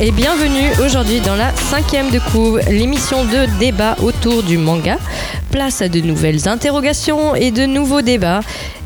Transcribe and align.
et 0.00 0.10
bienvenue 0.10 0.70
aujourd'hui 0.84 1.20
dans 1.20 1.36
la 1.36 1.54
cinquième 1.54 2.10
de 2.10 2.18
couve, 2.18 2.60
l'émission 2.68 3.24
de 3.24 3.58
débat 3.58 3.96
autour 4.02 4.42
du 4.42 4.58
manga. 4.58 4.98
Place 5.50 5.80
à 5.80 5.88
de 5.88 6.00
nouvelles 6.00 6.48
interrogations 6.48 7.34
et 7.34 7.50
de 7.50 7.64
nouveaux 7.64 8.02
débats. 8.02 8.40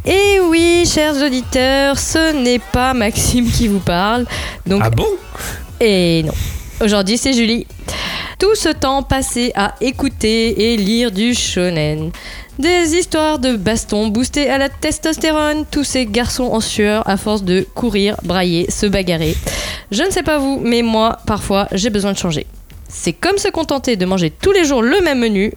Et 0.04 0.38
oui, 0.48 0.84
chers 0.86 1.16
auditeurs, 1.22 1.98
ce 1.98 2.32
n'est 2.32 2.60
pas 2.60 2.94
Maxime 2.94 3.50
qui 3.50 3.66
vous 3.66 3.80
parle. 3.80 4.26
Donc, 4.66 4.82
Ah 4.84 4.90
bon? 4.90 5.06
Et 5.80 6.22
non. 6.22 6.32
Aujourd'hui, 6.80 7.18
c'est 7.18 7.32
Julie. 7.32 7.66
Tout 8.38 8.54
ce 8.54 8.68
temps 8.68 9.02
passé 9.02 9.52
à 9.54 9.74
écouter 9.80 10.72
et 10.72 10.76
lire 10.76 11.10
du 11.10 11.34
shonen. 11.34 12.10
Des 12.60 12.94
histoires 12.94 13.38
de 13.38 13.56
baston 13.56 14.08
boostées 14.08 14.50
à 14.50 14.58
la 14.58 14.68
testostérone, 14.68 15.64
tous 15.70 15.82
ces 15.82 16.04
garçons 16.04 16.50
en 16.52 16.60
sueur 16.60 17.08
à 17.08 17.16
force 17.16 17.42
de 17.42 17.66
courir, 17.74 18.16
brailler, 18.22 18.70
se 18.70 18.84
bagarrer. 18.84 19.34
Je 19.90 20.02
ne 20.02 20.10
sais 20.10 20.22
pas 20.22 20.36
vous, 20.36 20.60
mais 20.62 20.82
moi, 20.82 21.20
parfois, 21.26 21.68
j'ai 21.72 21.88
besoin 21.88 22.12
de 22.12 22.18
changer. 22.18 22.46
C'est 22.86 23.14
comme 23.14 23.38
se 23.38 23.48
contenter 23.48 23.96
de 23.96 24.04
manger 24.04 24.28
tous 24.28 24.52
les 24.52 24.66
jours 24.66 24.82
le 24.82 25.00
même 25.00 25.20
menu, 25.20 25.54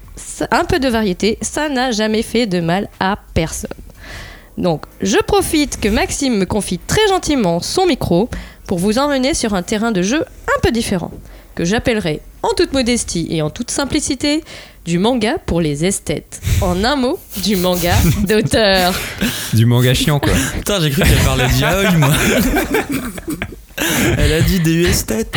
un 0.49 0.63
peu 0.63 0.79
de 0.79 0.87
variété, 0.87 1.37
ça 1.41 1.67
n'a 1.67 1.91
jamais 1.91 2.21
fait 2.21 2.45
de 2.45 2.61
mal 2.61 2.87
à 3.01 3.19
personne. 3.33 3.69
Donc, 4.57 4.85
je 5.01 5.17
profite 5.17 5.81
que 5.81 5.89
Maxime 5.89 6.37
me 6.37 6.45
confie 6.45 6.79
très 6.79 7.05
gentiment 7.09 7.59
son 7.59 7.85
micro 7.85 8.29
pour 8.65 8.77
vous 8.77 8.97
emmener 8.97 9.33
sur 9.33 9.55
un 9.55 9.61
terrain 9.61 9.91
de 9.91 10.03
jeu 10.03 10.23
un 10.47 10.59
peu 10.61 10.71
différent, 10.71 11.11
que 11.55 11.65
j'appellerai 11.65 12.21
en 12.43 12.53
toute 12.55 12.71
modestie 12.71 13.27
et 13.29 13.41
en 13.41 13.49
toute 13.49 13.71
simplicité 13.71 14.41
du 14.85 14.99
manga 14.99 15.37
pour 15.45 15.61
les 15.61 15.85
esthètes. 15.85 16.41
En 16.61 16.83
un 16.83 16.95
mot, 16.95 17.19
du 17.43 17.55
manga 17.55 17.93
d'auteur. 18.27 18.93
Du 19.53 19.67
manga 19.67 19.93
chiant 19.93 20.19
quoi. 20.19 20.33
Putain, 20.55 20.79
j'ai 20.81 20.89
cru 20.89 21.03
qu'elle 21.03 21.17
parlait 21.19 21.47
de 21.47 21.53
yaoi, 21.59 21.91
moi. 21.91 22.09
Elle 24.17 24.33
a 24.33 24.41
dit 24.41 24.59
des 24.59 24.83
esthètes. 24.83 25.35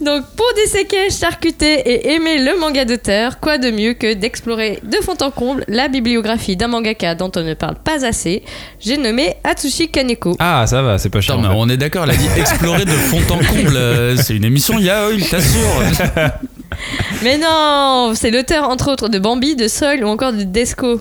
Donc, 0.00 0.24
pour 0.36 0.46
disséquer, 0.64 1.10
charcuter 1.10 1.74
et 1.80 2.12
aimer 2.14 2.38
le 2.38 2.58
manga 2.58 2.84
d'auteur, 2.84 3.40
quoi 3.40 3.58
de 3.58 3.70
mieux 3.70 3.94
que 3.94 4.14
d'explorer 4.14 4.78
de 4.82 4.96
fond 5.02 5.16
en 5.20 5.30
comble 5.30 5.64
la 5.68 5.88
bibliographie 5.88 6.56
d'un 6.56 6.68
mangaka 6.68 7.14
dont 7.14 7.30
on 7.36 7.42
ne 7.42 7.54
parle 7.54 7.76
pas 7.76 8.04
assez? 8.06 8.42
J'ai 8.80 8.96
nommé 8.98 9.34
Atsushi 9.44 9.88
Kaneko. 9.88 10.36
Ah 10.38 10.64
ça 10.66 10.82
va, 10.82 10.98
c'est 10.98 11.08
pas 11.10 11.22
fait. 11.22 11.32
on 11.32 11.68
est 11.68 11.76
d'accord, 11.76 12.04
elle 12.04 12.10
a 12.10 12.16
dit 12.16 12.28
explorer 12.38 12.84
de 12.84 12.90
fond 12.90 13.20
en 13.30 13.38
comble. 13.38 13.76
Euh, 13.76 14.16
C'est 14.16 14.36
une 14.36 14.44
émission 14.44 14.78
yaoi, 14.78 15.18
je 15.18 15.24
t'assure. 15.24 16.16
Mais 17.22 17.38
non, 17.38 18.12
c'est 18.14 18.30
l'auteur 18.30 18.68
entre 18.68 18.90
autres 18.92 19.08
de 19.08 19.18
Bambi, 19.18 19.56
de 19.56 19.68
Soil 19.68 20.04
ou 20.04 20.08
encore 20.08 20.32
de 20.32 20.42
Desco. 20.42 21.00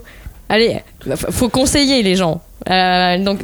Allez, 0.49 0.79
faut 1.31 1.49
conseiller 1.49 2.03
les 2.03 2.15
gens. 2.15 2.41
Euh, 2.69 3.23
donc, 3.23 3.39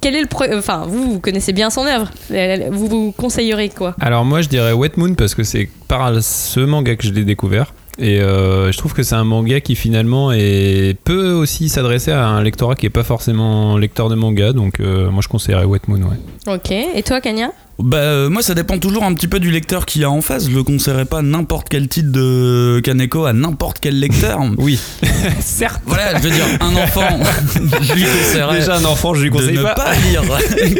quel 0.00 0.14
est 0.14 0.20
le 0.20 0.26
pro- 0.26 0.44
enfin 0.54 0.84
vous 0.86 1.12
vous 1.14 1.18
connaissez 1.20 1.52
bien 1.52 1.70
son 1.70 1.86
œuvre. 1.86 2.10
Euh, 2.30 2.68
Vous 2.70 2.86
vous 2.86 3.12
conseillerez 3.12 3.70
quoi? 3.70 3.94
Alors 4.00 4.24
moi 4.24 4.42
je 4.42 4.48
dirais 4.48 4.72
Wet 4.72 4.92
Moon 4.96 5.14
parce 5.14 5.34
que 5.34 5.42
c'est 5.42 5.68
par 5.88 6.22
ce 6.22 6.60
manga 6.60 6.96
que 6.96 7.06
je 7.06 7.12
l'ai 7.12 7.24
découvert. 7.24 7.72
Et 7.98 8.20
euh, 8.20 8.72
je 8.72 8.78
trouve 8.78 8.92
que 8.92 9.02
c'est 9.04 9.14
un 9.14 9.22
manga 9.24 9.60
qui 9.60 9.76
finalement 9.76 10.32
est, 10.32 10.98
peut 11.04 11.30
aussi 11.30 11.68
s'adresser 11.68 12.10
à 12.10 12.26
un 12.26 12.42
lectorat 12.42 12.74
qui 12.74 12.86
est 12.86 12.90
pas 12.90 13.04
forcément 13.04 13.76
lecteur 13.78 14.08
de 14.08 14.14
manga. 14.16 14.52
Donc 14.52 14.80
euh, 14.80 15.10
moi 15.10 15.22
je 15.22 15.28
conseillerais 15.28 15.64
Wet 15.64 15.80
Moon. 15.88 16.00
Ouais. 16.02 16.54
Ok. 16.54 16.70
Et 16.72 17.02
toi, 17.02 17.20
Kanya 17.20 17.52
Bah, 17.80 17.96
euh, 17.96 18.30
moi, 18.30 18.40
ça 18.40 18.54
dépend 18.54 18.78
toujours 18.78 19.02
un 19.02 19.12
petit 19.14 19.26
peu 19.26 19.40
du 19.40 19.50
lecteur 19.50 19.84
qu'il 19.84 20.02
y 20.02 20.04
a 20.04 20.10
en 20.10 20.20
face. 20.20 20.48
Je 20.48 20.56
ne 20.56 20.62
conseillerais 20.62 21.06
pas 21.06 21.22
n'importe 21.22 21.68
quel 21.68 21.88
titre 21.88 22.12
de 22.12 22.80
Kaneko 22.84 23.24
à 23.24 23.32
n'importe 23.32 23.78
quel 23.80 23.98
lecteur. 23.98 24.38
Oui, 24.58 24.78
certes. 25.40 25.82
Voilà, 25.84 26.16
je 26.18 26.22
veux 26.22 26.30
dire, 26.30 26.44
un 26.60 26.76
enfant, 26.76 27.08
je 27.82 27.92
lui 27.94 28.04
conseillerais. 28.04 28.58
Déjà 28.60 28.76
un 28.76 28.84
enfant 28.84 29.14
je 29.14 29.22
lui 29.22 29.30
de 29.30 29.34
conseille 29.34 29.56
ne 29.58 29.62
pas. 29.62 29.74
pas, 29.74 29.92
lire 29.96 30.22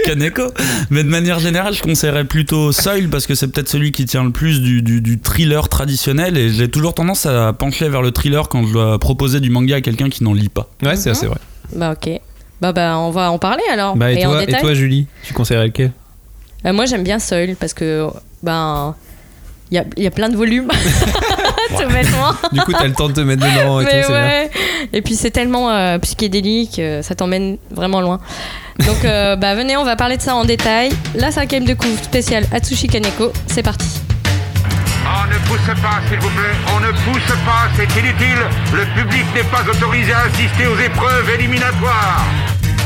Kaneko. 0.06 0.42
Mais 0.90 1.02
de 1.02 1.08
manière 1.08 1.40
générale, 1.40 1.74
je 1.74 1.82
conseillerais 1.82 2.24
plutôt 2.24 2.70
Soil 2.70 3.08
parce 3.08 3.26
que 3.26 3.34
c'est 3.34 3.48
peut-être 3.48 3.68
celui 3.68 3.90
qui 3.90 4.04
tient 4.06 4.22
le 4.24 4.30
plus 4.30 4.60
du, 4.60 4.80
du- 4.82 5.00
du 5.00 5.18
thriller 5.20 5.68
traditionnel 5.68 6.38
et 6.38 6.50
j'ai 6.50 6.68
toujours 6.68 6.94
tendance 6.94 7.26
à 7.26 7.52
pencher 7.52 7.88
vers 7.88 8.02
le 8.02 8.12
thriller 8.12 8.48
quand 8.48 8.64
je 8.66 8.72
dois 8.72 8.98
proposer 9.00 9.40
du 9.40 9.50
manga 9.50 9.76
à 9.76 9.80
quelqu'un 9.80 10.08
qui 10.10 10.22
n'en 10.22 10.32
lit 10.32 10.48
pas. 10.48 10.68
Ouais 10.82 10.94
c'est 10.96 11.10
assez 11.10 11.26
vrai. 11.26 11.38
Bah 11.74 11.92
ok. 12.00 12.20
Bah 12.60 12.72
bah 12.72 12.98
on 12.98 13.10
va 13.10 13.30
en 13.32 13.38
parler 13.38 13.64
alors. 13.72 13.96
Bah, 13.96 14.12
et, 14.12 14.22
toi, 14.22 14.42
et 14.42 14.46
détail. 14.46 14.60
toi 14.62 14.74
Julie, 14.74 15.06
tu 15.24 15.34
conseillerais 15.34 15.66
lequel? 15.66 15.92
Euh, 16.66 16.72
moi 16.72 16.86
j'aime 16.86 17.02
bien 17.02 17.18
Soil 17.18 17.56
parce 17.56 17.74
que 17.74 18.08
ben 18.42 18.94
il 19.70 19.76
y 19.76 19.80
a, 19.80 19.84
il 19.96 20.02
y 20.04 20.06
a 20.06 20.10
plein 20.10 20.28
de 20.28 20.36
volumes. 20.36 20.68
Tout 21.70 21.88
bêtement. 21.88 22.32
Du 22.52 22.60
coup 22.60 22.72
t'as 22.72 22.86
le 22.86 22.92
temps 22.92 23.08
de 23.08 23.14
te 23.14 23.20
mettre 23.20 23.42
dedans 23.44 23.80
et 23.80 23.84
Mais 23.92 24.02
tout, 24.02 24.08
bien. 24.08 24.22
ouais. 24.22 24.50
Et 24.92 25.02
puis 25.02 25.14
c'est 25.16 25.30
tellement 25.30 25.70
euh, 25.70 25.98
psychédélique, 25.98 26.78
euh, 26.78 27.02
ça 27.02 27.14
t'emmène 27.14 27.56
vraiment 27.70 28.00
loin. 28.00 28.20
Donc 28.86 29.04
euh, 29.04 29.36
bah 29.40 29.54
venez, 29.54 29.76
on 29.76 29.84
va 29.84 29.96
parler 29.96 30.16
de 30.16 30.22
ça 30.22 30.34
en 30.34 30.44
détail. 30.44 30.90
La 31.14 31.30
cinquième 31.32 31.64
de 31.64 31.74
couve 31.74 32.00
spéciale 32.02 32.44
Atsushi 32.52 32.86
Kaneko, 32.86 33.32
c'est 33.46 33.62
parti. 33.62 34.00
On 35.06 35.26
ne 35.26 35.38
pousse 35.46 35.82
pas, 35.82 36.00
s'il 36.08 36.18
vous 36.18 36.28
plaît. 36.30 36.54
On 36.74 36.80
ne 36.80 36.90
pousse 36.90 37.34
pas, 37.44 37.68
c'est 37.76 38.00
inutile. 38.00 38.38
Le 38.72 38.84
public 39.00 39.24
n'est 39.34 39.42
pas 39.44 39.62
autorisé 39.70 40.12
à 40.12 40.20
assister 40.20 40.66
aux 40.66 40.78
épreuves 40.78 41.28
éliminatoires. 41.38 42.24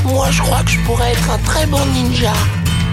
Moi, 0.04 0.26
je 0.30 0.42
crois 0.42 0.62
que 0.64 0.70
je 0.70 0.80
pourrais 0.80 1.12
être 1.12 1.30
un 1.30 1.38
très 1.38 1.66
bon 1.66 1.84
ninja. 1.94 2.32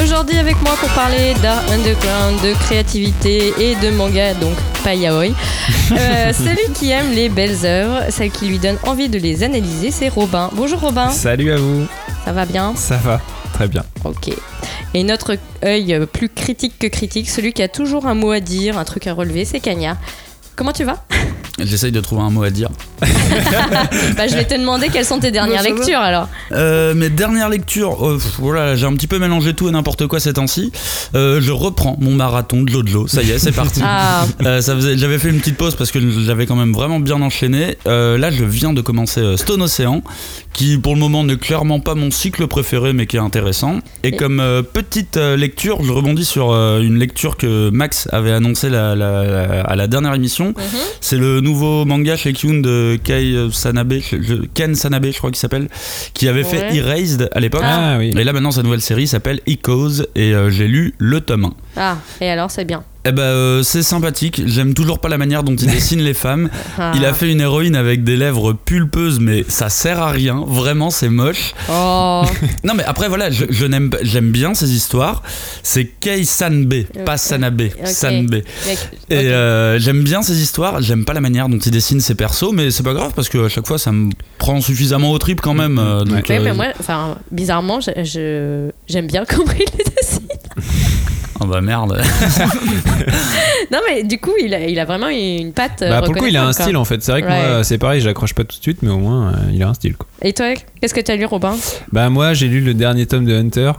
Aujourd'hui 0.00 0.38
avec 0.38 0.60
moi 0.62 0.74
pour 0.80 0.88
parler 0.90 1.34
d'art 1.42 1.62
underground, 1.72 2.40
de 2.40 2.54
créativité 2.64 3.52
et 3.58 3.74
de 3.76 3.90
manga, 3.90 4.32
donc 4.34 4.54
pas 4.84 4.94
yaoi. 4.94 5.28
Euh, 5.90 6.32
celui 6.32 6.72
qui 6.74 6.90
aime 6.90 7.12
les 7.12 7.28
belles 7.28 7.64
œuvres, 7.64 8.10
celle 8.10 8.30
qui 8.30 8.46
lui 8.46 8.58
donne 8.58 8.76
envie 8.86 9.08
de 9.08 9.18
les 9.18 9.42
analyser, 9.42 9.90
c'est 9.90 10.08
Robin. 10.08 10.50
Bonjour 10.54 10.80
Robin, 10.80 11.10
Salut 11.10 11.50
à 11.52 11.56
vous, 11.56 11.86
ça 12.24 12.32
va 12.32 12.44
bien? 12.46 12.74
Ça 12.76 12.96
va, 12.96 13.20
très 13.52 13.68
bien. 13.68 13.84
Ok. 14.04 14.30
Et 14.94 15.02
notre 15.02 15.36
œil 15.64 16.06
plus 16.12 16.28
critique 16.28 16.78
que 16.78 16.86
critique, 16.86 17.28
celui 17.28 17.52
qui 17.52 17.62
a 17.62 17.68
toujours 17.68 18.06
un 18.06 18.14
mot 18.14 18.30
à 18.30 18.40
dire, 18.40 18.78
un 18.78 18.84
truc 18.84 19.06
à 19.06 19.12
relever, 19.14 19.44
c'est 19.44 19.60
Kanya. 19.60 19.96
Comment 20.58 20.72
tu 20.72 20.82
vas 20.82 21.04
J'essaye 21.60 21.92
de 21.92 22.00
trouver 22.00 22.22
un 22.22 22.30
mot 22.30 22.42
à 22.42 22.50
dire. 22.50 22.68
Bah 24.16 24.26
je 24.26 24.34
vais 24.34 24.44
te 24.44 24.54
demander 24.54 24.88
quelles 24.88 25.04
sont 25.04 25.20
tes 25.20 25.30
dernières 25.30 25.62
va. 25.62 25.68
lectures 25.68 25.98
alors. 26.00 26.28
Euh, 26.52 26.94
mes 26.94 27.10
dernières 27.10 27.48
lectures, 27.48 28.04
euh, 28.08 28.14
pff, 28.16 28.36
voilà, 28.38 28.74
j'ai 28.74 28.86
un 28.86 28.94
petit 28.94 29.06
peu 29.06 29.18
mélangé 29.18 29.54
tout 29.54 29.68
et 29.68 29.70
n'importe 29.70 30.06
quoi 30.06 30.18
ces 30.18 30.32
temps-ci. 30.32 30.72
Euh, 31.14 31.40
je 31.40 31.52
reprends 31.52 31.96
mon 32.00 32.12
marathon 32.14 32.62
de 32.62 32.68
Jojo, 32.70 33.06
ça 33.06 33.22
y 33.22 33.30
est, 33.30 33.38
c'est 33.38 33.52
parti. 33.52 33.80
Ah, 33.84 34.24
Euh, 34.44 34.60
ça 34.60 34.74
faisait- 34.74 34.96
j'avais 34.98 35.18
fait 35.18 35.28
une 35.30 35.38
petite 35.38 35.56
pause 35.56 35.74
parce 35.76 35.90
que 35.92 35.98
j'avais 36.24 36.46
quand 36.46 36.56
même 36.56 36.72
vraiment 36.72 37.00
bien 37.00 37.20
enchaîné. 37.22 37.76
Euh, 37.86 38.18
là, 38.18 38.30
je 38.30 38.44
viens 38.44 38.72
de 38.72 38.80
commencer 38.80 39.36
Stone 39.36 39.62
Ocean, 39.62 40.02
qui 40.52 40.78
pour 40.78 40.94
le 40.94 41.00
moment 41.00 41.22
n'est 41.24 41.36
clairement 41.36 41.80
pas 41.80 41.94
mon 41.94 42.10
cycle 42.10 42.46
préféré, 42.46 42.92
mais 42.92 43.06
qui 43.06 43.16
est 43.16 43.20
intéressant. 43.20 43.78
Et 44.02 44.08
Et- 44.08 44.16
comme 44.16 44.40
euh, 44.40 44.62
petite 44.62 45.16
lecture, 45.16 45.82
je 45.84 45.92
rebondis 45.92 46.24
sur 46.24 46.50
euh, 46.52 46.80
une 46.80 46.98
lecture 46.98 47.36
que 47.36 47.70
Max 47.70 48.08
avait 48.12 48.32
annoncée 48.32 48.68
la- 48.70 48.94
la- 48.96 49.24
la- 49.24 49.60
à 49.62 49.76
la 49.76 49.86
dernière 49.86 50.14
émission. 50.14 50.47
C'est 51.00 51.16
le 51.16 51.40
nouveau 51.40 51.84
manga 51.84 52.16
chez 52.16 52.32
Kyun 52.32 52.60
de 52.60 52.98
Kei 53.02 53.48
Sanabe, 53.52 53.94
Ken 54.54 54.74
Sanabe, 54.74 55.06
je 55.12 55.18
crois 55.18 55.30
qu'il 55.30 55.38
s'appelle, 55.38 55.68
qui 56.14 56.28
avait 56.28 56.44
fait. 56.44 56.74
Erased 56.74 57.28
à 57.32 57.40
l'époque. 57.40 57.62
Ah 57.64 57.96
oui. 57.98 58.12
Et 58.16 58.24
là 58.24 58.32
maintenant 58.32 58.50
sa 58.50 58.62
nouvelle 58.62 58.80
série 58.80 59.06
s'appelle 59.06 59.40
Echoes 59.46 60.02
et 60.14 60.34
euh, 60.34 60.50
j'ai 60.50 60.68
lu 60.68 60.94
le 60.98 61.20
tome 61.20 61.46
1. 61.46 61.54
Ah, 61.78 61.96
et 62.20 62.28
alors 62.30 62.50
c'est 62.50 62.64
bien. 62.64 62.82
Eh 63.04 63.12
ben 63.12 63.22
euh, 63.22 63.62
c'est 63.62 63.82
sympathique, 63.84 64.42
j'aime 64.44 64.74
toujours 64.74 64.98
pas 64.98 65.08
la 65.08 65.16
manière 65.18 65.42
dont 65.42 65.54
il 65.54 65.70
dessine 65.70 66.00
les 66.00 66.14
femmes. 66.14 66.50
Ah. 66.80 66.92
Il 66.94 67.04
a 67.04 67.12
fait 67.14 67.30
une 67.32 67.40
héroïne 67.40 67.74
avec 67.74 68.04
des 68.04 68.16
lèvres 68.16 68.52
pulpeuses 68.52 69.18
mais 69.20 69.44
ça 69.48 69.68
sert 69.68 70.00
à 70.00 70.10
rien, 70.12 70.44
vraiment 70.46 70.90
c'est 70.90 71.08
moche. 71.08 71.54
Oh, 71.70 72.22
Non 72.64 72.74
mais 72.74 72.84
après 72.84 73.08
voilà, 73.08 73.30
je, 73.30 73.46
je 73.50 73.66
n'aime 73.66 73.90
j'aime 74.02 74.30
bien 74.30 74.54
ces 74.54 74.72
histoires. 74.72 75.22
C'est 75.62 75.86
Kei 75.86 76.24
Sanbe, 76.24 76.74
pas 77.04 77.16
Sanabe. 77.16 77.62
Sanbe. 77.84 78.42
Et 79.10 79.14
euh, 79.14 79.78
j'aime 79.78 80.02
bien 80.04 80.22
ces 80.22 80.40
histoires, 80.40 80.80
j'aime 80.82 81.04
pas 81.04 81.14
la 81.14 81.20
manière 81.20 81.48
dont 81.48 81.58
il 81.58 81.70
dessine 81.72 82.00
ses 82.00 82.14
persos, 82.14 82.52
mais 82.52 82.70
c'est 82.70 82.82
pas 82.84 82.94
grave 82.94 83.12
parce 83.16 83.28
que 83.28 83.46
à 83.46 83.48
chaque 83.48 83.66
fois 83.66 83.78
ça 83.78 83.90
me 83.92 84.10
prend 84.38 84.60
suffisamment 84.60 85.10
au 85.12 85.18
trip 85.18 85.40
quand 85.40 85.54
même. 85.54 85.78
euh, 85.78 86.04
donc, 86.04 86.26
Ouais, 86.28 86.38
euh, 86.38 86.44
mais 86.44 86.52
moi, 86.54 86.66
enfin, 86.78 87.16
bizarrement, 87.32 87.80
je- 87.80 88.04
je- 88.04 88.70
j'aime 88.88 89.06
bien 89.06 89.24
comment 89.28 89.52
il 89.52 89.58
les 89.78 89.84
dessine. 89.84 90.17
Oh 91.40 91.46
bah 91.46 91.60
merde. 91.60 92.00
Non, 93.70 93.78
mais 93.86 94.02
du 94.02 94.18
coup, 94.18 94.32
il 94.42 94.54
a, 94.54 94.60
il 94.66 94.78
a 94.78 94.84
vraiment 94.86 95.08
une 95.08 95.52
patte. 95.52 95.82
euh, 95.82 95.90
Bah, 95.90 96.02
pour 96.02 96.14
le 96.14 96.20
coup, 96.20 96.26
il 96.26 96.36
a 96.36 96.44
un 96.46 96.52
style 96.52 96.72
quoi. 96.72 96.80
en 96.80 96.84
fait. 96.84 97.02
C'est 97.02 97.12
vrai 97.12 97.22
que 97.22 97.26
Ouais. 97.28 97.48
moi, 97.50 97.64
c'est 97.64 97.76
pareil, 97.78 98.00
j'accroche 98.00 98.32
pas 98.32 98.44
tout 98.44 98.56
de 98.56 98.62
suite, 98.62 98.78
mais 98.82 98.90
au 98.90 98.98
moins, 98.98 99.32
euh, 99.32 99.36
il 99.52 99.62
a 99.62 99.68
un 99.68 99.74
style. 99.74 99.94
Quoi. 99.96 100.06
Et 100.22 100.32
toi, 100.32 100.54
qu'est-ce 100.80 100.94
que 100.94 101.00
tu 101.00 101.12
as 101.12 101.16
lu, 101.16 101.26
Robin? 101.26 101.54
Bah, 101.92 102.08
moi, 102.08 102.32
j'ai 102.32 102.48
lu 102.48 102.60
le 102.62 102.72
dernier 102.74 103.04
tome 103.06 103.24
de 103.26 103.34
Hunter, 103.36 103.72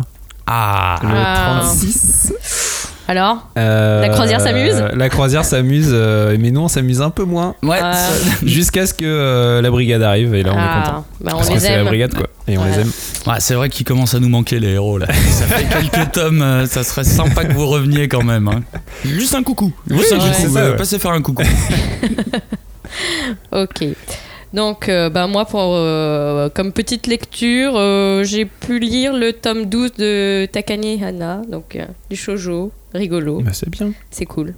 Ah. 0.45 0.99
le 1.01 1.09
Ah. 1.11 1.59
36. 1.61 2.78
Alors 3.09 3.49
Euh, 3.57 4.01
La 4.01 4.09
croisière 4.09 4.39
s'amuse 4.39 4.83
La 4.93 5.09
croisière 5.09 5.43
s'amuse, 5.43 5.89
euh, 5.91 6.37
mais 6.39 6.51
nous 6.51 6.61
on 6.61 6.67
s'amuse 6.67 7.01
un 7.01 7.09
peu 7.09 7.23
moins. 7.23 7.55
Ouais, 7.63 7.79
Jusqu'à 8.45 8.85
ce 8.85 8.93
que 8.93 9.03
euh, 9.03 9.63
la 9.63 9.71
brigade 9.71 10.03
arrive 10.03 10.35
et 10.35 10.43
là 10.43 10.51
on 10.53 10.57
est 10.57 10.59
Ah, 10.61 10.83
content. 10.85 11.05
bah, 11.21 11.31
on 11.33 11.37
Parce 11.37 11.49
que 11.49 11.57
c'est 11.57 11.75
la 11.75 11.85
brigade 11.85 12.13
quoi. 12.13 12.27
Et 12.47 12.57
on 12.59 12.65
les 12.65 12.79
aime. 12.81 12.91
Ouais, 13.25 13.39
c'est 13.39 13.55
vrai 13.55 13.69
qu'il 13.69 13.83
commence 13.85 14.13
à 14.13 14.19
nous 14.19 14.29
manquer 14.29 14.59
les 14.59 14.73
héros 14.73 14.99
là. 14.99 15.07
Ça 15.07 15.45
fait 15.47 15.65
quelques 15.91 16.11
tomes, 16.11 16.41
euh, 16.43 16.67
ça 16.67 16.83
serait 16.83 17.03
sympa 17.03 17.45
que 17.45 17.53
vous 17.53 17.65
reveniez 17.67 18.07
quand 18.07 18.23
même. 18.23 18.47
hein. 18.47 18.61
Juste 19.03 19.33
un 19.33 19.41
coucou. 19.41 19.73
Juste 19.89 20.11
Oui, 20.11 20.17
un 20.21 20.31
coucou. 20.31 20.53
ça, 20.53 20.59
euh. 20.59 20.77
Passez 20.77 20.99
faire 20.99 21.11
un 21.11 21.21
coucou. 21.23 21.43
Ok. 23.51 23.85
Donc, 24.53 24.89
euh, 24.89 25.09
bah, 25.11 25.27
moi, 25.27 25.45
pour, 25.45 25.61
euh, 25.75 26.49
comme 26.49 26.71
petite 26.71 27.05
lecture, 27.05 27.73
euh, 27.75 28.23
j'ai 28.23 28.45
pu 28.45 28.79
lire 28.79 29.13
le 29.13 29.31
tome 29.33 29.65
12 29.65 29.93
de 29.93 30.47
Takane 30.51 30.83
Hana, 31.03 31.41
donc 31.47 31.75
euh, 31.75 31.85
du 32.09 32.15
shoujo, 32.15 32.71
rigolo, 32.93 33.41
Bah, 33.41 33.51
c'est 33.53 33.69
bien. 33.69 33.91
c'est 34.11 34.25
cool, 34.25 34.53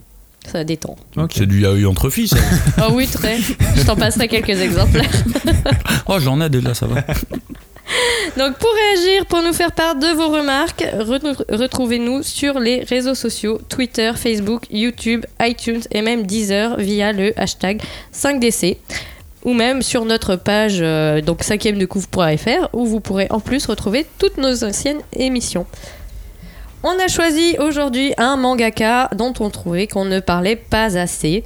ça 0.51 0.63
détend. 0.63 0.95
C'est 1.33 1.45
du 1.45 1.61
yaoi 1.61 1.85
entre 1.89 2.09
filles. 2.09 2.27
ça. 2.27 2.37
Oh 2.87 2.91
oui, 2.93 3.07
très. 3.07 3.37
Je 3.37 3.85
t'en 3.85 3.95
passerai 3.95 4.27
quelques 4.27 4.49
exemplaires. 4.61 5.09
Oh, 6.07 6.19
j'en 6.19 6.41
ai 6.41 6.49
déjà, 6.49 6.73
ça 6.73 6.87
va. 6.87 7.01
Donc, 8.37 8.57
pour 8.57 8.69
réagir, 8.73 9.25
pour 9.27 9.41
nous 9.43 9.53
faire 9.53 9.71
part 9.71 9.95
de 9.95 10.07
vos 10.15 10.29
remarques, 10.29 10.81
re- 10.81 11.43
retrouvez-nous 11.49 12.23
sur 12.23 12.59
les 12.59 12.83
réseaux 12.83 13.15
sociaux 13.15 13.59
Twitter, 13.69 14.11
Facebook, 14.15 14.63
YouTube, 14.71 15.25
iTunes 15.41 15.81
et 15.91 16.01
même 16.01 16.25
Deezer 16.25 16.77
via 16.77 17.11
le 17.13 17.37
hashtag 17.39 17.81
5DC 18.13 18.77
ou 19.43 19.53
même 19.53 19.81
sur 19.81 20.05
notre 20.05 20.35
page 20.35 20.77
euh, 20.81 21.19
donc 21.21 21.43
5 21.43 21.61
de 21.77 21.85
couvre.fr 21.85 22.69
où 22.73 22.85
vous 22.85 22.99
pourrez 22.99 23.27
en 23.29 23.39
plus 23.39 23.65
retrouver 23.65 24.05
toutes 24.17 24.37
nos 24.37 24.63
anciennes 24.63 24.99
émissions. 25.13 25.65
On 26.83 26.97
a 26.97 27.07
choisi 27.07 27.57
aujourd'hui 27.59 28.11
un 28.17 28.37
mangaka 28.37 29.07
dont 29.15 29.33
on 29.39 29.51
trouvait 29.51 29.85
qu'on 29.85 30.05
ne 30.05 30.19
parlait 30.19 30.55
pas 30.55 30.97
assez. 30.97 31.43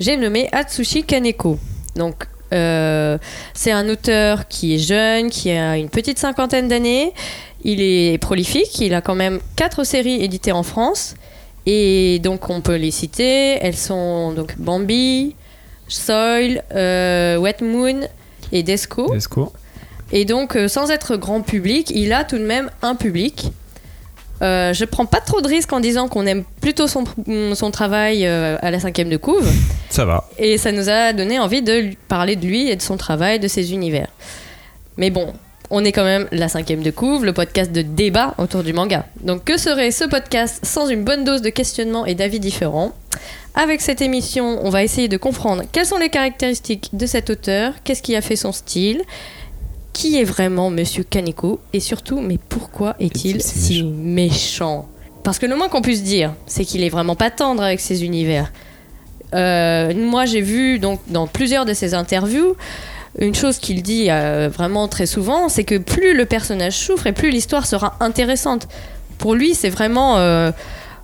J'ai 0.00 0.16
nommé 0.16 0.48
Atsushi 0.50 1.04
Kaneko. 1.04 1.58
Donc, 1.94 2.26
euh, 2.54 3.18
c'est 3.52 3.70
un 3.70 3.86
auteur 3.90 4.48
qui 4.48 4.74
est 4.74 4.78
jeune, 4.78 5.28
qui 5.28 5.50
a 5.50 5.76
une 5.76 5.90
petite 5.90 6.18
cinquantaine 6.18 6.68
d'années. 6.68 7.12
Il 7.64 7.82
est 7.82 8.16
prolifique, 8.16 8.80
il 8.80 8.94
a 8.94 9.02
quand 9.02 9.14
même 9.14 9.40
quatre 9.56 9.84
séries 9.84 10.22
éditées 10.22 10.52
en 10.52 10.62
France. 10.62 11.16
Et 11.66 12.18
donc, 12.20 12.48
on 12.48 12.62
peut 12.62 12.76
les 12.76 12.90
citer. 12.90 13.58
Elles 13.60 13.76
sont 13.76 14.32
donc 14.32 14.56
Bambi, 14.58 15.34
Soil, 15.88 16.62
euh, 16.74 17.36
Wet 17.36 17.56
Moon 17.60 18.08
et 18.52 18.62
Desco. 18.62 19.14
Esco. 19.14 19.52
Et 20.12 20.24
donc, 20.24 20.56
euh, 20.56 20.66
sans 20.66 20.90
être 20.90 21.16
grand 21.16 21.42
public, 21.42 21.90
il 21.94 22.14
a 22.14 22.24
tout 22.24 22.38
de 22.38 22.46
même 22.46 22.70
un 22.80 22.94
public. 22.94 23.52
Euh, 24.40 24.72
je 24.72 24.84
prends 24.84 25.06
pas 25.06 25.20
trop 25.20 25.40
de 25.40 25.48
risques 25.48 25.72
en 25.72 25.80
disant 25.80 26.08
qu'on 26.08 26.24
aime 26.26 26.44
plutôt 26.60 26.86
son, 26.86 27.04
son 27.54 27.70
travail 27.70 28.26
euh, 28.26 28.56
à 28.62 28.70
la 28.70 28.78
cinquième 28.78 29.08
de 29.08 29.16
couve. 29.16 29.48
Ça 29.90 30.04
va. 30.04 30.28
Et 30.38 30.58
ça 30.58 30.70
nous 30.72 30.88
a 30.88 31.12
donné 31.12 31.38
envie 31.38 31.62
de 31.62 31.72
lui- 31.72 31.98
parler 32.08 32.36
de 32.36 32.46
lui 32.46 32.68
et 32.70 32.76
de 32.76 32.82
son 32.82 32.96
travail, 32.96 33.40
de 33.40 33.48
ses 33.48 33.72
univers. 33.72 34.08
Mais 34.96 35.10
bon, 35.10 35.32
on 35.70 35.84
est 35.84 35.92
quand 35.92 36.04
même 36.04 36.28
la 36.32 36.48
cinquième 36.48 36.82
de 36.82 36.90
couve, 36.90 37.24
le 37.24 37.32
podcast 37.32 37.72
de 37.72 37.82
débat 37.82 38.34
autour 38.38 38.62
du 38.62 38.72
manga. 38.72 39.06
Donc 39.22 39.44
que 39.44 39.56
serait 39.58 39.90
ce 39.90 40.04
podcast 40.04 40.60
sans 40.64 40.88
une 40.88 41.04
bonne 41.04 41.24
dose 41.24 41.42
de 41.42 41.50
questionnement 41.50 42.06
et 42.06 42.14
d'avis 42.14 42.40
différents? 42.40 42.92
Avec 43.54 43.80
cette 43.80 44.00
émission, 44.02 44.60
on 44.62 44.70
va 44.70 44.84
essayer 44.84 45.08
de 45.08 45.16
comprendre 45.16 45.64
quelles 45.72 45.86
sont 45.86 45.98
les 45.98 46.10
caractéristiques 46.10 46.90
de 46.92 47.06
cet 47.06 47.28
auteur, 47.28 47.72
qu'est-ce 47.82 48.02
qui 48.02 48.14
a 48.14 48.20
fait 48.20 48.36
son 48.36 48.52
style, 48.52 49.02
qui 49.98 50.16
est 50.16 50.24
vraiment 50.24 50.70
Monsieur 50.70 51.02
Kaneko, 51.02 51.58
et 51.72 51.80
surtout, 51.80 52.20
mais 52.20 52.38
pourquoi 52.48 52.94
est-il 53.00 53.42
si 53.42 53.82
méchant 53.82 54.86
Parce 55.24 55.40
que 55.40 55.46
le 55.46 55.56
moins 55.56 55.68
qu'on 55.68 55.82
puisse 55.82 56.04
dire, 56.04 56.34
c'est 56.46 56.64
qu'il 56.64 56.84
est 56.84 56.88
vraiment 56.88 57.16
pas 57.16 57.30
tendre 57.32 57.64
avec 57.64 57.80
ses 57.80 58.04
univers. 58.04 58.52
Euh, 59.34 59.92
moi, 59.96 60.24
j'ai 60.24 60.40
vu 60.40 60.78
donc 60.78 61.00
dans 61.08 61.26
plusieurs 61.26 61.66
de 61.66 61.74
ses 61.74 61.94
interviews 61.94 62.54
une 63.18 63.34
chose 63.34 63.58
qu'il 63.58 63.82
dit 63.82 64.06
euh, 64.10 64.48
vraiment 64.52 64.86
très 64.86 65.06
souvent, 65.06 65.48
c'est 65.48 65.64
que 65.64 65.78
plus 65.78 66.14
le 66.14 66.26
personnage 66.26 66.76
souffre 66.76 67.08
et 67.08 67.12
plus 67.12 67.30
l'histoire 67.30 67.66
sera 67.66 67.96
intéressante. 67.98 68.68
Pour 69.18 69.34
lui, 69.34 69.56
c'est 69.56 69.70
vraiment 69.70 70.18
euh, 70.18 70.52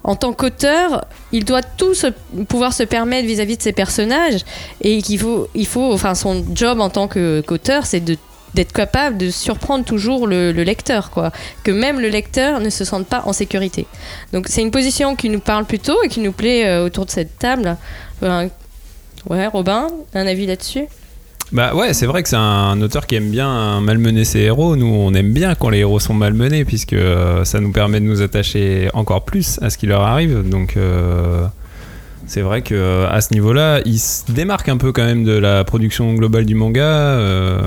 en 0.05 0.14
tant 0.14 0.32
qu'auteur, 0.32 1.05
il 1.32 1.44
doit 1.44 1.62
tout 1.62 1.94
se- 1.94 2.12
pouvoir 2.46 2.73
se 2.73 2.85
permettre 2.85 3.26
vis-à-vis 3.26 3.56
de 3.56 3.62
ses 3.62 3.73
personnages 3.73 4.44
et 4.82 5.02
qu'il 5.02 5.19
faut, 5.19 5.49
il 5.56 5.67
faut, 5.67 5.93
enfin, 5.93 6.14
son 6.14 6.44
job 6.55 6.79
en 6.81 6.91
tant 6.91 7.08
qu'auteur, 7.08 7.87
c'est 7.87 8.00
de 8.00 8.17
d'être 8.55 8.73
capable 8.73 9.19
de 9.19 9.31
surprendre 9.31 9.85
toujours 9.85 10.27
le, 10.27 10.53
le 10.53 10.62
lecteur, 10.62 11.11
quoi. 11.11 11.33
Que 11.65 11.71
même 11.71 12.01
le 12.01 12.09
lecteur 12.09 12.61
ne 12.61 12.71
se 12.71 12.85
sente 12.85 13.06
pas 13.06 13.23
en 13.27 13.33
sécurité. 13.33 13.87
Donc 14.33 14.47
c'est 14.49 14.62
une 14.62 14.71
position 14.71 15.17
qui 15.17 15.29
nous 15.29 15.41
parle 15.41 15.65
plutôt 15.65 16.03
et 16.03 16.09
qui 16.09 16.21
nous 16.21 16.33
plaît 16.33 16.67
euh, 16.67 16.85
autour 16.87 17.06
de 17.06 17.11
cette 17.11 17.39
table. 17.39 17.77
Ouais, 18.23 19.47
Robin, 19.47 19.89
un 20.15 20.27
avis 20.27 20.47
là-dessus? 20.47 20.85
Bah 21.53 21.75
ouais, 21.75 21.95
c'est 21.95 22.06
vrai 22.06 22.23
que 22.23 22.29
c'est 22.29 22.37
un 22.37 22.81
auteur 22.81 23.06
qui 23.06 23.15
aime 23.17 23.31
bien 23.31 23.81
malmener 23.81 24.25
ses 24.25 24.41
héros. 24.41 24.77
Nous, 24.77 24.87
on 24.87 25.15
aime 25.15 25.33
bien 25.33 25.55
quand 25.55 25.69
les 25.69 25.79
héros 25.79 26.01
sont 26.01 26.15
malmenés, 26.15 26.65
puisque 26.65 26.95
euh, 26.95 27.45
ça 27.45 27.61
nous 27.61 27.71
permet 27.71 28.01
de 28.01 28.06
nous 28.06 28.23
attacher 28.23 28.89
encore 28.93 29.25
plus 29.25 29.59
à 29.62 29.71
ce 29.71 29.79
qui 29.79 29.87
leur 29.87 30.03
arrive. 30.03 30.49
Donc, 30.49 30.77
euh, 30.77 31.47
c'est 32.34 32.40
vrai 32.40 32.62
que 32.62 32.75
euh, 32.75 33.08
à 33.08 33.20
ce 33.20 33.32
niveau-là, 33.32 33.81
il 33.84 33.96
se 34.00 34.25
démarque 34.28 34.69
un 34.69 34.76
peu 34.76 34.90
quand 34.90 35.04
même 35.04 35.22
de 35.22 35.38
la 35.38 35.62
production 35.62 36.14
globale 36.14 36.44
du 36.44 36.56
manga. 36.56 36.82
Euh, 36.82 37.60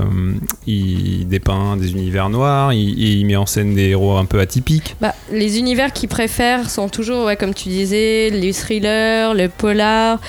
il 0.65 1.25
dépeint 1.25 1.77
des 1.77 1.91
univers 1.93 2.29
noirs, 2.29 2.73
il, 2.73 2.99
il 2.99 3.25
met 3.25 3.37
en 3.37 3.45
scène 3.45 3.75
des 3.75 3.91
héros 3.91 4.17
un 4.17 4.25
peu 4.25 4.41
atypiques. 4.41 4.97
Bah, 4.99 5.15
les 5.31 5.57
univers 5.57 5.93
qu'il 5.93 6.09
préfère 6.09 6.69
sont 6.69 6.89
toujours, 6.89 7.27
ouais, 7.27 7.37
comme 7.37 7.53
tu 7.53 7.69
disais, 7.69 8.29
les 8.29 8.51
thrillers, 8.51 9.33
le 9.33 9.47
polar. 9.47 10.19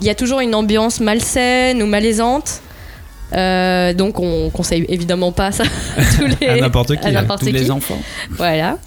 Il 0.00 0.06
y 0.08 0.10
a 0.10 0.16
toujours 0.16 0.40
une 0.40 0.56
ambiance 0.56 0.98
malsaine 0.98 1.80
ou 1.80 1.86
malaisante. 1.86 2.62
Euh, 3.36 3.92
donc 3.92 4.18
on 4.18 4.50
conseille 4.50 4.84
évidemment 4.88 5.30
pas 5.30 5.52
ça 5.52 5.62
à 5.96 6.02
tous 6.16 6.26
les 6.40 6.48
À 6.48 6.56
n'importe 6.56 6.96
qui, 6.96 7.06
à 7.06 7.10
hein, 7.10 7.12
n'importe 7.12 7.42
Tous 7.42 7.46
qui. 7.46 7.52
les 7.52 7.70
enfants. 7.70 8.02
Voilà. 8.30 8.78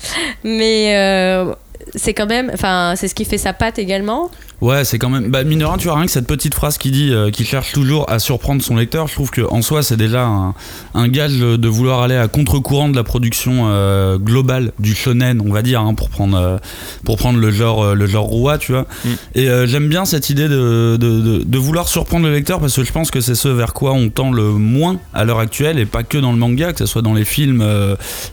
Mais 0.43 0.97
euh, 0.97 1.53
c'est 1.95 2.13
quand 2.13 2.25
même, 2.25 2.51
enfin, 2.53 2.93
c'est 2.95 3.07
ce 3.07 3.15
qui 3.15 3.25
fait 3.25 3.37
sa 3.37 3.53
patte 3.53 3.79
également. 3.79 4.29
Ouais, 4.63 4.85
c'est 4.85 4.97
quand 4.97 5.09
même. 5.09 5.29
Bah, 5.29 5.43
mine 5.43 5.59
de 5.59 5.65
rien, 5.65 5.75
tu 5.75 5.87
vois, 5.89 5.97
rien 5.97 6.05
que 6.05 6.11
cette 6.11 6.25
petite 6.25 6.55
phrase 6.55 6.77
qui 6.77 6.89
dit 6.89 7.11
euh, 7.11 7.31
qu'il 7.31 7.45
cherche 7.45 7.73
toujours 7.73 8.09
à 8.09 8.17
surprendre 8.17 8.61
son 8.63 8.77
lecteur, 8.77 9.07
je 9.07 9.13
trouve 9.13 9.29
que 9.29 9.41
en 9.41 9.61
soi, 9.61 9.83
c'est 9.83 9.97
déjà 9.97 10.23
un, 10.23 10.53
un 10.93 11.09
gage 11.09 11.33
de 11.37 11.67
vouloir 11.67 12.01
aller 12.01 12.15
à 12.15 12.29
contre-courant 12.29 12.87
de 12.87 12.95
la 12.95 13.03
production 13.03 13.65
euh, 13.65 14.17
globale 14.17 14.71
du 14.79 14.95
shonen, 14.95 15.41
on 15.45 15.51
va 15.51 15.63
dire, 15.63 15.81
hein, 15.81 15.93
pour 15.95 16.09
prendre 16.09 16.37
euh, 16.37 16.57
pour 17.03 17.17
prendre 17.17 17.39
le 17.39 17.51
genre 17.51 17.93
le 17.93 18.07
genre 18.07 18.23
roi, 18.23 18.57
tu 18.57 18.71
vois. 18.71 18.87
Mm. 19.03 19.09
Et 19.35 19.47
j'aime 19.65 19.89
bien 19.89 20.05
cette 20.05 20.29
idée 20.29 20.47
de, 20.47 20.95
de, 20.97 21.19
de, 21.19 21.43
de 21.43 21.57
vouloir 21.57 21.89
surprendre 21.89 22.25
le 22.25 22.31
lecteur 22.31 22.61
parce 22.61 22.73
que 22.73 22.85
je 22.85 22.91
pense 22.93 23.11
que 23.11 23.19
c'est 23.19 23.35
ce 23.35 23.49
vers 23.49 23.73
quoi 23.73 23.91
on 23.91 24.07
tend 24.07 24.31
le 24.31 24.45
moins 24.45 24.97
à 25.13 25.25
l'heure 25.25 25.39
actuelle 25.39 25.77
et 25.77 25.85
pas 25.85 26.03
que 26.03 26.17
dans 26.17 26.31
le 26.31 26.37
manga, 26.37 26.71
que 26.71 26.79
ce 26.79 26.85
soit 26.85 27.01
dans 27.01 27.13
les 27.13 27.25
films 27.25 27.61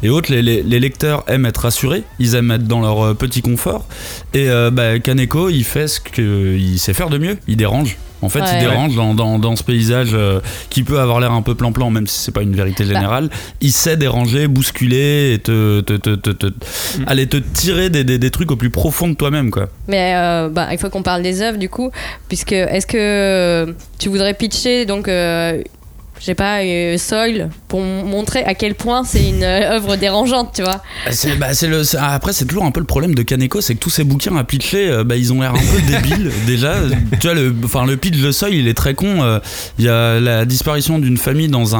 et 0.04 0.08
autres. 0.08 0.30
Les, 0.30 0.42
les, 0.42 0.62
les 0.62 0.78
lecteurs 0.78 1.24
aiment 1.26 1.46
être 1.46 1.62
rassurés, 1.62 2.04
ils 2.20 2.36
aiment 2.36 2.52
être 2.52 2.68
dans 2.68 2.80
leur 2.80 3.16
petit 3.16 3.42
confort. 3.42 3.84
Et 4.32 4.46
bah, 4.70 5.00
Kaneko, 5.00 5.48
il 5.48 5.64
fait 5.64 5.88
ce 5.88 5.98
qu'il 6.24 6.78
sait 6.78 6.92
faire 6.94 7.10
de 7.10 7.18
mieux. 7.18 7.36
Il 7.48 7.56
dérange. 7.56 7.96
En 8.22 8.28
fait, 8.28 8.40
Ouais. 8.40 8.46
il 8.52 8.60
dérange 8.60 8.94
dans, 8.96 9.14
dans, 9.14 9.38
dans 9.38 9.56
ce 9.56 9.64
paysage 9.64 10.10
euh, 10.12 10.40
qui 10.68 10.82
peut 10.82 11.00
avoir 11.00 11.20
l'air 11.20 11.32
un 11.32 11.40
peu 11.40 11.54
plan-plan, 11.54 11.88
même 11.90 12.06
si 12.06 12.18
c'est 12.20 12.32
pas 12.32 12.42
une 12.42 12.54
vérité 12.54 12.84
générale. 12.84 13.30
Il 13.62 13.72
sait 13.72 13.96
déranger, 13.96 14.46
bousculer 14.46 15.32
et 15.32 15.38
te, 15.38 15.80
te, 15.80 15.94
te, 15.94 16.14
te- 16.16 16.30
te- 16.30 16.52
aller 17.06 17.26
te 17.26 17.38
tirer 17.38 17.88
des, 17.88 18.04
des, 18.04 18.18
des 18.18 18.30
trucs 18.30 18.50
au 18.50 18.56
plus 18.56 18.68
profond 18.68 19.08
de 19.08 19.14
toi-même, 19.14 19.50
quoi. 19.50 19.70
Mais 19.88 20.12
euh, 20.16 20.50
bah, 20.50 20.68
il 20.70 20.76
faut 20.78 20.90
qu'on 20.90 21.02
parle 21.02 21.22
des 21.22 21.40
œuvres 21.40 21.56
du 21.58 21.70
coup, 21.70 21.90
puisque 22.28 22.52
est-ce 22.52 22.86
que 22.86 22.98
euh, 22.98 23.72
tu 23.98 24.10
voudrais 24.10 24.34
pitcher 24.34 24.84
donc, 24.84 25.08
euh, 25.08 25.62
je 26.20 26.24
sais 26.26 26.34
pas, 26.34 26.60
euh, 26.62 26.96
Soil 26.98 27.48
pour 27.66 27.80
montrer 27.80 28.44
à 28.44 28.54
quel 28.54 28.74
point 28.74 29.02
c'est 29.04 29.28
une 29.28 29.42
euh, 29.42 29.72
œuvre 29.76 29.96
dérangeante, 29.96 30.52
tu 30.54 30.62
vois 30.62 30.82
C'est- 31.10 31.36
bah, 31.36 31.54
c'est 31.54 31.66
le, 31.66 31.82
c'est- 31.82 31.96
après, 31.98 32.32
c'est 32.32 32.44
toujours 32.44 32.64
un 32.64 32.70
peu 32.70 32.80
le 32.80 32.86
problème 32.86 33.14
de 33.14 33.22
Kaneko, 33.22 33.60
c'est 33.60 33.74
que 33.74 33.80
tous 33.80 33.90
ces 33.90 34.04
bouquins 34.04 34.36
à 34.36 34.44
pitcher, 34.44 34.88
euh, 34.90 35.02
bah, 35.04 35.16
ils 35.16 35.32
ont 35.32 35.40
l'air 35.40 35.54
un 35.54 35.58
peu 35.58 35.80
débiles 35.90 36.30
déjà. 36.46 36.74
Tu 37.20 37.26
vois, 37.26 37.34
le, 37.34 37.54
enfin, 37.64 37.86
le 37.86 37.96
pitch 37.96 38.18
de 38.20 38.30
Seuil, 38.32 38.58
il 38.60 38.68
est 38.68 38.74
très 38.74 38.94
con. 38.94 39.22
euh, 39.22 39.38
Il 39.78 39.84
y 39.84 39.88
a 39.88 40.20
la 40.20 40.44
disparition 40.44 40.98
d'une 40.98 41.16
famille 41.16 41.48
dans, 41.48 41.74
un, 41.74 41.78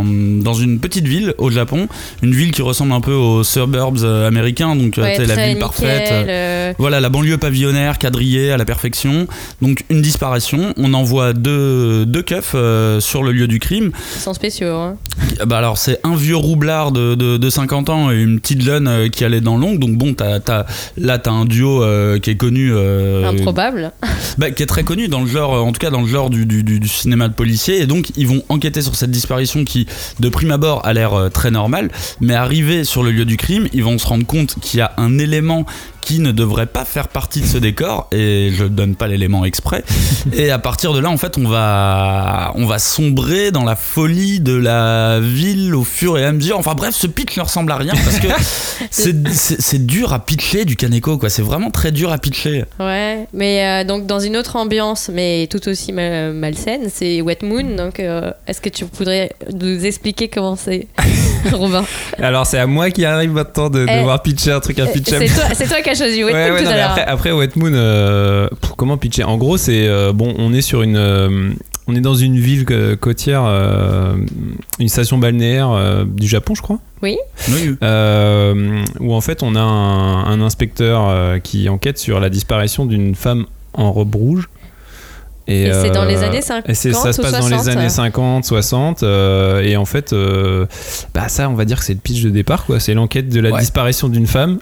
un- 0.00 0.04
dans 0.42 0.54
une 0.54 0.78
petite 0.78 1.06
ville 1.08 1.34
au 1.38 1.50
Japon, 1.50 1.88
une 2.22 2.34
ville 2.34 2.52
qui 2.52 2.62
ressemble 2.62 2.92
un 2.92 3.00
peu 3.00 3.12
aux 3.14 3.42
suburbs 3.44 4.04
américains, 4.04 4.76
donc 4.76 4.94
Ouais, 4.98 5.18
la 5.18 5.34
ville 5.34 5.44
nickel, 5.46 5.58
parfaite. 5.58 6.74
Voilà, 6.78 7.00
la 7.00 7.08
banlieue 7.08 7.38
pavillonnaire, 7.38 7.98
quadrillée 7.98 8.52
à 8.52 8.56
la 8.56 8.64
perfection. 8.64 9.26
Donc 9.62 9.84
une 9.90 10.00
disparition. 10.02 10.74
On 10.76 10.94
envoie 10.94 11.32
deux, 11.32 12.06
deux 12.06 12.22
keufs 12.22 12.54
sur 13.00 13.22
le 13.22 13.32
lieu 13.32 13.46
du 13.48 13.58
crime. 13.64 13.90
ils 14.16 14.20
sont 14.20 14.34
spéciaux. 14.34 14.74
hein. 14.74 14.96
Bah 15.46 15.58
alors 15.58 15.78
c'est 15.78 15.98
un 16.04 16.14
vieux 16.16 16.36
roublard 16.36 16.92
de, 16.92 17.14
de, 17.14 17.36
de 17.36 17.50
50 17.50 17.88
ans 17.90 18.10
et 18.12 18.16
une 18.20 18.38
petite 18.40 18.62
jeune 18.62 18.86
euh, 18.86 19.08
qui 19.08 19.24
allait 19.24 19.40
dans 19.40 19.56
l'ongle. 19.56 19.78
Donc 19.80 19.96
bon, 19.96 20.14
t'as, 20.14 20.38
t'as- 20.40 20.66
là 20.96 21.18
t'as 21.18 21.30
un 21.32 21.44
duo 21.44 21.82
euh, 21.82 22.18
qui 22.18 22.30
est 22.30 22.36
connu. 22.36 22.70
euh, 22.72 23.28
Improbable. 23.28 23.92
bah, 24.38 24.50
qui 24.50 24.62
est 24.62 24.66
très 24.66 24.84
connu 24.84 25.08
dans 25.08 25.20
le 25.20 25.26
genre, 25.26 25.52
en 25.64 25.72
tout 25.72 25.78
cas 25.80 25.90
dans 25.90 26.02
le 26.02 26.08
genre 26.08 26.30
du, 26.30 26.46
du, 26.46 26.62
du- 26.62 26.88
cinéma 26.88 27.28
de 27.28 27.34
policier. 27.34 27.80
Et 27.80 27.86
donc 27.86 28.10
ils 28.16 28.26
vont 28.26 28.42
enquêter 28.48 28.82
sur 28.82 28.94
cette 28.94 29.10
disparition 29.10 29.64
qui, 29.64 29.86
de 30.20 30.28
prime 30.28 30.50
abord, 30.52 30.84
a 30.86 30.92
l'air 30.92 31.30
très 31.32 31.50
normale. 31.50 31.90
Mais 32.20 32.34
arrivé 32.34 32.84
sur 32.84 33.02
le 33.02 33.10
lieu 33.10 33.24
du 33.24 33.36
crime, 33.36 33.66
ils 33.72 33.82
vont 33.84 33.98
se 33.98 34.06
rendre 34.06 34.26
compte 34.26 34.54
qu'il 34.60 34.78
y 34.78 34.82
a 34.82 34.92
un 34.98 35.18
élément 35.18 35.64
qui 36.04 36.18
ne 36.20 36.32
devrait 36.32 36.66
pas 36.66 36.84
faire 36.84 37.08
partie 37.08 37.40
de 37.40 37.46
ce 37.46 37.56
décor 37.56 38.08
et 38.12 38.50
je 38.54 38.64
donne 38.64 38.94
pas 38.94 39.06
l'élément 39.08 39.44
exprès. 39.46 39.82
et 40.34 40.50
à 40.50 40.58
partir 40.58 40.92
de 40.92 40.98
là, 41.00 41.08
en 41.08 41.16
fait, 41.16 41.38
on 41.38 41.48
va, 41.48 42.52
on 42.56 42.66
va 42.66 42.78
sombrer 42.78 43.50
dans 43.50 43.64
la 43.64 43.74
folie 43.74 44.40
de 44.40 44.54
la 44.54 45.18
ville 45.20 45.74
au 45.74 45.82
fur 45.82 46.18
et 46.18 46.24
à 46.26 46.32
mesure. 46.32 46.58
Enfin 46.58 46.74
bref, 46.74 46.94
ce 46.94 47.06
pitch 47.06 47.36
ne 47.38 47.42
ressemble 47.42 47.72
à 47.72 47.76
rien 47.76 47.94
parce 48.04 48.18
que 48.20 48.28
c'est- 48.90 49.14
dur 49.86 50.12
à 50.12 50.24
pitcher 50.24 50.64
du 50.64 50.76
Kaneko, 50.76 51.18
quoi. 51.18 51.30
C'est 51.30 51.42
vraiment 51.42 51.70
très 51.70 51.90
dur 51.90 52.12
à 52.12 52.18
pitcher. 52.18 52.64
Ouais, 52.78 53.26
mais 53.32 53.64
euh, 53.82 53.84
donc 53.84 54.06
dans 54.06 54.20
une 54.20 54.36
autre 54.36 54.56
ambiance, 54.56 55.10
mais 55.12 55.48
tout 55.50 55.66
aussi 55.68 55.92
ma- 55.92 56.30
malsaine, 56.32 56.88
c'est 56.92 57.20
Wet 57.22 57.38
Moon. 57.42 57.76
Donc, 57.76 57.98
euh, 58.00 58.30
est-ce 58.46 58.60
que 58.60 58.68
tu 58.68 58.84
voudrais 58.98 59.30
nous 59.52 59.84
expliquer 59.84 60.28
comment 60.28 60.56
c'est, 60.56 60.86
Robin? 61.52 61.84
Alors 62.20 62.46
c'est 62.46 62.58
à 62.58 62.66
moi 62.66 62.90
qui 62.90 63.04
arrive 63.04 63.32
maintenant 63.32 63.70
de 63.70 63.86
Eh, 63.88 63.96
devoir 63.98 64.22
pitcher 64.22 64.52
un 64.52 64.60
truc 64.60 64.76
C'est 64.76 64.82
impitchable. 64.88 65.26
toi, 65.26 65.44
c'est 65.54 65.66
toi 65.66 65.80
qui 65.82 65.90
as 65.94 66.06
choisi 66.06 66.24
Wet 66.24 66.32
Ouais, 66.32 66.48
Moon 66.48 66.54
ouais, 66.54 66.58
tout 66.60 66.64
non, 66.64 66.70
à 66.70 66.72
mais 66.74 66.78
l'heure. 66.80 66.90
après, 66.90 67.04
après 67.06 67.32
Wet 67.32 67.50
Moon, 67.56 67.72
euh, 67.74 68.48
comment 68.76 68.96
pitcher? 68.96 69.24
En 69.24 69.36
gros, 69.36 69.56
c'est 69.56 69.86
euh, 69.88 70.12
bon, 70.12 70.34
on 70.38 70.52
est 70.52 70.60
sur 70.62 70.82
une, 70.82 70.96
euh, 70.96 71.50
on 71.86 71.94
est 71.94 72.00
dans 72.00 72.14
une 72.14 72.38
ville 72.38 72.64
côtière, 73.00 73.42
euh, 73.44 74.14
une 74.78 74.88
station 74.88 75.18
balnéaire 75.18 75.70
euh, 75.70 76.04
du 76.06 76.26
Japon, 76.26 76.54
je 76.54 76.62
crois, 76.62 76.78
Oui. 77.02 77.16
Euh, 77.82 78.82
où 79.00 79.12
en 79.14 79.20
fait 79.20 79.42
on 79.42 79.54
a 79.54 79.60
un, 79.60 80.24
un 80.24 80.40
inspecteur 80.40 81.08
euh, 81.08 81.38
qui 81.38 81.68
enquête 81.68 81.98
sur 81.98 82.20
la 82.20 82.30
disparition 82.30 82.86
d'une 82.86 83.14
femme 83.14 83.46
en 83.74 83.92
robe 83.92 84.14
rouge. 84.14 84.48
Et 85.46 85.70
c'est 85.74 85.90
dans 85.90 86.06
les 86.06 86.22
années 86.22 86.40
50 86.40 86.70
et 86.70 86.74
ça 86.74 87.12
se 87.12 87.20
passe 87.20 87.32
dans 87.32 87.48
les 87.48 87.56
60, 87.58 87.68
années 87.68 87.84
euh. 87.84 87.88
50, 87.90 88.44
60. 88.46 89.02
euh, 89.02 89.60
et 89.60 89.76
en 89.76 89.84
fait, 89.84 90.14
euh, 90.14 90.64
bah 91.14 91.28
ça, 91.28 91.50
on 91.50 91.54
va 91.54 91.66
dire 91.66 91.78
que 91.80 91.84
c'est 91.84 91.92
le 91.92 91.98
pitch 91.98 92.22
de 92.22 92.30
départ, 92.30 92.64
quoi. 92.64 92.80
C'est 92.80 92.94
l'enquête 92.94 93.28
de 93.28 93.40
la 93.40 93.50
Ouais. 93.50 93.60
disparition 93.60 94.08
d'une 94.08 94.26
femme 94.26 94.58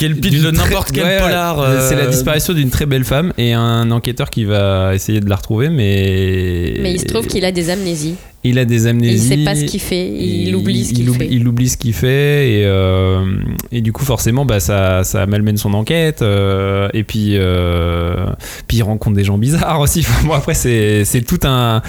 Quel 0.00 0.16
pitch 0.16 0.32
D'une 0.32 0.44
de 0.44 0.50
n'importe 0.50 0.92
quel 0.92 1.04
Ouais, 1.04 1.20
polar. 1.20 1.82
C'est 1.82 1.94
la 1.94 2.04
euh, 2.04 2.10
disparition 2.10 2.54
d'une 2.54 2.70
très 2.70 2.86
belle 2.86 3.04
femme 3.04 3.34
et 3.36 3.52
un 3.52 3.90
enquêteur 3.90 4.30
qui 4.30 4.44
va 4.44 4.94
essayer 4.94 5.20
de 5.20 5.28
la 5.28 5.36
retrouver, 5.36 5.68
mais. 5.68 6.74
Mais 6.80 6.92
il 6.94 7.00
se 7.00 7.04
trouve 7.04 7.26
qu'il 7.26 7.44
a 7.44 7.52
des 7.52 7.68
amnésies. 7.68 8.16
Il 8.42 8.58
a 8.58 8.64
des 8.64 8.86
Et 8.86 8.86
il 8.86 8.88
amnésies. 8.88 9.28
sait 9.28 9.44
pas 9.44 9.54
ce 9.54 9.64
qu'il 9.64 9.80
fait. 9.80 10.08
Il, 10.08 10.56
oublie 10.56 10.84
ce 10.84 10.92
il 10.92 10.96
qu'il 10.96 11.12
fait. 11.12 11.28
Il 11.30 11.46
oublie 11.46 11.68
ce 11.68 11.76
qu'il 11.76 11.92
fait 11.92 12.52
et, 12.52 12.64
euh, 12.64 13.36
et 13.70 13.82
du 13.82 13.92
coup 13.92 14.04
forcément 14.04 14.46
bah, 14.46 14.60
ça, 14.60 15.04
ça 15.04 15.26
malmène 15.26 15.58
son 15.58 15.74
enquête 15.74 16.22
euh, 16.22 16.88
et 16.94 17.04
puis, 17.04 17.32
euh, 17.34 18.24
puis 18.66 18.78
il 18.78 18.82
rencontre 18.82 19.14
des 19.16 19.24
gens 19.24 19.36
bizarres 19.36 19.80
aussi. 19.80 20.00
Enfin, 20.00 20.26
bon 20.26 20.32
après 20.32 20.54
c'est 20.54 21.04
c'est 21.04 21.20
tout 21.20 21.40
un 21.44 21.82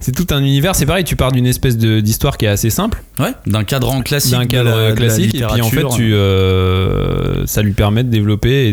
c'est 0.00 0.12
tout 0.12 0.26
un 0.34 0.40
univers. 0.40 0.74
C'est 0.74 0.86
pareil, 0.86 1.04
tu 1.04 1.16
pars 1.16 1.32
d'une 1.32 1.46
espèce 1.46 1.76
de- 1.76 2.00
d'histoire 2.00 2.36
qui 2.38 2.44
est 2.44 2.48
assez 2.48 2.70
simple, 2.70 3.02
Ouais, 3.18 3.32
d'un 3.46 3.64
cadran 3.64 4.02
classique. 4.02 4.32
d'un 4.32 4.46
cadre 4.46 4.94
classique, 4.94 5.34
et 5.34 5.44
puis 5.44 5.60
en 5.62 5.70
fait 5.70 5.86
tu 5.94 6.14
euh, 6.14 7.46
ça 7.46 7.62
lui 7.62 7.72
permet 7.72 8.04
de 8.04 8.10
développer 8.10 8.68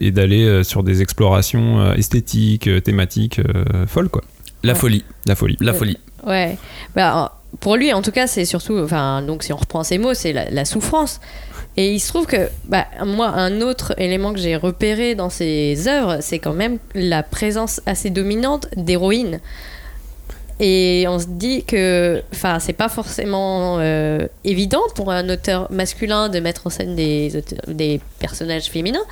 et 0.00 0.10
d'aller 0.10 0.44
euh, 0.44 0.62
sur 0.62 0.82
des 0.82 1.02
explorations 1.02 1.80
euh, 1.80 1.94
esthétiques, 1.94 2.68
thématiques 2.82 3.40
euh, 3.40 3.86
folles 3.86 4.08
quoi. 4.08 4.22
La 4.62 4.72
Ouais. 4.72 4.78
folie. 4.78 5.04
La 5.26 5.34
folie. 5.36 5.56
La 5.60 5.72
folie. 5.74 5.98
Ouais. 6.26 6.56
Bah, 6.96 7.38
pour 7.60 7.76
lui, 7.76 7.92
en 7.92 8.02
tout 8.02 8.10
cas, 8.10 8.26
c'est 8.26 8.44
surtout. 8.44 8.76
Enfin, 8.78 9.22
donc, 9.22 9.44
si 9.44 9.52
on 9.52 9.56
reprend 9.56 9.84
ses 9.84 9.98
mots, 9.98 10.14
c'est 10.14 10.32
la, 10.32 10.50
la 10.50 10.64
souffrance. 10.64 11.20
Et 11.76 11.92
il 11.92 12.00
se 12.00 12.08
trouve 12.08 12.26
que, 12.26 12.48
bah, 12.68 12.86
moi, 13.04 13.28
un 13.28 13.60
autre 13.60 13.94
élément 13.98 14.32
que 14.32 14.40
j'ai 14.40 14.56
repéré 14.56 15.14
dans 15.14 15.30
ses 15.30 15.86
œuvres, 15.88 16.18
c'est 16.20 16.38
quand 16.40 16.54
même 16.54 16.78
la 16.94 17.22
présence 17.22 17.80
assez 17.86 18.10
dominante 18.10 18.66
d'héroïnes. 18.76 19.40
Et 20.58 21.04
on 21.08 21.18
se 21.18 21.26
dit 21.28 21.64
que, 21.64 22.22
enfin, 22.32 22.58
c'est 22.60 22.72
pas 22.72 22.88
forcément 22.88 23.76
euh, 23.78 24.26
évident 24.44 24.80
pour 24.94 25.10
un 25.12 25.28
auteur 25.28 25.70
masculin 25.70 26.28
de 26.30 26.40
mettre 26.40 26.66
en 26.66 26.70
scène 26.70 26.96
des, 26.96 27.36
auteurs- 27.36 27.60
des 27.74 28.00
personnages 28.18 28.66
féminins. 28.70 29.04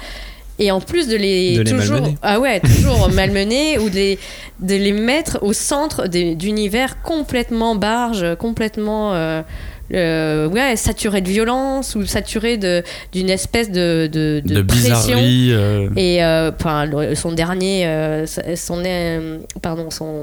Et 0.59 0.71
en 0.71 0.81
plus 0.81 1.09
de 1.09 1.17
les, 1.17 1.57
De 1.57 1.63
les 1.63 1.71
toujours, 1.71 1.97
malmener. 2.01 2.19
ah 2.23 2.39
ouais, 2.41 2.61
toujours 2.61 3.09
malmener 3.13 3.77
ou 3.79 3.91
de 3.91 3.95
les, 3.97 4.19
de 4.61 4.75
les 4.77 4.93
mettre 4.93 5.39
au 5.43 5.53
centre 5.53 6.07
d'univers 6.07 7.03
complètement 7.03 7.75
barges, 7.75 8.37
complètement 8.39 9.13
euh, 9.15 9.43
euh, 9.93 10.49
ouais, 10.49 10.76
saturés 10.76 11.21
de 11.21 11.29
violence 11.29 11.95
ou 11.95 12.07
saturés 12.07 12.57
de- 12.57 12.83
d'une 13.12 13.29
espèce 13.29 13.71
de, 13.71 14.09
de, 14.11 14.41
de 14.45 14.55
De 14.55 14.62
pression. 14.62 14.93
bizarrerie. 15.19 15.49
euh, 15.53 15.88
Et 15.97 16.25
euh, 16.25 16.50
enfin, 16.59 16.88
son 17.14 17.33
dernier, 17.33 17.87
euh, 17.87 18.25
son, 18.57 18.83
pardon, 19.61 19.91
son, 19.91 20.21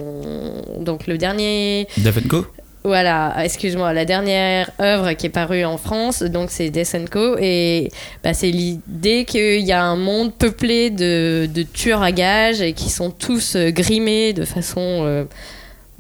donc 0.80 1.06
le 1.08 1.18
dernier, 1.18 1.88
Co. 2.28 2.46
voilà, 2.84 3.36
excuse-moi, 3.44 3.94
la 3.94 4.06
dernière 4.06 4.72
œuvre 4.82 5.14
qui 5.14 5.28
est 5.28 5.30
parue 5.30 5.64
en 5.64 5.78
France, 5.78 6.24
donc 6.24 6.50
c'est 6.50 6.72
Co. 7.12 7.38
Et 7.40 7.90
bah, 8.24 8.34
c'est 8.34 8.50
l'idée 8.50 9.26
qu'il 9.26 9.60
y 9.62 9.72
a 9.72 9.84
un 9.84 9.96
monde 9.96 10.34
peuplé 10.34 10.90
de, 10.90 11.48
de 11.54 11.62
tueurs 11.62 12.02
à 12.02 12.12
gages 12.12 12.62
et 12.62 12.74
qui 12.74 12.90
sont 12.90 13.12
tous 13.12 13.56
grimés 13.58 14.34
de 14.34 14.44
façon 14.44 15.28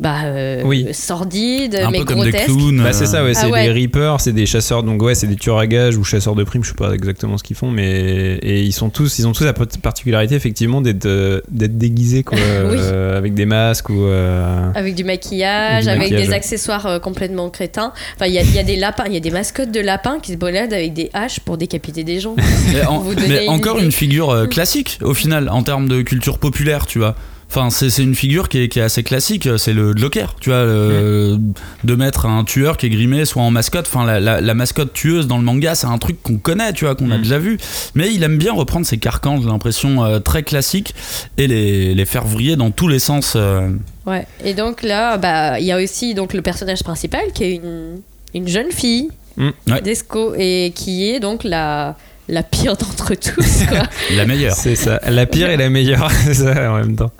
bah, 0.01 0.23
euh, 0.25 0.61
Oui. 0.65 0.87
sordide, 0.93 1.75
Un 1.75 1.91
mais 1.91 1.99
peu 1.99 2.05
comme 2.05 2.23
des 2.23 2.31
grotesque. 2.31 2.47
clowns. 2.47 2.81
Bah 2.83 2.91
c'est 2.91 3.05
ça, 3.05 3.23
ouais, 3.23 3.33
Ah 3.35 3.39
c'est 3.39 3.51
ouais. 3.51 3.65
des 3.67 3.71
reapers, 3.71 4.19
c'est 4.19 4.33
des 4.33 4.45
chasseurs, 4.47 4.81
donc 4.83 5.01
ouais, 5.03 5.13
c'est 5.15 5.27
des 5.27 5.35
tueurs 5.35 5.59
à 5.59 5.67
gages 5.67 5.95
ou 5.95 6.03
chasseurs 6.03 6.33
de 6.35 6.43
primes, 6.43 6.63
je 6.63 6.69
sais 6.69 6.75
pas 6.75 6.91
exactement 6.93 7.37
ce 7.37 7.43
qu'ils 7.43 7.55
font, 7.55 7.69
mais 7.69 8.39
et 8.41 8.61
ils 8.63 8.71
sont 8.73 8.89
tous, 8.89 9.19
ils 9.19 9.27
ont 9.27 9.31
tous 9.31 9.43
la 9.43 9.53
particularité 9.53 10.33
effectivement 10.35 10.81
d'être 10.81 11.05
euh, 11.05 11.41
d'être 11.51 11.77
déguisés 11.77 12.23
quoi, 12.23 12.37
Oui. 12.69 12.77
euh, 12.79 13.17
avec 13.17 13.35
des 13.35 13.45
masques 13.45 13.89
ou. 13.89 14.03
euh, 14.05 14.71
Avec 14.73 14.95
du 14.95 15.03
maquillage, 15.03 15.83
Du 15.83 15.89
avec 15.89 16.01
maquillage, 16.01 16.27
des 16.27 16.33
accessoires 16.33 16.85
euh, 16.87 16.99
complètement 16.99 17.49
crétins. 17.51 17.93
Enfin, 18.15 18.25
il 18.25 18.33
y 18.33 18.39
a, 18.39 18.41
il 18.41 18.55
y 18.55 18.59
a 18.59 18.63
des 18.63 18.77
lapins, 18.77 19.03
il 19.05 19.13
y 19.13 19.17
a 19.17 19.21
des 19.21 19.29
mascottes 19.31 19.71
de 19.71 19.79
lapins 19.81 20.17
qui 20.19 20.31
se 20.31 20.37
baladent 20.37 20.73
avec 20.73 20.93
des 20.93 21.11
haches 21.13 21.39
pour 21.41 21.57
décapiter 21.57 22.03
des 22.03 22.19
gens. 22.19 22.35
Mais, 22.73 22.83
en- 22.85 22.97
vous 22.99 23.13
donner 23.13 23.27
mais 23.27 23.43
une 23.45 23.51
encore 23.51 23.75
idée. 23.77 23.85
une 23.85 23.91
figure 23.91 24.47
classique 24.49 24.97
au 25.03 25.13
final 25.13 25.47
en 25.49 25.61
termes 25.63 25.87
de 25.87 26.01
culture 26.01 26.39
populaire, 26.39 26.87
tu 26.87 26.97
vois. 26.97 27.15
Enfin, 27.53 27.69
c'est 27.69 28.01
une 28.01 28.15
figure 28.15 28.47
qui 28.47 28.59
est, 28.59 28.69
qui 28.69 28.79
est 28.79 28.81
assez 28.81 29.03
classique, 29.03 29.49
c'est 29.57 29.73
le 29.73 29.93
Joker, 29.95 30.35
tu 30.39 30.51
vois, 30.51 30.63
le- 30.63 31.37
de 31.83 31.95
mettre 31.95 32.25
un 32.25 32.45
tueur 32.45 32.77
qui 32.77 32.85
est 32.85 32.89
grimé 32.89 33.25
soit 33.25 33.41
en 33.43 33.51
mascotte, 33.51 33.87
enfin 33.87 34.05
la, 34.05 34.21
la- 34.21 34.39
la 34.39 34.53
mascotte 34.53 34.93
tueuse 34.93 35.27
dans 35.27 35.37
le 35.37 35.43
manga, 35.43 35.75
c'est 35.75 35.87
un 35.87 35.97
truc 35.97 36.23
qu'on 36.23 36.37
connaît, 36.37 36.71
tu 36.71 36.85
vois, 36.85 36.95
qu'on 36.95 37.11
a 37.11 37.17
Mm. 37.17 37.21
déjà 37.23 37.39
vu, 37.39 37.57
mais 37.93 38.13
il 38.13 38.23
aime 38.23 38.37
bien 38.37 38.53
reprendre 38.53 38.85
ces 38.85 38.97
carcans, 38.99 39.41
j'ai 39.41 39.49
l'impression, 39.49 40.01
euh, 40.05 40.19
très 40.19 40.43
classiques, 40.43 40.95
et 41.37 41.47
les, 41.47 41.93
les 41.93 42.05
faire 42.05 42.25
vriller 42.25 42.55
dans 42.55 42.71
tous 42.71 42.87
les 42.87 42.99
sens. 42.99 43.33
euh. 43.35 43.67
Ouais. 44.05 44.25
Et 44.45 44.53
donc 44.53 44.81
là, 44.81 45.17
bah, 45.17 45.59
il 45.59 45.65
y 45.65 45.73
a 45.73 45.77
aussi 45.83 46.13
donc 46.13 46.33
le 46.33 46.41
personnage 46.41 46.83
principal 46.83 47.33
qui 47.33 47.43
est 47.43 47.55
une, 47.55 47.99
une 48.33 48.47
jeune 48.47 48.71
fille 48.71 49.09
Mm. 49.37 49.49
Ouais. 49.69 49.81
d'Esco 49.81 50.33
et 50.37 50.71
qui 50.75 51.09
est 51.09 51.19
donc 51.19 51.43
la 51.45 51.95
la 52.31 52.43
pire 52.43 52.75
d'entre 52.77 53.13
tous. 53.13 53.65
Quoi. 53.67 53.83
La 54.15 54.25
meilleure. 54.25 54.55
C'est 54.55 54.75
ça, 54.75 54.99
la 55.07 55.25
pire 55.25 55.49
et 55.49 55.57
la 55.57 55.69
meilleure, 55.69 56.09
c'est 56.23 56.33
ça 56.33 56.71
en 56.71 56.77
même 56.77 56.95
temps. 56.95 57.11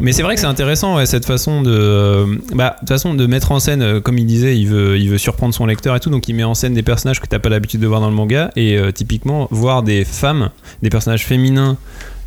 Mais 0.00 0.12
c'est 0.12 0.22
vrai 0.22 0.34
que 0.34 0.40
c'est 0.40 0.46
intéressant 0.46 0.96
ouais, 0.96 1.06
cette 1.06 1.26
façon 1.26 1.62
de, 1.62 1.70
euh, 1.70 2.26
bah, 2.54 2.76
de 2.82 2.88
façon 2.88 3.14
de 3.14 3.26
mettre 3.26 3.52
en 3.52 3.60
scène, 3.60 3.82
euh, 3.82 4.00
comme 4.00 4.18
il 4.18 4.26
disait, 4.26 4.56
il 4.56 4.66
veut, 4.66 4.98
il 4.98 5.08
veut 5.08 5.18
surprendre 5.18 5.54
son 5.54 5.66
lecteur 5.66 5.94
et 5.94 6.00
tout, 6.00 6.10
donc 6.10 6.28
il 6.28 6.34
met 6.34 6.44
en 6.44 6.54
scène 6.54 6.74
des 6.74 6.82
personnages 6.82 7.20
que 7.20 7.26
t'as 7.26 7.38
pas 7.38 7.48
l'habitude 7.50 7.80
de 7.80 7.86
voir 7.86 8.00
dans 8.00 8.08
le 8.08 8.14
manga 8.14 8.50
et 8.56 8.76
euh, 8.76 8.90
typiquement 8.90 9.48
voir 9.50 9.82
des 9.82 10.04
femmes, 10.04 10.50
des 10.82 10.90
personnages 10.90 11.24
féminins 11.24 11.76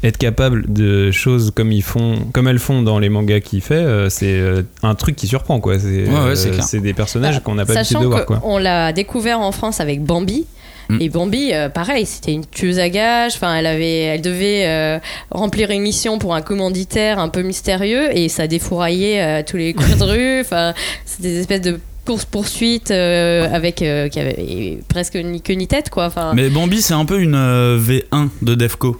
être 0.05 0.17
capables 0.17 0.71
de 0.71 1.11
choses 1.11 1.51
comme 1.51 1.71
ils 1.71 1.83
font, 1.83 2.15
comme 2.33 2.47
elles 2.47 2.59
font 2.59 2.81
dans 2.81 2.99
les 2.99 3.09
mangas 3.09 3.39
qu'il 3.39 3.61
fait, 3.61 3.75
euh, 3.75 4.09
c'est 4.09 4.33
euh, 4.33 4.61
un 4.83 4.95
truc 4.95 5.15
qui 5.15 5.27
surprend 5.27 5.59
quoi. 5.59 5.79
C'est 5.79 6.07
Ouais, 6.07 6.33
ouais, 6.33 6.47
euh, 6.47 6.79
des 6.79 6.93
personnages 6.93 7.35
Bah, 7.35 7.41
qu'on 7.43 7.55
n'a 7.55 7.65
pas 7.65 7.73
l'habitude 7.73 7.99
de 7.99 8.05
voir 8.05 8.25
quoi. 8.25 8.37
qu'on 8.37 8.57
l'a 8.57 8.93
découvert 8.93 9.39
en 9.39 9.51
France 9.51 9.79
avec 9.79 10.03
Bambi. 10.03 10.45
Mm. 10.89 10.97
Et 11.01 11.09
Bambi, 11.09 11.53
euh, 11.53 11.69
pareil, 11.69 12.05
c'était 12.05 12.33
une 12.33 12.45
tueuse 12.45 12.79
à 12.79 12.89
gages. 12.89 13.33
Enfin, 13.35 13.55
elle 13.55 13.65
avait, 13.65 13.99
elle 14.01 14.21
devait 14.21 14.65
euh, 14.67 14.99
remplir 15.31 15.71
une 15.71 15.81
mission 15.81 16.19
pour 16.19 16.35
un 16.35 16.41
commanditaire 16.41 17.19
un 17.19 17.29
peu 17.29 17.41
mystérieux 17.41 18.15
et 18.15 18.29
ça 18.29 18.47
défouraillait 18.47 19.21
euh, 19.21 19.43
tous 19.45 19.57
les 19.57 19.73
coins 19.73 19.95
de 19.95 20.03
rue. 20.03 20.41
Enfin, 20.41 20.73
c'était 21.05 21.29
des 21.29 21.39
espèces 21.39 21.61
de 21.61 21.79
course 22.05 22.25
poursuite 22.25 22.91
avec 22.91 23.81
euh, 23.81 24.07
qui 24.09 24.19
avait 24.19 24.79
presque 24.87 25.15
ni 25.15 25.41
queue 25.41 25.53
ni 25.55 25.67
tête 25.67 25.89
quoi. 25.89 26.05
Enfin, 26.05 26.33
Mais 26.35 26.49
Bambi, 26.49 26.81
c'est 26.81 26.93
un 26.93 27.05
peu 27.05 27.19
une 27.19 27.35
euh, 27.35 27.79
V1 27.79 28.29
de 28.41 28.55
Defco. 28.55 28.97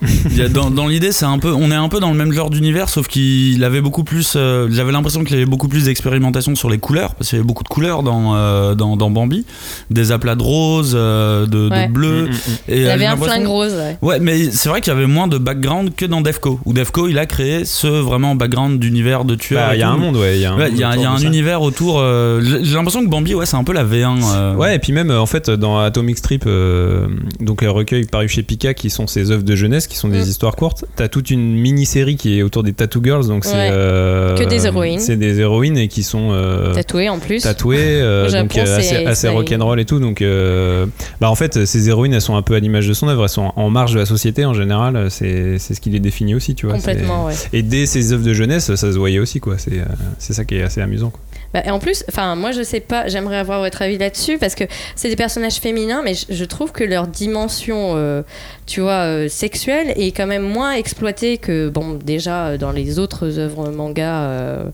Dans 0.52 0.70
dans 0.70 0.86
l'idée, 0.86 1.12
c'est 1.12 1.24
un 1.24 1.38
peu, 1.38 1.52
on 1.52 1.70
est 1.70 1.74
un 1.74 1.88
peu 1.88 2.00
dans 2.00 2.10
le 2.10 2.16
même 2.16 2.32
genre 2.32 2.50
d'univers, 2.50 2.88
sauf 2.88 3.06
qu'il 3.08 3.62
avait 3.64 3.80
beaucoup 3.80 4.04
plus. 4.04 4.34
euh, 4.36 4.68
J'avais 4.70 4.92
l'impression 4.92 5.24
qu'il 5.24 5.36
avait 5.36 5.46
beaucoup 5.46 5.68
plus 5.68 5.84
d'expérimentation 5.84 6.54
sur 6.54 6.68
les 6.70 6.78
couleurs, 6.78 7.14
parce 7.14 7.30
qu'il 7.30 7.36
y 7.36 7.40
avait 7.40 7.46
beaucoup 7.46 7.62
de 7.62 7.68
couleurs 7.68 8.02
dans, 8.02 8.34
euh, 8.34 8.74
dans, 8.74 8.96
dans 8.96 9.10
Bambi, 9.10 9.44
des 9.90 10.12
aplats 10.12 10.34
de 10.34 10.42
rose, 10.42 10.92
euh, 10.94 11.46
de, 11.46 11.86
bleu. 11.88 12.22
Mm, 12.22 12.26
mm, 12.26 12.30
mm. 12.30 12.32
Et, 12.68 12.80
il 12.80 12.86
euh, 12.86 12.92
avait 12.92 13.06
un 13.06 13.16
flingue 13.16 13.46
rose. 13.46 13.72
ouais. 13.74 13.96
Ouais, 14.02 14.18
mais 14.20 14.50
c'est 14.50 14.68
vrai 14.68 14.80
qu'il 14.80 14.92
y 14.92 14.96
avait 14.96 15.06
moins 15.06 15.28
de 15.28 15.38
background 15.38 15.94
que 15.94 16.04
dans 16.06 16.20
Defco. 16.20 16.60
Où 16.64 16.72
Defco, 16.72 17.08
il 17.08 17.18
a 17.18 17.26
créé 17.26 17.64
ce 17.64 17.86
vraiment 17.86 18.34
background 18.34 18.78
d'univers 18.78 19.24
de 19.24 19.34
tueurs. 19.34 19.68
Bah, 19.68 19.74
il 19.76 19.80
y 19.80 19.82
a 19.82 19.88
tout. 19.88 19.92
un 19.94 19.96
monde, 19.96 20.16
ouais. 20.16 20.36
Il 20.36 20.40
y 20.42 20.44
a 20.44 20.52
un, 20.52 20.56
Ouais, 20.58 20.70
y 20.72 20.82
a, 20.84 20.96
y 20.96 21.04
a 21.04 21.16
univers 21.22 21.62
autour. 21.62 21.98
euh, 22.00 22.40
j'ai 22.42 22.64
j'ai 22.64 22.74
l'impression 22.74 22.95
l'impression 22.96 23.04
que 23.04 23.10
Bambi, 23.10 23.34
ouais, 23.34 23.46
c'est 23.46 23.56
un 23.56 23.64
peu 23.64 23.72
la 23.72 23.84
V1. 23.84 24.18
euh, 24.34 24.54
Ouais, 24.54 24.74
et 24.76 24.78
puis 24.78 24.92
même 24.92 25.10
euh, 25.10 25.20
en 25.20 25.26
fait 25.26 25.50
dans 25.50 25.78
Atomic 25.78 26.18
Strip, 26.18 26.44
euh, 26.46 27.06
donc 27.40 27.62
un 27.62 27.70
recueil 27.70 28.04
paru 28.04 28.28
chez 28.28 28.42
Pika 28.42 28.74
qui 28.74 28.90
sont 28.90 29.06
ses 29.06 29.30
œuvres 29.30 29.42
de 29.42 29.54
jeunesse, 29.56 29.86
qui 29.86 29.96
sont 29.96 30.08
des 30.08 30.18
Mm. 30.20 30.28
histoires 30.28 30.56
courtes. 30.56 30.84
T'as 30.96 31.08
toute 31.08 31.30
une 31.30 31.54
mini-série 31.54 32.16
qui 32.16 32.38
est 32.38 32.42
autour 32.42 32.62
des 32.62 32.72
Tattoo 32.72 33.00
Girls, 33.02 33.26
donc 33.26 33.44
c'est 33.44 33.52
Ouais. 33.52 33.68
euh, 33.70 34.36
Que 34.36 34.44
des 34.44 34.66
héroïnes. 34.66 35.00
C'est 35.00 35.16
des 35.16 35.40
héroïnes 35.40 35.76
et 35.78 35.88
qui 35.88 36.02
sont 36.02 36.30
euh, 36.32 36.72
Tatoué 36.74 37.08
en 37.08 37.18
plus. 37.18 37.42
tatouées, 37.42 37.76
euh, 37.80 38.30
donc 38.30 38.56
euh, 38.56 38.78
assez, 38.78 39.04
assez 39.06 39.28
rock'n'roll 39.28 39.78
et 39.80 39.84
tout. 39.84 39.98
Donc, 40.00 40.22
euh, 40.22 40.86
bah 41.20 41.30
en 41.30 41.34
fait, 41.34 41.64
ces 41.66 41.88
héroïnes, 41.88 42.12
elles 42.14 42.20
sont 42.20 42.36
un 42.36 42.42
peu 42.42 42.54
à 42.54 42.58
l'image 42.60 42.88
de 42.88 42.94
son 42.94 43.08
œuvre. 43.08 43.24
Elles 43.24 43.28
sont 43.28 43.52
en 43.56 43.70
marge 43.70 43.92
de 43.94 43.98
la 43.98 44.06
société 44.06 44.44
en 44.44 44.54
général. 44.54 45.10
C'est 45.10 45.58
c'est 45.58 45.74
ce 45.74 45.80
qui 45.80 45.90
les 45.90 46.00
définit 46.00 46.34
aussi, 46.34 46.54
tu 46.54 46.66
vois. 46.66 46.76
Complètement, 46.76 47.26
ouais. 47.26 47.34
Et 47.52 47.62
dès 47.62 47.86
ses 47.86 48.12
œuvres 48.12 48.24
de 48.24 48.32
jeunesse, 48.32 48.74
ça 48.74 48.92
se 48.92 48.98
voyait 48.98 49.18
aussi, 49.18 49.40
quoi. 49.40 49.56
C'est 49.58 49.78
euh, 49.78 49.84
c'est 50.18 50.32
ça 50.32 50.44
qui 50.44 50.56
est 50.56 50.62
assez 50.62 50.80
amusant. 50.80 51.10
Quoi. 51.10 51.20
Bah, 51.54 51.62
et 51.64 51.70
en 51.70 51.78
plus, 51.78 52.04
enfin, 52.08 52.34
moi 52.34 52.52
je 52.52 52.62
sais 52.62 52.80
pas, 52.80 53.08
j'aimerais 53.08 53.38
avoir 53.38 53.60
votre 53.60 53.82
avis 53.82 53.98
là-dessus 53.98 54.38
parce 54.38 54.54
que 54.54 54.64
c'est 54.94 55.08
des 55.08 55.16
personnages 55.16 55.56
féminins, 55.56 56.02
mais 56.04 56.12
je, 56.14 56.44
trouve 56.44 56.72
que 56.72 56.84
leur 56.84 57.06
dimension, 57.06 57.94
euh, 57.96 58.22
tu 58.66 58.80
vois, 58.80 59.04
euh, 59.04 59.28
sexuelle 59.28 59.92
est 59.96 60.12
quand 60.16 60.26
même 60.26 60.42
moins 60.42 60.72
exploitée 60.72 61.38
que, 61.38 61.68
bon, 61.68 61.94
déjà 61.94 62.46
euh, 62.46 62.58
dans 62.58 62.72
les 62.72 62.98
autres 62.98 63.38
œuvres 63.38 63.70
manga 63.70 64.64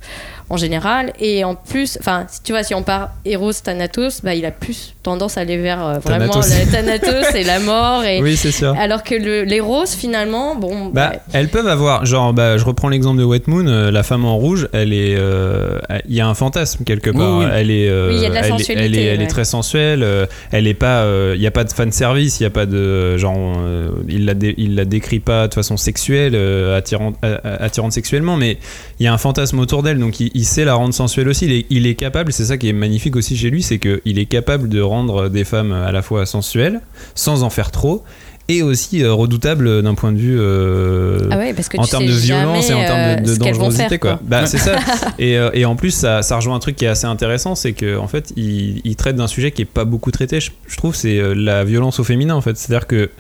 en 0.53 0.57
général. 0.59 1.13
Et 1.19 1.45
en 1.45 1.55
plus, 1.55 1.97
enfin, 1.99 2.27
si 2.29 2.43
tu 2.43 2.53
vois, 2.53 2.63
si 2.63 2.75
on 2.75 2.83
part 2.83 3.11
Eros 3.25 3.53
Thanatos, 3.65 4.21
bah, 4.23 4.35
il 4.35 4.45
a 4.45 4.51
plus 4.51 4.95
tendance 5.03 5.37
à 5.39 5.41
aller 5.41 5.57
vers 5.57 5.85
euh, 5.85 5.99
vraiment 5.99 6.29
Thanatos. 6.29 6.51
le 6.67 6.71
Thanatos 6.71 7.35
et 7.35 7.43
la 7.43 7.59
mort. 7.59 8.05
Et, 8.05 8.21
Oui, 8.23 8.37
c'est 8.37 8.53
sûr. 8.53 8.75
Alors 8.79 9.03
que 9.03 9.15
le, 9.15 9.43
les 9.45 9.61
roses, 9.61 9.95
finalement, 9.95 10.55
bon. 10.55 10.87
Bah, 10.93 11.13
elles 11.33 11.49
peuvent 11.49 11.67
avoir, 11.67 12.05
genre, 12.07 12.33
bah, 12.33 12.59
je 12.59 12.65
reprends 12.65 12.89
l'exemple 12.91 13.19
de 13.19 13.25
Wet 13.25 13.43
Moon, 13.47 13.67
euh, 13.67 13.91
la 13.91 14.03
femme 14.03 14.25
en 14.25 14.37
rouge, 14.37 14.69
elle 14.73 14.93
est, 14.93 15.17
euh, 15.17 15.79
il 16.09 16.15
y 16.15 16.21
a 16.21 16.29
un 16.29 16.35
fantasme 16.35 16.85
quelque 16.85 17.11
part. 17.11 17.39
Oui, 17.39 17.45
oui. 17.47 17.51
Elle 17.55 17.71
est, 17.71 17.89
euh, 17.89 18.09
Oui, 18.11 18.17
il 18.17 18.23
y 18.23 18.27
a 18.27 18.29
de 18.29 18.35
la 18.35 18.41
elle, 18.41 18.47
est- 18.47 18.49
sensualité, 18.51 18.85
elle 18.85 18.95
est, 18.99 19.05
elle 19.05 19.21
est 19.21 19.25
ouais. 19.25 19.27
très 19.29 19.45
sensuelle. 19.45 20.03
euh, 20.03 20.27
elle 20.53 20.67
est 20.67 20.75
pas, 20.75 21.01
euh, 21.03 21.33
il 21.35 21.41
n'y 21.41 21.47
a 21.47 21.51
pas 21.51 21.65
de 21.65 21.73
fan 21.73 21.91
service, 21.91 22.39
il 22.41 22.43
y 22.43 22.47
a 22.47 22.51
pas 22.51 22.67
de, 22.67 23.17
genre, 23.17 23.37
euh, 23.59 23.89
il 24.09 24.27
la, 24.27 24.35
dé- 24.35 24.55
il 24.59 24.75
la 24.77 24.85
décrit 24.85 25.21
pas 25.21 25.49
de 25.49 25.55
façon 25.55 25.77
sexuelle, 25.79 26.35
euh, 26.35 26.77
attirante, 26.77 27.17
euh, 27.25 27.39
attirante 27.43 27.93
sexuellement, 27.93 28.37
mais 28.37 28.59
il 29.01 29.05
y 29.05 29.07
a 29.09 29.13
un 29.15 29.19
fantasme 29.19 29.59
autour 29.59 29.83
d'elle, 29.83 29.99
donc 29.99 30.21
il, 30.21 30.31
il 30.43 30.45
sait 30.45 30.65
la 30.65 30.75
rendre 30.75 30.93
sensuelle 30.93 31.29
aussi. 31.29 31.45
Il 31.45 31.53
est, 31.53 31.67
il 31.71 31.87
est 31.87 31.95
capable, 31.95 32.33
c'est 32.33 32.47
ça 32.47 32.59
qui 32.59 32.69
est 32.69 32.73
magnifique 32.73 33.15
aussi 33.15 33.37
chez 33.37 33.49
lui, 33.49 33.63
c'est 33.63 33.79
qu'il 33.79 34.19
est 34.19 34.27
capable 34.27 34.69
de 34.69 34.81
rendre 34.81 35.29
des 35.29 35.45
femmes 35.45 35.71
à 35.71 35.93
la 35.93 36.03
fois 36.03 36.27
sensuelles, 36.27 36.81
sans 37.15 37.45
en 37.45 37.51
faire 37.51 37.71
trop. 37.71 38.03
Et 38.49 38.61
aussi 38.61 39.05
euh, 39.05 39.13
redoutable 39.13 39.83
d'un 39.85 39.95
point 39.95 40.11
de 40.11 40.19
vue 40.19 40.37
euh, 40.37 41.29
Ah 41.31 41.39
ouais, 41.39 41.55
parce 41.55 41.69
que 41.69 41.79
en 41.79 41.85
termes 41.85 42.07
de 42.07 42.13
violence 42.13 42.69
et 42.69 42.75
en 42.75 42.85
termes 42.85 43.23
de, 43.23 43.25
de 43.25 43.31
euh, 43.31 43.35
vont 43.35 43.45
dangerosité 43.45 43.89
faire, 43.89 44.01
quoi. 44.01 44.11
quoi. 44.15 44.21
Bah 44.25 44.47
c'est 44.47 44.59
ça. 44.59 44.81
Et, 45.21 45.39
et 45.55 45.65
en 45.65 45.77
plus 45.77 45.93
ça, 45.93 46.23
ça 46.23 46.35
rejoint 46.35 46.57
un 46.57 46.59
truc 46.59 46.75
qui 46.75 46.87
est 46.87 46.89
assez 46.89 47.07
intéressant, 47.07 47.55
c'est 47.55 47.73
que 47.73 47.97
en 47.97 48.09
fait 48.09 48.33
il, 48.35 48.81
il 48.85 48.97
traite 48.97 49.15
d'un 49.15 49.29
sujet 49.29 49.53
qui 49.53 49.63
est 49.63 49.65
pas 49.67 49.85
beaucoup 49.85 50.11
traité. 50.11 50.41
Je, 50.41 50.51
je 50.67 50.77
trouve 50.77 50.97
c'est 50.97 51.21
la 51.37 51.63
violence 51.63 52.01
au 52.01 52.05
féminin 52.05 52.35
en 52.35 52.41
fait. 52.41 52.57
C'est-à-dire 52.57 52.89
que 52.89 53.11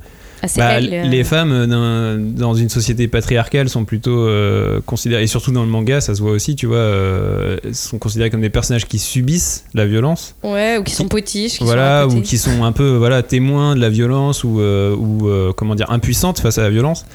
Ah, 0.45 0.49
bah, 0.57 0.73
elle, 0.73 0.93
euh, 0.93 1.05
les 1.05 1.23
femmes 1.23 1.53
euh, 1.53 2.17
dans 2.19 2.55
une 2.55 2.69
société 2.69 3.07
patriarcale 3.07 3.69
sont 3.69 3.85
plutôt 3.85 4.27
euh, 4.27 4.81
considérées 4.85 5.23
et 5.23 5.27
surtout 5.29 5.53
dans 5.53 5.63
le 5.63 5.69
manga 5.69 6.01
ça 6.01 6.17
se 6.17 6.21
voit 6.21 6.33
aussi 6.33 6.57
tu 6.57 6.67
vois 6.67 6.79
euh, 6.79 7.59
sont 7.73 7.99
considérées 7.99 8.29
comme 8.29 8.41
des 8.41 8.51
personnages 8.51 8.87
qui 8.87 8.99
subissent 8.99 9.65
la 9.73 9.87
violence. 9.87 10.35
Ouais, 10.43 10.79
ou 10.79 10.83
qui 10.83 10.95
sont 10.95 11.07
potiches. 11.07 11.59
Qui 11.59 11.65
voilà 11.65 12.07
sont 12.11 12.17
ou 12.17 12.23
qui 12.23 12.39
sont 12.39 12.65
un 12.65 12.73
peu 12.73 12.97
voilà 12.97 13.23
témoins 13.23 13.77
de 13.77 13.81
la 13.81 13.89
violence 13.89 14.43
ou 14.43 14.61
ou 14.61 15.31
comment 15.57 15.77
dire 15.77 15.91
impuissantes 15.93 16.41
face 16.41 16.59
à 16.59 16.63
la 16.63 16.71
violence 16.71 17.07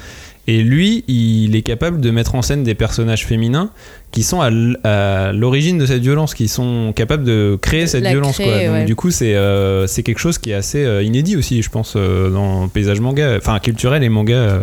et 0.48 0.62
lui 0.62 1.04
il 1.06 1.54
est 1.54 1.62
capable 1.62 2.00
de 2.00 2.10
mettre 2.10 2.34
en 2.34 2.42
scène 2.42 2.64
des 2.64 2.74
personnages 2.74 3.26
féminins 3.26 3.70
qui 4.10 4.22
sont 4.22 4.40
à 4.40 5.32
l'origine 5.32 5.76
de 5.76 5.84
cette 5.84 6.00
violence 6.00 6.34
qui 6.34 6.48
sont 6.48 6.92
capables 6.96 7.22
de 7.22 7.58
créer 7.60 7.86
cette 7.86 8.02
La 8.02 8.10
violence 8.10 8.38
créer, 8.38 8.46
quoi. 8.46 8.62
Donc, 8.64 8.72
ouais. 8.72 8.84
du 8.86 8.96
coup 8.96 9.10
c'est 9.10 9.34
euh, 9.36 9.86
c'est 9.86 10.02
quelque 10.02 10.18
chose 10.18 10.38
qui 10.38 10.50
est 10.50 10.54
assez 10.54 10.82
euh, 10.84 11.02
inédit 11.02 11.36
aussi 11.36 11.62
je 11.62 11.68
pense 11.68 11.94
euh, 11.96 12.30
dans 12.30 12.62
le 12.62 12.68
paysage 12.68 13.00
manga 13.00 13.36
enfin 13.36 13.58
culturel 13.58 14.02
et 14.02 14.08
manga 14.08 14.62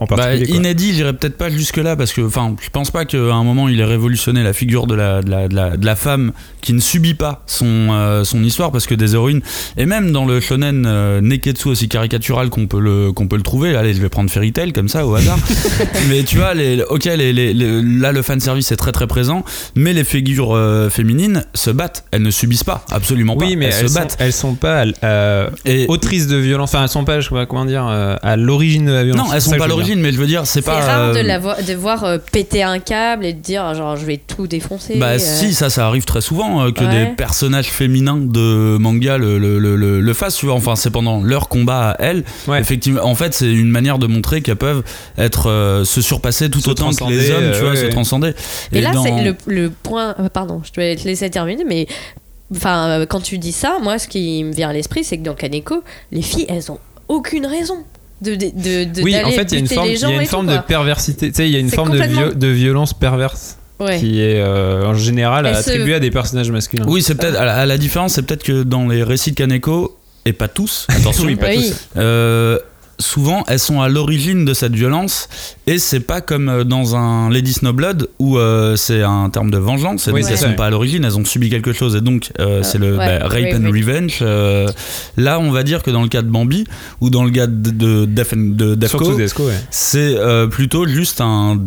en 0.00 0.06
Bah, 0.06 0.16
particulier 0.16 0.46
quoi. 0.48 0.56
inédit, 0.56 0.94
j'irais 0.94 1.12
peut-être 1.12 1.36
pas 1.36 1.50
jusque 1.50 1.76
là 1.76 1.94
parce 1.94 2.12
que, 2.12 2.22
enfin, 2.22 2.56
je 2.62 2.68
pense 2.70 2.90
pas 2.90 3.04
qu'à 3.04 3.18
un 3.18 3.44
moment 3.44 3.68
il 3.68 3.78
ait 3.80 3.84
révolutionné 3.84 4.42
la 4.42 4.52
figure 4.52 4.86
de 4.86 4.94
la, 4.94 5.22
de 5.22 5.30
la, 5.30 5.48
de 5.48 5.54
la, 5.54 5.76
de 5.76 5.86
la 5.86 5.96
femme 5.96 6.32
qui 6.62 6.72
ne 6.72 6.80
subit 6.80 7.14
pas 7.14 7.42
son, 7.46 7.66
euh, 7.92 8.24
son 8.24 8.42
histoire 8.42 8.72
parce 8.72 8.86
que 8.86 8.94
des 8.94 9.14
héroïnes, 9.14 9.40
et 9.76 9.86
même 9.86 10.10
dans 10.12 10.24
le 10.24 10.40
shonen 10.40 10.84
euh, 10.86 11.20
Neketsu 11.20 11.68
aussi 11.68 11.88
caricatural 11.88 12.50
qu'on 12.50 12.66
peut, 12.66 12.80
le, 12.80 13.12
qu'on 13.12 13.28
peut 13.28 13.36
le 13.36 13.42
trouver, 13.42 13.76
allez, 13.76 13.94
je 13.94 14.00
vais 14.00 14.08
prendre 14.08 14.30
Fairy 14.30 14.52
Tail 14.52 14.72
comme 14.72 14.88
ça 14.88 15.06
au 15.06 15.14
hasard, 15.14 15.38
mais 16.08 16.22
tu 16.24 16.36
vois, 16.36 16.54
les, 16.54 16.82
ok, 16.88 17.04
les, 17.04 17.32
les- 17.32 17.52
les- 17.54 17.82
là 17.82 18.12
le 18.12 18.22
fanservice 18.22 18.72
est 18.72 18.76
très 18.76 18.92
très 18.92 19.06
présent, 19.06 19.44
mais 19.74 19.92
les 19.92 20.04
figures 20.04 20.54
euh, 20.56 20.88
féminines 20.90 21.44
se 21.54 21.70
battent, 21.70 22.04
elles 22.10 22.22
ne 22.22 22.30
subissent 22.30 22.64
pas, 22.64 22.84
absolument 22.90 23.36
pas, 23.36 23.44
oui 23.46 23.56
mais 23.56 23.66
elles, 23.66 23.72
elles, 23.74 23.88
se 23.88 23.94
sont, 23.94 24.00
battent. 24.00 24.16
elles 24.18 24.32
sont 24.32 24.54
pas 24.54 24.84
euh, 25.04 25.50
Et, 25.64 25.86
autrices 25.88 26.26
de 26.26 26.36
violence. 26.36 26.70
Enfin 26.74 26.82
elles 26.84 26.88
sont 26.88 27.04
pas 27.04 27.20
je 27.20 27.28
sais 27.28 27.34
pas 27.34 27.46
comment 27.46 27.64
dire 27.64 27.86
euh, 27.86 28.16
à 28.22 28.36
l'origine 28.36 28.86
de 28.86 28.92
la 28.92 29.04
violence. 29.04 29.28
Non, 29.28 29.34
elles 29.34 29.42
sont 29.42 29.50
pas 29.52 29.64
à 29.64 29.68
que 29.68 29.72
mais 29.98 30.12
je 30.12 30.18
veux 30.18 30.26
dire, 30.26 30.46
c'est 30.46 30.60
C'est 30.60 30.66
pas. 30.66 30.78
rare 30.80 31.12
de, 31.14 31.18
euh, 31.18 31.22
la 31.22 31.38
vo- 31.38 31.60
de 31.66 31.74
voir 31.74 32.04
euh, 32.04 32.18
péter 32.32 32.62
un 32.62 32.78
câble 32.78 33.24
et 33.24 33.32
de 33.32 33.40
dire 33.40 33.74
genre 33.74 33.96
je 33.96 34.06
vais 34.06 34.18
tout 34.18 34.46
défoncer. 34.46 34.96
Bah 34.96 35.12
euh. 35.14 35.18
si, 35.18 35.52
ça, 35.54 35.70
ça 35.70 35.86
arrive 35.86 36.04
très 36.04 36.20
souvent 36.20 36.62
euh, 36.66 36.70
que 36.70 36.84
Ouais. 36.84 37.06
des 37.06 37.10
personnages 37.16 37.68
féminins 37.68 38.16
de 38.18 38.76
manga 38.78 39.18
le, 39.18 39.38
le, 39.38 39.58
le, 39.58 39.74
le- 39.76 40.00
le 40.00 40.14
fassent. 40.14 40.36
Tu 40.36 40.46
vois, 40.46 40.54
enfin, 40.54 40.76
c'est 40.76 40.90
pendant 40.90 41.22
leur 41.22 41.48
combat 41.48 41.90
à 41.90 41.96
elles. 42.02 42.24
Ouais. 42.46 42.60
Effectivement, 42.60 43.02
en 43.04 43.14
fait, 43.14 43.34
c'est 43.34 43.50
une 43.52 43.70
manière 43.70 43.98
de 43.98 44.06
montrer 44.06 44.42
qu'elles 44.42 44.56
peuvent 44.56 44.82
être 45.18 45.48
euh, 45.50 45.84
se 45.84 46.00
surpasser 46.00 46.48
tout 46.50 46.60
Se 46.60 46.70
autant 46.70 46.90
que 46.90 47.04
les 47.10 47.30
hommes, 47.30 47.50
tu 47.52 47.56
euh, 47.58 47.60
vois, 47.62 47.70
ouais, 47.70 47.76
se 47.76 47.86
transcender. 47.86 48.34
Et, 48.72 48.80
là, 48.80 48.92
dans- 48.92 49.02
c'est 49.02 49.24
le, 49.24 49.34
le 49.46 49.70
point. 49.70 50.14
Pardon, 50.32 50.62
je 50.64 50.72
dois 50.72 50.94
te 50.96 51.04
laisser 51.08 51.28
terminer, 51.30 51.64
mais. 51.66 51.86
Enfin, 52.54 53.06
quand 53.08 53.20
tu 53.20 53.38
dis 53.38 53.52
ça, 53.52 53.76
moi, 53.80 53.98
ce 54.00 54.08
qui 54.08 54.42
me 54.42 54.52
vient 54.52 54.70
à 54.70 54.72
l'esprit, 54.72 55.04
c'est 55.04 55.16
que 55.18 55.22
dans 55.22 55.34
Kaneko, 55.34 55.84
les 56.10 56.20
filles, 56.22 56.46
elles 56.48 56.72
ont 56.72 56.78
aucune 57.06 57.46
raison 57.46 57.84
de, 58.22 58.34
de, 58.34 58.46
de, 58.46 58.84
de- 58.92 59.02
oui 59.02 59.16
en 59.24 59.30
fait 59.30 59.50
il 59.50 59.54
y 59.54 59.56
a 59.56 59.60
une 59.60 59.68
forme, 59.68 59.86
les 59.86 59.92
il 59.92 59.96
y 59.96 59.98
gens 60.00 60.08
a 60.08 60.12
une 60.14 60.20
et 60.22 60.26
forme 60.26 60.46
tout, 60.46 60.52
de 60.52 60.58
perversité 60.58 61.28
tu 61.30 61.36
sais 61.36 61.48
il 61.48 61.52
y 61.52 61.56
a 61.56 61.58
une 61.58 61.70
forme 61.70 61.90
de, 61.90 61.98
complètement- 61.98 62.20
vio- 62.28 62.34
de 62.34 62.46
violence 62.48 62.92
perverse 62.94 63.56
Ouais. 63.78 63.98
qui 63.98 64.20
est 64.20 64.40
euh, 64.42 64.84
en 64.84 64.92
général 64.94 65.46
Elle 65.46 65.54
se- 65.54 65.60
attribuée 65.70 65.94
à 65.94 66.00
des 66.00 66.10
personnages 66.10 66.50
masculins 66.50 66.84
Oui, 66.86 67.00
c'est 67.02 67.14
peut-être 67.14 67.36
à, 67.40 67.46
la- 67.46 67.56
à 67.56 67.64
la 67.66 67.78
différence, 67.78 68.12
c'est 68.12 68.22
peut-être 68.22 68.42
que 68.42 68.62
dans 68.62 68.86
les 68.88 69.02
récits 69.02 69.30
de 69.30 69.36
Kaneko 69.36 69.96
et 70.26 70.34
pas 70.34 70.48
tous, 70.48 70.86
attention, 70.90 71.24
Oui, 71.26 71.36
pas 71.36 71.46
Oui. 71.48 71.72
Euh, 71.96 72.58
souvent 73.00 73.44
elles 73.48 73.58
sont 73.58 73.80
à 73.80 73.88
l'origine 73.88 74.44
de 74.44 74.54
cette 74.54 74.74
violence 74.74 75.28
et 75.66 75.78
c'est 75.78 76.00
pas 76.00 76.20
comme 76.20 76.48
euh, 76.48 76.64
dans 76.64 76.94
un 76.96 77.28
Lady 77.30 77.52
Snowblood 77.52 78.08
où 78.18 78.38
euh, 78.38 78.76
c'est 78.76 79.02
un 79.02 79.28
terme 79.30 79.50
de 79.50 79.58
vengeance 79.58 80.06
et 80.06 80.12
Oui, 80.12 80.20
donc 80.20 80.28
c'est 80.28 80.34
elles 80.34 80.38
ça. 80.40 80.48
sont 80.50 80.54
pas 80.54 80.66
à 80.66 80.70
l'origine 80.70 81.04
elles 81.04 81.18
ont 81.18 81.24
subi 81.24 81.50
quelque 81.50 81.72
chose 81.72 81.96
et 81.96 82.00
donc 82.00 82.30
euh, 82.38 82.62
c'est 82.62 82.78
le 82.78 82.96
ouais, 82.96 83.18
bah, 83.20 83.26
rape 83.26 83.54
and 83.54 83.66
revenge 83.70 84.18
euh, 84.22 84.68
là 85.16 85.40
on 85.40 85.50
va 85.50 85.62
dire 85.62 85.82
que 85.82 85.90
dans 85.90 86.02
le 86.02 86.08
cas 86.08 86.22
de 86.22 86.28
Bambi 86.28 86.64
ou 87.00 87.10
dans 87.10 87.24
le 87.24 87.30
cas 87.30 87.46
de, 87.46 87.70
de, 87.70 88.04
Def- 88.06 88.34
de 88.36 88.74
Defco 88.74 89.14
Desco 89.14 89.46
ouais. 89.46 89.54
c'est 89.70 90.14
euh, 90.16 90.46
plutôt 90.46 90.86
juste 90.86 91.20
un 91.20 91.58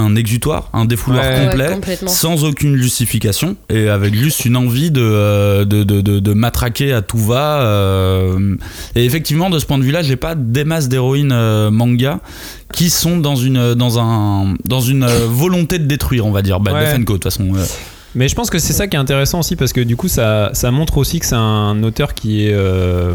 un 0.00 0.16
exutoire, 0.16 0.68
un 0.72 0.84
défouloir 0.84 1.22
Ouais. 1.24 1.44
complet, 1.46 1.68
Ouais, 2.02 2.08
sans 2.08 2.44
aucune 2.44 2.76
justification, 2.76 3.56
et 3.68 3.88
avec 3.88 4.14
juste 4.14 4.44
une 4.44 4.56
envie 4.56 4.90
de, 4.90 5.00
euh, 5.02 5.64
de, 5.64 5.82
de, 5.84 6.00
de- 6.00 6.18
de 6.20 6.32
matraquer 6.32 6.92
à 6.92 7.02
tout 7.02 7.18
va. 7.18 7.60
euh, 7.62 8.56
et 8.96 9.04
effectivement, 9.04 9.50
de 9.50 9.58
ce 9.58 9.66
point 9.66 9.78
de 9.78 9.84
vue-là, 9.84 10.02
j'ai 10.02 10.16
pas 10.16 10.34
des 10.34 10.64
masses 10.64 10.88
d'héroïnes 10.88 11.32
euh, 11.32 11.70
manga 11.70 12.20
qui 12.72 12.90
sont 12.90 13.18
dans 13.18 13.36
une, 13.36 13.74
dans 13.74 13.98
un, 13.98 14.54
dans 14.64 14.80
une 14.80 15.02
euh, 15.04 15.26
volonté 15.28 15.78
de 15.78 15.84
détruire, 15.86 16.26
on 16.26 16.30
va 16.32 16.42
dire. 16.42 16.60
Bah, 16.60 16.72
Ouais. 16.72 16.98
De 16.98 17.04
toute 17.04 17.24
façon. 17.24 17.48
Euh. 18.14 18.18
Mais 18.18 18.28
je 18.28 18.34
pense 18.34 18.50
que 18.50 18.58
c'est 18.58 18.72
ça 18.72 18.86
qui 18.88 18.96
est 18.96 18.98
intéressant 18.98 19.40
aussi 19.40 19.56
parce 19.56 19.72
que 19.72 19.80
du 19.80 19.96
coup 19.96 20.08
ça, 20.08 20.50
ça 20.52 20.70
montre 20.70 20.98
aussi 20.98 21.20
que 21.20 21.26
c'est 21.26 21.34
un 21.36 21.82
auteur 21.82 22.14
qui 22.14 22.46
est 22.46 22.52
euh, 22.52 23.14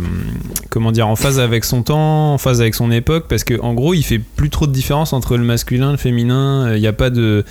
comment 0.69 0.91
dire 0.91 1.07
en 1.07 1.15
phase 1.15 1.39
avec 1.39 1.65
son 1.65 1.83
temps, 1.83 2.33
en 2.33 2.37
phase 2.37 2.61
avec 2.61 2.75
son 2.75 2.91
époque 2.91 3.25
parce 3.27 3.43
que 3.43 3.59
en 3.61 3.73
gros 3.73 3.93
il 3.93 4.03
fait 4.03 4.19
plus 4.19 4.49
trop 4.49 4.67
de 4.67 4.71
différence 4.71 5.11
entre 5.13 5.37
le 5.37 5.43
masculin, 5.43 5.91
le 5.91 5.97
féminin. 5.97 6.73
Il 6.75 6.79
n'y 6.81 6.87
a 6.87 6.93
pas 6.93 7.09
de, 7.09 7.43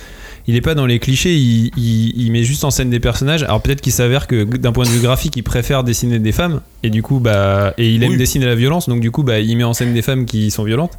il 0.47 0.55
est 0.55 0.61
pas 0.61 0.75
dans 0.75 0.85
les 0.85 0.99
clichés. 0.99 1.35
Il, 1.35 1.71
il- 1.77 2.13
il 2.25 2.31
met 2.31 2.43
juste 2.43 2.63
en 2.63 2.71
scène 2.71 2.89
des 2.89 2.99
personnages. 2.99 3.43
Alors 3.43 3.61
peut-être 3.61 3.81
qu'il 3.81 3.93
s'avère 3.93 4.27
que 4.27 4.43
d'un 4.43 4.71
point 4.71 4.85
de 4.85 4.89
vue 4.89 5.01
graphique 5.01 5.35
il 5.37 5.43
préfère 5.43 5.83
dessiner 5.83 6.19
des 6.19 6.31
femmes 6.31 6.61
et 6.83 6.89
du 6.89 7.01
coup 7.03 7.19
bah 7.19 7.73
et 7.77 7.89
il 7.93 8.03
aime 8.03 8.11
Oui. 8.11 8.17
dessiner 8.17 8.45
la 8.45 8.55
violence 8.55 8.89
donc 8.89 8.99
du 9.01 9.11
coup 9.11 9.23
bah 9.23 9.39
il 9.39 9.55
met 9.57 9.63
en 9.63 9.73
scène 9.73 9.93
des 9.93 10.01
femmes 10.01 10.25
qui 10.25 10.49
sont 10.51 10.63
violentes. 10.63 10.93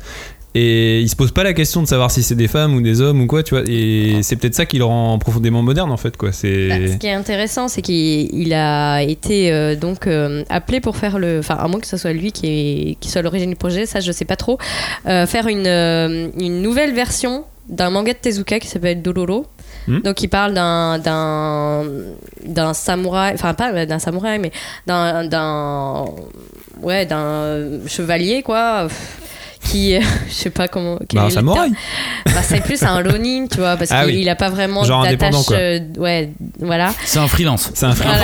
Et 0.59 1.03
il 1.03 1.09
se 1.11 1.17
pose 1.17 1.33
pas 1.33 1.45
la 1.45 1.53
question 1.53 1.83
de 1.83 1.87
savoir 1.87 2.11
si 2.11 2.23
c'est 2.23 2.35
des 2.35 2.49
femmes 2.49 2.75
ou 2.75 2.81
des 2.81 3.03
hommes 3.03 3.21
ou 3.21 3.27
quoi, 3.27 3.43
tu 3.43 3.55
vois. 3.55 3.65
Et 3.69 4.23
c'est 4.23 4.37
peut-être 4.37 4.55
ça 4.55 4.65
qui 4.65 4.79
le 4.79 4.87
rend 4.87 5.19
profondément 5.19 5.61
moderne 5.61 5.93
en 5.93 5.99
fait, 5.99 6.17
quoi. 6.17 6.33
C'est. 6.33 6.69
Bah, 6.69 6.77
ce 6.93 6.97
qui 6.97 7.09
est 7.09 7.13
intéressant, 7.13 7.69
c'est 7.69 7.83
qu'il 7.83 8.35
il 8.35 8.55
a 8.55 9.03
été 9.03 9.53
euh, 9.53 9.77
donc 9.77 10.07
euh, 10.07 10.45
appelé 10.49 10.81
pour 10.81 10.97
faire 10.97 11.19
le, 11.19 11.41
enfin 11.41 11.57
à 11.57 11.69
moins 11.69 11.79
que 11.79 11.87
ce 11.87 11.99
soit 11.99 12.15
lui 12.15 12.33
qui, 12.33 12.47
est, 12.47 12.95
qui 13.01 13.11
soit 13.11 13.21
l'origine 13.21 13.51
du 13.51 13.57
projet, 13.57 13.85
ça 13.85 14.01
je 14.01 14.11
sais 14.13 14.25
pas 14.25 14.37
trop, 14.37 14.59
euh, 15.07 15.27
faire 15.27 15.47
une, 15.47 15.67
une 15.67 16.63
nouvelle 16.63 16.95
version 16.95 17.45
d'un 17.69 17.91
manga 17.91 18.15
de 18.15 18.19
Tezuka 18.19 18.59
qui 18.59 18.69
s'appelle 18.69 19.03
Dororo. 19.03 19.45
Hmm. 19.89 20.01
Donc 20.01 20.23
il 20.23 20.29
parle 20.29 20.55
d'un 20.55 20.99
d'un 20.99 21.85
d'un 22.47 22.73
samouraï, 22.73 23.35
enfin 23.35 23.53
pas 23.53 23.85
d'un 23.85 23.99
samouraï, 23.99 24.39
mais 24.39 24.53
d'un 24.87 25.27
d'un 25.27 26.07
ouais 26.81 27.05
d'un 27.05 27.87
chevalier 27.87 28.43
quoi, 28.43 28.89
qui, 29.71 29.99
je 30.29 30.33
sais 30.35 30.51
pas 30.51 30.69
comment. 30.69 30.99
quel 31.09 31.19
Bah, 31.19 31.23
un 31.23 31.27
est 31.27 31.31
le 31.31 31.35
samouraï. 31.35 31.71
Bah, 32.27 32.43
c'est 32.43 32.61
plus 32.63 32.83
un 32.83 33.01
lonin, 33.01 33.47
tu 33.51 33.59
vois, 33.59 33.77
parce 33.77 33.91
Ah 33.93 34.05
qu'il 34.07 34.17
oui. 34.17 34.29
a 34.29 34.35
pas 34.37 34.49
vraiment 34.51 34.83
d'attache. 34.83 35.35
euh, 35.53 35.81
ouais, 35.99 36.31
voilà. 36.61 36.93
C'est 37.05 37.19
un 37.19 37.29
freelance. 37.29 37.71
C'est 37.75 37.87
un 37.87 37.93
freelance. 37.93 38.17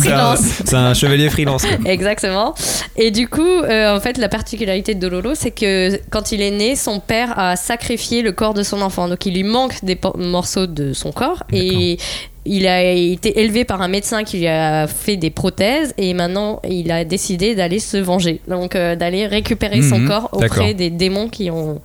Voilà, 0.00 0.30
un 0.32 0.36
C'est 0.36 0.74
un- 0.74 0.78
un 0.86 0.94
chevalier 0.94 1.30
freelance. 1.30 1.64
quoi. 1.64 1.90
Exactement. 1.90 2.54
Et 2.96 3.10
du 3.10 3.28
coup, 3.28 3.40
euh, 3.42 3.96
en 3.96 4.00
fait, 4.00 4.18
la 4.18 4.28
particularité 4.28 4.94
de 4.94 5.08
Dororo, 5.08 5.34
c'est 5.34 5.50
que 5.50 6.00
quand 6.10 6.32
il 6.32 6.40
est 6.42 6.50
né, 6.50 6.76
son 6.76 7.00
père 7.00 7.38
a 7.38 7.56
sacrifié 7.56 8.22
le 8.22 8.32
corps 8.32 8.54
de 8.54 8.62
son 8.62 8.80
enfant. 8.82 9.08
Donc, 9.08 9.24
il 9.26 9.34
lui 9.34 9.42
manque 9.44 9.84
des 9.84 9.98
morceaux 10.16 10.66
de 10.66 10.92
son 10.92 11.10
corps. 11.12 11.42
Et 11.52 11.98
il 12.46 12.66
a 12.66 12.82
été 12.84 13.40
élevé 13.40 13.64
par 13.64 13.80
un 13.82 13.88
médecin 13.88 14.22
qui 14.24 14.38
lui 14.38 14.46
a 14.48 14.86
fait 14.86 15.16
des 15.16 15.30
prothèses. 15.30 15.94
Et 15.98 16.12
maintenant, 16.14 16.60
il 16.68 16.90
a 16.92 17.04
décidé 17.04 17.54
d'aller 17.54 17.78
se 17.78 17.96
venger. 17.96 18.40
Donc, 18.48 18.76
euh, 18.76 18.96
d'aller 18.96 19.26
récupérer 19.26 19.80
son 19.82 19.98
Mhm. 19.98 20.08
corps 20.08 20.28
auprès 20.32 20.74
des 20.74 20.90
démons 20.90 21.28
qui 21.28 21.50
ont 21.50 21.80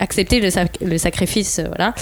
accepté 0.00 0.40
le, 0.40 0.48
sac- 0.48 0.78
le 0.80 0.96
sacrifice 0.96 1.58
euh, 1.58 1.64
voilà 1.66 1.94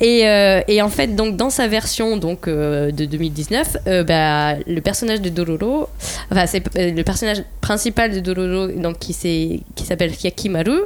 et, 0.00 0.26
euh, 0.26 0.62
et 0.66 0.80
en 0.80 0.88
fait 0.88 1.08
donc 1.14 1.36
dans 1.36 1.50
sa 1.50 1.68
version 1.68 2.16
donc 2.16 2.48
euh, 2.48 2.90
de 2.90 3.04
2019 3.04 3.76
euh, 3.86 4.02
bah, 4.02 4.54
le 4.66 4.80
personnage 4.80 5.20
de 5.20 5.28
Dororo 5.28 5.88
enfin 6.32 6.46
c'est 6.46 6.62
le 6.74 7.02
personnage 7.02 7.42
principal 7.60 8.12
de 8.12 8.20
Dororo 8.20 8.68
donc 8.68 8.98
qui 8.98 9.12
s'appelle 9.12 10.12
Yakimaru 10.24 10.78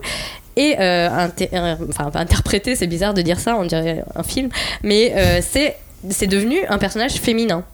et 0.57 0.74
euh, 0.81 1.09
inter- 1.11 1.48
euh, 1.52 1.76
enfin 1.90 2.11
c'est 2.74 2.87
bizarre 2.88 3.14
de 3.14 3.22
dire 3.22 3.38
ça 3.38 3.57
on 3.57 3.64
dirait 3.64 4.02
un 4.16 4.24
film 4.24 4.48
mais 4.83 5.12
euh, 5.16 5.38
c'est 5.40 5.76
c'est 6.11 6.27
devenu 6.27 6.59
un 6.69 6.79
personnage 6.79 7.15
féminin 7.15 7.65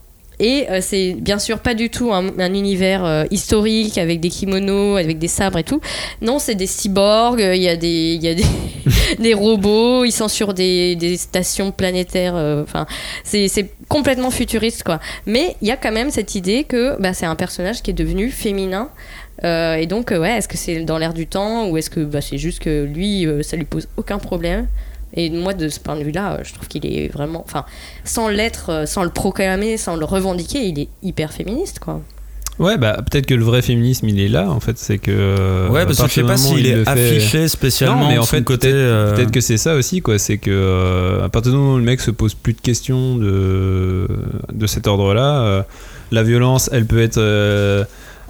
et 0.41 0.67
euh, 0.71 0.81
c'est 0.81 1.15
bien 1.15 1.39
sûr 1.39 1.61
pas 1.61 1.75
du 1.75 1.91
tout 1.91 2.13
un, 2.13 2.39
un 2.39 2.55
univers 2.55 3.05
euh, 3.05 3.25
historique 3.31 3.99
avec 3.99 4.21
des 4.21 4.31
kimonos, 4.31 4.97
avec 4.97 5.19
des 5.19 5.29
sabres 5.29 5.59
et 5.59 5.65
tout. 5.65 5.81
Non, 6.23 6.39
c'est 6.39 6.55
des 6.55 6.67
cyborgs, 6.67 7.41
euh, 7.41 7.55
il 7.55 7.63
y 7.63 7.69
a 7.69 7.77
des, 7.77 8.17
y 8.17 8.29
a 8.29 8.35
des, 9.19 9.35
robots, 9.35 10.05
ils 10.05 10.13
sont 10.13 10.29
sur 10.29 10.55
des, 10.55 11.17
stations 11.17 11.71
planétaires. 11.71 12.35
Enfin, 12.35 12.87
c'est 13.23 13.49
complètement 13.89 14.31
futuriste 14.31 14.83
quoi. 14.83 15.01
Mais 15.27 15.57
il 15.63 15.69
y 15.69 15.71
a 15.71 15.77
quand 15.77 15.93
même 15.93 16.11
cette 16.11 16.35
idée 16.35 16.65
que 16.65 17.01
bah, 17.01 17.15
c'est 17.15 17.27
un 17.27 17.37
personnage 17.37 17.83
qui 17.83 17.91
est 17.91 17.95
devenu 17.95 18.31
féminin. 18.31 18.91
Et 19.43 19.87
donc, 19.87 20.11
ouais, 20.11 20.39
est-ce 20.39 20.49
que 20.49 20.57
c'est 20.57 20.85
dans 20.85 20.97
l'air 20.97 21.13
du 21.13 21.27
temps 21.27 21.69
ou 21.69 21.77
est-ce 21.77 21.91
que 21.91 22.01
bah, 22.01 22.21
c'est 22.21 22.39
juste 22.39 22.61
que 22.61 22.85
lui, 22.85 23.27
ça 23.43 23.57
lui 23.57 23.65
pose 23.65 23.89
aucun 23.97 24.19
problème? 24.19 24.67
Et 25.14 25.31
moi, 25.31 25.55
de 25.55 25.68
ce 25.68 25.81
point 25.81 25.96
de 25.96 26.03
vue-là, 26.05 26.35
euh, 26.35 26.38
je 26.44 26.53
trouve 26.55 26.68
qu'il 26.68 26.85
est 26.87 27.09
vraiment. 27.09 27.42
Enfin, 27.46 27.64
sans 28.05 28.29
l'être, 28.29 28.70
euh, 28.70 28.87
sans 28.87 29.05
le 29.05 29.11
proclamer, 29.11 29.77
sans 29.77 29.96
le 29.96 30.05
revendiquer, 30.05 30.66
il 30.66 30.79
est 30.79 30.88
hyper 31.03 31.33
féministe, 31.33 31.79
quoi. 31.79 32.00
Ouais, 32.61 32.79
bah 32.79 32.98
peut-être 33.11 33.27
que 33.27 33.35
le 33.35 33.42
vrai 33.42 33.62
féminisme 33.62 34.09
il 34.09 34.20
est 34.20 34.29
là 34.29 34.48
en 34.48 34.61
fait, 34.61 34.79
c'est 34.79 34.98
que. 34.98 35.68
Ouais, 35.70 35.81
à 35.81 35.87
parce 35.87 36.00
que 36.00 36.07
je 36.07 36.12
sais 36.12 36.22
pas 36.22 36.37
s'il 36.37 36.61
il 36.61 36.66
est 36.68 36.85
fait- 36.85 36.88
affiché 36.88 37.48
spécialement. 37.48 38.03
Non, 38.03 38.09
mais 38.11 38.18
en 38.18 38.22
fait, 38.22 38.44
côté. 38.44 38.68
peut-être 38.68 38.77
euh, 38.77 39.14
peut-être 39.16 39.33
que 39.33 39.40
c'est 39.40 39.57
ça 39.57 39.74
aussi, 39.74 40.03
quoi. 40.03 40.20
C'est 40.20 40.38
que 40.38 40.50
euh, 40.53 41.24
à 41.24 41.29
partir 41.29 41.50
du 41.50 41.59
moment 41.59 41.74
où 41.74 41.79
le 41.79 41.83
mec 41.83 42.00
se 42.00 42.12
pose 42.12 42.35
plus 42.35 42.53
de 42.53 42.61
questions 42.61 43.16
de, 43.16 44.07
de 44.53 44.66
cet 44.68 44.87
ordre-là, 44.87 45.40
euh, 45.40 45.62
la 46.12 46.22
violence, 46.22 46.70
elle 46.72 46.87
peut 46.87 47.03
être 47.03 47.18
euh, 47.18 47.83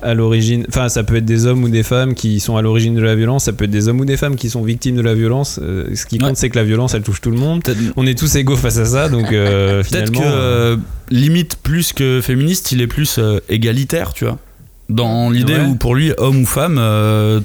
à 0.03 0.15
l'origine. 0.15 0.65
Enfin, 0.69 0.89
ça 0.89 1.03
peut 1.05 1.17
être 1.17 1.25
des 1.25 1.47
hommes 1.47 1.65
ou 1.65 1.69
des 1.69 1.83
femmes 1.83 2.15
qui 2.15 2.41
sont 2.41 2.57
à 2.57 2.63
l'origine 2.63 2.95
de 2.95 3.01
la 3.01 3.15
violence. 3.15 3.45
Ça 3.45 3.53
peut 3.53 3.65
être 3.65 3.71
des 3.71 3.89
hommes 3.89 4.01
ou 4.01 4.05
des 4.05 4.17
femmes 4.17 4.37
qui 4.37 4.51
sont 4.51 4.63
victimes 4.63 4.97
de 4.97 5.03
la 5.03 5.15
violence. 5.15 5.59
Euh, 5.63 5.87
ce 5.95 6.05
qui 6.07 6.19
compte, 6.19 6.31
Ouais. 6.31 6.35
c'est 6.37 6.51
que 6.51 6.57
la 6.57 6.65
violence, 6.65 6.95
elle 6.95 7.03
touche 7.03 7.21
tout 7.21 7.31
le 7.31 7.39
monde. 7.39 7.63
On 7.97 8.07
est 8.07 8.19
tous 8.19 8.35
égaux 8.37 8.57
face 8.57 8.79
à 8.79 8.85
ça, 8.85 9.09
donc 9.09 9.33
euh, 9.33 9.83
peut-être 9.91 10.13
que 10.13 10.19
euh, 10.23 10.77
limite 11.11 11.57
plus 11.63 11.93
que 11.93 12.21
féministe, 12.23 12.73
il 12.73 12.81
est 12.83 12.87
plus 12.87 13.19
égalitaire, 13.49 14.13
tu 14.13 14.25
vois. 14.25 14.39
Dans 14.91 15.31
l'idée 15.31 15.55
Ouais. 15.55 15.65
où 15.71 15.75
pour 15.77 15.95
lui, 15.95 16.13
homme 16.19 16.43
ou 16.43 16.47
femme, 16.47 16.79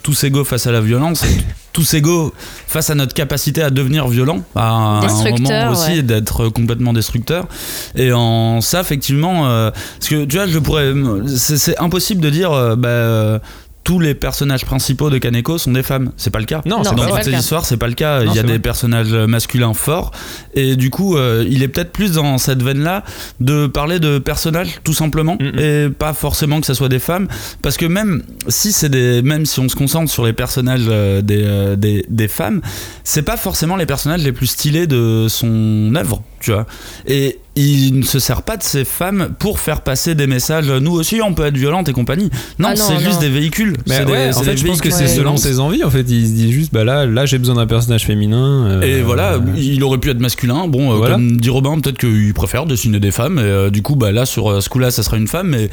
tous 0.04 0.24
égaux 0.26 0.44
face 0.44 0.68
à 0.68 0.72
la 0.74 0.82
violence, 0.82 1.24
tous 1.74 1.94
égaux 1.94 2.34
face 2.68 2.90
à 2.90 2.96
notre 2.96 3.14
capacité 3.14 3.62
à 3.62 3.70
devenir 3.70 4.08
violent, 4.08 4.42
à 4.56 4.70
un 4.70 5.30
moment 5.30 5.72
aussi 5.72 5.92
ouais. 5.92 6.02
d'être 6.02 6.50
complètement 6.50 6.94
destructeur. 6.94 7.48
Et 7.96 8.12
en 8.12 8.62
ça, 8.62 8.82
effectivement, 8.82 9.48
euh, 9.48 9.72
parce 9.72 10.10
que 10.10 10.26
tu 10.26 10.38
vois, 10.38 10.48
je 10.48 10.60
pourrais, 10.60 10.94
c'est 11.28 11.78
impossible 11.80 12.22
de 12.22 12.30
dire, 12.30 12.52
euh, 12.52 12.76
bah, 12.76 13.42
tous 13.84 14.00
les 14.00 14.14
personnages 14.14 14.66
principaux 14.66 15.10
de 15.10 15.18
Kaneko 15.18 15.58
sont 15.58 15.72
des 15.72 15.84
femmes. 15.84 16.12
C'est 16.18 16.30
pas 16.30 16.40
le 16.40 16.46
cas. 16.46 16.62
Non, 16.66 16.84
c'est 16.84 16.94
Dans 16.96 17.16
le 17.16 17.24
ces 17.24 17.34
histoires, 17.34 17.66
c'est 17.66 17.78
pas 17.78 17.88
le 17.88 17.94
cas. 17.94 18.24
Non, 18.24 18.32
Il 18.32 18.36
y 18.36 18.40
a 18.40 18.44
des 18.44 18.50
vrai. 18.50 18.60
personnages 18.60 19.12
masculins 19.14 19.74
forts. 19.74 20.12
Et 20.54 20.76
du 20.76 20.90
coup, 20.90 21.18
euh, 21.18 21.46
il 21.50 21.64
est 21.64 21.68
peut-être 21.68 21.92
plus 21.92 22.12
dans 22.12 22.38
cette 22.38 22.62
veine-là 22.62 23.04
de 23.40 23.68
parler 23.68 24.00
de 24.00 24.20
personnages, 24.20 24.80
tout 24.84 24.94
simplement. 24.94 25.38
Mm, 25.40 25.46
mm. 25.46 25.60
Et 25.60 25.90
pas 25.90 26.14
forcément 26.14 26.60
que 26.60 26.68
ce 26.68 26.74
soit 26.74 26.90
des 26.90 27.00
femmes. 27.00 27.28
Parce 27.62 27.78
que 27.78 27.86
même 27.86 28.22
si 28.48 28.72
c'est 28.72 28.90
des. 28.90 29.22
Même 29.22 29.46
si 29.46 29.60
on 29.60 29.70
se 29.70 29.76
concentre 29.76 30.12
sur 30.12 30.26
les 30.26 30.34
personnages 30.34 30.86
euh, 30.88 31.22
des, 31.22 31.44
euh, 31.44 31.76
des, 31.76 32.06
des 32.10 32.28
femmes, 32.28 32.62
c'est 33.04 33.24
pas 33.24 33.38
forcément 33.38 33.76
les 33.76 33.86
personnages 33.86 34.24
les 34.24 34.32
plus 34.34 34.48
stylés 34.48 34.88
de 34.88 35.28
son 35.30 35.94
œuvre, 35.96 36.22
tu 36.40 36.52
vois. 36.52 36.66
Et 37.08 37.40
il 37.56 38.00
ne 38.00 38.04
se 38.04 38.20
sert 38.20 38.42
pas 38.44 38.56
de 38.58 38.64
ces 38.64 38.86
femmes 38.86 39.30
pour 39.38 39.60
faire 39.60 39.82
passer 39.82 40.16
des 40.16 40.28
messages. 40.28 40.70
Nous 40.70 40.92
aussi, 40.94 41.22
on 41.22 41.34
peut 41.34 41.46
être 41.46 41.58
violente 41.58 41.90
et 41.90 41.94
compagnie. 41.94 42.30
Non, 42.58 42.70
Ah 42.72 42.76
non, 42.76 42.84
c'est 42.88 42.94
non. 42.94 43.00
juste 43.00 43.20
des 43.20 43.30
véhicules. 43.30 43.76
Mais 43.88 43.96
C'est 43.98 44.06
ouais, 44.06 44.28
des- 44.30 44.34
en 44.36 44.40
c'est 44.40 44.46
fait, 44.46 44.52
des 44.52 44.58
je 44.58 44.66
pense 44.68 44.82
que 44.82 44.90
c'est 44.90 45.08
selon 45.08 45.36
ses 45.38 45.60
envies. 45.60 45.84
En 45.84 45.90
fait, 45.90 46.06
il 46.10 46.26
se 46.28 46.32
dit 46.34 46.52
juste, 46.54 46.72
bah 46.74 46.84
là, 46.86 47.06
là, 47.06 47.26
j'ai 47.26 47.38
besoin 47.38 47.56
d'un 47.56 47.68
personnage 47.68 48.06
féminin. 48.06 48.66
euh, 48.68 48.82
Et 48.82 49.02
voilà, 49.02 49.34
euh, 49.34 49.40
il 49.58 49.84
aurait 49.84 49.98
pu 49.98 50.10
être 50.10 50.20
masculin. 50.20 50.68
Bon, 50.68 50.92
euh, 50.94 50.96
Voilà. 50.96 51.16
comme 51.16 51.38
dit 51.38 51.50
Robin, 51.50 51.78
peut-être 51.80 51.98
qu'il 51.98 52.34
préfère 52.34 52.66
dessiner 52.66 53.00
des 53.00 53.12
femmes. 53.12 53.40
Et 53.40 53.42
euh, 53.44 53.70
du 53.70 53.82
coup, 53.82 53.96
bah, 53.96 54.12
là, 54.12 54.26
sur 54.26 54.50
euh, 54.50 54.62
ce 54.62 54.70
coup-là, 54.70 54.90
ça 54.92 55.04
sera 55.04 55.18
une 55.18 55.28
femme. 55.28 55.50
Mais 55.50 55.70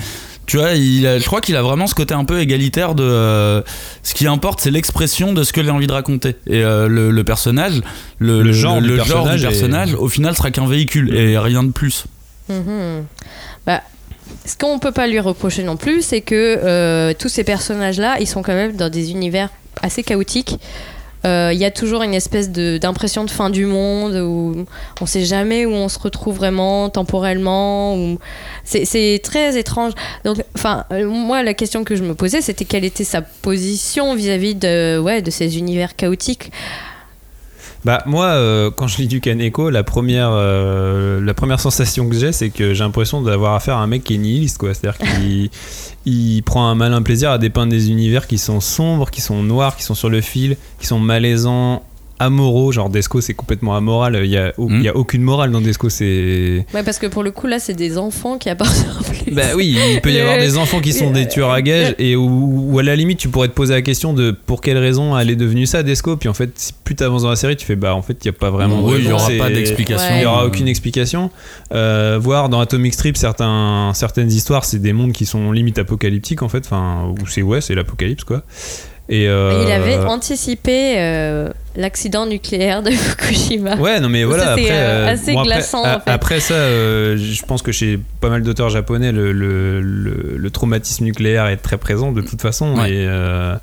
tu 0.46 0.56
vois, 0.59 0.72
il 0.72 1.06
a- 1.06 1.18
je 1.18 1.24
crois 1.26 1.40
qu'il 1.40 1.56
a 1.56 1.62
vraiment 1.62 1.87
ce 1.87 1.94
côté 1.94 2.14
un 2.14 2.24
peu 2.24 2.40
égalitaire 2.40 2.94
de. 2.94 3.02
euh, 3.04 3.62
ce 4.02 4.14
qui 4.14 4.26
importe, 4.26 4.61
c'est 4.61 4.70
l'expression 4.70 5.32
de 5.32 5.42
ce 5.42 5.52
que 5.52 5.62
j'ai 5.62 5.70
envie 5.70 5.87
de 5.87 5.92
raconter. 5.92 6.37
Et 6.46 6.62
euh, 6.62 6.88
le, 6.88 7.11
le 7.11 7.24
personnage, 7.24 7.80
le, 8.18 8.42
Le 8.42 8.52
genre 8.52 8.80
du 8.80 8.88
le 8.88 8.96
personnage 8.96 9.44
est- 9.44 9.48
personnage, 9.48 9.94
au 9.94 10.09
final, 10.09 10.37
sera 10.37 10.50
qu'un 10.50 10.66
véhicule 10.66 11.14
et 11.14 11.37
rien 11.38 11.62
de 11.64 11.70
plus. 11.72 12.04
Mhm. 12.48 13.04
Bah, 13.66 13.82
ce 14.44 14.56
qu'on 14.56 14.78
peut 14.78 14.92
pas 14.92 15.06
lui 15.09 15.18
reprocher 15.20 15.62
non 15.64 15.76
plus, 15.76 16.02
c'est 16.02 16.20
que 16.20 16.35
euh, 16.62 17.12
tous 17.18 17.28
ces 17.28 17.42
personnages-là, 17.44 18.16
ils 18.20 18.26
sont 18.28 18.42
quand 18.42 18.54
même 18.54 18.76
dans 18.76 18.88
des 18.88 19.11
univers 19.11 19.48
assez 19.82 20.02
chaotiques. 20.02 20.56
Euh, 21.24 21.50
Il 21.52 21.59
y 21.59 21.64
a 21.64 21.70
toujours 21.70 22.02
une 22.02 22.14
espèce 22.14 22.50
d'impression 22.50 23.24
de, 23.24 23.31
fin 23.31 23.50
du 23.50 23.66
monde 23.66 24.14
où 24.14 24.66
on 25.00 25.07
sait 25.07 25.24
jamais 25.24 25.66
où 25.66 25.72
on 25.72 25.88
se 25.88 25.98
retrouve 25.98 26.37
vraiment 26.37 26.88
temporellement. 26.90 28.16
C'est 28.64 29.20
très 29.22 29.59
étrange. 29.59 29.92
Donc, 30.24 30.38
enfin, 30.55 30.85
euh, 30.92 31.09
moi, 31.09 31.42
la 31.42 31.55
question 31.55 31.85
que 31.85 31.96
je 31.96 32.02
me 32.02 32.14
posais, 32.14 32.40
c'était 32.40 32.64
quelle 32.64 32.85
était 32.85 33.05
sa 33.05 33.22
position 33.22 34.14
vis-à-vis 34.14 34.55
de, 34.55 34.98
ouais, 34.98 35.22
de 35.22 35.31
ces 35.31 35.59
univers 35.59 35.96
chaotiques. 35.96 36.52
Bah 37.87 38.03
moi, 38.05 38.25
euh, 38.25 38.72
quand 38.72 38.88
je 38.88 38.96
lis 38.96 39.07
du 39.07 39.20
Kaneko, 39.20 39.70
la 39.70 39.85
première, 39.85 40.31
euh, 40.33 41.20
la 41.20 41.35
première 41.35 41.61
sensation 41.61 42.09
que 42.09 42.16
j'ai, 42.16 42.33
c'est 42.33 42.51
que 42.51 42.75
j'ai 42.75 42.83
l'impression 42.83 43.22
d'avoir 43.22 43.55
affaire 43.55 43.77
à 43.77 43.83
un 43.85 43.87
mec 43.87 44.03
qui 44.03 44.16
est 44.16 44.18
nihiliste, 44.18 44.59
quoi. 44.59 44.75
C'est-à-dire 44.75 44.99
qu'il 44.99 45.51
il 46.05 46.42
prend 46.42 46.66
un 46.66 46.75
malin 46.75 47.01
plaisir 47.01 47.31
à 47.31 47.38
dépeindre 47.38 47.70
des 47.70 47.88
univers 47.88 48.27
qui 48.27 48.38
sont 48.38 48.59
sombres, 48.59 49.09
qui 49.12 49.20
sont 49.20 49.40
noirs, 49.44 49.77
qui 49.77 49.85
sont 49.85 49.94
sur 49.94 50.09
le 50.09 50.20
fil, 50.20 50.57
qui 50.81 50.87
sont 50.88 50.99
malaisants, 50.99 51.85
amoraux. 52.18 52.72
Genre 52.72 52.88
Desco, 52.90 53.20
c'est 53.20 53.35
complètement 53.35 53.76
amoral. 53.76 54.20
Il 54.24 54.31
y 54.31 54.37
a, 54.37 54.52
Mm. 54.59 54.81
y 54.83 54.88
a 54.88 54.96
aucune 54.96 55.22
morale 55.22 55.50
dans 55.50 55.61
Desco. 55.61 55.88
C'est 55.88 56.66
Ouais, 56.74 56.83
parce 56.83 56.98
que 56.98 57.07
pour 57.07 57.22
le 57.22 57.31
coup, 57.31 57.46
là, 57.46 57.59
c'est 57.59 57.74
des 57.74 57.98
enfants 57.98 58.38
qui 58.38 58.48
apportent 58.48 58.87
en 59.00 59.02
plus. 59.02 59.33
bah 59.35 59.42
oui, 59.57 59.76
il 59.94 60.00
peut 60.00 60.12
y 60.12 60.18
avoir 60.20 60.38
des 60.38 60.57
enfants 60.59 60.81
qui 60.81 60.92
sont 60.92 61.11
des 61.11 61.29
tueurs 61.29 61.50
à 61.50 61.62
gages 61.62 61.94
et 61.98 62.16
où, 62.16 62.70
où 62.72 62.79
à 62.79 62.83
la 62.83 62.96
limite 62.96 63.18
tu 63.18 63.29
pourrais 63.29 63.48
te 63.48 63.52
poser 63.55 63.74
la 63.74 63.83
question 63.83 64.12
de 64.12 64.31
pour 64.31 64.61
quelle 64.61 64.79
raison 64.79 65.16
elle 65.18 65.31
est 65.31 65.37
devenue 65.37 65.66
ça 65.66 65.83
Desco 65.83 66.16
puis 66.16 66.29
en 66.29 66.35
fait 66.35 66.72
plus 66.85 66.94
t'avances 66.94 67.22
dans 67.22 67.31
la 67.31 67.37
série 67.37 67.57
tu 67.57 67.66
fais 67.66 67.76
bah 67.76 67.94
en 67.94 68.02
fait 68.02 68.16
il 68.22 68.26
y 68.26 68.29
a 68.29 68.33
pas 68.33 68.50
vraiment 68.50 68.81
de 68.83 68.87
Oui, 68.87 68.94
il 68.98 69.05
y 69.05 69.12
raison, 69.12 69.16
aura 69.16 69.31
pas 69.38 69.50
d'explication. 69.50 70.09
Ouais. 70.09 70.18
il 70.20 70.22
y 70.22 70.26
aura 70.26 70.46
aucune 70.46 70.68
explication 70.68 71.31
euh, 71.72 72.18
voir 72.20 72.48
dans 72.48 72.61
Atomic 72.61 72.94
Strip 72.94 73.16
certains, 73.16 73.90
certaines 73.94 74.31
histoires 74.31 74.64
c'est 74.64 74.79
des 74.79 74.92
mondes 74.92 75.12
qui 75.12 75.26
sont 75.26 75.50
limite 75.52 75.79
apocalyptiques 75.79 76.42
en 76.42 76.48
fait 76.48 76.64
enfin 76.64 77.12
où 77.20 77.26
c'est 77.26 77.42
ouais 77.42 77.61
c'est 77.61 77.74
l'apocalypse 77.74 78.24
quoi 78.24 78.42
et 79.09 79.29
euh, 79.29 79.62
Il 79.64 79.71
avait 79.73 79.97
anticipé 79.99 80.95
euh, 80.99 81.49
l'accident 81.77 82.27
nucléaire 82.27 82.83
de 82.83 82.90
Fukushima. 82.92 83.77
Ouais, 83.77 84.01
non 84.01 84.09
mais 84.09 84.25
voilà. 84.25 84.51
Après, 84.51 84.69
euh, 84.71 85.07
euh, 85.07 85.12
assez 85.12 85.33
bon, 85.33 85.42
glaçant, 85.42 85.85
a- 85.85 85.97
en 85.97 86.01
fait. 86.01 86.11
après 86.11 86.40
ça, 86.40 86.55
euh, 86.55 87.16
je 87.16 87.45
pense 87.45 87.62
que 87.62 87.73
chez 87.73 87.99
pas 88.21 88.29
mal 88.31 88.42
d'auteurs 88.42 88.71
japonais, 88.71 89.12
le, 89.12 89.33
le, 89.33 89.81
le- 89.81 90.37
le 90.37 90.51
traumatisme 90.51 91.05
nucléaire 91.05 91.47
est 91.47 91.57
très 91.59 91.77
présent 91.77 92.11
de 92.12 92.21
toute 92.21 92.42
façon. 92.42 92.77
Ouais. 92.79 92.90
Et, 92.90 93.07
euh, 93.07 93.55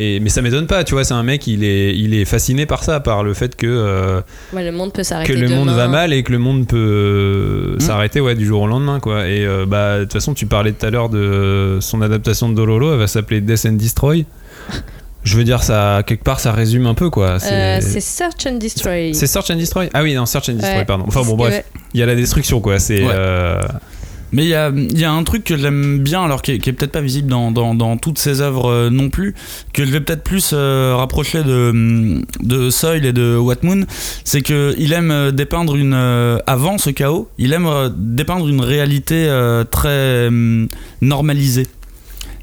et, 0.00 0.20
mais 0.20 0.28
ça 0.28 0.42
m'étonne 0.42 0.68
pas, 0.68 0.84
tu 0.84 0.94
vois, 0.94 1.02
c'est 1.02 1.14
un 1.14 1.24
mec, 1.24 1.48
il 1.48 1.64
est, 1.64 1.92
il 1.96 2.14
est 2.14 2.24
fasciné 2.24 2.66
par 2.66 2.84
ça, 2.84 3.00
par 3.00 3.24
le 3.24 3.34
fait 3.34 3.56
que, 3.56 3.66
euh, 3.66 4.20
Ouais, 4.52 4.62
le 4.64 4.70
monde 4.70 4.92
peut 4.92 5.02
s'arrêter 5.02 5.32
que 5.34 5.36
le 5.40 5.48
monde 5.48 5.66
demain. 5.66 5.76
va 5.76 5.88
mal 5.88 6.12
et 6.12 6.22
que 6.22 6.30
le 6.30 6.38
monde 6.38 6.68
peut 6.68 6.76
euh, 6.78 7.74
Mm. 7.76 7.80
s'arrêter 7.80 8.20
ouais, 8.20 8.36
du 8.36 8.46
jour 8.46 8.62
au 8.62 8.66
lendemain. 8.68 9.00
Quoi. 9.00 9.26
Et 9.26 9.44
euh, 9.44 9.66
bah, 9.66 9.98
de 9.98 10.04
toute 10.04 10.12
façon, 10.12 10.34
tu 10.34 10.46
parlais 10.46 10.70
tout 10.70 10.86
à 10.86 10.90
l'heure 10.90 11.08
de 11.08 11.78
son 11.80 12.00
adaptation 12.00 12.48
de 12.48 12.54
Dororo, 12.54 12.92
elle 12.92 12.98
va 13.00 13.08
s'appeler 13.08 13.40
Death 13.40 13.66
and 13.66 13.72
Destroy. 13.72 14.24
Je 15.24 15.36
veux 15.36 15.44
dire, 15.44 15.62
ça, 15.62 16.02
quelque 16.06 16.22
part, 16.24 16.40
ça 16.40 16.52
résume 16.52 16.86
un 16.86 16.94
peu 16.94 17.10
quoi. 17.10 17.38
Euh, 17.50 17.78
c'est 17.82 18.00
Search 18.00 18.46
and 18.46 18.54
Destroy. 18.56 19.12
C'est 19.14 19.26
Search 19.26 19.50
and 19.50 19.56
Destroy 19.56 19.90
Ah 19.92 20.02
oui, 20.02 20.14
non, 20.14 20.24
Search 20.26 20.48
and 20.48 20.54
Destroy, 20.54 20.78
Ouais. 20.78 20.84
pardon. 20.84 21.04
Enfin 21.06 21.22
bon, 21.22 21.36
bref, 21.36 21.64
il 21.92 22.00
y 22.00 22.02
a 22.02 22.06
la 22.06 22.14
destruction, 22.14 22.60
quoi. 22.60 22.78
C'est. 22.78 23.02
Ouais. 23.04 23.12
euh, 23.12 23.60
Mais 24.32 24.44
il 24.44 24.48
y 24.48 24.54
a, 24.54 24.70
il 24.74 24.98
y 24.98 25.04
a 25.04 25.10
un 25.10 25.24
truc 25.24 25.44
que 25.44 25.56
j'aime 25.58 25.98
bien, 25.98 26.22
alors 26.22 26.40
qui 26.40 26.52
est, 26.52 26.58
qui 26.58 26.70
est 26.70 26.72
peut-être 26.72 26.92
pas 26.92 27.00
visible 27.00 27.28
dans, 27.28 27.50
dans, 27.50 27.74
dans 27.74 27.96
toutes 27.96 28.18
ses 28.18 28.40
œuvres 28.40 28.70
euh, 28.70 28.90
non 28.90 29.08
plus, 29.10 29.34
que 29.74 29.84
je 29.84 29.90
vais 29.90 30.00
peut-être 30.00 30.22
plus 30.22 30.50
euh, 30.54 30.94
rapprocher 30.96 31.42
de, 31.42 32.22
de 32.40 32.70
Soil 32.70 33.04
et 33.04 33.12
de 33.12 33.36
What 33.36 33.56
Moon, 33.62 33.84
c'est 34.24 34.40
qu'il 34.42 34.92
aime 34.92 35.32
dépeindre 35.32 35.76
une. 35.76 35.94
euh, 35.94 36.38
avant 36.46 36.78
ce 36.78 36.90
chaos, 36.90 37.28
il 37.38 37.52
aime 37.54 37.68
dépeindre 37.96 38.48
une 38.48 38.60
réalité 38.60 39.28
très 39.70 40.28
hum, 40.28 40.68
normalisée. 41.02 41.66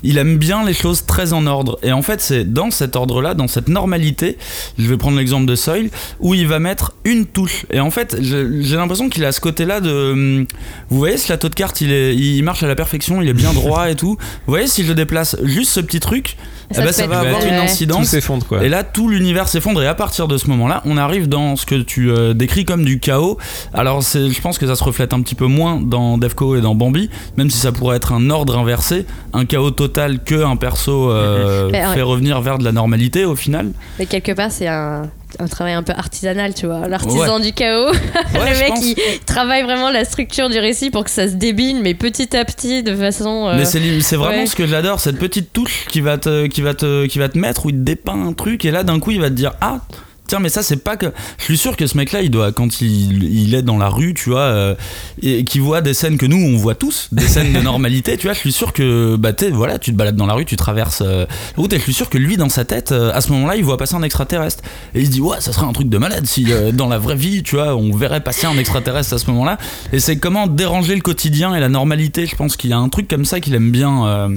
Il 0.05 0.17
aime 0.17 0.37
bien 0.37 0.63
les 0.65 0.73
choses 0.73 1.05
très 1.05 1.33
en 1.33 1.45
ordre. 1.47 1.77
Et 1.83 1.91
en 1.91 2.01
fait, 2.01 2.21
c'est 2.21 2.45
dans 2.53 2.71
cet 2.71 2.95
ordre-là, 2.95 3.33
dans 3.33 3.47
cette 3.47 3.67
normalité, 3.67 4.37
je 4.77 4.87
vais 4.87 4.97
prendre 4.97 5.17
l'exemple 5.17 5.45
de 5.45 5.55
Soil, 5.55 5.89
où 6.19 6.33
il 6.33 6.47
va 6.47 6.59
mettre 6.59 6.93
une 7.03 7.25
touche. 7.25 7.65
Et 7.71 7.79
en 7.79 7.91
fait, 7.91 8.15
j'ai 8.21 8.75
l'impression 8.75 9.09
qu'il 9.09 9.25
a 9.25 9.31
ce 9.31 9.41
côté-là 9.41 9.79
de. 9.81 10.11
hum, 10.11 10.45
Vous 10.89 10.97
voyez, 10.97 11.17
ce 11.17 11.27
château 11.27 11.49
de 11.49 11.55
cartes, 11.55 11.81
il, 11.81 11.91
est, 11.91 12.15
il 12.15 12.41
marche 12.43 12.63
à 12.63 12.67
la 12.67 12.75
perfection, 12.75 13.21
il 13.21 13.27
est 13.29 13.33
bien 13.33 13.51
droit 13.53 13.89
et 13.89 13.95
tout. 13.95 14.17
Vous 14.19 14.51
voyez, 14.51 14.67
si 14.67 14.85
je 14.85 14.93
déplace 14.93 15.35
juste 15.43 15.71
ce 15.71 15.79
petit 15.79 15.99
truc, 15.99 16.37
Ça 16.71 16.81
eh 16.81 16.85
ben, 16.85 16.91
ça 16.91 17.07
va 17.07 17.19
avoir 17.19 17.41
ouais. 17.41 17.49
une 17.49 17.55
incidence. 17.55 18.07
s'effondre 18.07 18.45
quoi. 18.45 18.63
Et 18.63 18.69
là, 18.69 18.83
tout 18.83 19.09
l'univers 19.09 19.47
s'effondre. 19.47 19.81
Et 19.83 19.87
à 19.87 19.95
partir 19.95 20.27
de 20.27 20.37
ce 20.37 20.47
moment-là, 20.49 20.81
on 20.85 20.97
arrive 20.97 21.27
dans 21.27 21.55
ce 21.55 21.65
que 21.65 21.75
tu 21.75 22.11
euh, 22.11 22.33
décris 22.33 22.65
comme 22.65 22.83
du 22.85 22.99
chaos. 22.99 23.37
Alors, 23.73 24.03
c'est- 24.03 24.29
je 24.29 24.41
pense 24.41 24.57
que 24.57 24.67
ça 24.67 24.75
se 24.75 24.83
reflète 24.83 25.13
un 25.13 25.21
petit 25.21 25.35
peu 25.35 25.45
moins 25.45 25.79
dans 25.81 26.17
Defco 26.17 26.55
et 26.55 26.61
dans 26.61 26.73
Bambi, 26.75 27.09
même 27.37 27.49
si 27.49 27.57
ça 27.57 27.71
pourrait 27.71 27.97
être 27.97 28.13
un 28.13 28.29
ordre 28.29 28.57
inversé, 28.57 29.05
un 29.33 29.45
chaos 29.45 29.71
total 29.71 29.94
que 30.25 30.43
un 30.43 30.55
perso 30.55 31.09
euh, 31.11 31.69
Mais, 31.71 31.85
ouais. 31.85 31.93
fait 31.95 32.01
revenir 32.01 32.41
vers 32.41 32.57
de 32.57 32.63
la 32.63 32.71
normalité 32.71 33.25
au 33.25 33.35
final. 33.35 33.71
Mais 33.99 34.05
quelque 34.05 34.31
part, 34.33 34.51
c'est 34.51 34.67
un, 34.67 35.09
un 35.39 35.47
travail 35.47 35.73
un 35.73 35.83
peu 35.83 35.93
artisanal, 35.95 36.53
tu 36.53 36.65
vois. 36.65 36.87
L'artisan 36.87 37.37
Ouais. 37.37 37.41
du 37.41 37.53
chaos. 37.53 37.91
Ouais, 37.91 37.93
le 38.53 38.59
mec, 38.59 38.67
pense. 38.69 38.85
il 38.85 38.95
travaille 39.25 39.63
vraiment 39.63 39.89
la 39.91 40.03
structure 40.05 40.49
du 40.49 40.59
récit 40.59 40.89
pour 40.91 41.03
que 41.03 41.09
ça 41.09 41.27
se 41.29 41.35
débine, 41.35 41.81
mais 41.81 41.93
petit 41.93 42.35
à 42.35 42.43
petit, 42.45 42.83
de 42.83 42.95
façon. 42.95 43.47
euh, 43.47 43.55
Mais 43.57 43.65
c'est 43.65 44.15
vraiment 44.15 44.41
ouais. 44.41 44.45
ce 44.45 44.55
que 44.55 44.67
j'adore, 44.67 44.99
cette 44.99 45.17
petite 45.17 45.53
touche 45.53 45.85
qui 45.89 46.01
va 46.01 46.17
te, 46.17 46.47
qui 46.47 46.61
va 46.61 46.73
te, 46.73 47.05
qui 47.05 47.19
va 47.19 47.29
te 47.29 47.37
mettre 47.37 47.65
où 47.65 47.69
il 47.69 47.75
te 47.75 47.81
dépeint 47.81 48.21
un 48.27 48.33
truc 48.33 48.65
et 48.65 48.71
là 48.71 48.83
d'un 48.83 48.99
coup 48.99 49.11
il 49.11 49.21
va 49.21 49.29
te 49.29 49.35
dire 49.35 49.53
ah 49.61 49.79
tiens 50.27 50.39
mais 50.39 50.49
ça 50.49 50.63
c'est 50.63 50.77
pas 50.83 50.97
que 50.97 51.07
je 51.37 51.43
suis 51.43 51.57
sûr 51.57 51.75
que 51.77 51.87
ce 51.87 51.95
mec 51.97 52.11
là 52.11 52.21
il 52.21 52.29
doit 52.31 52.51
quand 52.51 52.81
il, 52.81 53.23
il 53.23 53.53
est 53.55 53.61
dans 53.61 53.77
la 53.77 53.89
rue 53.89 54.13
tu 54.13 54.29
vois 54.31 54.39
euh, 54.41 54.75
et 55.21 55.43
qui 55.43 55.59
voit 55.59 55.81
des 55.81 55.93
scènes 55.93 56.17
que 56.17 56.25
nous 56.25 56.37
on 56.37 56.57
voit 56.57 56.75
tous 56.75 57.09
des 57.11 57.27
scènes 57.27 57.53
de 57.53 57.59
normalité 57.61 58.17
tu 58.17 58.27
vois 58.27 58.33
je 58.33 58.39
suis 58.39 58.51
sûr 58.51 58.73
que 58.73 59.15
bah 59.17 59.33
t'es 59.33 59.49
voilà 59.51 59.77
tu 59.79 59.91
te 59.91 59.95
balades 59.97 60.15
dans 60.15 60.25
la 60.25 60.33
rue 60.33 60.45
tu 60.45 60.55
traverses 60.55 61.01
euh, 61.05 61.25
la 61.25 61.61
route 61.61 61.73
et 61.73 61.77
je 61.77 61.83
suis 61.83 61.93
sûr 61.93 62.09
que 62.09 62.17
lui 62.17 62.37
dans 62.37 62.49
sa 62.49 62.65
tête 62.65 62.91
euh, 62.91 63.11
à 63.13 63.21
ce 63.21 63.31
moment 63.31 63.47
là 63.47 63.55
il 63.55 63.63
voit 63.63 63.77
passer 63.77 63.95
un 63.95 64.03
extraterrestre. 64.03 64.63
Et 64.93 65.01
il 65.01 65.05
se 65.07 65.11
dit 65.11 65.21
ouais 65.21 65.37
ça 65.41 65.53
serait 65.53 65.65
un 65.65 65.73
truc 65.73 65.89
de 65.89 65.97
malade 65.97 66.25
si 66.25 66.45
euh, 66.51 66.71
dans 66.71 66.87
la 66.87 66.97
vraie 66.97 67.15
vie 67.15 67.43
tu 67.43 67.55
vois 67.55 67.75
on 67.75 67.91
verrait 67.95 68.21
passer 68.21 68.45
un 68.47 68.57
extraterrestre 68.57 69.13
à 69.13 69.17
ce 69.17 69.27
moment 69.29 69.45
là 69.45 69.57
et 69.93 69.99
c'est 69.99 70.17
comment 70.17 70.47
déranger 70.47 70.95
le 70.95 71.01
quotidien 71.01 71.55
et 71.55 71.59
la 71.59 71.69
normalité 71.69 72.25
je 72.25 72.35
pense 72.35 72.57
qu'il 72.57 72.69
y 72.69 72.73
a 72.73 72.77
un 72.77 72.89
truc 72.89 73.07
comme 73.07 73.25
ça 73.25 73.39
qu'il 73.39 73.53
aime 73.55 73.71
bien 73.71 74.29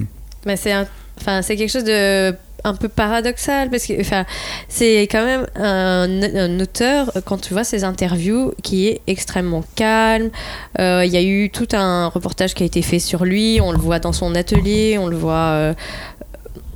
Mais 0.46 0.57
c'est 0.57 0.72
un- 0.72 0.87
enfin 1.20 1.42
c'est 1.42 1.57
quelque 1.57 1.70
chose 1.72 1.85
de 1.85 2.35
un 2.64 2.75
peu 2.75 2.88
paradoxal 2.88 3.71
parce 3.71 3.87
que 3.87 4.01
enfin 4.01 4.25
c'est 4.68 5.03
quand 5.03 5.25
même 5.25 5.47
un, 5.55 6.61
auteur 6.61 7.12
quand 7.25 7.38
tu 7.40 7.53
vois 7.53 7.64
ses 7.64 7.85
interviews 7.85 8.53
qui 8.62 8.88
est 8.88 9.01
extrêmement 9.07 9.62
calme. 9.77 10.31
Euh, 10.79 11.05
il 11.05 11.12
y 11.12 11.16
a 11.16 11.23
eu 11.23 11.51
tout 11.51 11.68
un 11.73 12.09
reportage 12.09 12.55
qui 12.55 12.62
a 12.62 12.66
été 12.66 12.83
fait 12.83 12.99
sur 12.99 13.25
lui 13.25 13.61
on 13.62 13.73
le 13.73 13.79
voit 13.79 13.99
dans 13.99 14.12
son 14.12 14.35
atelier 14.35 14.99
on 14.99 15.07
le 15.07 15.16
voit 15.16 15.35
euh, 15.35 15.75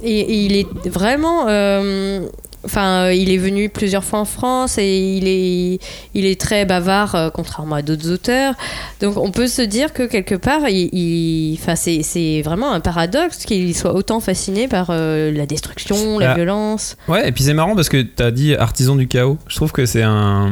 et, 0.02 0.20
et 0.20 0.34
il 0.44 0.56
est 0.56 0.88
vraiment 0.88 1.46
euh, 1.48 2.26
Enfin, 2.64 3.06
euh, 3.06 3.14
il 3.14 3.30
est 3.30 3.38
venu 3.38 3.68
plusieurs 3.68 4.04
fois 4.04 4.20
en 4.20 4.24
France 4.24 4.78
et 4.78 5.16
il 5.16 5.26
est, 5.26 5.78
il 6.14 6.26
est 6.26 6.40
très 6.40 6.64
bavard, 6.64 7.14
euh, 7.14 7.28
contrairement 7.30 7.74
à 7.76 7.82
d'autres 7.82 8.10
auteurs. 8.10 8.54
Donc, 9.00 9.16
on 9.16 9.30
peut 9.32 9.48
se 9.48 9.62
dire 9.62 9.92
que 9.92 10.04
quelque 10.04 10.36
part, 10.36 10.68
il, 10.68 11.58
c'est, 11.74 12.42
vraiment 12.42 12.72
un 12.72 12.80
paradoxe 12.80 13.44
qu'il 13.46 13.74
soit 13.76 13.94
autant 13.94 14.20
fasciné 14.20 14.68
par 14.68 14.88
euh, 14.90 15.32
la 15.32 15.46
destruction, 15.46 16.18
la 16.18 16.32
Ah. 16.32 16.34
violence. 16.34 16.96
Ouais, 17.08 17.28
et 17.28 17.32
puis 17.32 17.44
c'est 17.44 17.54
marrant 17.54 17.74
parce 17.74 17.88
que 17.88 18.00
t'as 18.02 18.30
dit 18.30 18.54
artisan 18.54 18.94
du 18.94 19.08
chaos. 19.08 19.38
Je 19.48 19.56
trouve 19.56 19.72
que 19.72 19.84
c'est 19.84 20.02
un, 20.02 20.50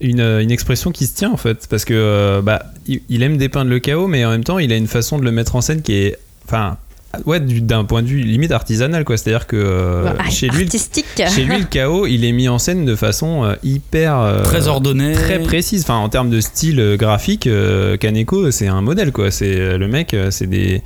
une, 0.00 0.20
une 0.20 0.50
expression 0.50 0.90
qui 0.90 1.06
se 1.06 1.14
tient 1.14 1.30
en 1.30 1.36
fait. 1.36 1.66
Parce 1.68 1.84
que 1.84 1.94
euh, 1.94 2.42
bah, 2.42 2.64
il, 2.88 3.00
il 3.08 3.22
aime 3.22 3.36
dépeindre 3.36 3.70
le 3.70 3.78
chaos, 3.78 4.08
mais 4.08 4.24
en 4.24 4.30
même 4.30 4.44
temps, 4.44 4.58
il 4.58 4.72
a 4.72 4.76
une 4.76 4.88
façon 4.88 5.18
de 5.18 5.24
le 5.24 5.30
mettre 5.30 5.54
en 5.56 5.60
scène 5.60 5.82
qui 5.82 5.94
est. 5.94 6.18
Enfin, 6.46 6.78
ouais, 7.24 7.40
du- 7.40 7.60
d'un 7.60 7.84
point 7.84 8.02
de 8.02 8.08
vue 8.08 8.20
limite 8.20 8.52
artisanal 8.52 9.04
quoi. 9.04 9.16
C'est-à-dire 9.16 9.46
que 9.46 9.56
euh, 9.56 10.10
chez, 10.30 10.48
lui, 10.48 10.64
artistique. 10.64 11.06
chez 11.16 11.44
lui, 11.44 11.58
le 11.58 11.64
chaos, 11.64 12.06
il 12.06 12.24
est 12.24 12.32
mis 12.32 12.48
en 12.48 12.58
scène 12.58 12.84
de 12.84 12.94
façon 12.96 13.44
euh, 13.44 13.54
hyper. 13.64 14.18
euh, 14.18 14.42
très 14.42 14.68
ordonné 14.68 15.12
Très 15.14 15.38
précise, 15.40 15.82
enfin 15.82 15.96
en 15.96 16.08
termes 16.08 16.30
de 16.30 16.40
style 16.40 16.78
euh, 16.80 16.96
graphique, 16.96 17.46
euh, 17.46 17.96
Kaneko 17.96 18.50
c'est 18.50 18.66
un 18.68 18.82
modèle 18.82 19.12
quoi. 19.12 19.30
C'est 19.30 19.78
le 19.78 19.88
mec, 19.88 20.14
c'est 20.30 20.46
des 20.48 20.82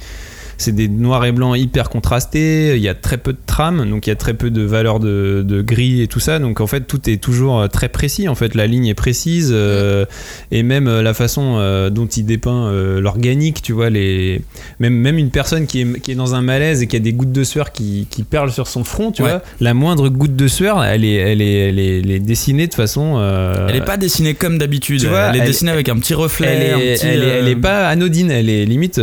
c'est 0.61 0.73
des 0.73 0.89
noirs 0.89 1.25
et 1.25 1.33
blancs 1.33 1.59
hyper 1.59 1.89
contrastés. 1.91 2.77
Il 2.77 2.83
y 2.83 2.89
a 2.89 2.95
très 2.95 3.17
peu 3.19 3.33
de 3.33 3.39
trame, 3.47 3.89
donc 3.89 4.07
il 4.07 4.11
y 4.11 4.13
a 4.13 4.17
très 4.17 4.35
peu 4.35 4.51
de 4.51 4.63
valeur 4.63 5.01
de, 5.01 5.45
de 5.47 5.63
gris 5.63 6.03
et 6.03 6.07
tout 6.07 6.21
ça. 6.21 6.39
Donc 6.39 6.61
en 6.61 6.67
fait 6.67 6.83
tout 6.83 7.09
est 7.09 7.17
toujours 7.23 7.61
euh, 7.61 7.67
très 7.69 7.89
précis. 7.89 8.29
En 8.29 8.35
fait 8.35 8.55
la 8.55 8.67
ligne 8.67 8.87
est 8.87 8.95
précise 8.95 9.51
euh, 9.53 10.05
et 10.51 10.63
même 10.63 10.87
euh, 10.89 11.03
la 11.03 11.15
façon 11.15 11.57
euh, 11.59 11.91
dont 11.91 12.07
il 12.07 12.25
dépeint 12.25 12.67
euh, 12.69 13.01
l'organique, 13.01 13.63
tu 13.63 13.73
vois 13.73 13.91
les 13.91 14.43
même 14.79 14.95
même 14.95 15.19
une 15.19 15.31
personne 15.31 15.67
qui 15.67 15.81
est, 15.83 16.01
qui 16.01 16.13
est 16.13 16.15
dans 16.15 16.35
un 16.35 16.43
malaise 16.43 16.83
et 16.83 16.87
qui 16.87 16.97
a 16.97 17.01
des 17.01 17.13
gouttes 17.13 17.33
de 17.33 17.45
sueur 17.45 17.73
qui, 17.73 18.07
qui 18.11 18.23
perlent 18.23 18.53
sur 18.53 18.67
son 18.69 18.85
front, 18.85 19.13
tu 19.13 19.23
Ouais. 19.23 19.31
vois, 19.31 19.43
la 19.61 19.75
moindre 19.75 20.09
goutte 20.09 20.37
de 20.37 20.49
sueur, 20.49 20.83
elle 20.85 21.05
est 21.05 21.15
elle 21.15 21.43
est 21.43 21.55
elle 21.69 21.79
est, 21.79 21.99
elle 22.01 22.11
est 22.11 22.19
dessinée 22.21 22.67
de 22.67 22.75
façon 22.75 23.21
Elle 23.69 23.77
est 23.77 23.85
pas 23.85 23.97
dessinée 23.97 24.35
comme 24.35 24.59
d'habitude. 24.59 25.01
tu 25.01 25.07
vois, 25.07 25.31
elle 25.33 25.41
est 25.41 25.45
dessinée 25.47 25.71
avec 25.71 25.89
un 25.89 25.97
petit 25.97 26.15
reflet. 26.15 26.47
elle 26.49 26.63
est, 26.63 26.73
un 26.73 26.79
petit, 26.97 27.07
elle, 27.07 27.23
est, 27.23 27.27
elle 27.27 27.49
est 27.49 27.57
pas 27.57 27.89
anodine, 27.89 28.31
elle 28.31 28.49
est 28.49 28.65
limite, 28.65 29.01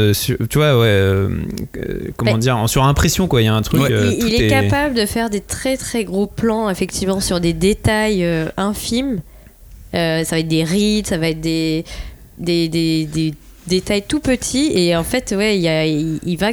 tu 0.49 0.57
vois, 0.57 0.77
ouais, 0.79 1.27
comment 2.15 2.33
Mais- 2.33 2.39
dire, 2.39 2.57
en 2.57 2.67
sur 2.67 2.83
impression 2.83 3.27
quoi. 3.27 3.41
Il 3.41 3.45
y 3.45 3.47
a 3.47 3.53
un 3.53 3.61
truc. 3.61 3.81
Ouais. 3.81 3.91
euh, 3.91 4.13
il, 4.17 4.41
est, 4.41 4.47
capable 4.47 4.95
de 4.95 5.05
faire 5.05 5.29
des 5.29 5.41
très 5.41 5.77
très 5.77 6.03
gros 6.03 6.27
plans, 6.27 6.69
effectivement, 6.69 7.19
sur 7.19 7.39
des 7.39 7.53
détails 7.53 8.23
euh, 8.23 8.47
infimes. 8.57 9.21
Euh, 9.93 10.23
ça 10.23 10.35
va 10.35 10.39
être 10.39 10.47
des 10.47 10.63
rides, 10.63 11.07
ça 11.07 11.17
va 11.17 11.29
être 11.29 11.41
des, 11.41 11.85
des, 12.37 12.67
des, 12.67 13.05
des 13.05 13.33
détails 13.67 14.03
tout 14.07 14.19
petits. 14.19 14.71
Et 14.75 14.95
en 14.95 15.03
fait, 15.03 15.33
ouais, 15.35 15.57
il, 15.57 15.61
y 15.61 15.67
a- 15.69 15.85
il, 15.85 16.19
il 16.23 16.37
va 16.37 16.49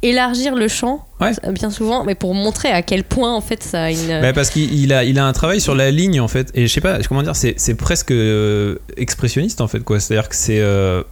élargir 0.00 0.54
le 0.54 0.68
champ, 0.68 1.04
Ouais. 1.20 1.32
bien 1.52 1.70
souvent, 1.70 2.04
mais 2.04 2.14
pour 2.14 2.32
montrer 2.32 2.68
à 2.68 2.82
quel 2.82 3.02
point, 3.02 3.34
en 3.34 3.40
fait, 3.40 3.64
ça 3.64 3.82
a 3.84 3.90
une. 3.90 4.20
Bah, 4.20 4.32
parce 4.32 4.50
qu'il 4.50 4.72
il 4.72 4.92
a, 4.92 5.02
il 5.02 5.18
a 5.18 5.26
un 5.26 5.32
travail 5.32 5.60
sur 5.60 5.74
la 5.74 5.90
ligne 5.90 6.20
en 6.20 6.28
fait, 6.28 6.52
et 6.54 6.68
je 6.68 6.72
sais 6.72 6.80
pas 6.80 7.00
comment 7.08 7.24
dire, 7.24 7.34
c'est 7.34 7.54
c'est 7.58 7.74
presque 7.74 8.12
euh, 8.12 8.76
expressionniste 8.96 9.60
en 9.60 9.66
fait 9.66 9.80
quoi. 9.80 9.98
C'est-à-dire 9.98 10.28
que 10.28 10.36
c'est 10.36 10.60
euh, 10.60 11.02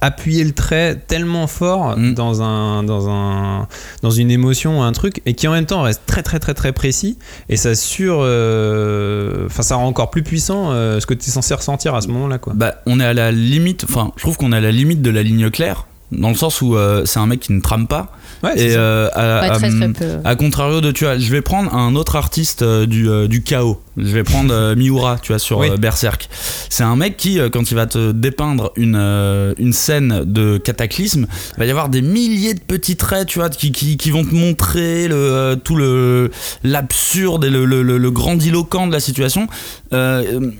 appuyer 0.00 0.44
le 0.44 0.52
trait 0.52 0.96
tellement 1.06 1.46
fort 1.46 1.96
Mm. 1.96 2.14
dans 2.14 2.42
un 2.42 2.82
dans 2.82 3.08
un 3.08 3.66
dans 4.02 4.10
une 4.10 4.30
émotion 4.30 4.82
un 4.82 4.92
truc 4.92 5.22
et 5.26 5.34
qui 5.34 5.48
en 5.48 5.52
même 5.52 5.66
temps 5.66 5.82
reste 5.82 6.02
très 6.06 6.22
très 6.22 6.38
très 6.38 6.54
très 6.54 6.72
précis 6.72 7.18
et 7.48 7.56
ça 7.56 7.74
sur 7.74 8.18
euh, 8.20 9.46
enfin 9.46 9.62
ça 9.62 9.76
rend 9.76 9.86
encore 9.86 10.10
plus 10.10 10.22
puissant 10.22 10.70
euh, 10.70 11.00
ce 11.00 11.06
que 11.06 11.14
tu 11.14 11.28
es 11.28 11.32
censé 11.32 11.54
ressentir 11.54 11.94
à 11.94 12.00
ce 12.00 12.08
moment-là 12.08 12.38
quoi. 12.38 12.52
Bah, 12.54 12.76
on 12.86 13.00
est 13.00 13.04
à 13.04 13.14
la 13.14 13.32
limite. 13.32 13.84
Enfin, 13.84 14.12
je 14.16 14.22
trouve 14.22 14.36
qu'on 14.36 14.52
est 14.52 14.56
à 14.56 14.60
la 14.60 14.72
limite 14.72 15.02
de 15.02 15.10
la 15.10 15.22
ligne 15.22 15.50
claire, 15.50 15.86
dans 16.12 16.28
le 16.28 16.34
sens 16.34 16.60
où 16.62 16.76
euh, 16.76 17.04
c'est 17.04 17.18
un 17.18 17.26
mec 17.26 17.40
qui 17.40 17.52
ne 17.52 17.60
trame 17.60 17.86
pas. 17.86 18.12
Ouais, 18.42 18.52
c'est 18.56 18.66
Et 18.66 18.70
ça. 18.72 18.78
euh, 18.78 19.08
à, 19.14 19.40
Ouais, 19.40 19.48
à- 19.50 19.58
très 19.58 19.70
très 19.70 19.88
peu. 19.88 20.18
à 20.24 20.36
contrario 20.36 20.80
de, 20.80 20.92
tu 20.92 21.04
vois, 21.04 21.18
je 21.18 21.30
vais 21.30 21.40
prendre 21.42 21.74
un 21.74 21.96
autre 21.96 22.14
artiste 22.16 22.62
euh, 22.62 22.86
du, 22.86 23.08
euh, 23.08 23.26
du 23.26 23.42
chaos. 23.42 23.80
Je 23.96 24.02
vais 24.14 24.22
prendre 24.22 24.54
euh, 24.54 24.76
Miura, 24.76 25.18
tu 25.20 25.32
vois, 25.32 25.40
sur 25.40 25.58
Oui. 25.58 25.70
euh, 25.70 25.76
Berserk. 25.76 26.28
C'est 26.70 26.84
un 26.84 26.94
mec 26.94 27.16
qui, 27.16 27.40
euh, 27.40 27.48
quand 27.50 27.70
il 27.70 27.74
va 27.74 27.86
te 27.86 28.12
dépeindre 28.12 28.72
une, 28.76 28.94
euh, 28.96 29.54
une 29.58 29.72
scène 29.72 30.22
de 30.24 30.56
cataclysme, 30.58 31.26
il 31.56 31.58
va 31.58 31.66
y 31.66 31.70
avoir 31.70 31.88
des 31.88 32.00
milliers 32.02 32.54
de 32.54 32.60
petits 32.60 32.94
traits, 32.96 33.26
tu 33.26 33.40
vois, 33.40 33.48
qui, 33.48 33.72
qui, 33.72 33.96
qui 33.96 34.10
vont 34.12 34.24
te 34.24 34.32
montrer 34.34 35.08
le, 35.08 35.16
euh, 35.16 35.56
tout 35.56 35.74
le 35.74 36.30
l'absurde 36.62 37.44
et 37.44 37.50
le, 37.50 37.64
le, 37.64 37.82
le- 37.82 37.98
le 37.98 38.10
grandiloquent 38.12 38.86
de 38.86 38.92
la 38.92 39.00
situation. 39.00 39.48
Euh, 39.92 40.50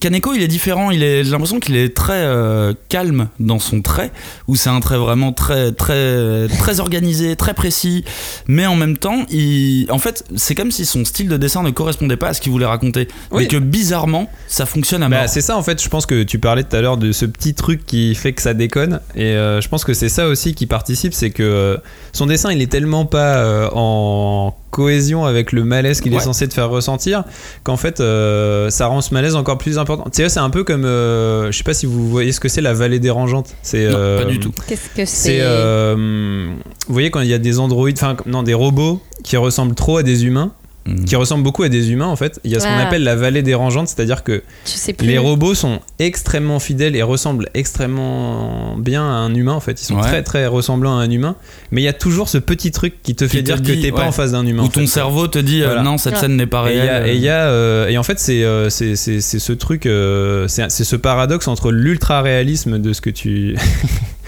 Kaneko, 0.00 0.34
il 0.34 0.42
est 0.42 0.48
différent. 0.48 0.90
Il 0.90 1.02
est, 1.02 1.24
j'ai 1.24 1.30
l'impression 1.30 1.58
qu'il 1.58 1.76
est 1.76 1.94
très 1.96 2.12
euh, 2.24 2.74
calme 2.88 3.28
dans 3.40 3.58
son 3.58 3.82
trait, 3.82 4.12
où 4.46 4.54
c'est 4.56 4.70
un 4.70 4.80
trait 4.80 4.98
vraiment 4.98 5.32
très, 5.32 5.72
très, 5.72 6.46
très 6.60 6.80
organisé, 6.80 7.34
très 7.36 7.54
précis. 7.54 8.04
Mais 8.46 8.66
en 8.66 8.76
même 8.76 8.96
temps, 8.96 9.24
il, 9.30 9.86
en 9.90 9.98
fait, 9.98 10.24
c'est 10.36 10.54
comme 10.54 10.70
si 10.70 10.86
son 10.86 11.04
style 11.04 11.28
de 11.28 11.36
dessin 11.36 11.62
ne 11.62 11.70
correspondait 11.70 12.16
pas 12.16 12.28
à 12.28 12.34
ce 12.34 12.40
qu'il 12.40 12.52
voulait 12.52 12.66
raconter, 12.66 13.08
Oui. 13.32 13.42
mais 13.42 13.48
que 13.48 13.56
bizarrement, 13.56 14.30
ça 14.46 14.64
fonctionne 14.66 15.02
à 15.02 15.08
mort. 15.08 15.18
Bah, 15.20 15.28
c'est 15.28 15.40
ça 15.40 15.56
en 15.56 15.62
fait, 15.62 15.82
je 15.82 15.88
pense 15.88 16.06
que 16.06 16.22
tu 16.22 16.38
parlais 16.38 16.62
tout 16.62 16.76
à 16.76 16.80
l'heure 16.80 16.96
de 16.96 17.12
ce 17.12 17.24
petit 17.26 17.54
truc 17.54 17.84
qui 17.84 18.14
fait 18.14 18.32
que 18.32 18.42
ça 18.42 18.54
déconne 18.54 19.00
et 19.16 19.24
euh, 19.24 19.60
je 19.60 19.68
pense 19.68 19.84
que 19.84 19.94
c'est 19.94 20.08
ça 20.08 20.28
aussi 20.28 20.54
qui 20.54 20.66
participe, 20.66 21.14
c'est 21.14 21.30
que 21.30 21.42
euh, 21.42 21.76
son 22.12 22.26
dessin 22.26 22.52
il 22.52 22.60
est 22.62 22.70
tellement 22.70 23.06
pas 23.06 23.68
en 23.72 24.54
cohésion 24.74 25.24
avec 25.24 25.52
le 25.52 25.62
malaise 25.62 26.00
qu'il 26.00 26.12
Ouais. 26.12 26.18
est 26.18 26.24
censé 26.24 26.48
te 26.48 26.54
faire 26.54 26.68
ressentir 26.68 27.22
qu'en 27.62 27.76
fait 27.76 28.00
euh, 28.00 28.70
ça 28.70 28.86
rend 28.88 29.00
ce 29.00 29.14
malaise 29.14 29.36
encore 29.36 29.56
plus 29.56 29.78
important. 29.78 30.04
Tu 30.12 30.22
sais, 30.22 30.28
c'est 30.28 30.40
un 30.40 30.50
peu 30.50 30.64
comme, 30.64 30.84
euh, 30.84 31.52
je 31.52 31.56
sais 31.58 31.62
pas 31.64 31.74
si 31.74 31.86
vous 31.86 32.08
voyez 32.10 32.32
ce 32.32 32.40
que 32.40 32.48
c'est 32.48 32.60
la 32.60 32.74
vallée 32.74 32.98
dérangeante. 32.98 33.54
C'est 33.62 33.86
Non, 33.88 33.94
euh, 33.96 34.18
pas 34.24 34.28
du 34.28 34.40
tout. 34.40 34.52
Qu'est-ce 34.66 34.88
que 34.88 35.04
C'est, 35.04 35.06
c'est 35.06 35.38
euh, 35.42 36.48
vous 36.88 36.92
voyez 36.92 37.10
quand 37.10 37.20
il 37.20 37.28
y 37.28 37.34
a 37.34 37.38
des 37.38 37.60
androïdes, 37.60 37.96
enfin 37.98 38.16
non 38.26 38.42
des 38.42 38.54
robots 38.54 39.00
qui 39.22 39.36
ressemblent 39.36 39.74
trop 39.76 39.98
à 39.98 40.02
des 40.02 40.24
humains. 40.26 40.52
Mm. 40.86 41.04
qui 41.06 41.16
ressemblent 41.16 41.42
beaucoup 41.42 41.62
à 41.62 41.70
des 41.70 41.90
humains 41.92 42.06
en 42.08 42.16
fait. 42.16 42.38
Il 42.44 42.50
y 42.50 42.56
a 42.56 42.60
ce 42.60 42.66
qu'on 42.66 42.78
appelle 42.78 43.04
la 43.04 43.16
vallée 43.16 43.42
dérangeante, 43.42 43.88
c'est-à-dire 43.88 44.22
que 44.22 44.42
Tu 44.66 44.72
sais 44.76 44.92
plus. 44.92 45.06
les 45.06 45.16
robots 45.16 45.54
sont 45.54 45.80
extrêmement 45.98 46.58
fidèles 46.58 46.94
et 46.94 47.02
ressemblent 47.02 47.48
extrêmement 47.54 48.76
bien 48.76 49.02
à 49.02 49.14
un 49.14 49.34
humain 49.34 49.52
en 49.54 49.60
fait. 49.60 49.80
Ils 49.80 49.84
sont 49.86 49.94
Ouais. 49.96 50.02
très 50.02 50.22
très 50.22 50.46
ressemblants 50.46 50.98
à 50.98 51.02
un 51.02 51.10
humain, 51.10 51.36
mais 51.70 51.80
il 51.80 51.84
y 51.84 51.88
a 51.88 51.92
toujours 51.94 52.28
ce 52.28 52.36
petit 52.38 52.70
truc 52.70 52.94
qui 53.02 53.14
te 53.14 53.24
Qui 53.24 53.30
fait 53.30 53.38
te 53.38 53.44
dire 53.44 53.60
dit, 53.60 53.76
que 53.76 53.82
t'es 53.82 53.92
pas 53.92 54.00
ouais. 54.00 54.04
en 54.08 54.12
face 54.12 54.32
d'un 54.32 54.44
humain. 54.46 54.62
Où 54.62 54.66
en 54.66 54.68
ton 54.68 54.80
fait. 54.80 54.86
cerveau 54.86 55.26
te 55.26 55.38
dit 55.38 55.62
euh, 55.62 55.66
Voilà. 55.66 55.82
non, 55.82 55.96
cette 55.96 56.14
Ouais. 56.14 56.20
scène 56.20 56.36
n'est 56.36 56.46
pas 56.46 56.68
Et 56.70 56.72
il 56.72 56.76
y 56.76 56.80
réelle. 56.80 57.02
a- 57.02 57.08
et 57.08 57.14
il 57.14 57.20
y 57.22 57.28
a, 57.30 57.44
euh, 57.46 57.88
et 57.88 57.96
en 57.96 58.02
fait 58.02 58.18
c'est 58.18 58.44
euh, 58.44 58.68
c'est 58.68 58.94
c'est- 58.96 59.20
c'est 59.22 59.38
ce 59.38 59.52
truc 59.54 59.86
euh, 59.86 60.48
c'est 60.48 60.70
c'est 60.70 60.84
ce 60.84 60.96
paradoxe 60.96 61.48
entre 61.48 61.70
l'ultra 61.72 62.20
réalisme 62.22 62.78
de 62.78 62.92
ce 62.92 63.00
que 63.00 63.10
tu 63.10 63.56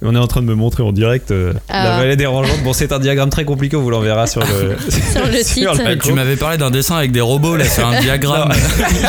On 0.00 0.14
est 0.14 0.18
en 0.18 0.26
train 0.28 0.42
de 0.42 0.46
me 0.46 0.54
montrer 0.54 0.82
en 0.84 0.92
direct 0.92 1.32
euh, 1.32 1.52
Ah. 1.68 1.84
la 1.90 1.96
vallée 1.98 2.14
dérangeante. 2.16 2.62
Bon, 2.62 2.72
c'est 2.72 2.92
un 2.92 3.00
diagramme 3.00 3.30
très 3.30 3.44
compliqué, 3.44 3.76
on 3.76 3.82
vous 3.82 3.90
l'enverra 3.90 4.26
sur 4.28 4.40
le, 4.42 4.76
Sur 5.12 5.26
le 5.26 5.38
site. 5.42 5.64
La 5.84 5.96
tu 5.96 6.12
m'avais 6.12 6.36
parlé 6.36 6.56
d'un 6.56 6.70
dessin 6.70 6.96
avec 6.96 7.10
des 7.10 7.20
robots, 7.20 7.56
là, 7.56 7.64
c'est 7.64 7.82
un 7.82 8.00
diagramme. 8.00 8.52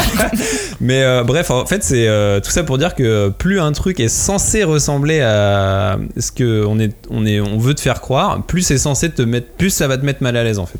Mais 0.82 1.04
euh, 1.04 1.24
bref, 1.24 1.52
en 1.52 1.66
fait, 1.66 1.84
c'est 1.84 2.08
euh, 2.08 2.40
tout 2.40 2.52
ça 2.52 2.64
pour 2.64 2.78
dire 2.78 2.96
que 2.96 3.30
plus 3.30 3.60
un 3.60 3.72
truc 3.72 4.00
est 4.00 4.08
censé 4.08 4.64
ressembler 4.64 5.20
à 5.22 6.00
ce 6.18 6.32
que 6.32 6.66
on 6.66 6.80
est, 6.80 6.94
on 7.10 7.26
est, 7.26 7.40
on 7.40 7.58
veut 7.58 7.74
te 7.76 7.82
faire 7.82 8.02
croire, 8.02 8.42
plus 8.44 8.62
c'est 8.62 8.78
censé 8.78 9.10
te 9.10 9.22
mettre, 9.22 9.48
plus 9.58 9.70
ça 9.70 9.88
va 9.88 9.98
te 9.98 10.06
mettre 10.06 10.24
mal 10.24 10.38
à 10.38 10.44
l'aise 10.44 10.60
en 10.60 10.66
fait. 10.66 10.80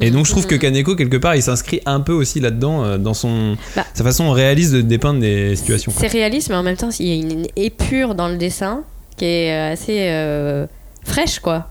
Et 0.00 0.10
donc 0.12 0.26
je 0.26 0.30
trouve 0.30 0.46
que 0.46 0.54
Kaneko 0.54 0.94
quelque 0.94 1.16
part 1.16 1.34
il 1.34 1.42
s'inscrit 1.42 1.80
un 1.84 1.98
peu 2.00 2.12
aussi 2.12 2.38
là-dedans 2.38 2.84
euh, 2.84 2.98
dans 2.98 3.14
son 3.14 3.56
Bah. 3.74 3.84
sa 3.94 4.04
façon 4.04 4.30
réaliste 4.30 4.72
de 4.72 4.80
dépeindre 4.80 5.18
des 5.20 5.56
situations. 5.56 5.92
C'est 5.96 6.06
réaliste, 6.06 6.50
mais 6.50 6.54
en 6.56 6.62
même 6.62 6.76
temps, 6.76 6.90
il 7.00 7.06
y 7.06 7.10
a 7.10 7.14
une 7.16 7.46
épure 7.56 8.14
dans 8.14 8.28
le 8.28 8.36
dessin 8.36 8.82
qui 9.18 9.24
est 9.26 9.52
euh, 9.52 9.72
assez 9.72 9.98
euh, 10.10 10.66
fraîche, 11.04 11.38
quoi. 11.40 11.68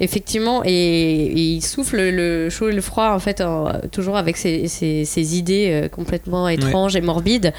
Effectivement, 0.00 0.62
et, 0.64 0.70
et 0.72 1.32
il 1.54 1.62
souffle 1.62 1.96
le 2.00 2.50
chaud 2.50 2.68
et 2.70 2.72
le 2.72 2.80
froid, 2.80 3.10
en 3.12 3.20
fait, 3.20 3.40
toujours 3.92 4.16
avec 4.16 4.36
ses, 4.36 4.66
ses- 4.66 5.04
ses 5.04 5.38
idées 5.38 5.68
euh, 5.70 5.88
complètement 5.88 6.48
étranges 6.48 6.96
et 6.96 7.00
morbides. 7.00 7.52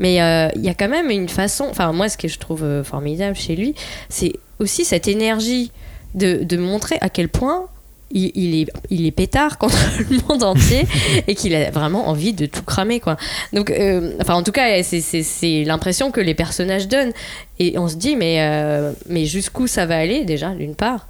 Mais 0.00 0.20
euh, 0.20 0.48
il 0.56 0.62
y 0.64 0.68
a 0.68 0.74
quand 0.74 0.88
même 0.88 1.10
une 1.10 1.28
façon, 1.28 1.66
enfin, 1.70 1.92
moi, 1.92 2.08
ce 2.08 2.16
que 2.18 2.26
je 2.26 2.38
trouve 2.40 2.82
formidable 2.82 3.36
chez 3.36 3.54
lui, 3.54 3.76
c'est 4.08 4.32
aussi 4.58 4.84
cette 4.84 5.06
énergie 5.06 5.70
de, 6.14 6.42
de 6.42 6.56
montrer 6.56 6.96
à 7.00 7.10
quel 7.10 7.28
point 7.28 7.66
il, 8.14 8.60
est, 8.62 8.66
il 8.90 9.06
est 9.06 9.10
pétard 9.10 9.58
contre 9.58 9.76
le 10.10 10.18
monde 10.28 10.42
entier 10.42 10.86
et 11.26 11.34
qu'il 11.34 11.54
a 11.54 11.70
vraiment 11.70 12.08
envie 12.08 12.32
de 12.32 12.46
tout 12.46 12.62
cramer 12.62 13.00
quoi. 13.00 13.16
Donc, 13.52 13.70
euh, 13.70 14.12
enfin 14.20 14.34
en 14.34 14.42
tout 14.42 14.52
cas 14.52 14.82
c'est- 14.82 15.64
l'impression 15.64 16.10
que 16.10 16.20
les 16.20 16.34
personnages 16.34 16.88
donnent 16.88 17.12
et 17.58 17.78
on 17.78 17.88
se 17.88 17.96
dit 17.96 18.16
mais, 18.16 18.40
euh, 18.40 18.92
mais 19.08 19.24
jusqu'où 19.24 19.66
ça 19.66 19.86
va 19.86 19.98
aller 19.98 20.24
déjà 20.24 20.50
d'une 20.50 20.74
part? 20.74 21.08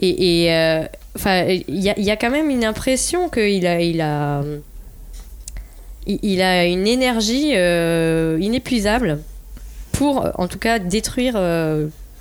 Et, 0.00 0.52
euh, 0.52 0.82
enfin 1.16 1.44
il 1.46 1.80
y 1.80 2.10
a, 2.10 2.16
quand 2.16 2.30
même 2.30 2.50
une 2.50 2.64
impression 2.64 3.28
qu'il 3.28 3.66
a, 3.66 3.80
il 3.80 4.00
a, 4.00 4.42
il, 6.06 6.42
a 6.42 6.64
une 6.64 6.86
énergie 6.86 7.52
inépuisable 8.40 9.20
pour 9.92 10.28
en 10.34 10.48
tout 10.48 10.58
cas 10.58 10.78
détruire 10.80 11.36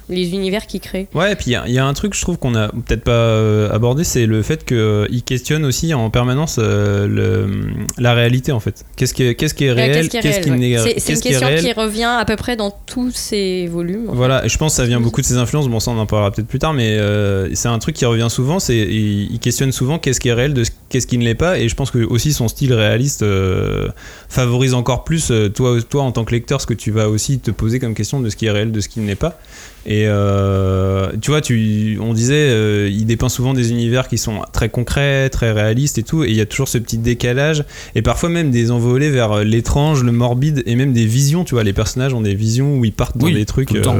les 0.09 0.31
univers 0.33 0.67
qu'il 0.67 0.79
crée. 0.81 1.07
Ouais, 1.13 1.31
et 1.33 1.35
puis 1.35 1.45
il 1.47 1.53
y, 1.53 1.55
a- 1.55 1.63
il 1.67 1.73
y 1.73 1.79
a 1.79 1.85
un 1.85 1.93
truc 1.93 2.13
je 2.13 2.21
trouve 2.21 2.37
qu'on 2.37 2.55
a 2.55 2.67
peut-être 2.69 3.03
pas 3.03 3.11
euh, 3.11 3.71
abordé, 3.71 4.03
c'est 4.03 4.25
le 4.25 4.41
fait 4.41 4.65
qu'il 4.65 5.23
questionne 5.23 5.65
aussi 5.65 5.93
en 5.93 6.09
permanence 6.09 6.57
euh, 6.59 7.07
le, 7.07 7.49
la 7.97 8.13
réalité 8.13 8.51
en 8.51 8.59
fait. 8.59 8.83
Qu'est-ce 8.95 9.13
qui 9.13 9.23
est, 9.23 9.35
qu'est-ce 9.35 9.53
qui 9.53 9.65
est 9.65 9.69
Euh, 9.69 9.73
réel, 9.73 10.09
Qu'est-ce 10.09 10.39
qui 10.41 10.49
réel, 10.49 10.59
n'est 10.59 10.79
ouais. 10.81 10.95
C'est- 10.97 11.13
une 11.13 11.19
question 11.21 11.47
réel. 11.47 11.61
qui 11.61 11.71
revient 11.73 12.03
à 12.19 12.25
peu 12.25 12.35
près 12.35 12.55
dans 12.55 12.71
tous 12.85 13.11
ces 13.11 13.67
volumes. 13.67 14.05
Voilà, 14.09 14.45
et 14.45 14.49
je 14.49 14.57
pense 14.57 14.73
que 14.73 14.77
ça 14.77 14.85
vient 14.85 14.99
beaucoup 14.99 15.21
de 15.21 15.25
ses 15.25 15.37
influences. 15.37 15.67
Bon, 15.69 15.79
ça 15.79 15.91
on 15.91 15.97
en 15.97 16.05
parlera 16.05 16.31
peut-être 16.31 16.47
plus 16.47 16.59
tard, 16.59 16.73
mais 16.73 16.97
euh, 16.97 17.53
c'est 17.55 17.67
un 17.69 17.79
truc 17.79 17.95
qui 17.95 18.05
revient 18.05 18.27
souvent. 18.29 18.59
C'est 18.59 18.77
il, 18.77 19.31
il 19.33 19.39
questionne 19.39 19.71
souvent 19.71 19.99
qu'est-ce 19.99 20.19
qui 20.19 20.29
est 20.29 20.33
réel 20.33 20.53
de 20.53 20.63
ce- 20.63 20.71
qu'est-ce 20.93 21.07
qui 21.07 21.17
ne 21.17 21.23
l'est 21.23 21.33
pas, 21.33 21.57
et 21.57 21.67
je 21.67 21.73
pense 21.73 21.89
que 21.89 21.97
aussi 21.97 22.33
son 22.33 22.47
style 22.47 22.71
réaliste 22.71 23.23
euh, 23.23 23.87
favorise 24.29 24.75
encore 24.75 25.03
plus 25.03 25.31
euh, 25.31 25.49
toi, 25.49 25.81
toi 25.81 26.03
en 26.03 26.11
tant 26.11 26.23
que 26.23 26.31
lecteur 26.31 26.61
ce 26.61 26.67
que 26.67 26.75
tu 26.75 26.91
vas 26.91 27.09
aussi 27.09 27.39
te 27.39 27.49
poser 27.49 27.79
comme 27.79 27.95
question 27.95 28.19
de 28.19 28.29
ce 28.29 28.35
qui 28.35 28.45
est 28.45 28.51
réel, 28.51 28.71
de 28.71 28.79
ce 28.79 28.87
qui 28.89 28.99
ne 28.99 29.07
l'est 29.07 29.15
pas. 29.15 29.39
Et 29.87 30.05
euh, 30.05 31.11
tu 31.19 31.31
vois, 31.31 31.41
tu, 31.41 31.97
on 31.99 32.13
disait, 32.13 32.35
euh, 32.35 32.89
il 32.91 33.07
dépeint 33.07 33.27
souvent 33.27 33.55
des 33.55 33.71
univers 33.71 34.07
qui 34.07 34.19
sont 34.19 34.43
très 34.53 34.69
concrets, 34.69 35.31
très 35.31 35.51
réalistes 35.51 35.97
et 35.97 36.03
tout, 36.03 36.23
et 36.23 36.29
il 36.29 36.35
y 36.35 36.41
a 36.41 36.45
toujours 36.45 36.67
ce 36.67 36.77
petit 36.77 36.99
décalage, 36.99 37.65
et 37.95 38.03
parfois 38.03 38.29
même 38.29 38.51
des 38.51 38.69
envolées 38.69 39.09
vers 39.09 39.43
l'étrange, 39.43 40.03
le 40.03 40.11
morbide, 40.11 40.61
et 40.67 40.75
même 40.75 40.93
des 40.93 41.07
visions. 41.07 41.43
Tu 41.43 41.55
vois, 41.55 41.63
les 41.63 41.73
personnages 41.73 42.13
ont 42.13 42.21
des 42.21 42.35
visions 42.35 42.77
où 42.77 42.85
ils 42.85 42.93
partent 42.93 43.17
dans 43.17 43.25
Oui, 43.25 43.33
des 43.33 43.45
trucs 43.45 43.69
tout 43.69 43.73
le 43.73 43.81
temps. 43.81 43.97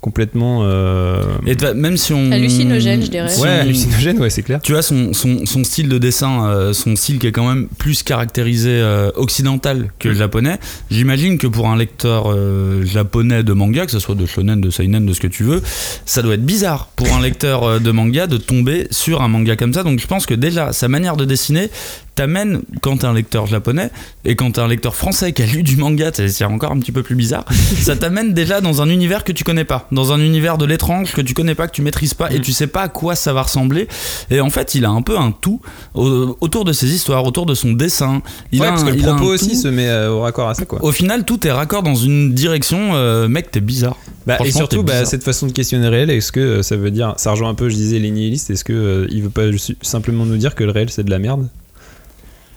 Complètement. 0.00 0.60
euh, 0.64 1.22
Et 1.46 1.56
même 1.74 1.96
si 1.96 2.12
on. 2.12 2.30
Hallucinogène, 2.32 3.02
je 3.02 3.08
dirais. 3.10 3.28
si 3.28 3.40
ouais, 3.40 3.48
on- 3.48 3.60
hallucinogène, 3.60 4.18
ouais, 4.18 4.30
c'est 4.30 4.42
clair. 4.42 4.60
Tu 4.62 4.72
vois, 4.72 4.82
son, 4.82 5.12
son, 5.12 5.44
son 5.46 5.64
style 5.64 5.88
de 5.88 5.98
dessin, 5.98 6.46
euh, 6.48 6.72
son 6.72 6.96
style 6.96 7.18
qui 7.18 7.26
est 7.26 7.32
quand 7.32 7.48
même 7.48 7.68
plus 7.78 8.02
caractérisé 8.02 8.70
euh, 8.70 9.10
occidental 9.14 9.92
que 9.98 10.08
Mm. 10.08 10.14
japonais, 10.14 10.58
j'imagine 10.90 11.38
que 11.38 11.46
pour 11.46 11.68
un 11.68 11.76
lecteur 11.76 12.30
euh, 12.32 12.84
japonais 12.84 13.42
de 13.42 13.52
manga, 13.52 13.84
que 13.86 13.92
ce 13.92 13.98
soit 13.98 14.14
de 14.14 14.26
shonen, 14.26 14.60
de 14.60 14.70
seinen, 14.70 15.04
de 15.06 15.12
ce 15.12 15.20
que 15.20 15.26
tu 15.28 15.44
veux, 15.44 15.62
ça 16.06 16.22
doit 16.22 16.34
être 16.34 16.46
bizarre 16.46 16.88
pour 16.96 17.12
un 17.12 17.20
lecteur 17.20 17.64
euh, 17.64 17.78
de 17.78 17.90
manga 17.90 18.26
de 18.26 18.36
tomber 18.36 18.86
sur 18.90 19.22
un 19.22 19.28
manga 19.28 19.56
comme 19.56 19.72
ça. 19.74 19.82
Donc 19.82 20.00
je 20.00 20.06
pense 20.06 20.26
que 20.26 20.34
déjà, 20.34 20.72
sa 20.72 20.88
manière 20.88 21.16
de 21.16 21.24
dessiner 21.24 21.68
t'amène, 22.20 22.60
quand 22.82 22.98
t'es 22.98 23.06
un 23.06 23.14
lecteur 23.14 23.46
japonais, 23.46 23.90
et 24.26 24.36
quand 24.36 24.50
t'es 24.52 24.60
un 24.60 24.68
lecteur 24.68 24.94
français 24.94 25.32
qui 25.32 25.42
a 25.42 25.46
lu 25.46 25.62
du 25.62 25.76
manga, 25.76 26.10
c'est 26.12 26.44
encore 26.44 26.70
un 26.72 26.78
petit 26.78 26.92
peu 26.92 27.02
plus 27.02 27.14
bizarre, 27.14 27.46
ça 27.80 27.96
t'amène 27.96 28.34
déjà 28.34 28.60
dans 28.60 28.82
un 28.82 28.90
univers 28.90 29.24
que 29.24 29.32
tu 29.32 29.42
connais 29.42 29.64
pas, 29.64 29.88
dans 29.90 30.12
un 30.12 30.20
univers 30.20 30.58
de 30.58 30.66
l'étrange 30.66 31.14
que 31.14 31.22
tu 31.22 31.32
connais 31.32 31.54
pas, 31.54 31.66
que 31.66 31.72
tu 31.72 31.80
maîtrises 31.80 32.12
pas, 32.12 32.30
et 32.30 32.38
Mm. 32.38 32.42
tu 32.42 32.52
sais 32.52 32.66
pas 32.66 32.82
à 32.82 32.88
quoi 32.88 33.14
ça 33.14 33.32
va 33.32 33.40
ressembler. 33.42 33.88
Et 34.30 34.40
en 34.42 34.50
fait, 34.50 34.74
il 34.74 34.84
a 34.84 34.90
un 34.90 35.00
peu 35.00 35.18
un 35.18 35.30
tout 35.32 35.60
au- 35.94 36.36
autour 36.42 36.64
de 36.66 36.72
ses 36.74 36.88
histoires, 36.94 37.24
autour 37.24 37.46
de 37.46 37.54
son 37.54 37.72
dessin. 37.72 38.20
Il 38.52 38.60
ouais, 38.60 38.66
a 38.66 38.70
parce 38.70 38.82
un- 38.82 38.86
que 38.92 38.96
le 38.96 39.02
propos 39.02 39.32
aussi 39.32 39.56
se 39.56 39.68
met 39.68 39.88
euh, 39.88 40.10
au 40.10 40.20
raccord 40.20 40.48
à 40.50 40.54
ça, 40.54 40.66
quoi. 40.66 40.84
Au 40.84 40.92
final, 40.92 41.24
tout 41.24 41.46
est 41.46 41.50
raccord 41.52 41.82
dans 41.82 41.94
une 41.94 42.34
direction. 42.34 42.90
euh, 42.94 43.28
mec, 43.28 43.50
t'es 43.50 43.60
bizarre. 43.60 43.96
Bah, 44.26 44.36
et 44.44 44.50
surtout, 44.52 44.82
bah, 44.82 45.04
cette 45.06 45.24
façon 45.24 45.46
de 45.46 45.52
questionner 45.52 45.84
le 45.84 45.90
réel, 45.90 46.10
est-ce 46.10 46.32
que 46.32 46.40
euh, 46.40 46.62
ça 46.62 46.76
veut 46.76 46.90
dire, 46.90 47.14
ça 47.16 47.30
rejoint 47.30 47.48
un 47.48 47.54
peu, 47.54 47.68
je 47.70 47.74
disais, 47.76 47.98
les 47.98 48.10
nihilistes, 48.10 48.50
est-ce 48.50 48.64
que 48.64 48.72
euh, 48.74 49.06
il 49.10 49.22
veut 49.22 49.30
pas 49.30 49.44
simplement 49.80 50.26
nous 50.26 50.36
dire 50.36 50.54
que 50.54 50.64
le 50.64 50.70
réel 50.72 50.90
c'est 50.90 51.04
de 51.04 51.10
la 51.10 51.18
merde? 51.18 51.48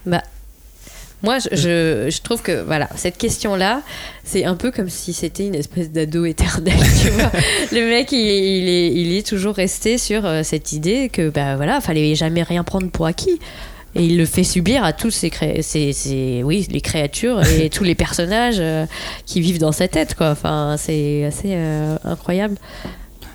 Moi, 0.05 1.39
je, 1.39 1.47
je, 1.55 2.09
je 2.09 2.21
trouve 2.21 2.41
que 2.41 2.63
voilà, 2.63 2.89
cette 2.97 3.17
question-là, 3.17 3.81
c'est 4.25 4.43
un 4.43 4.55
peu 4.55 4.71
comme 4.71 4.89
si 4.89 5.13
c'était 5.13 5.47
une 5.47 5.55
espèce 5.55 5.89
d'ado 5.89 6.25
éternel. 6.25 6.73
Tu 7.01 7.09
vois, 7.11 7.31
le 7.71 7.87
mec, 7.87 8.11
il, 8.11 8.17
il 8.19 8.67
est, 8.67 8.87
il 8.93 9.15
est 9.15 9.25
toujours 9.25 9.55
resté 9.55 9.97
sur 9.97 10.25
euh, 10.25 10.43
cette 10.43 10.73
idée 10.73 11.07
que 11.07 11.29
bah 11.29 11.55
voilà, 11.55 11.79
fallait 11.79 12.13
jamais 12.15 12.43
rien 12.43 12.65
prendre 12.65 12.89
pour 12.89 13.05
acquis. 13.05 13.39
Et 13.95 14.03
il 14.03 14.17
le 14.17 14.25
fait 14.25 14.43
subir 14.43 14.83
à 14.83 14.91
tous 14.91 15.11
ces, 15.11 15.29
cré- 15.29 15.61
ces, 15.61 15.93
ces- 15.93 16.41
oui, 16.43 16.67
les 16.69 16.81
créatures 16.81 17.41
et 17.45 17.69
tous 17.73 17.85
les 17.85 17.95
personnages 17.95 18.57
euh, 18.59 18.85
qui 19.25 19.39
vivent 19.39 19.59
dans 19.59 19.71
sa 19.71 19.87
tête, 19.87 20.15
quoi. 20.15 20.31
Enfin, 20.31 20.75
c'est 20.77 21.23
assez 21.23 21.51
euh, 21.53 21.95
incroyable. 22.03 22.55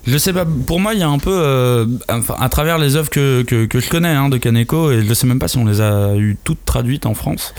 Je 0.06 0.16
sais 0.16 0.32
pas, 0.32 0.44
pour 0.66 0.80
moi, 0.80 0.94
il 0.94 1.00
y 1.00 1.02
a 1.02 1.08
un 1.08 1.18
peu, 1.18 1.32
euh, 1.32 1.86
à 2.08 2.48
travers 2.48 2.78
les 2.78 2.96
œuvres 2.96 3.10
que 3.10 3.44
je 3.48 3.88
connais 3.88 4.08
hein, 4.08 4.28
de 4.28 4.38
Kaneko, 4.38 4.90
et 4.90 5.04
je 5.04 5.14
sais 5.14 5.26
même 5.26 5.38
pas 5.38 5.48
si 5.48 5.58
on 5.58 5.66
les 5.66 5.80
a 5.80 6.14
eu 6.16 6.36
toutes 6.44 6.64
traduites 6.64 7.06
en 7.06 7.14
France, 7.14 7.54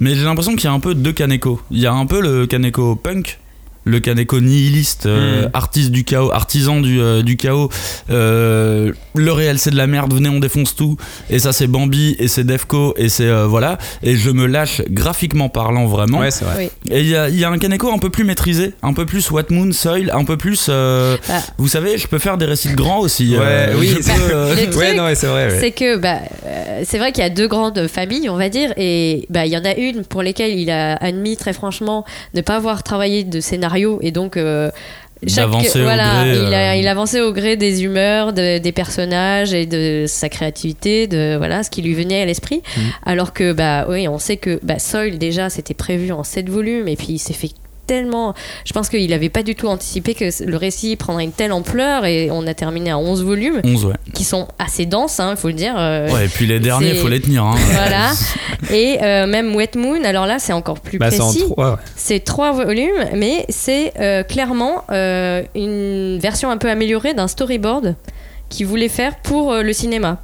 mais 0.00 0.14
j'ai 0.14 0.24
l'impression 0.24 0.56
qu'il 0.56 0.64
y 0.64 0.68
a 0.68 0.72
un 0.72 0.80
peu 0.80 0.94
deux 0.94 1.12
Kaneko. 1.12 1.60
Il 1.70 1.80
y 1.80 1.86
a 1.86 1.92
un 1.92 2.06
peu 2.06 2.20
le 2.20 2.46
Kaneko 2.46 2.96
punk, 2.96 3.38
le 3.84 4.00
Kaneko 4.00 4.40
nihiliste, 4.40 5.06
euh, 5.06 5.46
Mm. 5.46 5.50
artiste 5.54 5.90
du 5.90 6.04
chaos, 6.04 6.30
artisan 6.32 6.80
du, 6.80 7.00
euh, 7.00 7.22
du 7.22 7.36
chaos. 7.36 7.68
euh, 8.10 8.92
le 9.14 9.32
réel 9.32 9.58
c'est 9.58 9.70
de 9.70 9.76
la 9.76 9.86
merde, 9.86 10.12
venez 10.14 10.28
on 10.28 10.38
défonce 10.40 10.74
tout. 10.74 10.96
Et 11.30 11.38
ça 11.38 11.52
c'est 11.52 11.66
Bambi 11.66 12.16
et 12.18 12.28
c'est 12.28 12.44
Defco 12.44 12.94
et 12.96 13.08
c'est 13.08 13.26
euh, 13.26 13.46
voilà. 13.46 13.78
Et 14.02 14.16
je 14.16 14.30
me 14.30 14.46
lâche 14.46 14.82
graphiquement 14.90 15.48
parlant 15.48 15.86
vraiment. 15.86 16.18
Ouais, 16.20 16.30
c'est 16.30 16.44
vrai. 16.44 16.70
Oui. 16.86 16.92
Et 16.94 17.00
il 17.00 17.08
y 17.08 17.16
a, 17.16 17.28
il 17.28 17.38
y 17.38 17.44
a 17.44 17.50
un 17.50 17.58
Kaneko 17.58 17.90
un 17.92 17.98
peu 17.98 18.10
plus 18.10 18.24
maîtrisé, 18.24 18.74
un 18.82 18.92
peu 18.92 19.06
plus 19.06 19.30
What 19.30 19.44
Moon, 19.50 19.72
Soil, 19.72 20.10
un 20.14 20.24
peu 20.24 20.36
plus. 20.36 20.66
euh, 20.68 21.16
Ah. 21.28 21.40
Vous 21.58 21.68
savez, 21.68 21.98
je 21.98 22.06
peux 22.06 22.18
faire 22.18 22.38
des 22.38 22.46
récits 22.46 22.68
de 22.70 22.76
grands 22.76 23.00
aussi. 23.00 23.36
Ouais, 23.36 23.38
euh, 23.42 23.74
oui, 23.78 23.96
c'est- 24.00 24.12
euh, 24.32 24.54
Ouais, 24.54 24.98
ouais, 25.00 25.14
vrai. 25.14 25.46
ouais. 25.48 25.58
C'est 25.60 25.72
que 25.72 25.96
bah, 25.96 26.18
euh, 26.46 26.82
c'est 26.84 26.98
vrai 26.98 27.12
qu'il 27.12 27.22
y 27.22 27.26
a 27.26 27.30
deux 27.30 27.48
grandes 27.48 27.86
familles, 27.88 28.28
on 28.30 28.36
va 28.36 28.48
dire, 28.48 28.72
et 28.76 29.26
bah, 29.30 29.46
il 29.46 29.52
y 29.52 29.56
en 29.56 29.64
a 29.64 29.74
une 29.74 30.04
pour 30.04 30.22
lesquelles 30.22 30.58
il 30.58 30.70
a 30.70 30.94
admis 30.96 31.36
très 31.36 31.52
franchement 31.52 32.04
ne 32.34 32.40
pas 32.40 32.56
avoir 32.56 32.82
travaillé 32.82 33.24
de 33.24 33.40
scénario 33.40 33.71
et 34.02 34.10
donc 34.12 34.36
euh, 34.36 34.70
chaque- 35.26 35.44
voilà, 35.84 36.24
gré, 36.24 36.36
il, 36.48 36.54
a, 36.54 36.72
euh. 36.72 36.74
il 36.76 36.88
avançait 36.88 37.20
au 37.20 37.32
gré 37.32 37.56
des 37.56 37.84
humeurs, 37.84 38.32
de- 38.32 38.58
des 38.58 38.72
personnages 38.72 39.54
et 39.54 39.66
de 39.66 40.04
sa 40.08 40.28
créativité, 40.28 41.06
de 41.06 41.36
voilà 41.36 41.62
ce 41.62 41.70
qui 41.70 41.80
lui 41.82 41.94
venait 41.94 42.22
à 42.22 42.24
l'esprit. 42.24 42.62
Mhm. 42.76 42.82
Alors 43.06 43.32
que 43.32 43.52
bah 43.52 43.86
oui, 43.88 44.08
on 44.08 44.18
sait 44.18 44.36
que 44.36 44.58
bah, 44.62 44.78
Soil 44.80 45.18
déjà 45.18 45.48
c'était 45.48 45.74
prévu 45.74 46.10
en 46.12 46.24
7 46.24 46.48
volumes 46.48 46.88
et 46.88 46.96
puis 46.96 47.08
il 47.10 47.18
s'est 47.18 47.34
fait 47.34 47.50
tellement 47.92 48.32
je 48.64 48.72
pense 48.72 48.88
qu'il 48.88 49.10
n'avait 49.10 49.28
pas 49.28 49.42
du 49.42 49.54
tout 49.54 49.66
anticipé 49.68 50.14
que 50.14 50.24
le 50.44 50.56
récit 50.56 50.96
prendrait 50.96 51.24
une 51.24 51.32
telle 51.32 51.52
ampleur 51.52 52.06
et 52.06 52.30
on 52.30 52.46
a 52.46 52.54
terminé 52.54 52.90
à 52.90 52.96
11 52.98 53.22
volumes 53.22 53.60
11, 53.64 53.84
ouais. 53.86 53.94
qui 54.14 54.24
sont 54.24 54.48
assez 54.58 54.86
denses, 54.86 55.20
il 55.20 55.36
faut 55.36 55.48
le 55.48 55.54
dire. 55.54 55.74
euh, 55.76 56.08
Ouais, 56.10 56.24
et 56.24 56.28
puis 56.28 56.46
les 56.46 56.58
derniers, 56.60 56.90
c'est- 56.94 56.96
faut 56.96 57.08
les 57.08 57.20
tenir. 57.20 57.44
Hein. 57.44 57.54
Voilà. 57.72 58.10
Et 58.70 58.98
euh, 59.02 59.26
même 59.26 59.54
Wet 59.56 59.72
Moon, 59.76 60.02
alors 60.04 60.24
là, 60.26 60.38
c'est 60.38 60.52
encore 60.52 60.80
plus 60.80 60.98
Bah, 60.98 61.10
c'est 61.10 61.20
en 61.20 61.30
précis. 61.30 61.44
trois, 61.50 61.70
ouais. 61.72 61.76
C'est 61.96 62.20
trois 62.20 62.52
volumes, 62.52 63.04
mais 63.14 63.44
c'est 63.48 63.92
euh, 64.00 64.22
clairement 64.22 64.84
euh, 64.90 65.42
une 65.54 66.18
version 66.18 66.50
un 66.50 66.56
peu 66.56 66.70
améliorée 66.70 67.12
d'un 67.12 67.28
storyboard 67.28 67.94
qu'il 68.48 68.66
voulait 68.66 68.88
faire 68.88 69.16
pour 69.22 69.52
euh, 69.52 69.62
le 69.62 69.72
cinéma. 69.72 70.18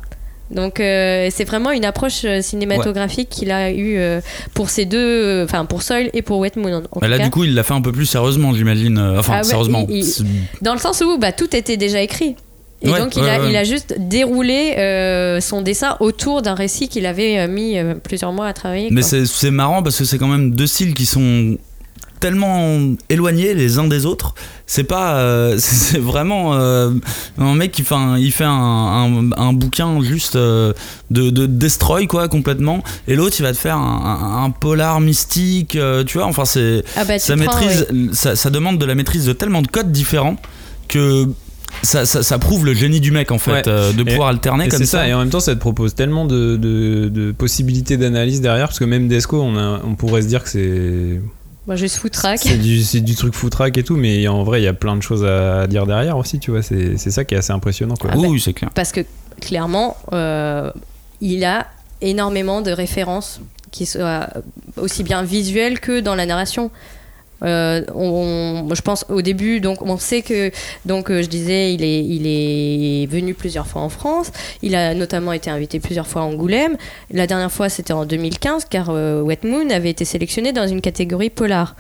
Donc 0.51 0.81
euh, 0.81 1.29
c'est 1.31 1.45
vraiment 1.45 1.71
une 1.73 1.85
approche 1.85 2.23
euh, 2.25 2.41
cinématographique 2.41 3.29
qu'il 3.29 3.51
a 3.51 3.71
eu 3.71 3.99
euh, 3.99 4.21
pour 4.55 4.71
ces 4.71 4.87
deux, 4.87 5.45
enfin 5.45 5.65
pour 5.67 5.83
Soil 5.83 6.09
et 6.15 6.23
pour 6.23 6.39
Wet 6.39 6.53
Moon. 6.57 6.73
en- 6.73 6.83
en 6.91 7.01
Bah 7.01 7.09
là, 7.09 7.19
cas. 7.19 7.25
du 7.25 7.31
coup, 7.31 7.45
il 7.45 7.55
l'a 7.55 7.63
fait 7.63 7.75
un 7.75 7.83
peu 7.83 7.93
plus 7.93 8.07
sérieusement, 8.07 8.55
j'imagine. 8.55 8.99
Enfin, 9.19 9.35
Ah 9.35 9.39
ouais, 9.39 9.45
sérieusement. 9.45 9.87
il- 9.91 9.97
il- 9.99 10.05
C'est- 10.05 10.25
Dans 10.63 10.73
le 10.73 10.79
sens 10.81 11.03
où 11.03 11.19
bah, 11.19 11.33
tout 11.33 11.55
était 11.55 11.77
déjà 11.77 12.01
écrit. 12.01 12.35
Et 12.81 12.91
Ouais, 12.91 12.99
donc 13.01 13.17
il, 13.17 13.25
a, 13.29 13.41
ouais. 13.41 13.51
il 13.51 13.57
a 13.57 13.65
juste 13.65 13.97
déroulé 13.99 14.75
son 15.41 15.63
dessin 15.63 15.97
autour 16.01 16.43
d'un 16.43 16.55
récit 16.55 16.89
qu'il 16.89 17.07
avait 17.07 17.49
mis 17.49 17.77
plusieurs 18.05 18.33
mois 18.33 18.47
à 18.47 18.53
travailler. 18.53 18.89
Mais 18.93 19.03
c'est 19.03 19.51
marrant 19.51 19.83
parce 19.83 19.99
que 19.99 20.05
c'est 20.05 20.17
quand 20.19 20.29
même 20.29 20.53
deux 20.55 20.67
styles 20.69 20.95
qui 20.95 21.05
sont 21.05 21.59
tellement 22.21 22.79
éloignés 23.09 23.55
les 23.55 23.79
uns 23.79 23.87
des 23.89 24.07
autres. 24.07 24.35
C'est 24.67 24.85
pas. 24.85 25.17
euh, 25.19 25.57
c'est 25.59 25.99
vraiment 25.99 26.55
euh, 26.55 26.91
un 27.39 27.55
mec 27.55 27.73
qui 27.73 27.83
fait 27.83 27.95
un, 27.95 28.19
il 28.19 28.33
fait 28.33 28.45
un, 28.45 28.51
un- 28.51 29.31
un 29.37 29.53
bouquin 29.53 30.01
juste 30.03 30.37
euh, 30.37 30.73
de, 31.11 31.31
de 31.31 31.47
destroy 31.47 32.07
quoi 32.07 32.29
complètement. 32.29 32.83
Et 33.07 33.17
l'autre 33.17 33.37
il 33.39 33.43
va 33.43 33.53
te 33.53 33.59
faire 33.59 33.77
un, 33.77 34.21
un- 34.21 34.45
un 34.45 34.51
polar 34.51 35.01
mystique. 35.01 35.77
euh, 35.77 36.05
tu 36.05 36.19
vois, 36.19 36.27
enfin 36.27 36.45
c'est. 36.45 36.85
Ah 36.97 37.05
bah, 37.05 37.15
tu 37.19 37.27
ça, 37.27 37.37
prends, 37.37 37.61
maîtrise, 37.61 37.87
ouais. 37.91 37.97
ça, 38.13 38.37
ça 38.37 38.51
demande 38.51 38.79
de 38.79 38.85
la 38.85 38.95
maîtrise 38.95 39.25
de 39.27 39.33
tellement 39.33 39.63
de 39.63 39.69
codes 39.69 39.93
différents 39.93 40.37
que. 40.89 41.27
Ça, 41.83 42.07
ça, 42.07 42.23
ça 42.23 42.39
prouve 42.39 42.65
le 42.65 42.73
génie 42.73 42.99
du 42.99 43.13
mec 43.13 43.31
en 43.31 43.39
fait, 43.39 43.53
Ouais. 43.53 43.63
euh, 43.69 43.93
de 43.93 44.01
Et- 44.01 44.05
pouvoir 44.07 44.29
alterner 44.29 44.65
Et 44.65 44.69
comme 44.69 44.79
c'est 44.79 44.87
ça. 44.87 44.99
ça, 45.01 45.09
et 45.09 45.13
en 45.13 45.19
même 45.19 45.29
temps, 45.29 45.39
ça 45.39 45.55
te 45.55 45.61
propose 45.61 45.95
tellement 45.95 46.25
de, 46.25 46.57
de- 46.57 47.09
de 47.13 47.31
possibilités 47.31 47.99
d'analyse 47.99 48.41
derrière, 48.41 48.69
parce 48.69 48.79
que 48.79 48.85
même 48.87 49.07
Desco, 49.07 49.41
on, 49.43 49.57
a- 49.59 49.81
on 49.85 49.95
pourrait 49.95 50.23
se 50.23 50.29
dire 50.29 50.43
que 50.43 50.49
c'est 50.49 51.21
Moi, 51.69 51.77
juste 51.77 51.97
foutraque. 51.97 52.41
c'est 52.41 52.57
du, 52.57 52.83
c'est 52.83 53.03
du 53.03 53.15
truc 53.15 53.35
foutraque 53.35 53.77
et 53.77 53.85
tout, 53.85 53.97
mais 53.97 54.27
en 54.27 54.43
vrai, 54.43 54.63
il 54.63 54.65
y 54.65 54.69
a 54.69 54.73
plein 54.73 54.97
de 54.97 55.03
choses 55.03 55.23
à 55.23 55.67
dire 55.67 55.87
derrière 55.87 56.17
aussi, 56.17 56.39
tu 56.39 56.51
vois. 56.51 56.63
C'est 56.63 56.97
c'est 56.97 57.11
ça 57.11 57.27
qui 57.27 57.35
est 57.35 57.39
assez 57.39 57.53
impressionnant, 57.53 57.95
quoi. 57.95 58.09
Ah 58.11 58.17
bah, 58.17 58.23
oui, 58.27 58.41
c'est 58.41 58.55
clair. 58.55 58.71
Parce 58.75 58.91
que 58.91 59.03
clairement, 59.39 59.99
euh, 60.15 60.73
il 61.21 61.45
a 61.45 61.67
énormément 62.01 62.63
de 62.63 62.71
références 62.71 63.43
qui 63.71 63.85
soient 63.85 64.31
aussi 64.79 65.03
bien 65.03 65.23
visuelles 65.23 65.79
que 65.79 66.01
dans 66.01 66.15
la 66.15 66.25
narration. 66.25 66.71
Euh, 67.45 67.83
je 68.75 68.81
pense 68.81 69.05
au 69.09 69.23
début, 69.23 69.61
donc 69.61 69.83
on 69.83 69.97
sait 69.97 70.23
que, 70.23 70.51
donc 70.87 71.11
euh, 71.11 71.23
je 71.23 71.29
disais, 71.29 71.73
il 71.75 71.85
est, 71.85 72.05
il 72.05 72.27
est 72.27 73.07
venu 73.07 73.35
plusieurs 73.35 73.67
fois 73.67 73.83
en 73.83 73.89
France. 73.89 74.33
Il 74.63 74.75
a 74.75 74.95
notamment 74.95 75.33
été 75.33 75.51
invité 75.51 75.79
plusieurs 75.81 76.07
fois 76.07 76.23
à 76.23 76.25
Angoulême. 76.25 76.77
La 77.13 77.27
dernière 77.27 77.53
fois, 77.53 77.69
c'était 77.69 77.93
en 77.93 78.05
2015, 78.07 78.65
car 78.65 78.89
euh, 78.91 79.23
Wet 79.23 79.41
Moon 79.45 79.71
avait 79.71 79.91
été 79.91 80.05
sélectionné 80.05 80.53
dans 80.53 80.67
une 80.67 80.81
catégorie 80.81 81.31
polar. 81.31 81.77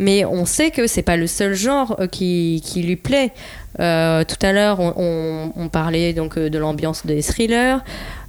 Mais 0.00 0.24
on 0.24 0.44
sait 0.46 0.70
que 0.70 0.86
c'est 0.86 1.02
pas 1.02 1.16
le 1.16 1.26
seul 1.26 1.54
genre 1.54 1.96
euh, 1.98 2.06
qui, 2.06 2.62
lui 2.76 2.96
plaît. 2.96 3.32
Tout 3.76 3.82
à 3.82 4.52
l'heure, 4.52 4.80
on, 4.80 5.52
on- 5.54 5.68
parlait 5.68 6.12
donc 6.12 6.36
de 6.38 6.58
l'ambiance 6.58 7.06
des 7.06 7.22
thrillers. 7.22 7.78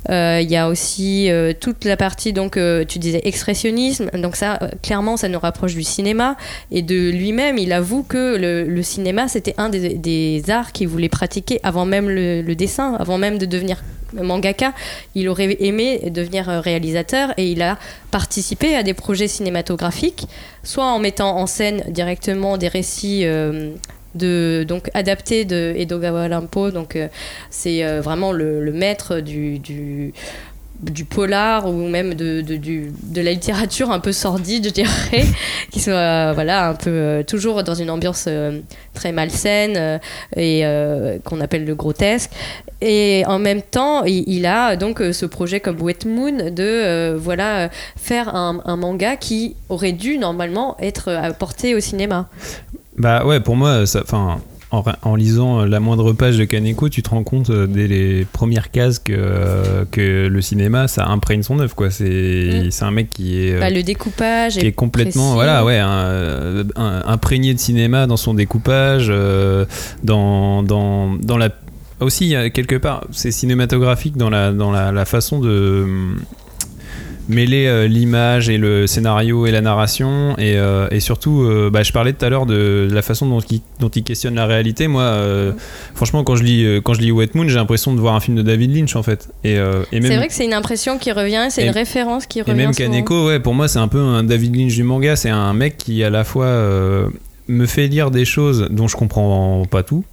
Euh, 0.10 0.40
Il 0.42 0.50
y 0.50 0.56
a 0.56 0.70
aussi 0.70 1.30
euh, 1.30 1.54
toute 1.60 1.84
la 1.84 1.98
partie 1.98 2.32
donc 2.32 2.56
euh, 2.58 2.86
tu 2.86 3.00
disais 3.00 3.22
expressionnisme. 3.26 4.10
Donc 4.14 4.36
ça, 4.36 4.60
clairement, 4.82 5.18
ça 5.18 5.28
nous 5.28 5.40
rapproche 5.40 5.76
du 5.76 5.84
cinéma 5.84 6.38
et 6.72 6.82
de 6.82 7.10
lui-même. 7.10 7.58
Il 7.58 7.74
avoue 7.74 8.04
que 8.04 8.38
le, 8.38 8.82
cinéma 8.84 9.28
c'était 9.28 9.56
un 9.58 9.70
des, 9.70 10.44
arts 10.50 10.72
qu'il 10.72 10.88
voulait 10.88 11.10
pratiquer 11.10 11.60
avant 11.64 11.86
même 11.86 12.10
le, 12.10 12.56
dessin, 12.56 12.96
avant 12.96 13.18
même 13.18 13.38
de 13.38 13.46
devenir 13.46 13.84
mangaka. 14.14 14.74
Il 15.16 15.28
aurait 15.30 15.58
aimé 15.60 16.10
devenir 16.10 16.48
réalisateur 16.48 17.34
et 17.38 17.52
il 17.52 17.62
a 17.62 17.78
participé 18.10 18.76
à 18.76 18.84
des 18.84 18.94
projets 18.94 19.28
cinématographiques, 19.28 20.28
soit 20.64 20.86
en 20.86 20.98
mettant 20.98 21.38
en 21.38 21.46
scène 21.46 21.84
directement 21.90 22.58
des 22.58 22.70
récits 22.70 23.26
de 24.16 24.66
donc 24.68 24.90
adaptés 24.94 25.46
de 25.46 25.74
Edogawa 25.78 26.28
Lampo. 26.28 26.72
Donc 26.72 26.96
euh, 26.96 27.08
c'est 27.50 27.84
euh, 27.84 28.02
vraiment 28.02 28.32
le, 28.32 28.64
le 28.64 28.72
maître 28.72 29.20
du, 29.20 29.60
du 29.60 30.14
du 30.82 31.04
polar 31.04 31.68
ou 31.68 31.90
même 31.90 32.14
de, 32.14 32.40
de, 32.40 32.56
du- 32.56 32.94
de 33.04 33.20
la 33.20 33.34
littérature 33.34 33.92
un 33.92 34.00
peu 34.00 34.14
sordide, 34.14 34.64
je 34.64 34.70
dirais, 34.70 35.26
qui 35.72 35.82
soit 35.82 35.92
euh, 35.94 36.32
voilà, 36.34 36.70
un 36.70 36.74
peu 36.74 37.22
toujours 37.28 37.64
dans 37.66 37.76
une 37.76 37.90
ambiance 37.90 38.30
très 38.94 39.12
malsaine 39.12 40.00
et 40.38 40.64
qu'on 41.26 41.42
appelle 41.42 41.66
le 41.66 41.76
grotesque. 41.76 42.32
Et 42.80 43.24
en 43.28 43.40
même 43.40 43.62
temps, 43.62 44.06
il, 44.06 44.24
il 44.30 44.46
a 44.46 44.78
donc 44.78 45.00
ce 45.12 45.26
projet 45.26 45.60
comme 45.60 45.82
Wet 45.82 46.06
Moon 46.06 46.50
de 46.50 47.14
voilà, 47.18 47.70
faire 47.98 48.34
un, 48.34 48.62
un 48.64 48.78
manga 48.78 49.18
qui 49.18 49.58
aurait 49.68 49.92
dû 49.92 50.18
normalement 50.18 50.78
être 50.80 51.12
apporté 51.12 51.76
au 51.76 51.82
cinéma. 51.82 52.30
Bah 53.00 53.26
ouais, 53.26 53.40
pour 53.40 53.56
moi, 53.56 53.86
ça, 53.86 54.04
en, 54.72 54.84
en 55.02 55.16
lisant 55.16 55.66
la 55.66 55.80
moindre 55.80 56.14
page 56.14 56.38
de 56.38 56.44
Kaneko, 56.46 56.90
tu 56.90 57.02
te 57.02 57.10
rends 57.10 57.24
compte 57.24 57.50
euh, 57.50 57.66
dès 57.66 57.88
les 57.88 58.26
premières 58.26 58.70
cases 58.72 59.00
que, 59.00 59.14
euh, 59.16 59.86
que 59.90 60.28
le 60.28 60.42
cinéma, 60.42 60.88
ça 60.88 61.08
imprègne 61.08 61.42
son 61.42 61.60
œuvre, 61.60 61.74
quoi. 61.76 61.90
C'est 61.90 62.66
Mm. 62.66 62.72
c'est 62.72 62.86
un 62.86 62.92
mec 62.92 63.10
qui 63.10 63.40
est. 63.48 63.54
euh, 63.56 63.60
Bah, 63.62 63.70
le 63.72 63.82
découpage 63.84 64.58
qui 64.58 64.68
est 64.68 64.72
complètement 64.74 65.24
précis. 65.24 65.34
voilà 65.36 65.66
ouais 65.66 65.78
un- 65.80 66.64
un- 66.76 67.04
imprégné 67.08 67.54
de 67.56 67.60
cinéma 67.60 68.06
dans 68.06 68.18
son 68.18 68.34
découpage 68.36 69.08
euh, 69.10 69.66
dans, 70.04 70.62
dans, 70.62 71.16
dans 71.16 71.38
la 71.38 71.50
aussi 72.00 72.36
euh, 72.36 72.50
quelque 72.50 72.76
part 72.76 73.06
c'est 73.12 73.32
cinématographique 73.32 74.18
dans 74.18 74.30
la 74.30 74.52
dans 74.52 74.72
la, 74.72 74.92
la 74.92 75.06
façon 75.06 75.40
de 75.40 75.86
mêler 77.30 77.68
euh, 77.68 77.88
l'image 77.88 78.50
et 78.50 78.58
le 78.58 78.88
scénario 78.88 79.46
et 79.46 79.52
la 79.52 79.62
narration 79.62 80.36
et, 80.38 80.58
euh, 80.58 80.88
et 80.92 81.00
surtout 81.00 81.44
euh, 81.44 81.70
bah, 81.72 81.84
je 81.84 81.94
parlais 81.94 82.12
tout 82.12 82.26
à 82.26 82.30
l'heure 82.30 82.48
de 82.48 82.88
la 82.92 83.02
façon 83.02 83.28
dont 83.28 83.40
il, 83.40 83.62
dont 83.80 83.90
il 83.90 84.04
questionne 84.04 84.36
la 84.36 84.48
réalité 84.48 84.88
moi 84.88 85.18
franchement 85.94 86.24
quand 86.24 86.36
je 86.36 86.44
lis 86.44 86.82
quand 86.84 86.96
je 86.96 87.02
lis 87.02 87.12
Wet 87.12 87.30
Moon 87.36 87.48
j'ai 87.48 87.56
l'impression 87.56 87.94
de 87.94 88.00
voir 88.00 88.16
un 88.16 88.20
film 88.20 88.36
de 88.36 88.42
David 88.42 88.76
Lynch 88.76 88.96
en 88.96 89.04
fait 89.04 89.30
et, 89.44 89.54
et 89.54 90.00
même 90.00 90.12
C'est 90.12 90.18
vrai 90.18 90.28
que 90.28 90.34
c'est 90.34 90.46
une 90.46 90.54
impression 90.54 90.98
qui 90.98 91.12
revient, 91.12 91.48
c'est 91.50 91.66
une 91.66 91.72
référence 91.72 92.26
qui 92.26 92.42
revient. 92.42 92.52
et 92.62 92.66
même. 92.66 92.74
Kaneko, 92.74 93.28
ouais, 93.28 93.40
pour 93.40 93.54
moi, 93.54 93.68
c'est 93.68 93.80
un 93.80 93.88
peu 93.88 94.00
un 94.00 94.24
David 94.24 94.56
Lynch 94.56 94.74
du 94.74 94.84
manga. 94.84 95.16
C'est 95.16 95.30
un 95.30 95.54
mec 95.54 95.78
qui, 95.78 96.04
à 96.04 96.10
la 96.10 96.24
fois, 96.24 96.48
me 97.48 97.66
fait 97.66 97.88
lire 97.88 98.12
des 98.12 98.26
choses 98.26 98.68
dont 98.72 98.88
je 98.88 98.96
comprends 98.96 99.64
pas 99.70 99.84
tout. 99.84 100.04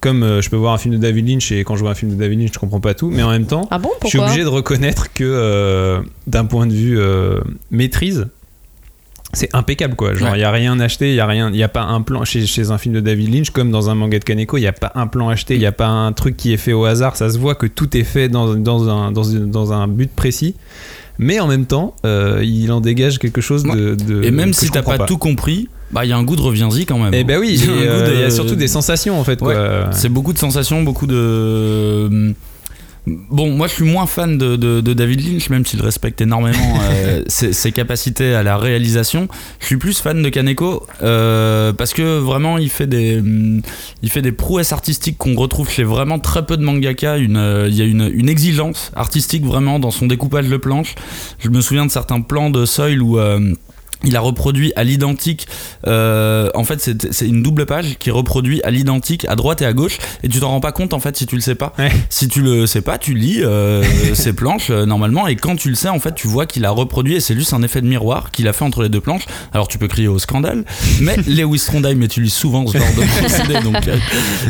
Comme 0.00 0.22
euh, 0.22 0.40
je 0.42 0.50
peux 0.50 0.56
voir 0.56 0.74
un 0.74 0.78
film 0.78 0.94
de 0.94 1.00
David 1.00 1.28
Lynch 1.28 1.52
et 1.52 1.64
quand 1.64 1.76
je 1.76 1.80
vois 1.82 1.90
un 1.92 1.94
film 1.94 2.12
de 2.12 2.16
David 2.16 2.40
Lynch, 2.40 2.50
je 2.54 2.58
comprends 2.58 2.80
pas 2.80 2.94
tout. 2.94 3.10
Mais 3.10 3.22
en 3.22 3.30
même 3.30 3.46
temps, 3.46 3.66
Ah 3.70 3.78
bon, 3.78 3.90
je 4.02 4.08
suis 4.08 4.18
obligé 4.18 4.42
de 4.42 4.48
reconnaître 4.48 5.12
que, 5.12 5.22
euh, 5.24 6.00
d'un 6.26 6.44
point 6.44 6.66
de 6.66 6.72
vue 6.72 6.98
euh, 6.98 7.40
maîtrise, 7.70 8.26
c'est 9.34 9.48
impeccable 9.54 9.94
quoi. 9.94 10.12
Genre, 10.12 10.28
il 10.28 10.32
Ouais. 10.32 10.40
y 10.40 10.44
a 10.44 10.50
rien 10.50 10.78
acheté, 10.78 11.08
il 11.10 11.14
y 11.14 11.20
a 11.20 11.26
rien, 11.26 11.48
il 11.50 11.56
y 11.56 11.62
a 11.62 11.68
pas 11.68 11.82
un 11.84 12.02
plan 12.02 12.22
chez, 12.24 12.44
chez 12.44 12.70
un 12.70 12.76
film 12.76 12.94
de 12.94 13.00
David 13.00 13.32
Lynch 13.34 13.50
comme 13.50 13.70
dans 13.70 13.88
un 13.88 13.94
manga 13.94 14.18
de 14.18 14.24
Kaneko, 14.24 14.58
il 14.58 14.62
y 14.62 14.66
a 14.66 14.72
pas 14.74 14.92
un 14.94 15.06
plan 15.06 15.30
acheté, 15.30 15.54
il 15.54 15.60
y 15.62 15.66
a 15.66 15.72
pas 15.72 15.86
un 15.88 16.12
truc 16.12 16.36
qui 16.36 16.52
est 16.52 16.58
fait 16.58 16.74
au 16.74 16.84
hasard. 16.84 17.16
Ça 17.16 17.30
se 17.30 17.38
voit 17.38 17.54
que 17.54 17.66
tout 17.66 17.96
est 17.96 18.04
fait 18.04 18.28
dans, 18.28 18.54
dans, 18.56 18.88
un, 18.90 19.10
dans, 19.12 19.72
un 19.72 19.88
but 19.88 20.10
précis. 20.14 20.54
Mais 21.18 21.40
en 21.40 21.46
même 21.46 21.64
temps, 21.66 21.94
euh, 22.04 22.40
il 22.42 22.72
en 22.72 22.80
dégage 22.80 23.18
quelque 23.18 23.40
chose 23.40 23.62
de. 23.64 23.94
de- 23.94 24.22
Et 24.24 24.30
même 24.30 24.52
si 24.52 24.68
t'as 24.70 24.80
comprends 24.82 24.98
pas, 24.98 25.06
tout 25.06 25.18
compris, 25.18 25.68
bah 25.92 26.04
il 26.04 26.08
y 26.08 26.12
a 26.12 26.16
un 26.16 26.22
goût 26.24 26.36
de 26.36 26.40
reviens-y 26.42 26.86
quand 26.86 26.98
même. 26.98 27.12
Et 27.14 27.24
bah 27.24 27.34
oui, 27.38 27.54
Il 27.62 27.84
y 27.84 27.86
a 27.88 28.08
de- 28.08 28.28
y 28.28 28.32
surtout 28.32 28.54
des 28.56 28.68
sensations 28.68 29.18
en 29.20 29.24
fait. 29.24 29.40
Ouais. 29.42 29.54
C'est 29.92 30.08
beaucoup 30.08 30.32
de 30.32 30.38
sensations, 30.38 30.82
beaucoup 30.82 31.06
de. 31.06 32.34
Bon, 33.04 33.50
moi 33.50 33.66
je 33.66 33.72
suis 33.72 33.84
moins 33.84 34.06
fan 34.06 34.38
de, 34.38 34.54
de- 34.54 34.80
de 34.80 34.92
David 34.92 35.26
Lynch, 35.26 35.50
même 35.50 35.66
s'il 35.66 35.82
respecte 35.82 36.20
énormément 36.20 36.78
euh, 36.92 37.22
ses, 37.26 37.52
ses 37.52 37.72
capacités 37.72 38.32
à 38.32 38.44
la 38.44 38.56
réalisation. 38.56 39.26
Je 39.58 39.66
suis 39.66 39.76
plus 39.76 39.98
fan 40.00 40.22
de 40.22 40.28
Kaneko 40.28 40.86
euh, 41.02 41.72
parce 41.72 41.94
que 41.94 42.18
vraiment 42.18 42.58
il 42.58 42.70
fait 42.70 42.86
des, 42.86 43.20
il 44.04 44.08
fait 44.08 44.22
des 44.22 44.30
prouesses 44.30 44.72
artistiques 44.72 45.18
qu'on 45.18 45.34
retrouve 45.34 45.68
chez 45.68 45.82
vraiment 45.82 46.20
très 46.20 46.46
peu 46.46 46.56
de 46.56 46.62
mangaka. 46.62 47.16
Une, 47.16 47.36
euh, 47.36 47.66
il 47.68 47.74
y 47.74 47.82
a 47.82 47.86
une, 47.86 48.08
une 48.14 48.28
exigence 48.28 48.92
artistique 48.94 49.44
vraiment 49.44 49.80
dans 49.80 49.90
son 49.90 50.06
découpage 50.06 50.46
de 50.46 50.56
planches. 50.56 50.94
Je 51.40 51.48
me 51.48 51.60
souviens 51.60 51.86
de 51.86 51.90
certains 51.90 52.20
plans 52.20 52.50
de 52.50 52.64
Soil 52.66 53.02
où. 53.02 53.18
Il 54.04 54.16
a 54.16 54.20
reproduit 54.20 54.72
à 54.76 54.84
l'identique. 54.84 55.46
euh, 55.86 56.50
en 56.54 56.64
fait, 56.64 56.80
c'est 57.10 57.26
une 57.26 57.42
double 57.42 57.66
page 57.66 57.96
qui 57.98 58.10
reproduit 58.10 58.62
à 58.62 58.70
l'identique 58.70 59.24
à 59.28 59.36
droite 59.36 59.62
et 59.62 59.66
à 59.66 59.72
gauche, 59.72 59.98
et 60.22 60.28
tu 60.28 60.40
t'en 60.40 60.48
rends 60.48 60.60
pas 60.60 60.72
compte 60.72 60.92
en 60.92 61.00
fait 61.00 61.16
si 61.16 61.26
tu 61.26 61.34
le 61.36 61.40
sais 61.40 61.54
pas. 61.54 61.72
Ouais. 61.78 61.90
Si 62.10 62.28
tu 62.28 62.42
le 62.42 62.66
sais 62.66 62.80
pas, 62.82 62.98
tu 62.98 63.14
lis 63.14 63.42
euh, 63.42 63.82
ces 64.14 64.32
planches 64.32 64.70
euh, 64.70 64.86
normalement, 64.86 65.26
et 65.26 65.36
quand 65.36 65.56
tu 65.56 65.68
le 65.68 65.74
sais, 65.74 65.88
en 65.88 66.00
fait, 66.00 66.14
tu 66.14 66.28
vois 66.28 66.46
qu'il 66.46 66.64
a 66.64 66.70
reproduit, 66.70 67.14
et 67.14 67.20
c'est 67.20 67.34
juste 67.34 67.52
un 67.54 67.62
effet 67.62 67.80
de 67.80 67.86
miroir 67.86 68.30
qu'il 68.30 68.48
a 68.48 68.52
fait 68.52 68.64
entre 68.64 68.82
les 68.82 68.88
deux 68.88 69.00
planches. 69.00 69.24
Alors 69.52 69.68
tu 69.68 69.78
peux 69.78 69.88
crier 69.88 70.08
au 70.08 70.18
scandale, 70.18 70.64
mais 71.00 71.16
Lewis 71.26 71.62
Trondheim 71.66 72.00
utilise 72.02 72.32
souvent 72.34 72.66
ce 72.66 72.78
genre 72.78 72.86
de 72.96 73.02
procédé, 73.20 73.60
donc 73.62 73.86
euh, 73.88 73.96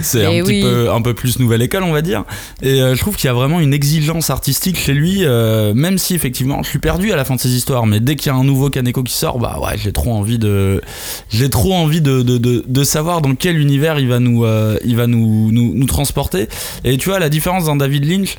c'est 0.02 0.24
un 0.24 0.30
Eh 0.30 0.42
petit 0.42 0.48
oui. 0.52 0.62
peu 0.62 0.90
un 0.92 1.02
peu 1.02 1.14
plus 1.14 1.38
nouvelle 1.38 1.62
école, 1.62 1.82
on 1.82 1.92
va 1.92 2.02
dire. 2.02 2.24
Et 2.62 2.80
euh, 2.82 2.94
je 2.94 3.00
trouve 3.00 3.16
qu'il 3.16 3.26
y 3.26 3.30
a 3.30 3.34
vraiment 3.34 3.60
une 3.60 3.74
exigence 3.74 4.30
artistique 4.30 4.78
chez 4.78 4.94
lui, 4.94 5.24
euh, 5.24 5.72
même 5.74 5.98
si 5.98 6.14
effectivement 6.14 6.62
je 6.62 6.68
suis 6.68 6.78
perdu 6.78 7.12
à 7.12 7.16
la 7.16 7.24
fin 7.24 7.34
de 7.36 7.40
ces 7.40 7.50
histoires, 7.50 7.86
mais 7.86 8.00
dès 8.00 8.16
qu'il 8.16 8.28
y 8.28 8.34
a 8.34 8.38
un 8.38 8.44
nouveau 8.44 8.70
Kaneko 8.70 9.02
qui 9.02 9.14
sort, 9.14 9.38
bah 9.42 9.58
ouais, 9.62 9.76
j'ai 9.76 9.92
trop 9.92 10.12
envie 10.14 10.38
de, 10.38 10.80
j'ai 11.28 11.50
trop 11.50 11.74
envie 11.74 12.00
de, 12.00 12.22
de, 12.22 12.38
de, 12.38 12.64
de 12.66 12.84
savoir 12.84 13.20
dans 13.20 13.34
quel 13.34 13.58
univers 13.58 13.98
il 13.98 14.08
va 14.08 14.18
nous, 14.20 14.44
euh, 14.44 14.78
il 14.84 14.96
va 14.96 15.06
nous, 15.06 15.50
nous, 15.52 15.74
nous 15.74 15.86
transporter. 15.86 16.48
Et 16.84 16.96
tu 16.96 17.10
vois, 17.10 17.18
la 17.18 17.28
différence 17.28 17.64
dans 17.66 17.76
David 17.76 18.04
Lynch, 18.10 18.36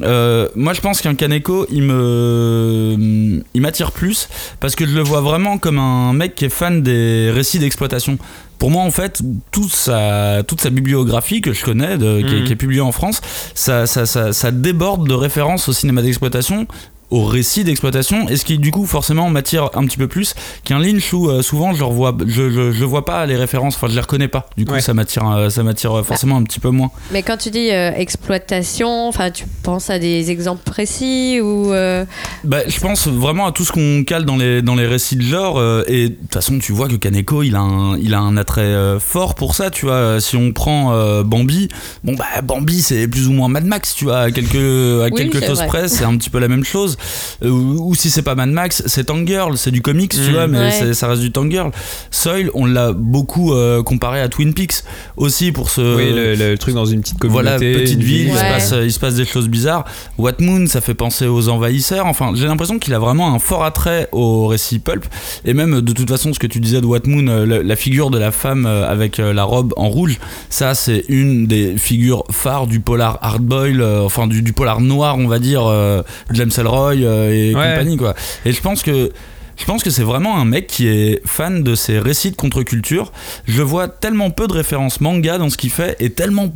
Euh, 0.00 0.48
moi, 0.56 0.72
je 0.72 0.80
pense 0.80 1.02
qu'un 1.02 1.14
Kaneko, 1.14 1.66
il 1.70 1.82
me, 1.82 3.42
il 3.54 3.60
m'attire 3.60 3.92
plus 3.92 4.26
parce 4.58 4.74
que 4.74 4.86
je 4.86 4.94
le 4.94 5.02
vois 5.02 5.20
vraiment 5.20 5.58
comme 5.58 5.78
un 5.78 6.14
mec 6.14 6.34
qui 6.34 6.46
est 6.46 6.48
fan 6.48 6.82
des 6.82 7.30
récits 7.30 7.58
d'exploitation. 7.58 8.16
Pour 8.58 8.70
moi, 8.70 8.82
en 8.84 8.90
fait, 8.90 9.20
toute 9.50 9.74
sa, 9.74 10.42
toute 10.46 10.62
sa 10.62 10.70
bibliographie 10.70 11.42
que 11.42 11.52
je 11.52 11.62
connais, 11.62 11.98
de, 11.98 12.22
qui, 12.22 12.34
est, 12.34 12.38
Mhm. 12.40 12.44
qui 12.46 12.52
est 12.52 12.56
publiée 12.56 12.80
en 12.80 12.92
France, 12.92 13.20
ça, 13.54 13.86
ça, 13.86 14.06
ça, 14.06 14.32
ça 14.32 14.50
déborde 14.50 15.06
de 15.06 15.14
références 15.14 15.68
au 15.68 15.72
cinéma 15.74 16.00
d'exploitation 16.00 16.66
au 17.12 17.24
récit 17.24 17.62
d'exploitation 17.62 18.28
et 18.28 18.36
ce 18.36 18.44
qui 18.44 18.58
du 18.58 18.70
coup 18.72 18.86
forcément 18.86 19.30
m'attire 19.30 19.70
un 19.74 19.84
petit 19.86 19.96
peu 19.98 20.08
plus 20.08 20.34
qu'un 20.64 20.80
Lynch 20.80 21.12
où 21.12 21.30
euh, 21.30 21.42
souvent 21.42 21.72
je 21.74 21.84
revois 21.84 22.16
je, 22.26 22.50
je, 22.50 22.72
je 22.72 22.84
vois 22.84 23.04
pas 23.04 23.24
les 23.26 23.36
références 23.36 23.76
enfin 23.76 23.86
je 23.88 23.94
les 23.94 24.00
reconnais 24.00 24.28
pas 24.28 24.46
du 24.56 24.64
coup 24.64 24.72
Ouais. 24.72 24.80
ça 24.80 24.94
m'attire 24.94 25.28
euh, 25.30 25.48
ça 25.50 25.62
m'attire 25.62 25.96
euh, 25.98 26.02
forcément 26.02 26.36
un 26.38 26.42
petit 26.42 26.58
peu 26.58 26.70
moins 26.70 26.90
Mais 27.12 27.22
quand 27.22 27.36
tu 27.36 27.50
dis 27.50 27.70
euh, 27.70 27.92
exploitation, 28.36 29.08
enfin, 29.08 29.30
tu 29.30 29.44
penses 29.62 29.90
à 29.90 29.98
des 29.98 30.30
exemples 30.30 30.62
précis 30.64 31.38
ou 31.42 31.72
euh, 31.72 32.04
Bah, 32.44 32.58
je 32.66 32.80
pense 32.80 33.06
vraiment 33.08 33.46
à 33.46 33.52
tout 33.52 33.64
ce 33.64 33.72
qu'on 33.72 34.04
cale 34.04 34.24
dans 34.24 34.36
les, 34.36 34.62
dans 34.62 34.74
les 34.74 34.86
récits 34.86 35.16
de 35.16 35.22
genre. 35.22 35.58
euh, 35.58 35.84
et 35.86 36.08
de 36.08 36.14
toute 36.14 36.32
façon, 36.32 36.58
tu 36.58 36.72
vois 36.72 36.88
que 36.88 36.94
Kaneko, 36.96 37.42
il 37.42 37.54
a 37.56 37.60
un, 37.60 37.98
il 37.98 38.14
a 38.14 38.20
un 38.20 38.36
attrait 38.38 38.62
euh, 38.62 38.98
fort 38.98 39.34
pour 39.34 39.54
ça. 39.54 39.70
Tu 39.70 39.84
vois, 39.86 40.20
si 40.20 40.36
on 40.36 40.52
prend 40.52 40.92
euh, 40.94 41.22
Bambi, 41.22 41.68
bon, 42.04 42.14
bah, 42.14 42.40
Bambi, 42.42 42.80
c'est 42.80 43.06
plus 43.06 43.28
ou 43.28 43.32
moins 43.32 43.48
Mad 43.48 43.64
Max, 43.66 43.94
tu 43.94 44.04
vois, 44.04 44.20
à 44.20 44.30
quelques, 44.30 44.54
à 44.54 45.04
Oui, 45.04 45.12
quelque 45.14 45.40
chose 45.44 45.58
vrai. 45.58 45.66
près, 45.66 45.88
c'est 45.88 46.04
un 46.04 46.16
petit 46.16 46.30
peu 46.30 46.38
la 46.38 46.48
même 46.48 46.64
chose. 46.64 46.96
Euh, 47.42 47.48
ou, 47.50 47.90
ou 47.90 47.94
si 47.94 48.10
c'est 48.10 48.22
pas 48.22 48.34
Mad 48.34 48.50
Max, 48.50 48.82
c'est 48.86 49.04
Tangirl, 49.04 49.56
c'est 49.56 49.70
du 49.70 49.82
comics, 49.82 50.12
tu 50.12 50.20
Mm. 50.20 50.32
vois, 50.32 50.46
mais 50.46 50.58
Ouais. 50.58 50.94
ça 50.94 51.08
reste 51.08 51.22
du 51.22 51.32
Tangirl. 51.32 51.70
Soil, 52.10 52.50
on 52.54 52.64
l'a 52.66 52.92
beaucoup 52.92 53.52
euh, 53.52 53.82
comparé 53.82 54.20
à 54.20 54.28
Twin 54.28 54.54
Peaks 54.54 54.82
aussi 55.16 55.52
pour 55.52 55.70
ce. 55.70 55.96
oui, 55.96 56.12
le, 56.12 56.34
le 56.34 56.58
truc 56.58 56.74
dans 56.74 56.84
une 56.86 57.00
petite 57.00 57.18
communauté. 57.18 57.42
Voilà, 57.44 57.58
petite 57.58 58.00
ville, 58.00 58.28
il, 58.28 58.36
se 58.36 58.40
passe, 58.40 58.74
il 58.82 58.92
se 58.92 58.98
passe 59.00 59.14
des 59.14 59.24
choses 59.24 59.48
bizarres. 59.48 59.84
What 60.18 60.32
Moon, 60.40 60.66
ça 60.66 60.80
fait 60.80 60.94
penser 60.94 61.26
aux 61.26 61.48
envahisseurs. 61.48 62.06
Enfin, 62.06 62.32
j'ai 62.34 62.46
l'impression 62.46 62.78
qu'il 62.78 62.94
a 62.94 62.98
vraiment 62.98 63.34
un 63.34 63.38
fort 63.38 63.64
attrait 63.64 64.08
au 64.12 64.46
récit 64.46 64.78
pulp. 64.78 65.04
Et 65.44 65.54
même, 65.54 65.80
de 65.80 65.92
toute 65.92 66.08
façon, 66.08 66.32
ce 66.32 66.38
que 66.38 66.46
tu 66.46 66.60
disais 66.60 66.80
de 66.80 66.86
What 66.86 67.00
Moon, 67.06 67.26
euh, 67.28 67.46
la, 67.46 67.62
la 67.62 67.76
figure 67.76 68.10
de 68.10 68.18
la 68.18 68.30
femme 68.30 68.66
avec 68.66 69.18
la 69.18 69.44
robe 69.44 69.72
en 69.76 69.88
rouge, 69.88 70.18
ça, 70.50 70.74
c'est 70.74 71.04
une 71.08 71.46
des 71.46 71.76
figures 71.76 72.24
phares 72.30 72.66
du 72.66 72.80
polar 72.80 73.18
hardboil, 73.22 73.80
euh, 73.80 74.02
enfin, 74.04 74.26
du, 74.26 74.42
du 74.42 74.52
polar 74.52 74.80
noir, 74.80 75.16
on 75.18 75.26
va 75.28 75.38
dire, 75.38 75.64
euh, 75.66 76.02
James 76.32 76.50
Ellroy 76.56 76.91
euh, 77.00 77.30
et 77.32 77.54
Ouais. 77.54 77.70
compagnie, 77.70 77.96
quoi. 77.96 78.14
Et 78.44 78.52
je 78.52 78.60
pense 78.60 78.82
que. 78.82 79.10
Je 79.58 79.66
pense 79.66 79.82
que 79.84 79.90
c'est 79.90 80.02
vraiment 80.02 80.38
un 80.38 80.46
mec 80.46 80.66
qui 80.66 80.88
est 80.88 81.20
fan 81.26 81.62
de 81.62 81.74
ces 81.74 81.98
récits 81.98 82.30
de 82.30 82.36
contre-culture. 82.36 83.12
Je 83.46 83.62
vois 83.62 83.86
tellement 83.86 84.30
peu 84.30 84.48
de 84.48 84.54
références 84.54 85.00
manga 85.02 85.36
dans 85.36 85.50
ce 85.50 85.58
qu'il 85.58 85.70
fait 85.70 85.94
et 86.00 86.10
tellement 86.10 86.52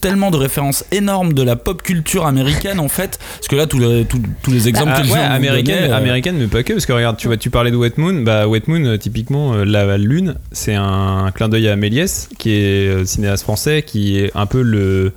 tellement 0.00 0.30
de 0.30 0.36
références 0.36 0.84
énormes 0.92 1.32
de 1.32 1.42
la 1.42 1.56
pop 1.56 1.82
culture 1.82 2.26
américaine 2.26 2.78
en 2.78 2.86
fait 2.86 3.18
parce 3.36 3.48
que 3.48 3.56
là 3.56 3.66
tous 3.66 3.80
les, 3.80 4.04
tous, 4.04 4.20
tous 4.42 4.52
les 4.52 4.68
exemples 4.68 4.92
Ah, 4.94 5.02
que 5.02 5.08
ouais, 5.08 5.18
américaine, 5.18 5.76
donner, 5.80 5.90
euh, 5.92 5.96
américaine, 5.96 6.36
mais 6.38 6.46
pas 6.46 6.62
que, 6.62 6.74
parce 6.74 6.86
que 6.86 6.92
regarde, 6.92 7.16
tu, 7.16 7.26
vois, 7.26 7.36
tu 7.36 7.50
parlais 7.50 7.72
de 7.72 7.76
Wet 7.76 7.94
Moon, 7.96 8.22
bah 8.22 8.46
Wet 8.46 8.62
Moon, 8.68 8.84
euh, 8.84 8.96
typiquement, 8.98 9.56
la 9.56 9.98
lune, 9.98 10.36
c'est 10.52 10.74
un 10.74 11.32
clin 11.34 11.48
d'œil 11.48 11.66
à 11.68 11.74
Méliès, 11.74 12.28
qui 12.38 12.52
est 12.52 13.04
cinéaste 13.06 13.42
français, 13.42 13.82
qui 13.82 14.18
est 14.20 14.30
un 14.36 14.46
peu 14.46 14.62
le, 14.62 15.12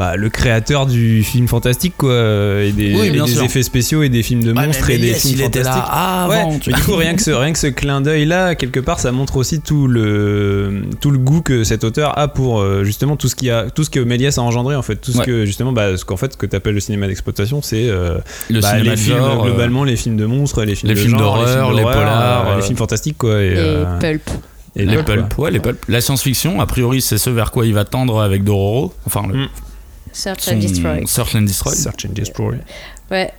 bah, 0.00 0.16
le 0.16 0.30
créateur 0.30 0.86
du 0.86 1.22
film 1.22 1.46
fantastique, 1.46 1.92
quoi, 1.98 2.10
euh, 2.10 2.66
et 2.66 2.72
des, 2.72 2.94
Oui, 2.98 3.08
et 3.08 3.10
bien 3.10 3.26
des 3.26 3.32
sûr. 3.32 3.42
effets 3.42 3.62
spéciaux 3.62 4.02
et 4.02 4.08
des 4.08 4.22
films 4.22 4.42
de 4.42 4.50
ouais, 4.54 4.64
monstres 4.66 4.88
et 4.88 4.96
des 4.96 5.12
films 5.12 5.40
fantastiques. 5.40 5.82
avant 5.92 6.28
Ouais, 6.52 6.58
tu 6.58 6.70
mais 6.70 6.76
du 6.76 6.82
coup, 6.84 6.96
rien 6.96 7.14
que 7.14 7.20
ce, 7.20 7.30
rien 7.30 7.52
que 7.52 7.58
ce 7.58 7.66
clin 7.66 8.00
d'œil 8.00 8.24
là, 8.24 8.54
quelque 8.54 8.80
part, 8.80 8.98
ça 8.98 9.12
montre 9.12 9.36
aussi 9.36 9.60
tout 9.60 9.86
le, 9.86 10.84
tout 11.02 11.10
le 11.10 11.18
goût 11.18 11.42
que 11.42 11.64
cet 11.64 11.84
auteur 11.84 12.18
a 12.18 12.28
pour 12.28 12.60
euh, 12.62 12.82
justement 12.82 13.16
tout 13.18 13.28
ce, 13.28 13.36
qui 13.36 13.50
a, 13.50 13.68
tout 13.68 13.84
ce 13.84 13.90
que 13.90 14.00
Méliès 14.00 14.38
a 14.38 14.42
engendré 14.42 14.74
en 14.74 14.80
fait. 14.80 14.96
Tout 14.96 15.12
ce 15.12 15.18
Ouais. 15.18 15.26
que 15.26 15.44
justement, 15.44 15.72
bah, 15.72 15.94
ce 15.98 16.06
qu'en 16.06 16.16
fait, 16.16 16.32
ce 16.32 16.38
que 16.38 16.46
tu 16.46 16.56
appelles 16.56 16.72
le 16.72 16.80
cinéma 16.80 17.06
d'exploitation, 17.06 17.60
c'est 17.60 17.86
euh, 17.90 18.16
le 18.48 18.60
bah, 18.60 18.70
cinéma 18.70 18.90
les 18.92 18.96
films, 18.96 19.18
genre, 19.18 19.44
globalement, 19.44 19.84
les 19.84 19.96
films 19.96 20.16
de 20.16 20.24
monstres, 20.24 20.64
les 20.64 20.76
films 20.76 20.88
les 20.88 20.94
de 20.94 21.00
films 21.06 21.18
d'horreur, 21.18 21.74
les 21.74 21.82
polars, 21.82 22.48
euh, 22.48 22.56
les 22.56 22.62
films 22.62 22.78
fantastiques, 22.78 23.18
quoi. 23.18 23.42
Et, 23.42 23.48
et 23.48 23.54
euh, 23.58 23.98
pulp 23.98 24.30
et 24.76 24.86
les 24.86 25.02
pulp, 25.02 25.36
ouais, 25.36 25.50
les 25.50 25.58
pulp. 25.60 25.84
La 25.88 26.00
science-fiction, 26.00 26.60
a 26.60 26.66
priori, 26.66 27.00
c'est 27.02 27.18
ce 27.18 27.28
vers 27.28 27.50
quoi 27.50 27.66
il 27.66 27.74
va 27.74 27.84
tendre 27.84 28.20
avec 28.22 28.44
Dororo. 28.44 28.94
Enfin, 29.04 29.24
le, 29.28 29.34
Mm. 29.34 29.48
Search 30.12 30.48
and 30.48 30.60
Destroy. 30.60 31.04
Search 31.04 31.34
and 31.34 31.46
Destroy. 31.46 31.72
Search 31.72 32.04
and 32.04 32.14
Destroy. 32.14 32.60
Ouais. 33.10 33.32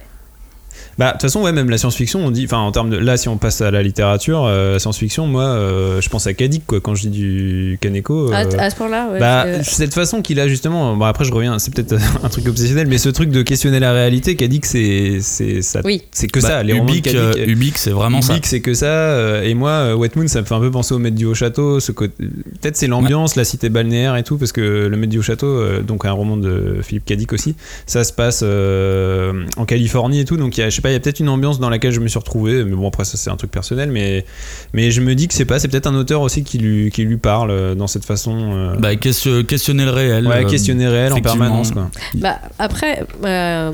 Bah, 1.01 1.07
de 1.07 1.11
toute 1.13 1.21
façon, 1.23 1.41
ouais, 1.41 1.51
même 1.51 1.71
la 1.71 1.79
science-fiction, 1.79 2.23
on 2.23 2.29
dit, 2.29 2.45
enfin, 2.45 2.59
en 2.59 2.71
termes 2.71 2.91
de, 2.91 2.97
là, 2.97 3.17
si 3.17 3.27
on 3.27 3.37
passe 3.37 3.59
à 3.61 3.71
la 3.71 3.81
littérature, 3.81 4.45
euh, 4.45 4.77
science-fiction, 4.77 5.25
moi, 5.25 5.45
euh, 5.45 5.99
je 5.99 6.09
pense 6.09 6.27
à 6.27 6.33
Kadik, 6.35 6.63
quoi, 6.67 6.79
quand 6.79 6.93
je 6.93 7.07
dis 7.07 7.09
du 7.09 7.77
Kaneko. 7.81 8.31
À, 8.31 8.41
euh, 8.45 8.49
à 8.59 8.69
ce 8.69 8.75
point-là, 8.75 9.09
ouais. 9.11 9.19
bah, 9.19 9.63
cette 9.63 9.95
façon 9.95 10.21
qu'il 10.21 10.39
a 10.39 10.47
justement, 10.47 10.95
bon 10.95 11.05
après 11.05 11.25
je 11.25 11.33
reviens, 11.33 11.57
c'est 11.57 11.73
peut-être 11.73 11.95
un 12.23 12.29
truc 12.29 12.47
obsessionnel, 12.47 12.85
mais 12.87 12.99
ce 12.99 13.09
truc 13.09 13.31
de 13.31 13.41
questionner 13.41 13.79
la 13.79 13.93
réalité, 13.93 14.35
Kadik 14.35 14.63
c'est 14.67 15.17
c'est 15.21 15.63
ça, 15.63 15.81
Oui. 15.83 16.03
c'est 16.11 16.27
que 16.27 16.39
Bah, 16.39 16.47
ça, 16.47 16.63
les 16.63 16.73
romans 16.73 16.85
de 16.85 16.91
Ubik, 16.91 17.05
Kadik, 17.05 17.19
euh, 17.19 17.45
Ubik, 17.47 17.77
c'est 17.79 17.89
vraiment 17.89 18.21
ça. 18.21 18.33
Ubik, 18.33 18.45
c'est 18.45 18.61
que 18.61 18.75
ça. 18.75 18.85
euh, 18.85 19.41
et 19.41 19.55
moi, 19.55 19.71
euh, 19.71 19.95
Wet 19.95 20.11
Moon, 20.15 20.27
ça 20.27 20.41
me 20.41 20.45
fait 20.45 20.53
un 20.53 20.59
peu 20.59 20.69
penser 20.69 20.93
au 20.93 20.99
Maître 20.99 21.15
du 21.15 21.25
Haut 21.25 21.33
Château. 21.33 21.79
Ce 21.79 21.91
côté- 21.91 22.13
peut-être 22.61 22.75
c'est 22.77 22.85
l'ambiance, 22.87 23.35
la 23.35 23.43
cité 23.43 23.69
balnéaire 23.69 24.15
et 24.17 24.23
tout, 24.23 24.37
parce 24.37 24.51
que 24.51 24.61
le 24.87 24.97
Maître 24.97 25.11
du 25.11 25.17
Haut 25.17 25.23
Château, 25.23 25.47
euh, 25.47 25.81
donc 25.81 26.05
un 26.05 26.11
roman 26.11 26.37
de 26.37 26.77
Philippe 26.83 27.05
Cadic 27.05 27.33
aussi, 27.33 27.55
ça 27.87 28.03
se 28.03 28.13
passe 28.13 28.41
euh, 28.43 29.45
en 29.57 29.65
Californie 29.65 30.19
et 30.19 30.25
tout. 30.25 30.37
Donc 30.37 30.57
il 30.57 30.61
y 30.61 30.63
a, 30.63 30.69
je 30.69 30.75
sais 30.75 30.81
pas, 30.83 30.90
il 30.91 30.93
y 30.93 30.97
a 30.97 30.99
peut-être 30.99 31.19
une 31.19 31.29
ambiance 31.29 31.59
dans 31.59 31.69
laquelle 31.69 31.91
je 31.91 31.99
me 31.99 32.07
suis 32.07 32.19
retrouvé. 32.19 32.63
Mais 32.63 32.75
bon, 32.75 32.87
après 32.87 33.05
ça 33.05 33.17
c'est 33.17 33.29
un 33.29 33.35
truc 33.37 33.51
personnel, 33.51 33.91
mais 33.91 34.25
mais 34.73 34.91
je 34.91 35.01
me 35.01 35.15
dis 35.15 35.27
que 35.27 35.33
c'est 35.33 35.45
pas, 35.45 35.59
c'est 35.59 35.67
peut-être 35.67 35.87
un 35.87 35.95
auteur 35.95 36.21
aussi 36.21 36.43
qui 36.43 36.57
lui 36.57 36.91
qui 36.91 37.03
lui 37.03 37.17
parle 37.17 37.51
euh, 37.51 37.75
dans 37.75 37.87
cette 37.87 38.05
façon. 38.05 38.35
euh, 38.53 38.75
Bah, 38.77 38.95
question- 38.95 39.43
questionner 39.43 39.85
le 39.85 39.91
réel. 39.91 40.27
ouais, 40.27 40.45
euh, 40.45 40.49
questionner 40.49 40.87
réel 40.87 41.13
en 41.13 41.21
permanence, 41.21 41.71
quoi. 41.71 41.89
Bah, 42.15 42.39
après, 42.59 43.05
euh, 43.25 43.71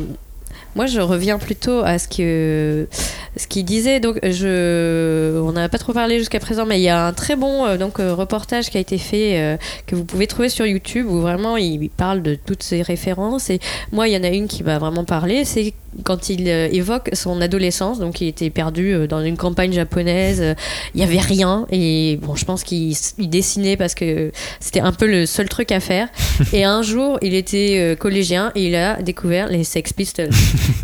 moi, 0.77 0.85
je 0.85 1.01
reviens 1.01 1.39
plutôt 1.39 1.79
à 1.79 1.97
ce 1.97 2.07
que 2.07 2.87
ce 3.35 3.47
qu'il 3.47 3.65
disait. 3.65 3.99
Donc, 3.99 4.19
je, 4.23 5.39
on 5.41 5.51
n'a 5.51 5.69
pas 5.69 5.77
trop 5.77 5.93
parlé 5.93 6.19
jusqu'à 6.19 6.39
présent, 6.39 6.65
mais 6.65 6.79
il 6.79 6.83
y 6.83 6.89
a 6.89 7.07
un 7.07 7.13
très 7.13 7.35
bon 7.35 7.65
euh, 7.65 7.77
donc 7.77 7.99
euh, 7.99 8.13
reportage 8.13 8.69
qui 8.69 8.77
a 8.77 8.79
été 8.79 8.97
fait 8.97 9.39
euh, 9.39 9.57
que 9.85 9.95
vous 9.95 10.05
pouvez 10.05 10.27
trouver 10.27 10.49
sur 10.49 10.65
YouTube 10.65 11.07
où 11.09 11.19
vraiment 11.19 11.57
il 11.57 11.89
parle 11.89 12.21
de 12.21 12.35
toutes 12.35 12.61
ces 12.61 12.83
références. 12.83 13.49
Et 13.49 13.59
moi, 13.91 14.07
il 14.07 14.13
y 14.13 14.17
en 14.17 14.23
a 14.23 14.29
une 14.29 14.47
qui 14.47 14.63
m'a 14.63 14.77
vraiment 14.77 15.03
parlé, 15.03 15.45
c'est 15.45 15.73
quand 16.03 16.29
il 16.29 16.47
évoque 16.47 17.09
son 17.13 17.41
adolescence. 17.41 17.97
Donc, 17.97 18.21
il 18.21 18.27
était 18.27 18.51
perdu 18.51 19.07
dans 19.07 19.23
une 19.23 19.37
campagne 19.37 19.73
japonaise. 19.73 20.55
Il 20.93 21.01
y 21.01 21.03
avait 21.03 21.19
rien 21.19 21.65
et 21.71 22.19
bon, 22.21 22.35
je 22.35 22.45
pense 22.45 22.63
qu'il 22.63 22.95
dessinait 23.17 23.77
parce 23.77 23.95
que 23.95 24.31
c'était 24.59 24.81
un 24.81 24.91
peu 24.91 25.07
le 25.07 25.25
seul 25.25 25.49
truc 25.49 25.71
à 25.71 25.79
faire. 25.79 26.07
Et 26.53 26.63
un 26.63 26.83
jour, 26.83 27.17
il 27.23 27.33
était 27.33 27.95
collégien 27.99 28.51
et 28.53 28.67
il 28.67 28.75
a 28.75 29.01
découvert 29.01 29.47
les 29.47 29.63
Sex 29.63 29.91
Pistols. 29.93 30.29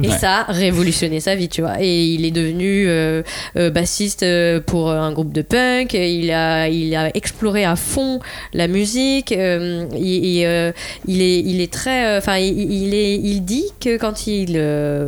Et 0.03 0.07
Ouais. 0.09 0.17
ça 0.17 0.45
a 0.47 0.51
révolutionné 0.51 1.19
sa 1.19 1.35
vie, 1.35 1.49
tu 1.49 1.61
vois. 1.61 1.75
Et 1.81 2.05
il 2.05 2.25
est 2.25 2.31
devenu 2.31 2.87
euh, 2.87 3.21
euh, 3.57 3.69
bassiste 3.69 4.23
euh, 4.23 4.59
pour 4.59 4.91
un 4.91 5.11
groupe 5.11 5.31
de 5.33 5.41
punk. 5.41 5.93
Il 5.93 6.31
a, 6.31 6.67
il 6.69 6.95
a 6.95 7.15
exploré 7.15 7.63
à 7.65 7.75
fond 7.75 8.19
la 8.53 8.67
musique. 8.67 9.31
euh, 9.31 9.85
euh, 9.93 10.71
il, 11.07 11.21
est, 11.21 11.39
il 11.39 11.61
est 11.61 11.71
très. 11.71 12.17
Enfin, 12.17 12.37
il, 12.37 12.71
il 12.71 12.93
est, 12.93 13.15
il 13.15 13.41
dit 13.41 13.65
que 13.79 13.97
quand 13.97 14.27
il 14.27 14.61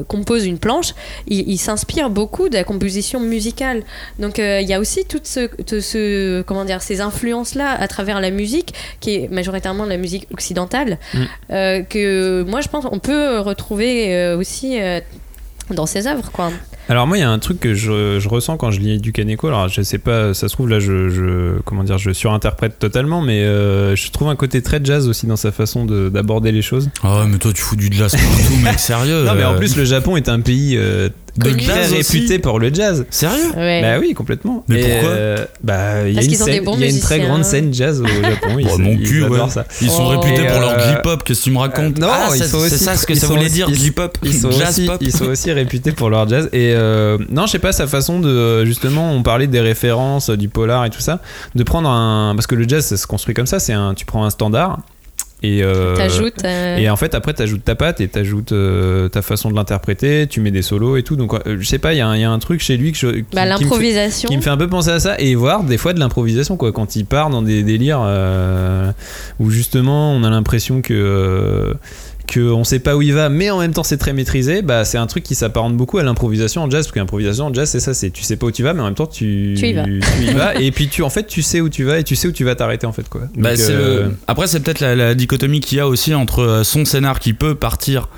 compose 0.07 0.45
une 0.45 0.57
planche, 0.59 0.93
il, 1.27 1.49
il 1.49 1.57
s'inspire 1.57 2.09
beaucoup 2.09 2.49
de 2.49 2.55
la 2.55 2.63
composition 2.63 3.19
musicale. 3.19 3.83
Donc, 4.19 4.37
il 4.37 4.67
y 4.67 4.73
a 4.73 4.79
aussi 4.79 5.05
toutes 5.05 5.27
ce, 5.27 5.47
tout 5.63 5.81
ce, 5.81 6.41
comment 6.43 6.65
dire, 6.65 6.81
ces 6.81 7.01
influences-là 7.01 7.69
à 7.79 7.87
travers 7.87 8.19
la 8.21 8.31
musique, 8.31 8.73
qui 8.99 9.15
est 9.15 9.31
majoritairement 9.31 9.85
de 9.85 9.89
la 9.89 9.97
musique 9.97 10.27
occidentale, 10.33 10.97
Mm. 11.13 11.83
que 11.89 12.43
moi, 12.47 12.61
je 12.61 12.67
pense 12.67 12.85
on 12.91 12.99
peut 12.99 13.39
retrouver 13.39 14.13
euh, 14.13 14.35
aussi 14.65 14.79
euh, 14.81 14.99
dans 15.73 15.85
ses 15.85 16.07
œuvres, 16.07 16.31
quoi. 16.31 16.51
Alors 16.87 17.07
moi 17.07 17.17
il 17.17 17.21
y 17.21 17.23
a 17.23 17.29
un 17.31 17.39
truc 17.39 17.59
que 17.59 17.73
je, 17.73 18.19
je 18.19 18.29
ressens 18.29 18.57
quand 18.57 18.69
je 18.69 18.79
lis 18.79 18.99
du 18.99 19.11
Kaneko, 19.11 19.47
alors 19.47 19.67
je 19.69 19.81
sais 19.81 19.97
pas, 19.97 20.35
ça 20.35 20.47
se 20.47 20.53
trouve 20.53 20.69
là 20.69 20.79
je, 20.79 21.09
je- 21.09 21.59
comment 21.65 21.83
dire, 21.83 21.97
je 21.97 22.11
surinterprète 22.11 22.77
totalement, 22.77 23.21
mais 23.23 23.41
euh, 23.41 23.95
je 23.95 24.11
trouve 24.11 24.29
un 24.29 24.35
côté 24.35 24.61
très 24.61 24.79
jazz 24.83 25.07
aussi 25.09 25.25
dans 25.25 25.35
sa 25.35 25.51
façon 25.51 25.85
de- 25.85 26.09
d'aborder 26.09 26.51
les 26.51 26.61
choses. 26.61 26.91
Ah 27.01 27.21
ouais, 27.21 27.27
mais 27.27 27.39
toi, 27.39 27.51
tu 27.53 27.63
fous 27.63 27.75
du 27.75 27.89
jazz 27.91 28.11
partout, 28.11 28.57
mec, 28.63 28.77
sérieux. 28.79 29.23
Non 29.25 29.33
mais 29.33 29.43
en 29.45 29.53
euh, 29.53 29.57
plus 29.57 29.75
le 29.75 29.83
Japon 29.83 30.15
est 30.15 30.29
un 30.29 30.41
pays 30.41 30.75
euh, 30.77 31.09
jazz 31.57 31.93
aussi. 31.93 32.17
réputé 32.17 32.39
pour 32.39 32.59
le 32.59 32.73
jazz. 32.73 33.05
Sérieux 33.09 33.51
Ouais. 33.55 33.81
Bah 33.81 33.97
oui 33.99 34.13
complètement. 34.13 34.63
Mais 34.67 34.79
Et, 34.81 34.89
pourquoi 34.89 35.09
euh, 35.09 35.45
Bah 35.63 36.07
il 36.07 36.09
y 36.09 36.11
a 36.11 36.13
Parce 36.15 36.25
une 36.25 36.31
qu'ils 36.31 36.41
ont 36.43 36.45
des 36.45 36.51
scène, 36.53 36.79
y 36.79 36.83
a 36.83 36.87
une 36.87 36.99
très 36.99 37.19
grande 37.19 37.43
scène 37.45 37.73
jazz 37.73 38.01
au 38.01 38.05
Japon. 38.07 38.57
Ils, 38.59 38.67
Oh, 38.73 38.77
mon 38.77 38.91
ils 38.91 39.03
cul, 39.07 39.21
ouais. 39.23 39.35
adorent 39.35 39.51
ça. 39.51 39.65
Ils 39.81 39.89
sont 39.89 40.03
Oh. 40.05 40.19
réputés 40.19 40.47
pour 40.47 40.59
leur 40.59 40.71
Et, 40.79 40.81
euh, 40.83 40.95
J-pop, 40.95 41.23
qu'est-ce 41.23 41.39
que 41.39 41.43
tu 41.45 41.51
me 41.51 41.57
racontes 41.59 41.97
Euh, 41.97 42.01
non, 42.01 42.07
Ah, 42.11 42.27
c'est 42.31 42.43
ça 42.77 42.95
ce 42.95 43.05
que 43.05 43.15
ça 43.15 43.27
voulait 43.27 43.45
aussi- 43.45 43.53
dire, 43.53 43.69
J-pop 43.73 44.17
Ils 44.23 44.33
sont, 44.33 44.51
Jazz 44.51 44.69
aussi, 44.69 44.85
pop 44.87 44.97
ils 45.01 45.11
sont 45.15 45.25
aussi 45.25 45.51
réputés 45.51 45.91
pour 45.91 46.09
leur 46.09 46.27
jazz. 46.27 46.49
Et 46.53 46.73
euh, 46.73 47.17
non, 47.29 47.45
je 47.45 47.51
sais 47.51 47.59
pas, 47.59 47.71
sa 47.71 47.87
façon 47.87 48.19
de. 48.19 48.63
Justement, 48.65 49.11
on 49.13 49.21
parlait 49.23 49.47
des 49.47 49.59
références, 49.61 50.29
du 50.29 50.47
polar 50.49 50.85
et 50.85 50.89
tout 50.89 51.01
ça. 51.01 51.19
De 51.55 51.63
prendre 51.63 51.89
un. 51.89 52.33
Parce 52.35 52.47
que 52.47 52.55
le 52.55 52.67
jazz, 52.67 52.85
ça 52.85 52.97
se 52.97 53.07
construit 53.07 53.33
comme 53.33 53.45
ça. 53.47 53.59
C'est 53.59 53.73
un. 53.73 53.93
Tu 53.93 54.05
prends 54.05 54.23
un 54.25 54.29
standard. 54.29 54.79
Et. 55.43 55.61
euh, 55.63 55.95
T'ajoutes. 55.95 56.43
euh, 56.45 56.77
Et 56.77 56.89
en 56.89 56.95
fait, 56.95 57.13
après, 57.13 57.33
t'ajoutes 57.33 57.63
ta 57.63 57.75
patte 57.75 58.01
et 58.01 58.07
t'ajoutes 58.07 58.51
euh, 58.53 59.09
ta 59.09 59.21
façon 59.21 59.49
de 59.51 59.55
l'interpréter. 59.55 60.25
Tu 60.27 60.39
mets 60.41 60.49
des 60.51 60.61
solos 60.61 60.97
et 60.97 61.03
tout. 61.03 61.15
Donc, 61.15 61.33
euh, 61.33 61.57
je 61.59 61.67
sais 61.67 61.77
pas, 61.77 61.93
il 61.93 61.97
y, 61.97 62.01
a 62.01 62.07
un- 62.07 62.15
il 62.15 62.21
y 62.21 62.23
a 62.23 62.31
un 62.31 62.39
truc 62.39 62.61
chez 62.61 62.77
lui 62.77 62.91
que 62.91 62.97
je, 62.97 63.07
qui, 63.07 63.21
bah, 63.21 63.21
qui 63.21 63.35
me 63.35 63.57
fait- 63.57 63.63
l'improvisation. 63.63 64.29
qui 64.29 64.37
me 64.37 64.41
fait 64.41 64.49
un 64.49 64.57
peu 64.57 64.67
penser 64.69 64.89
à 64.89 64.99
ça 64.99 65.15
et 65.19 65.35
voir 65.35 65.63
des 65.63 65.77
fois 65.77 65.93
de 65.93 65.99
l'improvisation 65.99 66.57
quoi 66.57 66.71
quand 66.71 66.95
il 66.95 67.05
part 67.05 67.29
dans 67.29 67.41
des 67.41 67.63
délires 67.63 68.01
euh, 68.03 68.91
où 69.39 69.49
justement 69.51 70.13
on 70.13 70.23
a 70.23 70.29
l'impression 70.29 70.81
que 70.81 70.93
euh, 70.93 71.73
qu'on 72.31 72.63
sait 72.63 72.79
pas 72.79 72.95
où 72.95 73.01
il 73.01 73.13
va, 73.13 73.29
mais 73.29 73.49
en 73.49 73.59
même 73.59 73.73
temps 73.73 73.83
c'est 73.83 73.97
très 73.97 74.13
maîtrisé, 74.13 74.61
bah 74.61 74.85
c'est 74.85 74.97
un 74.97 75.07
truc 75.07 75.23
qui 75.23 75.35
s'apparente 75.35 75.75
beaucoup 75.77 75.97
à 75.97 76.03
l'improvisation 76.03 76.63
en 76.63 76.69
jazz, 76.69 76.85
parce 76.85 76.93
que 76.93 76.99
l'improvisation 76.99 77.45
en 77.45 77.53
jazz 77.53 77.69
c'est 77.69 77.79
ça, 77.79 77.93
c'est 77.93 78.09
tu 78.09 78.23
sais 78.23 78.35
pas 78.35 78.47
où 78.47 78.51
tu 78.51 78.63
vas, 78.63 78.73
mais 78.73 78.81
en 78.81 78.85
même 78.85 78.95
temps 78.95 79.07
tu, 79.07 79.55
Tu 79.57 79.67
y 79.67 79.73
vas. 79.73 79.83
tu 79.83 79.99
y 80.23 80.33
vas, 80.33 80.55
et 80.61 80.71
puis 80.71 80.87
tu 80.87 81.03
en 81.03 81.09
fait 81.09 81.27
tu 81.27 81.41
sais 81.41 81.61
où 81.61 81.69
tu 81.69 81.83
vas 81.83 81.99
et 81.99 82.03
tu 82.03 82.15
sais 82.15 82.27
où 82.27 82.31
tu 82.31 82.43
vas 82.43 82.55
t'arrêter 82.55 82.85
en 82.87 82.91
fait 82.93 83.07
quoi. 83.09 83.21
Bah, 83.37 83.55
Donc, 83.55 83.59
euh, 83.69 84.03
le- 84.07 84.15
Après, 84.27 84.47
c'est 84.47 84.59
peut-être 84.59 84.79
la, 84.79 84.95
la 84.95 85.15
dichotomie 85.15 85.59
qu'il 85.59 85.77
y 85.77 85.81
a 85.81 85.87
aussi 85.87 86.13
entre 86.13 86.39
euh, 86.41 86.63
son 86.63 86.85
scénar 86.85 87.19
qui 87.19 87.33
peut 87.33 87.55
partir 87.55 88.09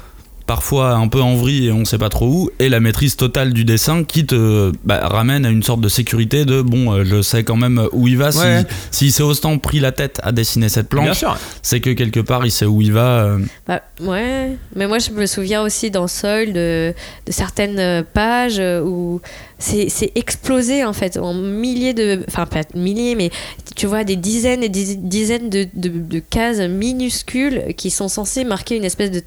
parfois 0.48 0.94
un 0.94 1.08
peu 1.10 1.22
en 1.22 1.36
vrille 1.36 1.68
et 1.68 1.72
on 1.72 1.86
sait 1.86 1.98
pas 1.98 2.10
trop 2.10 2.26
où, 2.28 2.50
et 2.60 2.70
la 2.70 2.80
maîtrise 2.80 3.16
totale 3.18 3.54
du 3.54 3.66
dessin 3.66 4.04
qui 4.04 4.26
te 4.26 4.72
bah, 4.86 5.08
ramène 5.08 5.46
à 5.46 5.50
une 5.50 5.62
sorte 5.62 5.82
de 5.82 5.90
sécurité 5.90 6.46
de 6.46 6.62
bon, 6.62 6.92
euh, 6.94 7.04
je 7.06 7.22
sais 7.22 7.44
quand 7.44 7.58
même 7.58 7.88
où 7.92 8.08
il 8.08 8.18
va. 8.18 8.32
Si- 8.32 8.38
Ouais. 8.40 8.64
S'il 8.92 9.12
s'est 9.12 9.24
autant 9.24 9.58
pris 9.58 9.80
la 9.80 9.92
tête 9.92 10.20
à 10.24 10.32
dessiner 10.32 10.70
cette 10.70 10.88
planche, 10.90 11.24
c'est 11.62 11.80
que 11.82 11.90
quelque 11.92 12.20
part 12.22 12.46
il 12.46 12.52
sait 12.52 12.66
où 12.66 12.82
il 12.82 12.94
va. 12.94 13.26
euh. 13.26 13.40
Bah, 13.68 13.82
ouais, 14.02 14.56
mais 14.76 14.88
moi 14.88 15.00
je 15.00 15.12
me 15.12 15.26
souviens 15.26 15.62
aussi 15.64 15.92
dans 15.92 16.08
Soul 16.08 16.54
de, 16.54 16.94
de 17.26 17.32
certaines 17.32 17.80
euh, 17.80 18.04
pages 18.14 18.62
où 18.86 19.20
c'est 19.60 19.90
c'est 19.90 20.12
explosé 20.16 20.86
en 20.86 20.94
fait 20.94 21.18
en 21.18 21.34
milliers 21.34 21.94
de. 21.94 22.24
Enfin, 22.30 22.46
pas 22.46 22.62
milliers, 22.74 23.16
mais 23.16 23.32
tu 23.76 23.86
vois 23.86 24.04
des 24.04 24.16
dizaines 24.16 24.64
et 24.64 24.70
des 24.70 24.96
dizaines 24.96 25.50
de, 25.50 25.68
de, 25.74 25.90
de 25.90 26.20
cases 26.20 26.60
minuscules 26.60 27.74
qui 27.76 27.90
sont 27.90 28.08
censées 28.08 28.44
marquer 28.44 28.78
une 28.78 28.86
espèce 28.86 29.12
de 29.12 29.22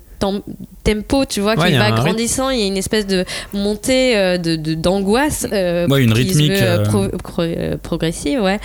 tempo, 0.85 1.25
tu 1.25 1.41
vois, 1.41 1.59
Ouais, 1.59 1.73
qui 1.73 1.77
va 1.79 1.91
grandissant. 1.91 2.51
Il 2.51 2.61
y 2.61 2.63
a 2.63 2.67
une 2.67 2.77
espèce 2.77 3.07
de 3.07 3.25
montée 3.53 4.17
euh, 4.17 4.39
de 4.39 4.57
d'angoisse. 4.75 5.47
euh, 5.53 5.89
Ouais, 5.89 6.03
une 6.05 6.13
rythmique, 6.13 6.53
veut, 6.53 6.63
euh, 6.63 6.79
euh. 6.79 6.85
pro- 6.85 7.09
pro- 7.19 7.77
progressive, 7.83 8.41
ouais. 8.41 8.59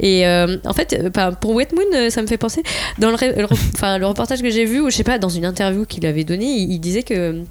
Et 0.00 0.26
en 0.26 0.72
fait, 0.72 1.00
pour 1.40 1.54
Wet 1.54 1.68
Moon, 1.74 2.10
ça 2.10 2.22
me 2.22 2.26
fait 2.26 2.36
penser 2.38 2.62
dans 2.98 3.10
le, 3.10 3.16
le 3.16 3.44
re- 3.46 3.52
enfin, 3.74 3.98
le 3.98 4.06
reportage 4.06 4.42
que 4.42 4.50
j'ai 4.50 4.64
vu, 4.64 4.80
ou 4.80 4.90
je 4.90 4.96
sais 4.96 5.04
pas, 5.04 5.18
dans 5.18 5.28
une 5.28 5.44
interview 5.44 5.84
qu'il 5.86 6.04
avait 6.06 6.24
donnée, 6.24 6.46
il, 6.46 6.72
il 6.72 6.78
disait 6.78 7.02
que 7.02 7.42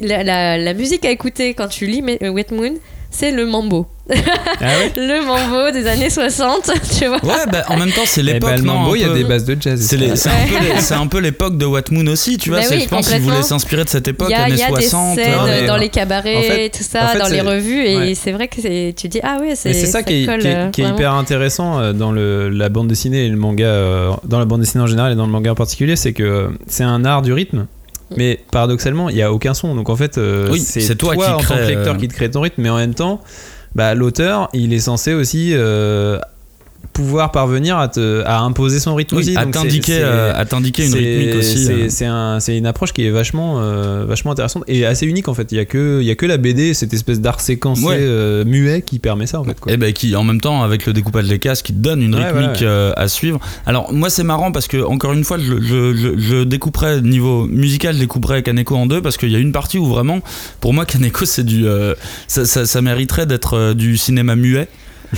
la, 0.00 0.22
la- 0.22 0.58
la 0.58 0.74
musique 0.74 1.04
à 1.04 1.10
écouter 1.10 1.54
quand 1.54 1.68
tu 1.68 1.86
lis 1.86 2.02
Wet 2.02 2.46
Moon, 2.52 2.74
c'est 3.10 3.30
le 3.32 3.46
mambo. 3.46 3.86
Ah 4.10 4.14
ouais 4.60 4.92
Le 4.96 5.24
mambo 5.26 5.70
des 5.70 5.86
années 5.86 6.08
60, 6.10 6.70
tu 6.98 7.06
vois. 7.06 7.22
Ouais, 7.24 7.46
bah, 7.52 7.64
en 7.68 7.76
même 7.76 7.90
temps, 7.90 8.02
c'est 8.06 8.22
l'époque. 8.22 8.56
le 8.56 8.62
non, 8.62 8.74
mambo, 8.78 8.94
il 8.96 9.02
y 9.02 9.04
a 9.04 9.12
des 9.12 9.24
bases 9.24 9.44
de 9.44 9.56
jazz. 9.60 9.80
C'est 10.78 10.94
un 10.94 11.06
peu 11.06 11.18
l'époque 11.20 11.58
de 11.58 11.66
What 11.66 11.82
Moon 11.90 12.06
aussi, 12.06 12.38
tu 12.38 12.48
vois. 12.50 12.60
Bah 12.60 12.66
oui, 12.70 12.80
je 12.82 12.88
pense 12.88 13.06
qu'il 13.06 13.14
complètement. 13.16 13.32
voulait 13.34 13.42
s'inspirer 13.42 13.84
de 13.84 13.88
cette 13.90 14.08
époque, 14.08 14.28
Il 14.30 14.32
y 14.32 14.34
a, 14.34 14.44
années 14.44 14.56
y 14.56 14.62
a 14.62 14.68
60. 14.68 15.16
des 15.16 15.22
scènes 15.24 15.32
Non, 15.36 15.44
mais 15.46 15.66
dans 15.66 15.76
les 15.76 15.88
cabarets, 15.90 16.36
en 16.36 16.42
fait- 16.42 16.70
tout 16.70 16.82
ça, 16.82 17.04
en 17.04 17.08
fait, 17.08 17.18
dans 17.18 17.28
les 17.28 17.40
revues, 17.42 17.84
et 17.84 17.96
ouais. 17.96 18.14
c'est 18.14 18.32
vrai 18.32 18.48
que 18.48 18.60
c'est- 18.62 18.94
tu 18.96 19.08
dis, 19.08 19.20
ah 19.22 19.38
ouais, 19.40 19.54
c'est 19.54 19.70
Et 19.70 19.74
c'est 19.74 19.86
ça, 19.86 20.02
qui 20.02 20.22
est, 20.22 20.26
colle, 20.26 20.40
qui 20.40 20.46
est- 20.48 20.70
qui 20.72 20.80
est 20.80 20.84
vraiment. 20.84 20.98
hyper 20.98 21.12
intéressant 21.14 21.78
euh, 21.80 21.92
dans 21.92 22.12
le, 22.12 22.48
la 22.48 22.68
bande 22.70 22.88
dessinée 22.88 23.26
et 23.26 23.28
le 23.28 23.36
manga, 23.36 23.64
euh, 23.66 24.10
dans 24.24 24.38
la 24.38 24.44
bande 24.46 24.60
dessinée 24.60 24.82
en 24.84 24.86
général 24.86 25.12
et 25.12 25.16
dans 25.16 25.26
le 25.26 25.32
manga 25.32 25.52
en 25.52 25.54
particulier, 25.54 25.96
c'est 25.96 26.12
que 26.12 26.22
euh, 26.22 26.48
c'est 26.66 26.84
un 26.84 27.04
art 27.04 27.22
du 27.22 27.32
rythme. 27.32 27.66
Mais 28.16 28.40
paradoxalement, 28.50 29.08
il 29.08 29.16
n'y 29.16 29.22
a 29.22 29.32
aucun 29.32 29.54
son. 29.54 29.74
Donc 29.74 29.90
en 29.90 29.96
fait, 29.96 30.18
euh, 30.18 30.48
Oui, 30.50 30.60
c'est 30.60 30.96
toi 30.96 31.14
toi, 31.14 31.24
qui 31.26 31.32
en 31.32 31.36
tant 31.36 31.42
crée, 31.42 31.56
que 31.56 31.68
lecteur 31.68 31.94
euh, 31.94 31.98
qui 31.98 32.08
te 32.08 32.14
crée 32.14 32.30
ton 32.30 32.40
rythme, 32.40 32.62
mais 32.62 32.70
en 32.70 32.76
même 32.76 32.94
temps, 32.94 33.20
bah, 33.74 33.94
l'auteur, 33.94 34.48
il 34.52 34.72
est 34.72 34.80
censé 34.80 35.14
aussi 35.14 35.50
euh, 35.52 36.18
pouvoir 36.92 37.30
parvenir 37.30 37.78
à, 37.78 37.86
te, 37.88 38.22
à 38.24 38.40
imposer 38.40 38.80
son 38.80 38.94
rythme 38.94 39.16
Oui, 39.16 39.22
aussi. 39.22 39.36
à 39.36 39.46
t'indiquer 39.46 39.98
euh, 40.00 40.32
à 40.34 40.44
t'indiquer 40.44 40.86
une 40.86 40.94
rythmique 40.94 41.36
aussi. 41.36 41.64
C'est 41.64 41.72
euh. 41.72 41.86
c'est 41.88 42.06
un- 42.06 42.40
c'est 42.40 42.58
une 42.58 42.66
approche 42.66 42.92
qui 42.92 43.06
est 43.06 43.10
vachement, 43.10 43.60
euh, 43.60 44.04
vachement 44.06 44.32
intéressante 44.32 44.64
et 44.66 44.84
assez 44.84 45.06
unique 45.06 45.28
en 45.28 45.34
fait. 45.34 45.52
Il 45.52 45.56
y 45.56 45.60
a 45.60 45.64
que, 45.64 46.00
il 46.00 46.06
y 46.06 46.10
a 46.10 46.14
que 46.16 46.26
la 46.26 46.36
BD, 46.38 46.74
cette 46.74 46.92
espèce 46.92 47.20
d'art 47.20 47.40
séquencé 47.40 47.84
Ouais. 47.84 47.96
euh, 48.00 48.44
muet 48.44 48.82
qui 48.82 48.98
permet 48.98 49.26
ça 49.26 49.40
en 49.40 49.44
fait. 49.44 49.58
Quoi. 49.60 49.72
Et 49.72 49.76
ben 49.76 49.92
qui 49.92 50.16
en 50.16 50.24
même 50.24 50.40
temps 50.40 50.62
avec 50.62 50.86
le 50.86 50.92
découpage 50.92 51.28
des 51.28 51.38
cases 51.38 51.62
qui 51.62 51.72
te 51.72 51.78
donne 51.78 52.02
une 52.02 52.14
rythmique 52.16 52.34
ouais, 52.34 52.58
ouais. 52.60 52.62
euh, 52.64 52.92
à 52.96 53.06
suivre. 53.08 53.38
Alors 53.66 53.92
moi 53.92 54.10
c'est 54.10 54.24
marrant 54.24 54.50
parce 54.50 54.66
que 54.66 54.82
encore 54.82 55.12
une 55.12 55.24
fois 55.24 55.38
je, 55.38 55.60
je, 55.60 55.94
je, 56.18 56.98
niveau 57.00 57.46
musical 57.46 57.94
je 57.94 58.00
découperais 58.00 58.42
Kaneko 58.42 58.74
en 58.76 58.86
deux 58.86 59.00
parce 59.02 59.16
qu'il 59.16 59.30
y 59.30 59.36
a 59.36 59.38
une 59.38 59.52
partie 59.52 59.78
où 59.78 59.86
vraiment 59.86 60.20
pour 60.60 60.74
moi 60.74 60.84
Kaneko 60.84 61.24
c'est 61.24 61.44
du 61.44 61.64
ça, 62.26 62.44
ça, 62.44 62.66
ça 62.66 62.82
mériterait 62.82 63.26
d'être 63.26 63.72
du 63.74 63.96
cinéma 63.96 64.34
muet. 64.36 64.68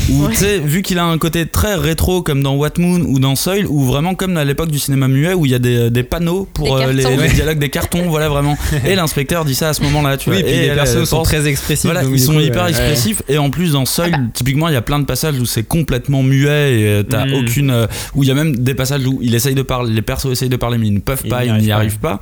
Ouais. 0.08 0.28
tu 0.30 0.36
sais, 0.36 0.58
vu 0.58 0.82
qu'il 0.82 0.98
a 0.98 1.04
un 1.04 1.18
côté 1.18 1.46
très 1.46 1.74
rétro 1.74 2.22
comme 2.22 2.42
dans 2.42 2.54
What 2.54 2.72
Moon 2.78 3.00
ou 3.00 3.18
dans 3.18 3.34
Soil, 3.34 3.66
ou 3.66 3.82
vraiment 3.84 4.14
comme 4.14 4.36
à 4.36 4.44
l'époque 4.44 4.70
du 4.70 4.78
cinéma 4.78 5.08
muet 5.08 5.34
où 5.34 5.46
il 5.46 5.52
y 5.52 5.54
a 5.54 5.58
des, 5.58 5.90
des 5.90 6.02
panneaux 6.04 6.48
pour 6.54 6.76
Des 6.78 6.84
euh, 6.84 6.92
les, 7.20 7.28
dialogues, 7.28 7.58
des 7.58 7.70
cartons, 7.70 8.08
voilà 8.08 8.28
vraiment. 8.28 8.56
Et 8.86 8.94
l'inspecteur 8.94 9.44
dit 9.44 9.54
ça 9.54 9.70
à 9.70 9.72
ce 9.72 9.82
moment-là, 9.82 10.16
tu 10.16 10.30
Oui, 10.30 10.36
vois. 10.40 10.48
et 10.48 10.52
puis 10.52 10.52
et 10.54 10.60
les 10.62 10.66
elle, 10.68 10.74
persos 10.76 10.96
elle 10.96 11.06
sont 11.06 11.16
pense- 11.18 11.28
très 11.28 11.46
expressifs. 11.48 11.84
voilà, 11.90 12.02
ils 12.04 12.20
sont 12.20 12.34
coup, 12.34 12.40
hyper 12.40 12.64
ouais. 12.64 12.70
expressifs 12.70 13.22
et 13.28 13.38
en 13.38 13.50
plus 13.50 13.72
dans 13.72 13.84
Soil, 13.84 14.12
typiquement 14.32 14.68
il 14.68 14.74
y 14.74 14.76
a 14.76 14.82
plein 14.82 14.98
de 15.00 15.04
passages 15.06 15.38
où 15.40 15.44
c'est 15.46 15.64
complètement 15.64 16.22
muet 16.22 16.78
et 16.80 16.86
euh, 16.86 17.02
t'as 17.02 17.26
Mm. 17.26 17.34
aucune, 17.34 17.70
euh, 17.70 17.86
où 18.14 18.22
il 18.22 18.28
y 18.28 18.32
a 18.32 18.34
même 18.34 18.56
des 18.56 18.74
passages 18.74 19.06
où 19.06 19.18
il 19.22 19.34
essaye 19.34 19.54
de 19.54 19.62
parler, 19.62 19.92
les 19.92 20.02
persos 20.02 20.26
essayent 20.30 20.48
de 20.48 20.56
parler 20.56 20.78
mais 20.78 20.86
ils 20.86 20.94
ne 20.94 21.00
peuvent 21.00 21.24
pas, 21.28 21.44
ils 21.44 21.48
n'y 21.54 21.70
arrivent 21.72 21.72
arrivent 21.72 21.98
pas. 21.98 22.20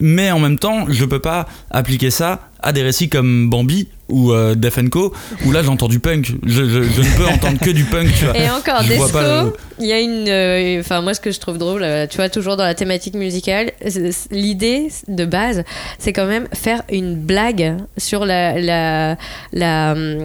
Mais 0.00 0.30
en 0.30 0.38
même 0.38 0.58
temps, 0.58 0.86
je 0.88 1.04
peux 1.04 1.18
pas 1.18 1.46
appliquer 1.70 2.10
ça 2.10 2.40
à 2.62 2.72
des 2.72 2.82
récits 2.82 3.08
comme 3.08 3.48
Bambi 3.50 3.88
ou 4.10 4.32
euh, 4.32 4.54
Def 4.54 4.78
Co 4.90 5.12
où 5.46 5.52
là 5.52 5.62
j'entends 5.62 5.88
du 5.88 6.00
punk. 6.00 6.32
Je, 6.44 6.64
je- 6.64 6.82
je 6.82 7.00
ne 7.02 7.16
peux 7.16 7.26
entendre 7.26 7.58
que 7.58 7.70
du 7.70 7.84
punk, 7.84 8.08
tu 8.18 8.24
vois. 8.24 8.36
Et 8.36 8.48
encore, 8.50 8.82
Je 8.82 8.88
Desco, 8.88 9.18
le- 9.20 9.52
il 9.80 9.86
y 9.86 9.92
a 9.92 10.00
une. 10.00 10.28
euh, 10.28 10.80
Enfin, 10.80 11.00
moi, 11.00 11.14
ce 11.14 11.20
que 11.20 11.30
je 11.30 11.38
trouve 11.40 11.58
drôle, 11.58 11.82
euh, 11.82 12.06
tu 12.08 12.16
vois, 12.16 12.28
toujours 12.28 12.56
dans 12.56 12.64
la 12.64 12.74
thématique 12.74 13.14
musicale, 13.14 13.72
l'idée 14.30 14.88
de 15.08 15.24
base, 15.24 15.64
c'est 15.98 16.12
quand 16.12 16.26
même 16.26 16.46
faire 16.52 16.82
une 16.90 17.14
blague 17.16 17.76
sur 17.96 18.24
la. 18.24 18.58
la, 18.60 19.16
la 19.52 19.92
euh, 19.94 20.24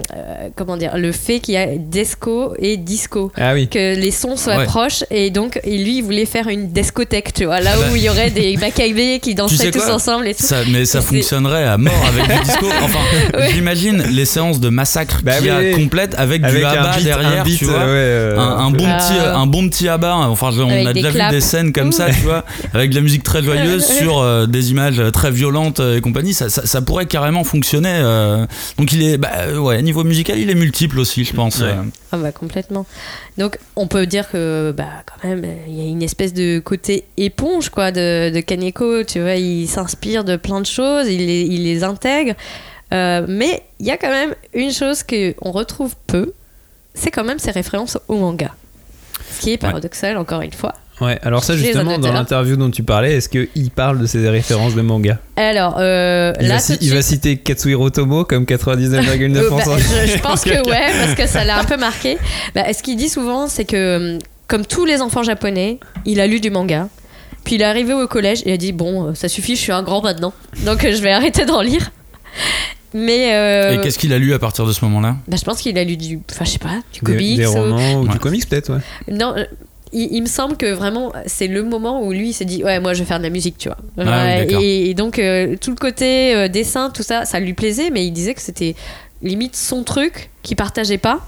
comment 0.55 0.77
dire 0.77 0.97
Le 0.97 1.11
fait 1.11 1.39
qu'il 1.39 1.53
y 1.53 1.57
a 1.57 1.67
Desco 1.77 2.53
et 2.59 2.77
Disco. 2.77 3.31
Ah 3.35 3.53
oui. 3.53 3.67
Que 3.67 3.95
les 3.95 4.11
sons 4.11 4.37
soient 4.37 4.55
Ouais. 4.57 4.65
proches 4.65 5.03
et 5.11 5.31
donc 5.31 5.59
et 5.65 5.77
lui 5.77 5.97
il 5.97 6.01
voulait 6.03 6.25
faire 6.25 6.47
une 6.47 6.71
discothèque 6.71 7.33
tu 7.33 7.43
vois 7.45 7.59
là 7.59 7.71
Ah 7.73 7.77
bah. 7.79 7.85
où 7.91 7.95
il 7.97 8.03
y 8.03 8.09
aurait 8.09 8.29
des 8.29 8.55
macabées 8.61 9.19
qui 9.21 9.35
danseraient 9.35 9.65
sais 9.65 9.71
tous 9.71 9.89
ensemble 9.89 10.27
et 10.27 10.33
tout 10.33 10.43
Ça, 10.43 10.57
mais 10.71 10.85
ça 10.85 11.01
fonctionnerait 11.01 11.65
à 11.65 11.77
mort 11.77 11.93
avec 12.07 12.37
du 12.37 12.43
disco. 12.45 12.67
Enfin, 12.81 12.99
Ouais. 13.37 13.49
j'imagine 13.53 13.74
les 13.83 14.25
séances 14.25 14.59
de 14.59 14.69
massacre 14.69 15.21
Bah 15.23 15.37
qu'il 15.37 15.47
y 15.47 15.49
a 15.49 15.59
oui, 15.59 15.73
oui. 15.75 15.83
complètes 15.83 16.15
avec, 16.17 16.43
Avec 16.43 16.57
du 16.63 16.65
beat, 16.65 17.03
derrière, 17.03 17.41
un 17.41 17.43
beat, 17.43 17.57
tu 17.57 17.65
vois. 17.65 17.73
euh, 17.79 18.35
ouais, 18.35 18.37
euh, 18.37 18.39
un, 18.39 18.57
un 18.67 18.71
bon 18.71 18.85
Ah. 18.87 18.97
petit 18.97 19.19
un 19.19 19.45
bon 19.47 19.69
petit 19.69 19.87
ABBA 19.89 20.15
enfin 20.15 20.51
je- 20.51 20.61
on 20.61 20.69
Avec 20.69 20.87
a 20.87 20.93
déjà 20.93 21.11
claps. 21.11 21.29
vu 21.33 21.35
des 21.37 21.41
scènes 21.41 21.73
comme 21.73 21.91
ça 21.91 22.07
tu 22.09 22.21
vois 22.21 22.43
avec 22.73 22.89
de 22.91 22.95
la 22.95 23.01
musique 23.01 23.23
très 23.23 23.43
joyeuse 23.43 23.85
sur 23.85 24.19
euh, 24.19 24.45
des 24.45 24.71
images 24.71 25.01
très 25.13 25.31
violentes 25.31 25.79
et 25.79 26.01
compagnie 26.01 26.33
ça, 26.33 26.49
ça, 26.49 26.65
ça 26.65 26.81
pourrait 26.81 27.05
carrément 27.05 27.43
fonctionner 27.43 27.91
euh. 27.93 28.45
donc 28.77 28.91
il 28.93 29.03
est 29.03 29.17
bah, 29.17 29.29
ouais 29.57 29.81
niveau 29.81 30.03
musical 30.03 30.37
il 30.39 30.49
est 30.49 30.55
multiple 30.55 30.99
aussi 30.99 31.23
je 31.25 31.33
pense 31.33 31.59
Ouais. 31.59 31.67
euh. 31.67 31.83
Ah 32.11 32.17
bah 32.17 32.31
complètement. 32.31 32.85
Donc 33.37 33.57
on 33.75 33.87
peut 33.87 34.05
dire 34.05 34.29
que 34.31 34.73
bah 34.75 34.85
quand 35.05 35.27
même 35.27 35.43
il 35.67 35.75
y 35.77 35.81
a 35.81 35.89
une 35.89 36.01
espèce 36.03 36.33
de 36.33 36.59
côté 36.59 37.03
éponge 37.17 37.69
quoi 37.69 37.91
de, 37.91 38.29
de 38.33 38.39
Kaneko, 38.39 39.03
tu 39.03 39.19
vois, 39.19 39.35
il 39.35 39.67
s'inspire 39.67 40.23
de 40.23 40.37
plein 40.37 40.61
de 40.61 40.65
choses, 40.65 41.07
il 41.09 41.25
les, 41.25 41.41
il 41.41 41.63
les 41.63 41.83
intègre. 41.83 42.33
Euh, 42.93 43.25
mais 43.27 43.63
il 43.79 43.85
y 43.87 43.91
a 43.91 43.97
quand 43.97 44.09
même 44.09 44.33
une 44.53 44.71
chose 44.71 45.03
que 45.03 45.33
on 45.41 45.51
retrouve 45.51 45.95
peu, 46.07 46.33
c'est 46.93 47.11
quand 47.11 47.23
même 47.23 47.39
ses 47.39 47.51
références 47.51 47.97
au 48.07 48.15
manga. 48.17 48.53
Ce 49.31 49.41
qui 49.41 49.51
est 49.53 49.57
paradoxal 49.57 50.17
encore 50.17 50.41
une 50.41 50.53
fois. 50.53 50.73
Ouais, 51.01 51.19
alors 51.23 51.43
ça 51.43 51.57
justement, 51.57 51.97
dans 51.97 52.13
l'interview 52.13 52.55
dont 52.55 52.71
tu 52.71 52.81
parlais, 52.83 53.15
est-ce 53.17 53.27
qu'il 53.27 53.69
parle 53.71 53.99
de 53.99 54.05
ses 54.05 54.29
références 54.29 54.75
de 54.75 54.81
manga? 54.81 55.19
Alors 55.35 55.75
euh, 55.79 56.31
il, 56.39 56.47
là 56.47 56.53
va, 56.55 56.59
ci- 56.61 56.77
il 56.79 56.93
va 56.93 57.01
citer 57.01 57.35
Katsuhiro 57.37 57.89
Tomo 57.89 58.23
comme 58.23 58.45
99,9%. 58.45 59.35
Euh, 59.35 59.49
bah, 59.49 59.75
je, 60.05 60.11
je 60.13 60.17
pense 60.19 60.43
que 60.45 60.51
ouais, 60.69 60.91
parce 61.01 61.15
que 61.15 61.27
ça 61.27 61.43
l'a 61.43 61.59
un 61.59 61.65
peu 61.65 61.75
marqué. 61.75 62.17
Bah, 62.53 62.71
ce 62.71 62.81
qu'il 62.81 62.95
dit 62.95 63.09
souvent, 63.09 63.47
c'est 63.47 63.65
que 63.65 64.19
comme 64.47 64.65
tous 64.65 64.85
les 64.85 65.01
enfants 65.01 65.23
japonais, 65.23 65.79
il 66.05 66.21
a 66.21 66.27
lu 66.27 66.39
du 66.39 66.49
manga. 66.49 66.87
Puis 67.43 67.55
il 67.55 67.61
est 67.61 67.65
arrivé 67.65 67.93
au 67.93 68.07
collège 68.07 68.41
et 68.45 68.49
il 68.49 68.53
a 68.53 68.57
dit 68.57 68.71
bon, 68.71 69.13
ça 69.15 69.27
suffit, 69.27 69.55
je 69.57 69.61
suis 69.61 69.71
un 69.73 69.83
grand 69.83 70.01
maintenant, 70.01 70.33
donc 70.65 70.81
je 70.89 71.01
vais 71.01 71.11
arrêter 71.11 71.43
d'en 71.45 71.61
lire. 71.61 71.91
Mais 72.97 73.33
euh, 73.33 73.73
et 73.73 73.81
qu'est-ce 73.81 73.99
qu'il 73.99 74.13
a 74.13 74.17
lu 74.19 74.33
à 74.33 74.39
partir 74.39 74.65
de 74.65 74.71
ce 74.71 74.83
moment 74.85 75.01
là 75.01 75.17
bah, 75.27 75.35
je 75.37 75.43
pense 75.43 75.61
qu'il 75.61 75.77
a 75.77 75.83
lu 75.83 75.97
du, 75.97 76.19
enfin 76.31 76.45
je 76.45 76.51
sais 76.51 76.59
pas, 76.59 76.79
du 76.93 77.01
Des, 77.01 77.11
comics. 77.11 77.37
des 77.37 77.45
romans 77.45 77.95
ou 77.99 78.03
Ouais. 78.05 78.09
du 78.13 78.19
comics 78.19 78.47
peut-être, 78.47 78.73
ouais. 78.73 78.79
Non, 79.11 79.33
euh, 79.35 79.43
il, 79.91 80.13
il 80.13 80.21
me 80.21 80.27
semble 80.27 80.55
que 80.55 80.71
vraiment 80.71 81.11
c'est 81.25 81.47
le 81.47 81.61
moment 81.63 82.01
où 82.03 82.11
lui 82.13 82.29
il 82.29 82.33
s'est 82.33 82.45
dit 82.45 82.63
ouais 82.63 82.79
moi 82.79 82.93
je 82.93 82.99
vais 82.99 83.05
faire 83.05 83.17
de 83.19 83.23
la 83.23 83.29
musique 83.29 83.57
tu 83.57 83.67
vois. 83.67 83.77
Ah 83.99 84.37
oui, 84.47 84.55
et, 84.63 84.89
et 84.89 84.93
donc 84.93 85.19
euh, 85.19 85.55
tout 85.59 85.71
le 85.71 85.75
côté 85.75 86.33
euh, 86.35 86.47
dessin 86.47 86.89
tout 86.89 87.03
ça 87.03 87.25
ça 87.25 87.39
lui 87.41 87.53
plaisait 87.53 87.89
mais 87.91 88.05
il 88.05 88.11
disait 88.11 88.33
que 88.33 88.41
c'était 88.41 88.75
limite 89.21 89.55
son 89.57 89.83
truc 89.83 90.29
qu'il 90.41 90.55
partageait 90.55 90.97
pas. 90.97 91.19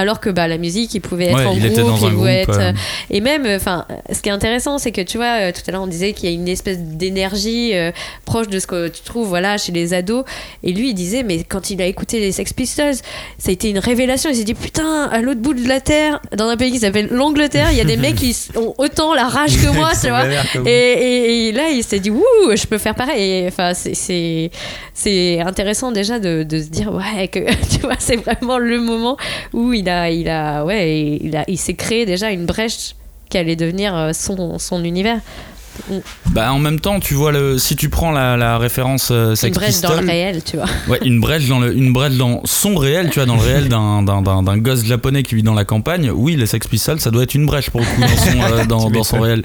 Alors 0.00 0.20
que 0.20 0.30
bah, 0.30 0.48
la 0.48 0.58
musique, 0.58 0.94
il 0.94 1.00
pouvait 1.00 1.26
être 1.26 1.36
Ouais, 1.36 1.44
en 1.46 1.52
il 1.52 1.60
groupe, 1.60 1.72
était 1.72 1.80
dans 1.82 1.96
il 1.96 2.04
un 2.06 2.10
pouvait 2.10 2.44
groupe, 2.44 2.54
être, 2.56 2.60
euh. 2.60 2.72
et 3.10 3.20
même, 3.20 3.46
enfin, 3.46 3.86
ce 4.12 4.20
qui 4.22 4.28
est 4.28 4.32
intéressant, 4.32 4.78
c'est 4.78 4.92
que 4.92 5.00
tu 5.00 5.16
vois, 5.18 5.40
euh, 5.40 5.52
tout 5.52 5.60
à 5.68 5.72
l'heure 5.72 5.82
on 5.82 5.86
disait 5.86 6.12
qu'il 6.12 6.28
y 6.28 6.32
a 6.32 6.34
une 6.34 6.48
espèce 6.48 6.78
d'énergie 6.78 7.74
euh, 7.74 7.90
proche 8.24 8.48
de 8.48 8.58
ce 8.58 8.66
que 8.66 8.88
tu 8.88 9.02
trouves, 9.02 9.28
voilà, 9.28 9.58
chez 9.58 9.72
les 9.72 9.94
ados. 9.94 10.24
Et 10.62 10.72
lui, 10.72 10.90
il 10.90 10.94
disait, 10.94 11.22
mais 11.22 11.44
quand 11.44 11.70
il 11.70 11.80
a 11.82 11.86
écouté 11.86 12.20
les 12.20 12.32
Sex 12.32 12.52
Pistols, 12.52 12.94
ça 12.94 13.48
a 13.48 13.52
été 13.52 13.70
une 13.70 13.78
révélation. 13.78 14.30
Il 14.30 14.36
s'est 14.36 14.44
dit, 14.44 14.54
putain, 14.54 15.04
à 15.10 15.20
l'autre 15.20 15.40
bout 15.40 15.54
de 15.54 15.66
la 15.68 15.80
terre, 15.80 16.20
dans 16.36 16.48
un 16.48 16.56
pays 16.56 16.70
qui 16.72 16.78
s'appelle 16.78 17.08
l'Angleterre, 17.10 17.68
il 17.72 17.78
y 17.78 17.80
a 17.80 17.84
des 17.84 17.96
mecs 17.98 18.16
qui 18.16 18.36
ont 18.56 18.74
autant 18.78 19.14
la 19.14 19.28
rage 19.28 19.56
que 19.56 19.70
moi, 19.74 19.90
tu 20.00 20.08
vois. 20.08 20.24
Et, 20.66 20.70
et- 20.70 21.48
et 21.48 21.52
là, 21.52 21.68
il 21.70 21.82
s'est 21.84 22.00
dit, 22.00 22.10
ouh, 22.10 22.22
je 22.54 22.66
peux 22.66 22.78
faire 22.78 22.94
pareil. 22.94 23.22
Et, 23.44 23.46
Enfin, 23.48 23.74
c'est- 23.74 23.94
c'est 23.94 24.50
c'est 24.94 25.40
intéressant 25.40 25.92
déjà 25.92 26.18
de, 26.18 26.42
de 26.42 26.58
se 26.60 26.68
dire, 26.68 26.92
ouais, 26.94 27.28
que 27.28 27.38
tu 27.70 27.80
vois, 27.82 27.94
c'est 27.98 28.16
vraiment 28.16 28.58
le 28.58 28.80
moment 28.80 29.16
où 29.52 29.72
il 29.72 29.88
a, 29.88 29.89
il 30.10 30.28
a, 30.28 30.64
ouais, 30.64 31.18
il 31.22 31.36
a, 31.36 31.44
il 31.48 31.58
s'est 31.58 31.74
créé 31.74 32.06
déjà 32.06 32.30
une 32.30 32.46
brèche 32.46 32.94
qui 33.28 33.38
allait 33.38 33.56
devenir 33.56 33.94
euh, 33.96 34.12
son, 34.12 34.58
son 34.58 34.84
univers. 34.84 35.20
Bah, 36.30 36.52
en 36.52 36.58
même 36.58 36.80
temps, 36.80 37.00
tu 37.00 37.14
vois, 37.14 37.32
le, 37.32 37.58
si 37.58 37.76
tu 37.76 37.88
prends 37.88 38.12
la, 38.12 38.36
la 38.36 38.58
référence 38.58 39.08
euh, 39.10 39.34
Une 39.42 39.52
brèche 39.52 39.80
dans 39.80 40.00
le 40.00 40.06
réel, 40.06 40.42
tu 40.44 40.56
vois. 40.56 40.66
Ouais, 40.88 40.98
une 41.04 41.20
brèche 41.20 41.48
dans 41.48 41.58
le, 41.58 41.74
une 41.74 41.92
brèche 41.92 42.16
dans 42.16 42.42
son 42.44 42.76
réel, 42.76 43.08
tu 43.10 43.16
vois, 43.18 43.26
dans 43.26 43.36
le 43.36 43.42
réel 43.42 43.68
d'un, 43.68 44.02
d'un, 44.02 44.22
d'un, 44.22 44.42
d'un 44.42 44.58
gosse 44.58 44.84
japonais 44.84 45.22
qui 45.22 45.34
vit 45.36 45.42
dans 45.42 45.54
la 45.54 45.64
campagne. 45.64 46.10
Oui, 46.10 46.36
les 46.36 46.46
Sex 46.46 46.66
Pistols, 46.66 47.00
ça 47.00 47.10
doit 47.10 47.22
être 47.22 47.34
une 47.34 47.46
brèche 47.46 47.70
pour 47.70 47.80
le 47.80 47.86
coup 47.86 48.00
dans 48.00 48.08
son, 48.08 48.52
euh, 48.52 48.64
dans, 48.66 48.90
dans 48.90 49.04
son 49.04 49.20
réel. 49.20 49.44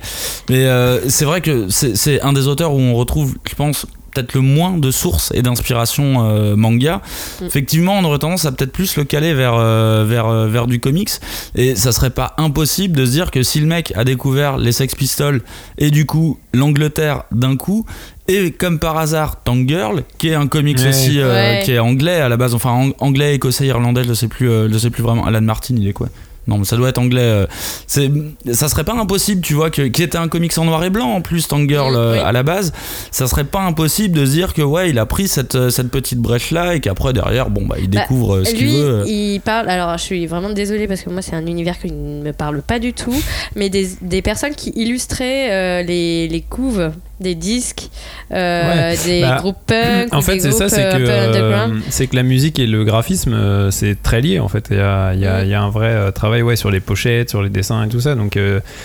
Mais 0.50 0.66
euh, 0.66 1.10
c'est 1.10 1.26
vrai 1.26 1.42
que 1.42 1.70
c'est, 1.70 1.96
c'est 1.96 2.22
un 2.22 2.34
des 2.34 2.48
auteurs 2.48 2.74
où 2.74 2.80
on 2.80 2.96
retrouve, 2.96 3.36
je 3.50 3.56
pense, 3.56 3.86
peut-être 4.16 4.34
le 4.34 4.42
moins 4.42 4.78
de 4.78 4.90
sources 4.92 5.32
et 5.36 5.42
d'inspiration 5.42 6.26
euh, 6.26 6.56
manga. 6.56 7.02
Mm. 7.42 7.46
Effectivement, 7.46 7.94
on 8.00 8.04
aurait 8.06 8.20
tendance 8.20 8.46
à 8.46 8.52
peut-être 8.52 8.72
plus 8.72 8.96
le 8.98 9.04
caler 9.04 9.34
vers, 9.34 9.54
euh, 9.56 10.06
vers, 10.08 10.28
euh, 10.28 10.48
vers 10.48 10.68
du 10.68 10.80
comics. 10.80 11.12
Et 11.56 11.76
ça 11.76 11.92
serait 11.92 12.10
pas 12.10 12.34
impossible 12.38 12.96
de 12.96 13.06
se 13.06 13.12
dire 13.12 13.30
que 13.32 13.44
si 13.44 13.60
le 13.60 13.68
mec 13.68 13.94
a 13.96 14.04
découvert 14.04 14.58
les 14.58 14.72
Sex 14.72 14.96
Pistols 14.96 15.42
et 15.78 15.92
du 15.92 16.06
coup 16.06 16.40
l'Angleterre 16.54 17.24
d'un 17.32 17.56
coup, 17.58 17.86
et 18.28 18.52
comme 18.52 18.80
par 18.80 18.98
hasard, 18.98 19.44
Tank 19.44 19.68
Girl, 19.68 20.04
qui 20.18 20.30
est 20.30 20.34
un 20.34 20.48
comics 20.48 20.80
Ouais. 20.80 20.88
aussi, 20.90 21.20
euh, 21.20 21.32
Ouais. 21.32 21.62
qui 21.64 21.74
est 21.74 21.80
anglais 21.80 22.22
à 22.22 22.30
la 22.30 22.38
base, 22.38 22.56
enfin 22.56 22.72
ang- 22.72 22.94
anglais, 23.00 23.36
écossais, 23.36 23.68
irlandais, 23.68 24.04
je 24.04 24.14
sais 24.16 24.28
plus, 24.28 24.50
euh, 24.50 24.68
je 24.72 24.78
sais 24.80 24.90
plus 24.90 25.04
vraiment. 25.04 25.26
Alan 25.26 25.42
Martin, 25.42 25.76
il 25.78 25.88
est 25.88 25.94
quoi 25.94 26.08
non, 26.48 26.58
mais 26.60 26.66
ça 26.66 26.76
doit 26.78 26.90
être 26.90 26.98
anglais. 27.00 27.22
euh, 27.22 27.48
C'est, 27.88 28.12
ça 28.54 28.70
serait 28.70 28.84
pas 28.84 28.94
impossible, 28.94 29.42
tu 29.42 29.54
vois, 29.54 29.70
que, 29.70 29.84
qui 29.84 30.04
était 30.04 30.18
un 30.18 30.28
comics 30.28 30.58
en 30.58 30.66
noir 30.66 30.84
et 30.84 30.90
blanc 30.90 31.10
en 31.10 31.22
plus, 31.22 31.48
Tank 31.48 31.68
Girl 31.70 31.96
euh, 31.96 32.14
Oui. 32.14 32.20
à 32.20 32.32
la 32.32 32.44
base. 32.44 32.72
Ça 33.12 33.28
serait 33.28 33.44
pas 33.44 33.62
impossible 33.62 34.16
de 34.18 34.26
se 34.26 34.32
dire 34.32 34.54
que 34.54 34.62
ouais, 34.62 34.90
il 34.90 35.00
a 35.00 35.06
pris 35.06 35.28
cette, 35.28 35.56
euh, 35.56 35.70
cette 35.70 35.90
petite 35.90 36.20
brèche 36.20 36.52
là 36.52 36.76
et 36.76 36.80
qu'après 36.80 37.14
derrière, 37.14 37.50
bon 37.50 37.66
bah 37.66 37.76
il 37.80 37.90
Bah, 37.90 38.02
découvre 38.02 38.44
ce 38.44 38.54
qu'il 38.54 38.68
veut. 38.70 39.04
il 39.08 39.40
parle. 39.42 39.70
Alors, 39.70 39.98
je 39.98 40.04
suis 40.04 40.26
vraiment 40.28 40.50
désolée 40.52 40.88
parce 40.88 41.02
que 41.02 41.10
moi, 41.10 41.22
c'est 41.22 41.36
un 41.36 41.46
univers 41.46 41.80
qui 41.80 41.92
ne 41.92 42.24
me 42.24 42.32
parle 42.34 42.62
pas 42.62 42.80
du 42.80 42.94
tout. 42.94 43.16
Mais 43.56 43.70
des, 43.70 43.90
des 44.02 44.22
personnes 44.22 44.56
qui 44.56 44.72
illustraient 44.76 45.52
euh, 45.52 45.84
les, 45.84 46.28
les 46.28 46.42
couves 46.42 46.92
des 47.20 47.34
disques, 47.36 47.90
euh, 48.32 48.92
Ouais. 48.92 48.98
des 49.06 49.22
Bah, 49.22 49.38
groupes 49.40 49.56
punk, 49.66 50.14
En 50.14 50.22
fait, 50.22 50.40
c'est 50.40 50.52
ça, 50.52 50.68
c'est 50.68 50.84
euh, 50.86 50.92
que, 50.98 51.04
euh, 51.08 51.68
c'est 51.90 52.08
que 52.08 52.16
la 52.16 52.24
musique 52.24 52.60
et 52.60 52.68
le 52.68 52.84
graphisme, 52.84 53.34
euh, 53.34 53.72
c'est 53.72 54.02
très 54.04 54.20
lié 54.20 54.40
en 54.40 54.50
fait. 54.50 54.68
Il 54.70 54.78
y 54.78 54.80
a, 54.82 55.14
il 55.14 55.22
y 55.22 55.26
a- 55.26 55.44
il 55.44 55.50
y 55.50 55.54
a 55.54 55.62
un 55.62 55.70
vrai 55.70 56.12
travail 56.12 56.42
ouais, 56.42 56.56
sur 56.58 56.72
les 56.72 56.82
pochettes, 56.82 57.30
sur 57.30 57.42
les 57.42 57.50
dessins 57.50 57.84
et 57.86 57.88
tout 57.90 58.02
ça. 58.02 58.16
Donc 58.16 58.38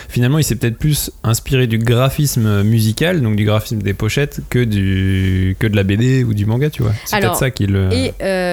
finalement, 0.09 0.39
il 0.39 0.45
s'est 0.45 0.55
peut-être 0.55 0.79
plus 0.79 1.11
inspiré 1.25 1.67
du 1.67 1.79
graphisme 1.79 2.63
musical, 2.63 3.21
donc 3.21 3.35
du 3.37 3.45
graphisme 3.45 3.79
des 3.83 3.95
pochettes, 3.95 4.41
que, 4.49 4.63
du, 4.63 5.57
que 5.59 5.67
de 5.67 5.75
la 5.75 5.83
BD 5.83 6.23
ou 6.23 6.33
du 6.35 6.47
manga, 6.47 6.71
tu 6.71 6.83
vois. 6.83 6.93
C'est 7.07 7.19
peut-être 7.19 7.35
ça 7.37 7.51
qui 7.51 7.67
le. 7.67 7.89
Et 7.93 8.13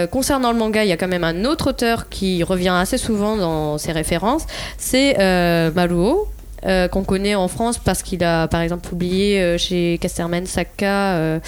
concernant 0.10 0.52
le 0.52 0.58
manga, 0.58 0.84
il 0.84 0.90
y 0.90 0.94
a 0.94 0.98
quand 0.98 1.08
même 1.08 1.24
un 1.24 1.46
autre 1.46 1.70
auteur 1.70 2.10
qui 2.10 2.42
revient 2.44 2.74
assez 2.76 2.98
souvent 2.98 3.38
dans 3.38 3.78
ses 3.78 3.92
références, 3.92 4.46
c'est 4.78 5.16
Maruo. 5.76 6.28
Euh, 6.66 6.88
qu'on 6.88 7.04
connaît 7.04 7.36
en 7.36 7.48
France 7.48 7.78
parce 7.78 8.02
qu'il 8.04 8.24
a 8.24 8.48
par 8.48 8.62
exemple 8.62 8.88
publié 8.88 9.42
euh, 9.42 9.58
chez 9.58 9.98
Casterman 10.02 10.46
Saka 10.46 11.14
euh, 11.16 11.40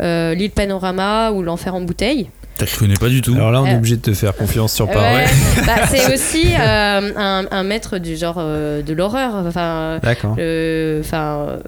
euh, 0.00 0.34
L'île 0.34 0.50
Panorama 0.50 1.30
ou 1.32 1.42
L'enfer 1.42 1.74
en 1.74 1.80
bouteille. 1.80 2.28
Je 2.58 2.78
connais 2.78 2.94
pas 2.94 3.10
du 3.10 3.20
tout. 3.20 3.34
Alors 3.34 3.50
là, 3.50 3.60
on 3.60 3.66
est 3.66 3.74
Euh, 3.74 3.76
obligé 3.76 3.96
de 3.96 4.00
te 4.00 4.14
faire 4.14 4.34
confiance 4.34 4.72
sur 4.72 4.88
parole. 4.90 5.18
Ouais. 5.20 5.26
Bah, 5.66 5.74
c'est 5.88 6.12
aussi 6.14 6.54
euh, 6.58 7.10
un, 7.14 7.44
un 7.50 7.62
maître 7.64 7.98
du 7.98 8.16
genre 8.16 8.36
euh, 8.38 8.80
de 8.80 8.94
l'horreur. 8.94 9.34
Enfin, 9.46 9.98
D'accord. 10.02 10.32
enfin, 10.32 10.38
euh, 10.38 11.58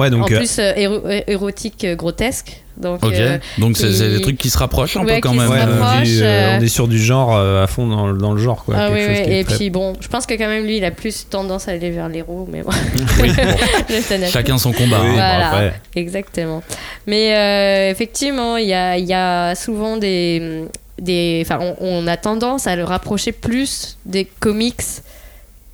Ouais, 0.00 0.08
en 0.08 0.10
donc. 0.18 0.32
euh, 0.32 0.36
plus 0.38 0.58
euh, 0.58 0.72
éro- 0.76 1.22
érotique 1.26 1.84
euh, 1.84 1.94
grotesque. 1.94 2.62
Donc, 2.76 3.04
euh, 3.04 3.36
donc 3.58 3.76
c'est, 3.76 3.90
des 4.08 4.22
trucs 4.22 4.38
qui 4.38 4.48
se 4.48 4.56
rapprochent 4.56 4.96
un 4.96 5.04
Ouais, 5.04 5.16
peu 5.16 5.20
quand 5.28 5.34
même. 5.34 5.50
ouais, 5.50 5.58
euh, 5.58 5.82
euh, 5.82 6.22
euh, 6.22 6.58
on 6.58 6.62
est 6.62 6.68
sur 6.68 6.88
du 6.88 6.98
genre 6.98 7.36
euh, 7.36 7.62
à 7.62 7.66
fond 7.66 7.86
dans, 7.86 8.10
dans 8.14 8.32
le 8.32 8.38
genre, 8.40 8.64
quoi. 8.64 8.74
Ah 8.78 8.88
oui, 8.90 9.00
chose 9.00 9.08
oui. 9.18 9.24
qui 9.24 9.32
Et 9.34 9.44
très- 9.44 9.56
puis 9.56 9.68
bon, 9.70 9.92
je 10.00 10.08
pense 10.08 10.24
que 10.24 10.32
quand 10.32 10.46
même 10.48 10.64
lui, 10.64 10.78
il 10.78 10.84
a 10.86 10.90
plus 10.90 11.26
tendance 11.28 11.68
à 11.68 11.72
aller 11.72 11.90
vers 11.90 12.08
l'héros, 12.08 12.48
mais 12.50 12.62
bon. 12.62 12.70
Oui. 13.20 13.30
Chacun 14.32 14.56
son 14.56 14.72
combat. 14.72 15.00
Oui, 15.02 15.10
hein. 15.18 15.38
bon, 15.40 15.44
après. 15.46 15.74
Exactement. 15.94 16.62
Mais 17.06 17.36
euh, 17.36 17.90
effectivement, 17.90 18.56
il 18.56 18.68
y 18.68 18.74
a, 18.74 18.96
y 18.98 19.12
a 19.12 19.54
souvent 19.54 19.98
des. 19.98 20.64
des 20.98 21.44
on, 21.50 21.76
on 21.80 22.06
a 22.06 22.16
tendance 22.16 22.66
à 22.66 22.76
le 22.76 22.84
rapprocher 22.84 23.32
plus 23.32 23.98
des 24.06 24.24
comics 24.24 24.80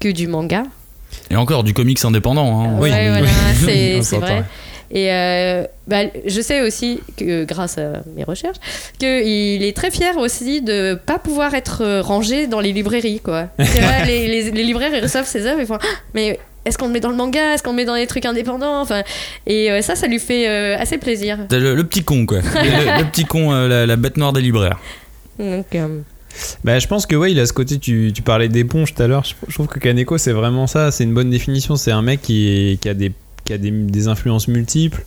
que 0.01 0.09
du 0.09 0.27
manga. 0.27 0.65
Et 1.31 1.37
encore 1.37 1.65
du 1.65 1.75
comics 1.75 2.05
indépendant. 2.05 2.61
hein. 2.65 2.77
Oui. 2.81 2.91
Ouais, 2.91 3.09
voilà, 3.09 3.29
c'est 4.03 4.17
vrai. 4.19 4.45
Et 4.93 5.13
euh, 5.13 5.65
bah, 5.89 6.03
je 6.27 6.41
sais 6.41 6.61
aussi 6.61 7.01
que 7.17 7.45
grâce 7.45 7.77
à 7.77 8.03
mes 8.17 8.23
recherches, 8.23 8.59
qu'il 9.01 9.65
est 9.65 9.77
très 9.77 9.91
fier 9.91 10.17
aussi 10.17 10.63
de 10.63 10.95
pas 10.95 11.19
pouvoir 11.19 11.55
être 11.55 11.83
euh, 11.83 12.03
rangé 12.03 12.47
dans 12.47 12.61
les 12.61 12.73
librairies, 12.73 13.19
quoi. 13.19 13.49
Les, 13.59 14.29
les, 14.29 14.51
les 14.53 14.63
libraires 14.63 14.93
ils 14.95 15.03
reçoivent 15.03 15.27
ses 15.27 15.45
œuvres, 15.47 15.59
ils 15.61 15.67
font 15.67 15.79
Ah, 15.83 15.87
mais 16.15 16.39
est-ce 16.65 16.79
qu'on 16.79 16.87
le 16.87 16.93
met 16.93 17.01
dans 17.01 17.11
le 17.11 17.17
manga, 17.17 17.55
est-ce 17.55 17.65
qu'on 17.65 17.71
le 17.71 17.77
met 17.77 17.85
dans 17.85 17.97
les 17.97 18.07
trucs 18.07 18.27
indépendants, 18.27 18.81
enfin. 18.81 19.03
Et 19.49 19.73
euh, 19.73 19.83
ça, 19.83 19.97
ça 19.97 20.07
lui 20.07 20.21
fait 20.21 20.49
euh, 20.49 20.77
assez 20.79 20.99
plaisir. 20.99 21.39
Le, 21.51 21.75
le 21.75 21.85
petit 21.85 22.05
con 22.05 22.25
quoi. 22.25 22.39
le, 22.43 22.99
le 23.03 23.05
petit 23.11 23.25
con, 23.25 23.53
euh, 23.53 23.67
la, 23.67 23.87
la 23.87 23.97
bête 23.97 24.17
noire 24.17 24.33
des 24.33 24.41
libraires. 24.41 24.79
Donc, 25.41 25.67
euh, 25.75 25.99
Bah, 26.65 26.79
je 26.79 26.87
pense 26.87 27.07
que 27.07 27.17
ouais, 27.17 27.33
il 27.33 27.41
a 27.41 27.47
ce 27.47 27.53
côté. 27.53 27.79
Tu, 27.79 28.13
parlais 28.25 28.49
d'éponge 28.49 28.95
tout 28.95 29.03
à 29.03 29.07
l'heure. 29.07 29.25
Je, 29.25 29.55
trouve 29.55 29.67
que 29.67 29.79
Kaneko, 29.79 30.19
c'est 30.19 30.33
vraiment 30.33 30.67
ça. 30.67 30.91
C'est 30.91 31.05
une 31.05 31.15
bonne 31.15 31.31
définition. 31.31 31.77
C'est 31.77 31.93
un 31.93 32.03
mec 32.03 32.23
qui, 32.23 32.79
a 32.85 32.95
des 32.95 34.09
influences 34.09 34.49
multiples. 34.49 35.05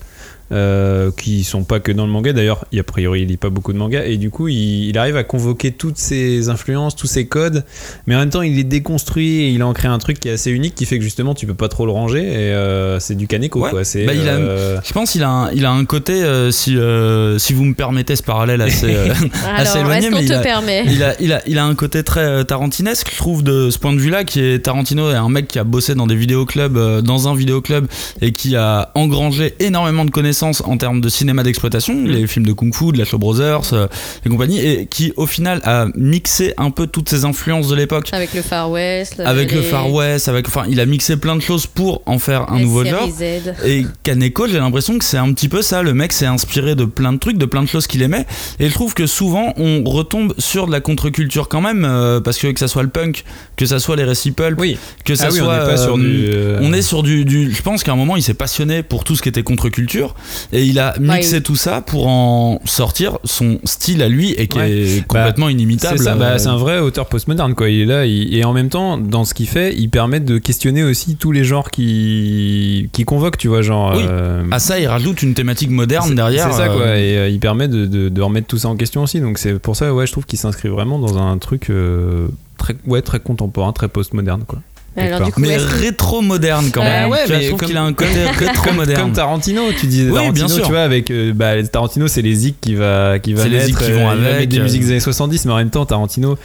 Euh, 0.51 1.11
qui 1.15 1.43
sont 1.43 1.63
pas 1.63 1.79
que 1.79 1.91
dans 1.91 2.05
le 2.05 2.11
manga. 2.11 2.33
D'ailleurs 2.33 2.65
a 2.77 2.83
priori 2.83 3.21
il 3.21 3.27
lit 3.27 3.37
pas 3.37 3.49
beaucoup 3.49 3.73
de 3.73 3.77
manga. 3.77 4.05
Et 4.05 4.17
du 4.17 4.29
coup 4.29 4.47
il, 4.47 4.89
il 4.89 4.97
arrive 4.97 5.17
à 5.17 5.23
convoquer 5.23 5.71
toutes 5.71 5.97
ces 5.97 6.49
influences 6.49 6.95
tous 6.95 7.07
ces 7.07 7.27
codes. 7.27 7.63
Mais 8.07 8.15
en 8.15 8.19
même 8.19 8.29
temps 8.29 8.41
il 8.41 8.55
les 8.55 8.63
déconstruit 8.63 9.41
et 9.41 9.49
il 9.49 9.61
en 9.63 9.73
crée 9.73 9.87
un 9.87 9.97
truc 9.99 10.19
qui 10.19 10.27
est 10.29 10.33
assez 10.33 10.51
unique 10.51 10.75
qui 10.75 10.85
fait 10.85 10.97
que 10.97 11.03
justement 11.03 11.33
tu 11.33 11.45
peux 11.45 11.53
pas 11.53 11.67
trop 11.67 11.85
le 11.85 11.91
ranger. 11.91 12.23
Et 12.23 12.53
euh, 12.53 12.99
c'est 12.99 13.15
du 13.15 13.27
Kaneko 13.27 13.59
Ouais. 13.59 13.69
quoi. 13.71 13.83
C'est 13.83 14.05
Bah, 14.05 14.13
il 14.13 14.27
a- 14.29 14.33
euh, 14.35 14.79
Je 14.85 14.93
pense 14.93 15.11
qu'il 15.11 15.23
a 15.23 15.29
un, 15.29 15.51
il 15.51 15.65
a 15.65 15.71
un 15.71 15.85
côté, 15.85 16.23
euh, 16.23 16.49
si, 16.51 16.77
euh, 16.77 17.37
si 17.37 17.53
vous 17.53 17.65
me 17.65 17.73
permettez 17.73 18.15
ce 18.15 18.23
parallèle 18.23 18.61
assez, 18.61 18.85
euh, 18.95 19.11
assez 19.55 19.71
alors, 19.71 19.77
éloigné, 19.81 20.09
mais 20.09 20.21
il 20.23 20.27
te 20.29 20.33
a, 20.33 20.39
permet 20.39 20.83
il, 20.87 21.03
a, 21.03 21.19
il, 21.21 21.33
a, 21.33 21.41
il 21.47 21.57
a 21.57 21.65
un 21.65 21.75
côté 21.75 22.03
très 22.03 22.45
tarantinesque, 22.45 23.09
je 23.11 23.17
trouve, 23.17 23.43
de 23.43 23.69
ce 23.69 23.77
point 23.77 23.93
de 23.93 23.99
vue-là, 23.99 24.23
qui 24.23 24.39
est 24.39 24.59
Tarantino 24.63 25.11
est 25.11 25.15
un 25.15 25.29
mec 25.29 25.47
qui 25.47 25.59
a 25.59 25.63
bossé 25.63 25.93
dans 25.95 26.07
des 26.07 26.15
vidéoclubs, 26.15 26.77
euh, 26.77 27.01
dans 27.01 27.27
un 27.27 27.35
vidéoclub, 27.35 27.87
et 28.21 28.31
qui 28.31 28.55
a 28.55 28.91
engrangé 28.95 29.53
énormément 29.59 30.05
de 30.05 30.11
connaissances 30.11 30.38
en 30.43 30.77
termes 30.77 31.01
de 31.01 31.09
cinéma 31.09 31.43
d'exploitation, 31.43 32.03
les 32.05 32.27
films 32.27 32.45
de 32.45 32.53
Kung 32.53 32.73
Fu, 32.73 32.91
de 32.91 32.97
la 32.97 33.05
Shaw 33.05 33.17
Brothers 33.17 33.73
euh, 33.73 33.87
et 34.25 34.29
compagnie, 34.29 34.59
et 34.59 34.85
qui 34.85 35.13
au 35.15 35.25
final 35.25 35.61
a 35.63 35.87
mixé 35.95 36.53
un 36.57 36.71
peu 36.71 36.87
toutes 36.87 37.09
ces 37.09 37.25
influences 37.25 37.67
de 37.67 37.75
l'époque. 37.75 38.09
Avec 38.11 38.33
le 38.33 38.41
Far 38.41 38.69
West. 38.71 39.19
Avec 39.19 39.51
le 39.51 39.61
Far 39.61 39.91
West, 39.91 40.27
avec, 40.27 40.47
enfin, 40.47 40.63
il 40.69 40.79
a 40.79 40.85
mixé 40.85 41.17
plein 41.17 41.35
de 41.35 41.41
choses 41.41 41.67
pour 41.67 42.01
en 42.05 42.19
faire 42.19 42.51
un 42.51 42.57
les 42.57 42.63
nouveau 42.63 42.85
genre. 42.85 43.09
Z. 43.09 43.53
Et 43.65 43.85
Kaneko, 44.03 44.47
j'ai 44.47 44.59
l'impression 44.59 44.97
que 44.97 45.05
c'est 45.05 45.17
un 45.17 45.31
petit 45.33 45.49
peu 45.49 45.61
ça. 45.61 45.81
Le 45.83 45.93
mec 45.93 46.13
s'est 46.13 46.25
inspiré 46.25 46.75
de 46.75 46.85
plein 46.85 47.13
de 47.13 47.17
trucs, 47.19 47.37
de 47.37 47.45
plein 47.45 47.61
de 47.61 47.67
choses 47.67 47.87
qu'il 47.87 48.01
aimait. 48.01 48.25
Et 48.59 48.69
je 48.69 48.73
trouve 48.73 48.93
que 48.93 49.07
souvent, 49.07 49.53
on 49.57 49.83
retombe 49.83 50.33
sur 50.37 50.67
de 50.67 50.71
la 50.71 50.81
contre-culture 50.81 51.47
quand 51.49 51.61
même, 51.61 51.85
euh, 51.85 52.19
parce 52.19 52.37
que 52.37 52.47
que 52.47 52.59
ça 52.59 52.67
soit 52.67 52.83
le 52.83 52.89
punk, 52.89 53.23
que 53.55 53.65
ça 53.65 53.79
soit 53.79 53.95
les 53.95 54.03
récits 54.03 54.31
pulp, 54.31 54.59
oui 54.59 54.77
que 55.05 55.15
ça 55.15 55.25
ah 55.27 55.31
oui 55.31 55.39
soit. 55.39 55.47
on 55.47 55.59
n'est 55.59 55.65
pas 55.65 55.77
sur 55.77 55.95
euh, 55.95 55.97
du 55.97 56.29
euh, 56.33 56.59
on 56.61 56.73
est 56.73 56.81
sur 56.81 57.03
du, 57.03 57.25
du- 57.25 57.51
Je 57.53 57.61
pense 57.61 57.83
qu'à 57.83 57.91
un 57.91 57.95
moment, 57.95 58.15
il 58.15 58.23
s'est 58.23 58.33
passionné 58.33 58.83
pour 58.83 59.03
tout 59.03 59.15
ce 59.15 59.21
qui 59.21 59.29
était 59.29 59.43
contre-culture 59.43 60.15
et 60.53 60.65
il 60.65 60.79
a 60.79 60.93
mixé 60.99 61.41
tout 61.41 61.55
ça 61.55 61.81
pour 61.81 62.07
en 62.07 62.59
sortir 62.65 63.17
son 63.23 63.59
style 63.63 64.01
à 64.01 64.09
lui 64.09 64.31
et 64.33 64.47
qui 64.47 64.57
Ouais. 64.57 64.71
est 64.71 65.07
complètement 65.07 65.49
inimitable. 65.49 65.99
C'est 65.99 66.05
bah, 66.05 66.31
Euh, 66.33 66.37
c'est 66.37 66.47
un 66.47 66.57
vrai 66.57 66.79
auteur 66.79 67.07
postmoderne 67.07 67.55
quoi. 67.55 67.69
Il 67.69 67.81
est 67.81 67.85
là 67.85 68.05
il- 68.05 68.33
et 68.35 68.43
en 68.43 68.53
même 68.53 68.69
temps 68.69 68.97
dans 68.97 69.25
ce 69.25 69.33
qu'il 69.33 69.47
fait, 69.47 69.73
il 69.75 69.89
permet 69.89 70.19
de 70.19 70.37
questionner 70.37 70.83
aussi 70.83 71.15
tous 71.15 71.31
les 71.31 71.43
genres 71.43 71.71
qui 71.71 72.89
qui 72.93 73.05
convoquent, 73.05 73.37
tu 73.37 73.47
vois, 73.47 73.61
genre. 73.61 73.93
Oui. 73.95 74.03
euh, 74.07 74.43
À 74.51 74.59
ça, 74.59 74.79
il 74.79 74.87
rajoute 74.87 75.21
une 75.21 75.33
thématique 75.33 75.69
moderne 75.69 76.13
derrière. 76.15 76.51
C'est 76.51 76.57
ça 76.57 76.69
euh, 76.71 76.75
quoi. 76.77 76.85
Et 76.97 77.17
euh, 77.17 77.29
il 77.29 77.39
permet 77.39 77.67
de, 77.67 77.85
de, 77.85 78.09
de 78.09 78.21
remettre 78.21 78.47
tout 78.47 78.57
ça 78.57 78.67
en 78.69 78.75
question 78.75 79.03
aussi. 79.03 79.19
Donc 79.21 79.37
c'est 79.37 79.57
pour 79.59 79.75
ça 79.75 79.93
ouais, 79.93 80.05
je 80.07 80.11
trouve 80.11 80.25
qu'il 80.25 80.39
s'inscrit 80.39 80.69
vraiment 80.69 80.99
dans 80.99 81.17
un 81.17 81.37
truc 81.37 81.69
euh, 81.69 82.27
très 82.57 82.75
ouais 82.85 83.01
très 83.01 83.19
contemporain, 83.19 83.71
très 83.73 83.87
postmoderne 83.87 84.43
quoi. 84.47 84.59
Alors, 85.01 85.27
du 85.27 85.31
coup, 85.33 85.39
mais 85.41 85.49
est-ce 85.49 85.65
que- 85.65 85.81
rétro-moderne 85.81 86.69
quand 86.73 86.83
même. 86.83 87.05
Euh, 87.05 87.11
ouais, 87.11 87.19
Tu 87.23 87.27
vois, 87.29 87.37
mais 87.37 87.43
je 87.43 87.47
trouve 87.49 87.59
comme- 87.59 87.67
qu'il 87.69 87.77
a 87.77 87.83
un 87.83 87.93
côté 87.93 88.09
rétro-moderne. 88.37 89.01
Comme 89.01 89.13
Tarantino, 89.13 89.61
tu 89.79 89.85
disais 89.87 90.09
Oui, 90.09 90.13
Tarantino, 90.15 90.33
bien 90.33 90.47
sûr. 90.55 90.65
tu 90.65 90.71
vois, 90.71 90.81
avec 90.81 91.11
euh, 91.11 91.33
bah, 91.33 91.61
Tarantino, 91.63 92.07
c'est 92.07 92.21
les 92.21 92.33
zik 92.35 92.57
qui 92.61 92.75
va, 92.75 93.19
qui 93.19 93.33
va 93.33 93.43
C'est 93.43 93.49
les 93.49 93.55
mettre, 93.57 93.67
zik 93.67 93.77
qui 93.77 93.91
vont 93.91 94.07
euh, 94.09 94.11
avec, 94.11 94.39
mettre 94.39 94.49
des 94.51 94.59
euh. 94.59 94.63
musiques 94.63 94.81
des 94.81 94.91
années 94.91 94.99
70, 94.99 95.45
mais 95.45 95.51
en 95.53 95.57
même 95.57 95.69
temps, 95.69 95.85
Tarantino, 95.85 96.37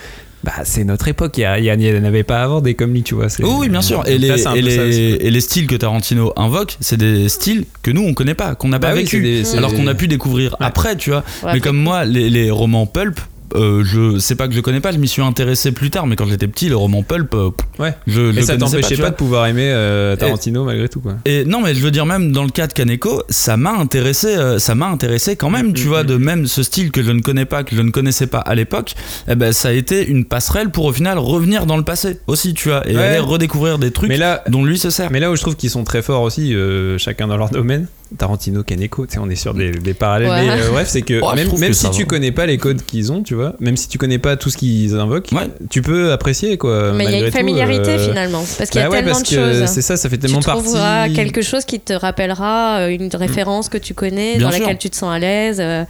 bah, 0.42 0.52
c'est 0.64 0.84
notre 0.84 1.08
époque. 1.08 1.38
Il 1.38 1.40
y, 1.40 1.44
a- 1.44 1.58
il 1.58 1.64
y, 1.64 1.70
a- 1.70 1.74
il 1.74 1.82
y 1.82 1.98
en 1.98 2.04
avait 2.04 2.22
pas 2.22 2.42
avant 2.42 2.60
des 2.60 2.74
comme 2.74 2.92
lui, 2.92 3.02
tu 3.02 3.14
vois. 3.14 3.28
Oh 3.42 3.56
oui, 3.60 3.68
bien 3.70 3.80
sûr. 3.80 4.02
Et 4.06 4.18
les, 4.18 4.28
là, 4.28 4.36
et, 4.54 4.60
les, 4.60 4.74
et 4.74 5.30
les 5.30 5.40
styles 5.40 5.66
que 5.66 5.74
Tarantino 5.76 6.32
invoque, 6.36 6.76
c'est 6.80 6.98
des 6.98 7.28
styles 7.30 7.64
que 7.82 7.90
nous, 7.90 8.02
on 8.02 8.12
connaît 8.12 8.34
pas, 8.34 8.54
qu'on 8.54 8.68
n'a 8.68 8.78
Bah 8.78 8.88
pas 8.88 8.94
oui, 8.94 9.00
vécu. 9.04 9.22
des- 9.22 9.56
alors 9.56 9.72
qu'on 9.74 9.86
a 9.86 9.94
pu 9.94 10.06
découvrir 10.06 10.52
Ouais. 10.60 10.66
après, 10.66 10.96
tu 10.96 11.10
vois. 11.10 11.24
Ouais, 11.44 11.54
Mais 11.54 11.60
comme 11.60 11.78
moi, 11.78 12.04
les, 12.04 12.28
les 12.28 12.50
romans 12.50 12.84
pulp, 12.84 13.18
euh, 13.54 13.84
je 13.84 14.18
c'est 14.18 14.34
pas 14.34 14.48
que 14.48 14.54
je 14.54 14.60
connais 14.60 14.80
pas, 14.80 14.92
je 14.92 14.98
m'y 14.98 15.08
suis 15.08 15.22
intéressé 15.22 15.72
plus 15.72 15.90
tard, 15.90 16.06
mais 16.06 16.16
quand 16.16 16.26
j'étais 16.26 16.48
petit, 16.48 16.68
le 16.68 16.76
roman 16.76 17.02
pulp, 17.02 17.34
euh, 17.34 17.50
Ouais. 17.78 17.94
je, 18.06 18.32
je 18.32 18.38
Et 18.38 18.42
ça 18.42 18.56
t'empêchait 18.56 18.96
pas, 18.96 19.10
de 19.10 19.16
pouvoir 19.16 19.46
aimer 19.46 19.68
euh, 19.72 20.16
Tarantino 20.16 20.64
malgré 20.64 20.88
tout, 20.88 21.00
quoi. 21.00 21.14
Et 21.24 21.44
non, 21.44 21.60
mais 21.60 21.74
je 21.74 21.80
veux 21.80 21.90
dire 21.90 22.06
même 22.06 22.32
dans 22.32 22.44
le 22.44 22.50
cas 22.50 22.66
de 22.66 22.72
Kaneko, 22.72 23.22
ça 23.28 23.56
m'a 23.56 23.72
intéressé, 23.72 24.28
euh, 24.36 24.58
ça 24.58 24.74
m'a 24.74 24.86
intéressé 24.86 25.36
quand 25.36 25.50
même, 25.50 25.72
tu 25.72 25.86
vois, 25.88 26.04
de 26.04 26.16
même 26.16 26.46
ce 26.46 26.62
style 26.62 26.90
que 26.90 27.02
je 27.02 27.10
ne 27.10 27.20
connais 27.20 27.44
pas, 27.44 27.64
que 27.64 27.74
je 27.76 27.82
ne 27.82 27.90
connaissais 27.90 28.26
pas 28.26 28.38
à 28.38 28.54
l'époque, 28.54 28.94
eh 29.28 29.34
ben 29.34 29.52
ça 29.52 29.68
a 29.68 29.72
été 29.72 30.06
une 30.06 30.24
passerelle 30.24 30.70
pour 30.70 30.84
au 30.86 30.92
final 30.92 31.18
revenir 31.18 31.66
dans 31.66 31.76
le 31.76 31.84
passé 31.84 32.18
aussi, 32.26 32.54
tu 32.54 32.68
vois, 32.68 32.88
et 32.88 32.96
Ouais. 32.96 33.02
aller 33.02 33.18
redécouvrir 33.18 33.78
des 33.78 33.90
trucs 33.90 34.08
Mais 34.08 34.16
là, 34.16 34.42
dont 34.48 34.64
lui 34.64 34.78
se 34.78 34.90
sert. 34.90 35.10
mais 35.10 35.20
là 35.20 35.30
où 35.30 35.36
je 35.36 35.40
trouve 35.42 35.56
qu'ils 35.56 35.70
sont 35.70 35.84
très 35.84 36.02
forts 36.02 36.22
aussi, 36.22 36.54
euh, 36.54 36.96
chacun 36.98 37.26
dans 37.26 37.36
leur 37.36 37.50
domaine, 37.50 37.86
Tarantino, 38.16 38.62
Kaneko, 38.62 39.06
tu 39.06 39.14
sais, 39.14 39.18
on 39.18 39.28
est 39.30 39.34
sur 39.36 39.54
des, 39.54 39.70
des 39.70 39.94
parallèles. 39.94 40.28
Ouais. 40.30 40.46
Mais 40.56 40.62
euh, 40.62 40.70
bref, 40.70 40.88
c'est 40.88 41.02
que 41.02 41.20
Oh, 41.22 41.34
même, 41.34 41.48
même 41.58 41.70
que 41.70 41.76
si 41.76 41.90
tu 41.90 42.02
va. 42.02 42.06
connais 42.08 42.32
pas 42.32 42.46
les 42.46 42.58
codes 42.58 42.82
qu'ils 42.82 43.10
ont, 43.12 43.22
tu 43.22 43.34
vois, 43.34 43.54
même 43.60 43.76
si 43.76 43.88
tu 43.88 43.98
connais 43.98 44.18
pas 44.18 44.36
tout 44.36 44.50
ce 44.50 44.56
qu'ils 44.56 44.94
invoquent, 44.94 45.30
Ouais. 45.32 45.48
tu 45.70 45.82
peux 45.82 46.12
apprécier, 46.12 46.56
quoi. 46.58 46.92
Mais 46.92 47.04
il 47.04 47.10
y 47.10 47.14
a 47.14 47.18
une 47.18 47.24
tout, 47.26 47.30
familiarité 47.32 47.90
euh, 47.90 48.08
finalement. 48.08 48.44
Parce 48.58 48.70
qu'il 48.70 48.80
y 48.80 48.84
a 48.84 48.88
bah 48.88 48.92
ouais, 48.92 48.98
tellement 49.02 49.12
parce 49.18 49.30
de 49.30 49.36
choses. 49.36 49.66
C'est 49.66 49.82
ça, 49.82 49.96
ça 49.96 50.08
fait 50.08 50.16
tu 50.16 50.22
tellement 50.26 50.40
partie. 50.40 50.62
trouveras 50.62 51.08
quelque 51.10 51.42
chose 51.42 51.64
qui 51.64 51.80
te 51.80 51.92
rappellera 51.92 52.78
euh, 52.80 52.88
une 52.88 53.08
référence 53.14 53.68
que 53.68 53.78
tu 53.78 53.94
connais, 53.94 54.36
Bien 54.36 54.46
dans 54.46 54.52
sûr. 54.52 54.60
laquelle 54.62 54.78
tu 54.78 54.90
te 54.90 54.96
sens 54.96 55.12
à 55.14 55.18
l'aise, 55.18 55.58
euh, 55.60 55.84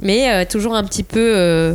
mais 0.00 0.30
euh, 0.32 0.44
toujours 0.48 0.74
un 0.74 0.84
petit 0.84 1.02
peu 1.02 1.32
euh, 1.36 1.74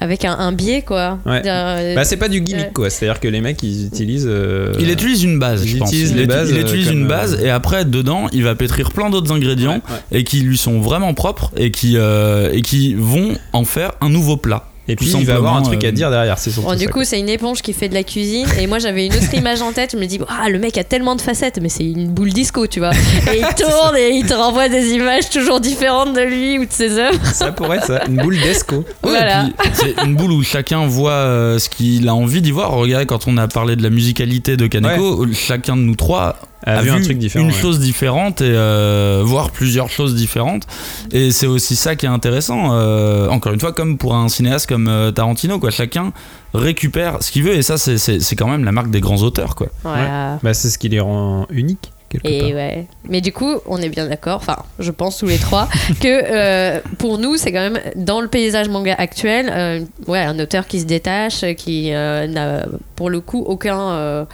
avec 0.00 0.24
un, 0.24 0.32
un 0.32 0.52
biais, 0.52 0.82
quoi. 0.82 1.18
Ouais. 1.26 1.42
Euh, 1.46 1.94
Bah, 1.94 2.04
c'est 2.04 2.16
pas 2.16 2.28
du 2.28 2.40
gimmick, 2.40 2.64
Ouais. 2.66 2.70
quoi. 2.72 2.90
C'est-à-dire 2.90 3.20
que 3.20 3.28
les 3.28 3.40
mecs, 3.40 3.62
ils 3.62 3.86
utilisent. 3.86 4.26
euh, 4.28 4.72
Il 4.80 4.90
utilise 4.90 5.22
une 5.22 5.38
base, 5.38 5.64
il 5.64 5.68
je 5.72 5.76
pense. 5.78 5.92
les 5.92 6.26
bases, 6.26 6.50
il 6.50 6.56
euh, 6.56 6.60
utilise 6.62 6.88
comme, 6.88 6.96
une 6.98 7.04
euh, 7.04 7.08
base 7.08 7.38
et 7.42 7.50
après 7.50 7.84
dedans, 7.84 8.26
il 8.32 8.42
va 8.44 8.54
pétrir 8.54 8.90
plein 8.92 9.10
d'autres 9.10 9.32
ingrédients 9.32 9.74
ouais, 9.74 9.94
ouais. 10.12 10.20
et 10.20 10.24
qui 10.24 10.40
lui 10.40 10.56
sont 10.56 10.80
vraiment 10.80 11.12
propres 11.14 11.52
et 11.56 11.70
qui 11.70 11.96
euh, 11.96 12.50
et 12.52 12.62
qui 12.62 12.94
vont 12.94 13.34
en 13.52 13.64
faire 13.64 13.92
un 14.00 14.08
nouveau 14.08 14.36
plat. 14.36 14.64
Et 14.90 14.96
puis, 14.96 15.06
il 15.08 15.24
va 15.26 15.36
avoir 15.36 15.56
un 15.56 15.62
truc 15.62 15.82
à 15.84 15.88
euh, 15.88 15.92
dire 15.92 16.10
derrière. 16.10 16.38
C'est 16.38 16.50
surtout 16.50 16.68
Bon, 16.68 16.74
du 16.74 16.84
ça, 16.86 16.90
coup, 16.90 17.04
c'est 17.04 17.18
une 17.20 17.28
éponge 17.28 17.62
qui 17.62 17.72
fait 17.72 17.88
de 17.88 17.94
la 17.94 18.02
cuisine. 18.02 18.46
Et 18.58 18.66
moi, 18.66 18.78
j'avais 18.78 19.06
une 19.06 19.12
autre 19.14 19.32
image 19.34 19.62
en 19.62 19.72
tête. 19.72 19.90
Je 19.92 19.96
me 19.96 20.06
dis, 20.06 20.18
ah, 20.28 20.48
le 20.48 20.58
mec 20.58 20.76
a 20.78 20.84
tellement 20.84 21.14
de 21.14 21.20
facettes, 21.20 21.58
mais 21.62 21.68
c'est 21.68 21.84
une 21.84 22.08
boule 22.08 22.32
disco, 22.32 22.66
tu 22.66 22.80
vois. 22.80 22.90
Et 23.32 23.38
il 23.38 23.54
tourne 23.56 23.96
et 23.96 24.10
il 24.16 24.26
te 24.26 24.34
renvoie 24.34 24.68
des 24.68 24.90
images 24.92 25.30
toujours 25.30 25.60
différentes 25.60 26.14
de 26.14 26.20
lui 26.22 26.58
ou 26.58 26.64
de 26.66 26.72
ses 26.72 26.98
œuvres. 26.98 27.24
ça 27.32 27.52
pourrait 27.52 27.76
être 27.78 27.86
ça. 27.86 28.04
Une 28.08 28.16
boule 28.16 28.38
d'esco. 28.40 28.76
Ouais, 28.76 28.84
Voilà. 29.10 29.46
c'est 29.74 29.94
une 30.04 30.16
boule 30.16 30.32
où 30.32 30.42
chacun 30.42 30.86
voit 30.86 31.12
euh, 31.12 31.58
ce 31.58 31.68
qu'il 31.68 32.08
a 32.08 32.14
envie 32.14 32.42
d'y 32.42 32.50
voir. 32.50 32.72
Regardez, 32.72 33.06
quand 33.06 33.26
on 33.28 33.36
a 33.36 33.46
parlé 33.48 33.76
de 33.76 33.82
la 33.82 33.90
musicalité 33.90 34.56
de 34.56 34.66
Kaneko, 34.66 35.26
chacun 35.32 35.76
de 35.76 35.82
nous 35.82 35.96
trois 35.96 36.36
A 36.64 36.82
vu 36.82 36.90
un 36.90 37.00
truc 37.00 37.18
différent. 37.18 37.44
une 37.44 37.50
ouais. 37.50 37.56
chose 37.56 37.78
différente 37.80 38.40
et 38.42 38.44
euh, 38.50 39.22
voir 39.24 39.50
plusieurs 39.50 39.88
choses 39.88 40.14
différentes. 40.14 40.66
Et 41.12 41.30
c'est 41.30 41.46
aussi 41.46 41.74
ça 41.76 41.96
qui 41.96 42.06
est 42.06 42.10
intéressant. 42.10 42.74
euh, 42.74 43.28
encore 43.28 43.52
une 43.52 43.60
fois, 43.60 43.72
comme 43.72 43.96
pour 43.98 44.14
un 44.14 44.28
cinéaste 44.28 44.66
comme 44.68 44.88
euh, 44.88 45.10
Tarantino, 45.10 45.58
quoi. 45.58 45.70
Chacun 45.70 46.12
récupère 46.54 47.22
ce 47.22 47.30
qu'il 47.30 47.44
veut 47.44 47.54
et 47.54 47.62
ça, 47.62 47.78
c'est- 47.78 48.34
quand 48.36 48.48
même 48.48 48.64
la 48.64 48.72
marque 48.72 48.90
des 48.90 49.00
grands 49.00 49.22
auteurs, 49.22 49.54
quoi. 49.54 49.68
Bah, 49.84 50.54
c'est 50.54 50.68
ce 50.70 50.78
qui 50.78 50.88
les 50.88 51.00
rend 51.00 51.46
uniques, 51.50 51.92
quelque 52.08 52.26
Et 52.28 52.40
part. 52.40 52.48
ouais. 52.50 52.86
Mais 53.08 53.20
du 53.20 53.32
coup, 53.32 53.54
on 53.66 53.78
est 53.78 53.88
bien 53.88 54.06
d'accord, 54.08 54.36
enfin, 54.36 54.58
je 54.78 54.90
pense 54.90 55.18
tous 55.18 55.26
les 55.26 55.38
trois, 55.38 55.68
que 56.00 56.06
euh, 56.06 56.80
pour 56.98 57.18
nous, 57.18 57.36
c'est 57.36 57.52
quand 57.52 57.70
même 57.70 57.80
dans 57.96 58.20
le 58.20 58.28
paysage 58.28 58.68
manga 58.68 58.94
actuel, 58.98 59.50
euh, 59.50 59.80
ouais, 60.08 60.20
un 60.20 60.38
auteur 60.38 60.66
qui 60.66 60.80
se 60.80 60.86
détache, 60.86 61.44
qui 61.56 61.92
euh, 61.94 62.26
n'a 62.26 62.66
pour 62.96 63.08
le 63.10 63.20
coup 63.20 63.42
aucun. 63.46 64.26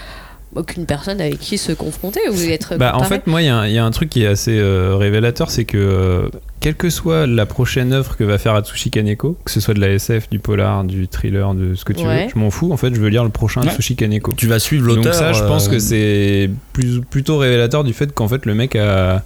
Euh, 0.57 0.61
aucune 0.61 0.87
personne 0.87 1.21
avec 1.21 1.39
qui 1.39 1.59
se 1.59 1.73
confronter 1.73 2.21
ou 2.31 2.35
être 2.51 2.77
Bah, 2.77 2.93
en 2.97 3.05
fait, 3.05 3.27
moi, 3.27 3.43
il 3.43 3.47
y, 3.47 3.49
a 3.49 3.57
un- 3.59 3.67
il 3.67 3.73
y 3.75 3.79
a 3.79 3.85
un 3.85 3.91
truc 3.91 4.11
qui 4.11 4.23
est 4.23 4.27
assez 4.27 4.59
euh, 4.59 4.97
révélateur, 4.97 5.51
c'est 5.51 5.65
que 5.65 5.77
euh, 5.79 6.29
quelle 6.61 6.75
que 6.75 6.91
soit 6.91 7.27
la 7.27 7.47
prochaine 7.47 7.93
œuvre 7.93 8.17
que 8.17 8.25
va 8.25 8.39
faire 8.39 8.55
Atsushi 8.55 8.91
Kaneko, 8.91 9.37
que 9.45 9.51
ce 9.51 9.61
soit 9.61 9.75
de 9.75 9.81
la 9.81 9.89
SF, 9.91 10.29
du 10.31 10.39
polar, 10.39 10.85
du 10.85 11.07
thriller, 11.09 11.55
de 11.55 11.75
ce 11.75 11.85
que 11.85 11.93
tu 11.93 12.05
Ouais. 12.05 12.25
veux, 12.25 12.31
je 12.35 12.39
m'en 12.39 12.51
fous. 12.51 12.73
En 12.73 12.77
fait, 12.77 12.95
je 12.95 13.01
veux 13.01 13.09
lire 13.09 13.25
le 13.25 13.31
prochain 13.31 13.63
Ouais. 13.63 13.69
Atsushi 13.69 13.97
Kaneko. 13.97 14.33
Tu 14.37 14.47
vas 14.47 14.59
suivre 14.59 14.87
Donc 14.87 14.97
l'auteur. 14.97 15.15
ça, 15.15 15.33
je 15.33 15.43
pense 15.45 15.69
euh, 15.69 15.71
que 15.73 15.79
c'est 15.79 16.51
plus, 16.73 17.01
plutôt 17.03 17.39
révélateur 17.39 17.85
du 17.85 17.93
fait 17.93 18.13
qu'en 18.13 18.29
fait, 18.29 18.47
le 18.47 18.55
mec 18.55 18.75
a 18.77 19.23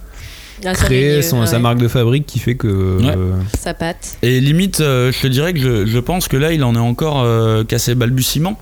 son 0.63 0.73
créé 0.73 1.09
milieu, 1.09 1.21
son, 1.23 1.39
ouais, 1.41 1.47
sa 1.47 1.57
marque 1.57 1.79
de 1.79 1.87
fabrique 1.87 2.27
qui 2.27 2.37
fait 2.37 2.53
que... 2.55 2.67
Ouais. 2.99 3.15
euh, 3.17 3.31
sa 3.57 3.73
patte. 3.73 4.17
Et 4.21 4.39
limite, 4.39 4.79
euh, 4.81 5.11
je 5.11 5.19
te 5.21 5.27
dirais 5.27 5.53
que 5.53 5.59
je, 5.59 5.85
je 5.87 5.99
pense 5.99 6.27
que 6.27 6.37
là, 6.37 6.51
il 6.53 6.63
en 6.63 6.75
est 6.75 6.79
encore 6.79 7.21
euh, 7.23 7.63
qu'à 7.63 7.79
ses 7.79 7.95
balbutiements. 7.95 8.59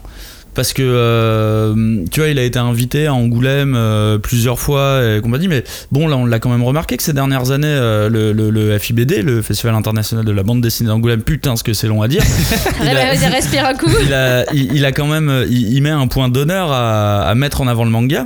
Parce 0.55 0.73
que, 0.73 0.81
euh, 0.83 2.03
tu 2.11 2.19
vois, 2.19 2.29
il 2.29 2.39
a 2.39 2.43
été 2.43 2.59
invité 2.59 3.05
à 3.07 3.13
Angoulême 3.13 3.75
euh, 3.77 4.17
plusieurs 4.17 4.59
fois 4.59 4.99
et 5.05 5.21
compagnie, 5.21 5.47
mais 5.47 5.63
bon, 5.91 6.07
là, 6.07 6.17
on 6.17 6.25
l'a 6.25 6.39
quand 6.39 6.49
même 6.49 6.63
remarqué 6.63 6.97
que 6.97 7.03
ces 7.03 7.13
dernières 7.13 7.51
années, 7.51 7.67
euh, 7.67 8.09
le, 8.09 8.33
le- 8.33 8.49
le 8.49 8.77
FIBD, 8.77 9.21
le 9.23 9.41
Festival 9.41 9.75
international 9.75 10.25
de 10.25 10.31
la 10.31 10.43
bande 10.43 10.59
dessinée 10.61 10.89
d'Angoulême, 10.89 11.21
putain, 11.21 11.55
ce 11.55 11.63
que 11.63 11.73
c'est 11.73 11.87
long 11.87 12.01
à 12.01 12.07
dire, 12.07 12.23
il, 12.81 12.87
a, 12.89 13.13
Vas-y, 13.13 13.27
respire 13.27 13.65
un 13.65 13.73
coup. 13.75 13.89
il, 14.05 14.13
a, 14.13 14.51
il, 14.53 14.73
il 14.75 14.85
a 14.85 14.91
quand 14.91 15.07
même, 15.07 15.45
il, 15.49 15.73
il 15.73 15.81
met 15.81 15.91
un 15.91 16.07
point 16.07 16.29
d'honneur 16.29 16.71
à, 16.71 17.21
à 17.27 17.35
mettre 17.35 17.61
en 17.61 17.67
avant 17.67 17.85
le 17.85 17.91
manga. 17.91 18.25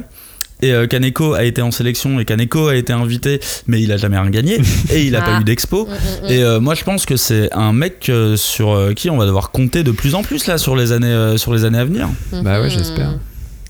Et 0.64 0.72
euh, 0.72 0.88
Kaneko 0.88 1.34
a 1.34 1.44
été 1.44 1.62
en 1.62 1.72
sélection 1.72 2.20
et 2.20 2.26
Kaneko 2.26 2.68
a 2.70 2.76
été 2.76 2.94
invité, 2.94 3.40
mais 3.68 3.82
il 3.82 3.92
a 3.92 3.98
jamais 3.98 4.18
rien 4.18 4.30
gagné 4.30 4.60
et 4.94 5.04
il 5.04 5.16
a 5.16 5.22
Ah. 5.22 5.30
pas 5.36 5.42
eu 5.42 5.44
d'expo. 5.44 5.86
Mm, 5.86 5.90
mm, 5.90 6.28
mm. 6.28 6.32
Et 6.32 6.42
euh, 6.44 6.60
moi, 6.60 6.74
je 6.74 6.84
pense 6.84 7.06
que 7.06 7.18
c'est 7.18 7.50
un 7.54 7.74
mec 7.74 8.08
euh, 8.10 8.38
sur 8.38 8.72
euh, 8.72 8.94
qui 8.94 9.10
on 9.10 9.18
va 9.18 9.26
devoir 9.26 9.52
compter 9.52 9.84
de 9.84 9.92
plus 9.92 10.16
en 10.16 10.24
plus 10.24 10.48
là 10.48 10.58
sur 10.58 10.76
les 10.76 10.92
années, 10.94 11.08
euh, 11.08 11.38
sur 11.38 11.54
les 11.54 11.66
années 11.66 11.80
à 11.80 11.86
venir. 11.86 12.08
Bah 12.44 12.62
ouais, 12.62 12.70
j'espère. 12.70 13.14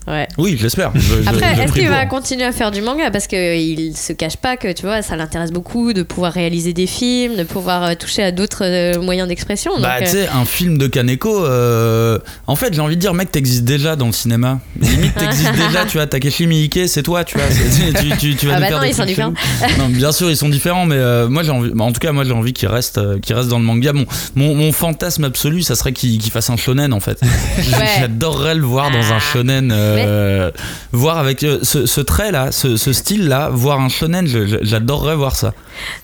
Ouais. 0.06 0.28
Oui, 0.36 0.56
j'espère. 0.60 0.90
Je- 0.94 1.00
je- 1.22 1.28
Après, 1.28 1.54
je 1.56 1.60
est-ce 1.62 1.72
qu'il 1.72 1.88
va 1.88 2.04
continuer 2.06 2.44
à 2.44 2.52
faire 2.52 2.70
du 2.70 2.82
manga? 2.82 3.10
Parce 3.10 3.26
qu'il 3.26 3.96
se 3.96 4.12
cache 4.12 4.36
pas 4.36 4.56
que, 4.58 4.70
tu 4.72 4.82
vois, 4.82 5.00
ça 5.00 5.16
l'intéresse 5.16 5.50
beaucoup 5.50 5.92
de 5.94 6.02
pouvoir 6.02 6.32
réaliser 6.32 6.72
des 6.74 6.86
films, 6.86 7.36
de 7.36 7.44
pouvoir 7.44 7.82
euh, 7.84 7.94
toucher 7.94 8.22
à 8.22 8.30
d'autres 8.32 8.64
euh, 8.64 9.00
moyens 9.00 9.28
d'expression. 9.28 9.72
donc, 9.72 9.82
Bah, 9.82 9.96
euh, 10.00 10.04
tu 10.04 10.10
sais, 10.10 10.28
un 10.28 10.44
film 10.44 10.76
de 10.76 10.86
Kaneko, 10.88 11.44
euh, 11.46 12.18
en 12.46 12.54
fait, 12.56 12.74
j'ai 12.74 12.80
envie 12.80 12.96
de 12.96 13.00
dire, 13.00 13.14
mec, 13.14 13.32
t'existes 13.32 13.64
déjà 13.64 13.96
dans 13.96 14.06
le 14.06 14.12
cinéma. 14.12 14.60
Limite, 14.78 15.14
t'existes 15.14 15.52
déjà, 15.52 15.84
tu 15.88 15.96
vois. 15.96 16.06
Takeshi 16.06 16.46
Miike, 16.46 16.80
c'est 16.86 17.02
toi, 17.02 17.24
tu 17.24 17.38
vois. 17.38 17.46
c'est- 17.50 17.94
Tu, 17.94 18.16
tu, 18.18 18.36
tu 18.36 18.46
vas 18.46 18.56
Ah 18.56 18.60
bah 18.60 18.70
non, 18.70 18.82
ils 18.82 18.94
sont 18.94 19.04
différents. 19.06 19.32
Non, 19.78 19.88
bien 19.88 20.12
sûr, 20.12 20.30
ils 20.30 20.36
sont 20.36 20.48
différents, 20.50 20.84
mais 20.84 20.96
euh, 20.96 21.28
moi, 21.28 21.42
j'ai 21.42 21.50
envie, 21.50 21.70
bah, 21.74 21.84
en 21.84 21.92
tout 21.92 22.00
cas, 22.00 22.12
moi, 22.12 22.24
j'ai 22.24 22.32
envie 22.32 22.52
qu'il 22.52 22.68
reste, 22.68 22.98
euh, 22.98 23.18
qu'il 23.18 23.34
reste 23.34 23.48
dans 23.48 23.58
le 23.58 23.64
manga. 23.64 23.92
Mon, 23.94 24.04
mon, 24.34 24.54
mon 24.54 24.72
fantasme 24.72 25.24
absolu, 25.24 25.62
ça 25.62 25.74
serait 25.76 25.92
qu'il 25.92 26.18
qu'il 26.18 26.30
fasse 26.30 26.50
un 26.50 26.56
shonen, 26.58 26.92
en 26.92 27.00
fait. 27.00 27.20
J'adorerais 27.98 28.54
le 28.54 28.62
voir 28.64 28.90
dans 28.90 29.12
un 29.12 29.18
shonen, 29.18 29.72
euh, 29.98 30.50
voir 30.92 31.18
avec 31.18 31.42
euh, 31.42 31.58
ce, 31.62 31.86
ce 31.86 32.00
trait-là, 32.00 32.52
ce, 32.52 32.76
ce 32.76 32.92
style-là, 32.92 33.48
voir 33.50 33.80
un 33.80 33.88
shonen, 33.88 34.26
j'adorerais 34.62 35.16
voir 35.16 35.36
ça. 35.36 35.52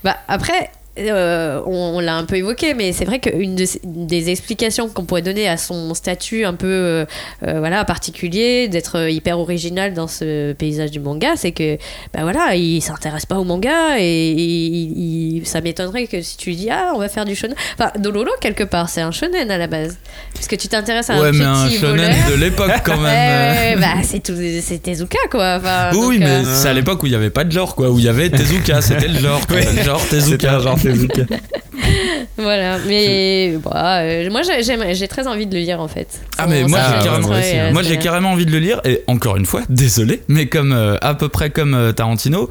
Bah, 0.05 0.17
après, 0.29 0.71
euh, 0.99 1.61
on, 1.67 1.93
on 1.97 2.01
l'a 2.01 2.17
un 2.17 2.25
peu 2.25 2.37
évoqué, 2.37 2.75
mais 2.75 2.93
c'est 2.93 3.05
vrai 3.05 3.21
qu'une 3.21 3.55
de- 3.55 3.65
des 3.85 4.29
explications 4.31 4.89
qu'on 4.89 5.05
pourrait 5.05 5.23
donner 5.23 5.49
à 5.49 5.57
son 5.57 5.95
statut 5.95 6.45
un 6.45 6.55
peu 6.55 6.67
euh, 6.67 7.05
euh, 7.47 7.59
voilà, 7.61 7.85
particulier, 7.85 8.69
d'être 8.69 9.09
hyper 9.09 9.39
original 9.39 9.95
dans 9.95 10.09
ce 10.09 10.53
paysage 10.53 10.91
du 10.91 11.01
manga, 11.01 11.29
c'est 11.37 11.53
que 11.53 11.77
bah 12.13 12.21
voilà, 12.23 12.55
il 12.57 12.81
s'intéresse 12.83 13.25
pas 13.25 13.39
au 13.39 13.45
manga 13.45 13.99
et 13.99 14.31
il- 14.33 15.39
il- 15.39 15.47
ça 15.47 15.61
m'étonnerait 15.61 16.07
que 16.07 16.21
si 16.23 16.37
tu 16.37 16.51
lui 16.51 16.57
dis 16.57 16.71
ah 16.71 16.93
on 16.95 16.99
va 16.99 17.09
faire 17.09 17.25
du 17.25 17.35
shonen. 17.35 17.55
Enfin, 17.79 17.93
Dololo 17.99 18.33
quelque 18.41 18.65
part, 18.65 18.89
c'est 18.89 19.01
un 19.01 19.13
shonen 19.13 19.51
à 19.51 19.59
la 19.59 19.67
base, 19.69 19.97
puisque 20.35 20.57
tu 20.57 20.69
t'intéresses 20.69 21.09
à 21.11 21.21
ouais, 21.21 21.29
un 21.29 21.33
mais 21.33 21.45
un 21.45 21.67
petit 21.69 21.79
shonen 21.79 21.97
voleur. 21.97 22.31
de 22.31 22.35
l'époque 22.35 22.73
quand 22.85 22.97
même. 23.01 23.05
ouais, 23.05 23.77
bah 23.81 24.03
c'est 24.03 24.23
tout, 24.23 24.35
c'est 24.61 24.83
Tezuka 24.83 25.19
quoi. 25.31 25.57
Enfin, 25.61 25.91
Oui, 25.95 26.19
donc, 26.19 26.29
mais 26.29 26.45
euh, 26.45 26.55
c'est 26.57 26.69
à 26.69 26.73
l'époque 26.73 27.03
où 27.03 27.07
il 27.07 27.11
n'y 27.11 27.17
avait 27.17 27.31
pas 27.31 27.45
de 27.45 27.53
genre, 27.53 27.75
quoi. 27.75 27.91
Où 27.91 27.99
il 27.99 28.05
y 28.05 28.09
avait 28.09 28.29
Tezuka, 28.29 28.81
c'était 28.83 29.09
le 29.09 29.19
genre. 29.19 29.47
quoi. 29.47 29.61
Genre 29.85 30.05
Tezuka. 30.09 30.57
un 30.57 30.61
genre 30.61 30.79
Voilà, 32.37 32.79
mais 32.87 33.55
bah, 33.63 33.99
euh, 34.01 34.31
moi 34.31 34.41
j'ai- 34.43 35.09
très 35.09 35.27
envie 35.27 35.47
de 35.47 35.55
le 35.55 35.61
lire 35.61 35.81
en 35.81 35.89
fait. 35.89 36.21
Ah, 36.39 36.47
mais 36.47 36.65
moi, 36.65 36.79
j'ai 36.89 36.97
ouais, 36.99 37.05
carrément, 37.05 37.29
moi 37.29 37.39
aussi, 37.39 37.55
moi, 37.73 37.83
c'est- 37.83 37.89
j'ai 37.89 37.99
carrément 37.99 38.31
envie 38.33 38.47
de 38.47 38.53
le 38.53 38.59
lire. 38.59 38.81
Et 38.85 39.03
encore 39.09 39.37
une 39.37 39.45
fois, 39.47 39.63
désolé, 39.69 40.23
mais 40.29 40.47
comme 40.47 40.73
euh, 40.73 40.97
à 41.03 41.15
peu 41.15 41.29
près 41.29 41.51
comme 41.51 41.75
euh, 41.75 41.93
Tarantino, 41.93 42.49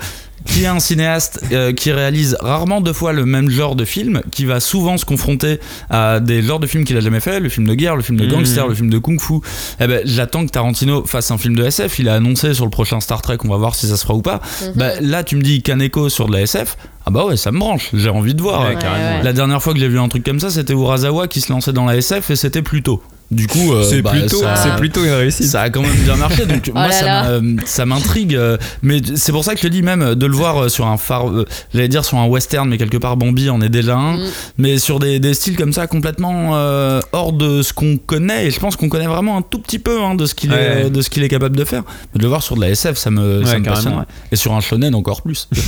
qui 0.52 0.64
est 0.64 0.68
un 0.68 0.80
cinéaste 0.80 1.42
euh, 1.52 1.72
qui 1.74 1.92
réalise 1.92 2.36
rarement 2.40 2.82
deux 2.82 2.94
fois 2.94 3.14
le 3.14 3.26
même 3.26 3.50
genre 3.50 3.76
de 3.76 3.86
film, 3.86 4.22
qui 4.32 4.46
va 4.46 4.60
souvent 4.60 4.98
se 4.98 5.06
confronter 5.06 5.60
à 5.90 6.20
des 6.20 6.42
genres 6.42 6.60
de 6.60 6.68
films 6.68 6.84
qu'il 6.86 6.98
a 6.98 7.02
jamais 7.02 7.20
fait, 7.20 7.40
le 7.40 7.50
film 7.50 7.68
de 7.68 7.74
guerre, 7.76 7.96
le 7.96 8.02
film 8.02 8.18
de 8.18 8.26
Mhm. 8.26 8.32
gangster, 8.32 8.68
le 8.68 8.74
film 8.76 8.90
de 8.90 8.98
kung-fu. 8.98 9.36
Eh 9.80 9.88
ben, 9.88 10.02
j'attends 10.06 10.46
que 10.46 10.52
Tarantino 10.52 11.06
fasse 11.06 11.32
un 11.32 11.38
film 11.38 11.56
de 11.56 11.64
SF. 11.64 12.00
Il 12.00 12.10
a 12.10 12.16
annoncé 12.16 12.54
sur 12.54 12.66
le 12.66 12.72
prochain 12.72 13.00
Star 13.00 13.22
Trek, 13.22 13.38
on 13.46 13.50
va 13.50 13.58
voir 13.58 13.76
si 13.76 13.88
ça 13.88 13.96
se 13.98 14.04
fera 14.04 14.16
ou 14.16 14.22
pas. 14.22 14.42
Mhm. 14.62 14.72
Bah, 14.76 14.90
là, 15.02 15.24
tu 15.24 15.36
me 15.36 15.42
dis 15.42 15.62
Kaneko 15.62 16.10
sur 16.10 16.28
de 16.28 16.34
la 16.34 16.42
SF. 16.42 16.78
Ah 17.06 17.12
bah 17.12 17.26
ouais, 17.26 17.38
ça 17.38 17.52
me 17.52 17.60
branche. 17.60 17.90
J'ai 17.94 18.10
envie 18.10 18.34
de 18.36 18.42
voir. 18.42 18.62
Ouais, 18.62 18.76
Ouais, 18.76 18.82
carrément. 18.82 19.18
ouais. 19.20 19.24
La 19.24 19.34
dernière 19.34 19.62
fois 19.64 19.74
que 19.74 19.80
j'ai 19.80 19.88
vu 19.88 20.00
un 20.00 20.10
truc 20.10 20.24
comme 20.24 20.40
ça, 20.40 20.50
c'était 20.50 20.74
Urasawa 20.74 21.28
qui 21.28 21.42
se 21.42 21.52
lançait 21.52 21.74
dans 21.74 21.86
la 21.86 21.96
SF 21.98 22.30
et 22.32 22.36
c'était 22.36 22.62
plutôt. 22.62 23.02
Du 23.32 23.46
coup, 23.46 23.74
euh, 23.74 23.84
C'est 23.84 24.02
bah, 24.02 24.10
plutôt, 24.10 24.42
ça, 24.42 24.56
c'est 24.56 24.76
plutôt 24.78 25.04
une 25.06 25.12
réussite. 25.12 25.46
ça 25.46 25.62
a 25.62 25.70
quand 25.70 25.84
même 25.84 25.96
bien 26.04 26.16
marché. 26.16 26.48
Donc 26.48 26.68
moi, 26.74 26.88
là 26.88 26.92
ça 26.92 27.06
là. 27.06 27.40
m'a- 27.42 27.62
ça 27.66 27.86
m'intrigue. 27.86 28.36
euh, 28.36 28.58
Mais 28.82 29.02
c'est 29.16 29.32
pour 29.32 29.44
ça 29.44 29.54
que 29.54 29.58
je 29.62 29.68
te 29.68 29.72
dis 29.72 29.84
même 29.84 30.16
de 30.16 30.26
le 30.26 30.34
voir 30.36 30.64
euh, 30.64 30.68
sur 30.70 30.88
un 30.88 30.98
phare, 30.98 31.30
euh, 31.30 31.46
j'allais 31.72 31.88
dire 31.90 32.04
sur 32.04 32.18
un 32.18 32.26
western, 32.26 32.68
mais 32.68 32.80
quelque 32.80 32.98
part 32.98 33.18
Bambi 33.18 33.52
en 33.52 33.62
est 33.62 33.70
déjà 33.70 33.96
un. 33.98 34.18
Mm. 34.18 34.22
Mais 34.58 34.78
sur 34.80 34.98
des, 35.00 35.20
des 35.20 35.36
styles 35.36 35.56
comme 35.58 35.74
ça, 35.74 35.86
complètement 35.86 36.56
euh, 36.56 37.02
hors 37.12 37.32
de 37.34 37.62
ce 37.62 37.72
qu'on 37.72 37.98
connaît. 37.98 38.48
Et 38.48 38.52
je 38.52 38.60
pense 38.60 38.76
qu'on 38.76 38.90
connaît 38.90 39.06
vraiment 39.06 39.38
un 39.38 39.44
tout 39.44 39.60
petit 39.60 39.78
peu 39.80 40.02
hein, 40.02 40.16
de 40.16 40.26
ce 40.26 40.34
qu'il 40.34 40.52
Ouais. 40.52 40.86
est, 40.86 40.90
de 40.90 41.02
ce 41.02 41.12
qu'il 41.12 41.22
est 41.24 41.30
capable 41.30 41.56
de 41.56 41.66
faire. 41.66 41.84
Mais 42.14 42.18
de 42.18 42.24
le 42.24 42.30
voir 42.30 42.42
sur 42.42 42.56
de 42.56 42.62
la 42.62 42.70
SF, 42.70 42.98
ça 42.98 43.12
me, 43.12 43.44
ça 43.46 43.52
Ouais, 43.54 43.60
me 43.60 43.64
carrément. 43.64 43.76
passionnerait. 43.76 44.06
Et 44.32 44.36
sur 44.38 44.54
un 44.54 44.60
shonen 44.62 44.96
encore 44.96 45.22
plus. 45.22 45.48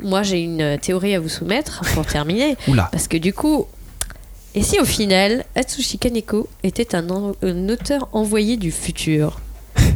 Moi 0.00 0.22
j'ai 0.22 0.40
une 0.40 0.60
euh, 0.60 0.76
théorie 0.76 1.14
à 1.14 1.20
vous 1.20 1.28
soumettre 1.30 1.80
pour 1.94 2.04
terminer. 2.04 2.56
Oula. 2.68 2.88
Parce 2.92 3.08
que 3.08 3.16
du 3.16 3.32
coup, 3.32 3.66
Et 4.56 4.62
si 4.62 4.78
au 4.78 4.84
final, 4.84 5.44
Atsushi 5.56 5.98
Kaneko 5.98 6.48
était 6.62 6.94
un, 6.94 7.08
auteur 7.68 8.08
envoyé 8.12 8.56
du 8.56 8.70
futur 8.70 9.40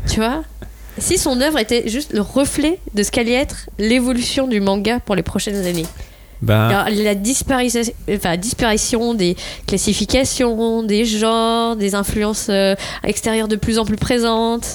Tu 0.08 0.16
vois? 0.16 0.42
Si 0.98 1.16
son 1.16 1.40
œuvre 1.40 1.58
était 1.58 1.88
juste 1.88 2.12
le 2.12 2.22
reflet 2.22 2.80
de 2.94 3.04
ce 3.04 3.12
qu'allait 3.12 3.34
être 3.34 3.70
l'évolution 3.78 4.48
du 4.48 4.60
manga 4.60 4.98
pour 4.98 5.14
les 5.14 5.22
prochaines 5.22 5.64
années. 5.64 5.86
Bah, 6.40 6.68
Alors, 6.68 6.84
la 7.02 7.14
disparition, 7.14 7.80
enfin, 8.14 8.36
disparition 8.36 9.14
des 9.14 9.36
classifications, 9.88 10.82
des 10.82 11.04
genres, 11.04 11.76
des 11.76 11.94
influences 11.94 12.46
euh, 12.50 12.74
extérieures 13.04 13.48
de 13.48 13.56
plus 13.56 13.78
en 13.78 13.84
plus 13.84 13.96
présentes. 13.96 14.66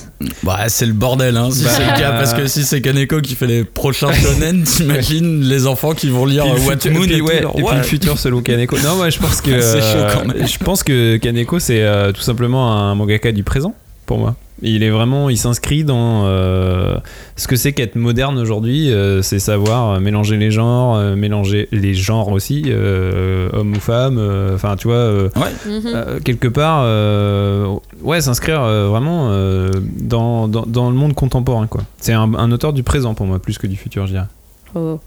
Bah, 0.44 0.60
c'est 0.68 0.86
le 0.86 0.94
bordel, 0.94 1.38
hein, 1.38 1.50
si 1.52 1.64
Bah, 1.64 1.70
c'est 1.72 1.86
le 1.86 1.98
cas, 2.00 2.12
euh, 2.14 2.20
parce 2.20 2.34
que 2.34 2.48
si 2.48 2.64
c'est 2.64 2.82
Kaneko 2.82 3.22
qui 3.22 3.36
fait 3.36 3.48
les 3.48 3.64
prochains 3.64 4.12
shonen, 4.14 4.64
t'imagines 4.66 5.42
les 5.44 5.68
enfants 5.68 5.94
qui 5.94 6.10
vont 6.10 6.26
lire 6.26 6.46
le 6.46 6.52
What 6.62 6.74
futur- 6.78 6.92
Moon 6.94 7.02
puis 7.04 7.14
et, 7.16 7.22
ouais, 7.22 7.38
et 7.58 7.64
puis 7.64 7.76
le 7.78 7.84
futur 7.84 8.18
selon 8.20 8.42
Kaneko. 8.42 8.78
Non, 8.80 8.96
moi 8.96 9.10
je 9.10 9.20
pense 9.20 9.42
que 9.42 9.62
C'est 9.62 9.80
chaud 9.82 9.98
euh, 9.98 10.14
quand 10.14 10.26
même. 10.26 10.48
je 10.48 10.58
pense 10.58 10.84
que 10.84 11.18
Kaneko 11.18 11.60
c'est 11.60 11.82
euh, 11.82 12.12
tout 12.12 12.22
simplement 12.22 12.72
un 12.74 12.96
mangaka 12.96 13.32
du 13.32 13.44
présent 13.44 13.74
pour 14.06 14.18
moi. 14.18 14.36
Il 14.66 14.82
est 14.84 14.92
vraiment, 14.92 15.30
il 15.30 15.38
s'inscrit 15.38 15.84
dans 15.84 16.24
euh, 16.26 16.96
ce 17.36 17.48
que 17.48 17.58
c'est 17.58 17.74
qu'être 17.74 17.96
moderne 17.96 18.38
aujourd'hui, 18.38 18.94
euh, 18.94 19.22
c'est 19.22 19.40
savoir 19.40 19.92
euh, 19.96 20.00
mélanger 20.00 20.38
les 20.38 20.52
genres, 20.52 20.96
euh, 20.96 21.16
mélanger 21.18 21.68
les 21.74 21.94
genres 21.94 22.30
aussi, 22.30 22.64
euh, 22.68 23.50
homme 23.52 23.74
ou 23.76 23.80
femme. 23.82 24.18
euh, 24.18 24.56
Enfin, 24.56 24.76
tu 24.78 24.88
vois, 24.88 24.96
euh, 24.98 25.30
Mhm. 25.66 25.82
euh, 25.88 26.20
quelque 26.24 26.48
part, 26.48 26.82
euh, 26.84 27.68
ouais, 28.04 28.22
s'inscrire 28.22 28.62
euh, 28.62 28.88
vraiment 28.88 29.30
euh, 29.32 29.70
dans, 30.00 30.48
dans, 30.48 30.66
dans 30.66 30.90
le 30.90 30.96
monde 30.96 31.14
contemporain, 31.14 31.68
quoi. 31.68 31.82
C'est 31.98 32.14
un, 32.14 32.34
un 32.36 32.52
auteur 32.52 32.72
du 32.72 32.84
présent 32.84 33.16
pour 33.16 33.26
moi, 33.26 33.40
plus 33.40 33.58
que 33.58 33.68
du 33.68 33.76
futur, 33.76 34.06
je 34.08 34.14
dirais. 34.14 34.28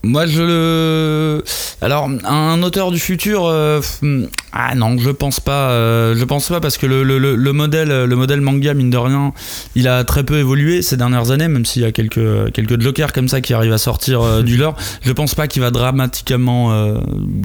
Moi, 0.03 0.27
je 0.27 0.43
le. 0.43 1.45
Alors, 1.83 2.09
un 2.25 2.63
auteur 2.63 2.91
du 2.91 2.99
futur. 2.99 3.47
euh, 3.47 3.81
Ah 4.53 4.75
non, 4.75 4.97
je 4.99 5.11
pense 5.11 5.41
pas. 5.41 5.71
euh, 5.71 6.15
je 6.17 6.25
pense 6.25 6.49
pas 6.49 6.61
parce 6.61 6.79
que 6.79 6.87
le, 6.87 7.03
le- 7.03 7.19
le- 7.19 7.35
le 7.37 7.53
modèle, 7.53 8.05
le 8.05 8.17
modèle 8.17 8.41
manga, 8.41 8.75
mine 8.75 8.91
de 8.91 8.97
rien, 8.97 9.33
il 9.75 9.89
a 9.89 10.05
très 10.05 10.25
peu 10.25 10.39
évolué 10.39 10.83
ces 10.83 10.97
dernières 10.97 11.31
années, 11.31 11.49
même 11.49 11.65
s'il 11.67 11.83
y 11.83 11.85
a 11.85 11.93
quelques, 11.93 12.53
quelques 12.53 12.81
jokers 12.81 13.13
comme 13.13 13.29
ça 13.29 13.41
qui 13.41 13.55
arrivent 13.55 13.73
à 13.73 13.79
sortir 13.79 14.23
euh, 14.23 14.43
du 14.43 14.57
leur. 14.57 14.77
Je 15.03 15.13
pense 15.13 15.35
pas 15.35 15.49
qu'il 15.49 15.63
va 15.63 15.71
dramatiquement 15.71 16.73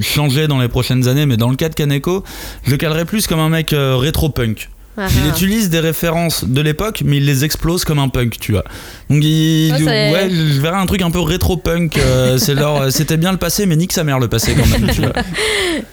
changer 0.02 0.48
dans 0.48 0.60
les 0.60 0.68
prochaines 0.68 1.08
années, 1.08 1.26
mais 1.26 1.38
dans 1.38 1.50
le 1.50 1.56
cas 1.56 1.70
de 1.70 1.76
Kaneko, 1.76 2.24
je 2.66 2.72
le 2.72 3.06
plus 3.06 3.28
comme 3.28 3.40
un 3.40 3.50
mec 3.50 3.74
rétro-punk. 3.76 4.70
Ah, 4.98 5.08
Il 5.24 5.30
utilise 5.30 5.70
des 5.70 5.80
références 5.80 6.44
de 6.44 6.60
l'époque, 6.62 7.02
mais 7.06 7.18
il 7.18 7.26
les 7.26 7.46
explose 7.46 7.86
comme 7.86 8.00
un 8.00 8.10
punk, 8.10 8.38
tu 8.40 8.52
vois. 8.52 8.66
Donc, 9.10 9.24
il, 9.24 9.74
c'est- 9.78 10.12
ouais, 10.12 10.30
je 10.30 10.60
verrais 10.60 10.78
un 10.78 10.86
truc 10.86 11.02
un 11.02 11.12
peu 11.12 11.22
rétro-punk. 11.22 11.98
euh, 11.98 12.38
leur- 12.56 12.92
c'était 12.92 13.16
bien 13.18 13.32
le 13.32 13.38
passé, 13.38 13.66
mais 13.66 13.78
nique 13.78 13.94
sa 13.94 14.04
mère 14.04 14.20
le 14.20 14.28
passé 14.28 14.54
quand 14.54 14.68
même, 14.68 14.90
tu 14.94 15.02
vois. 15.02 15.14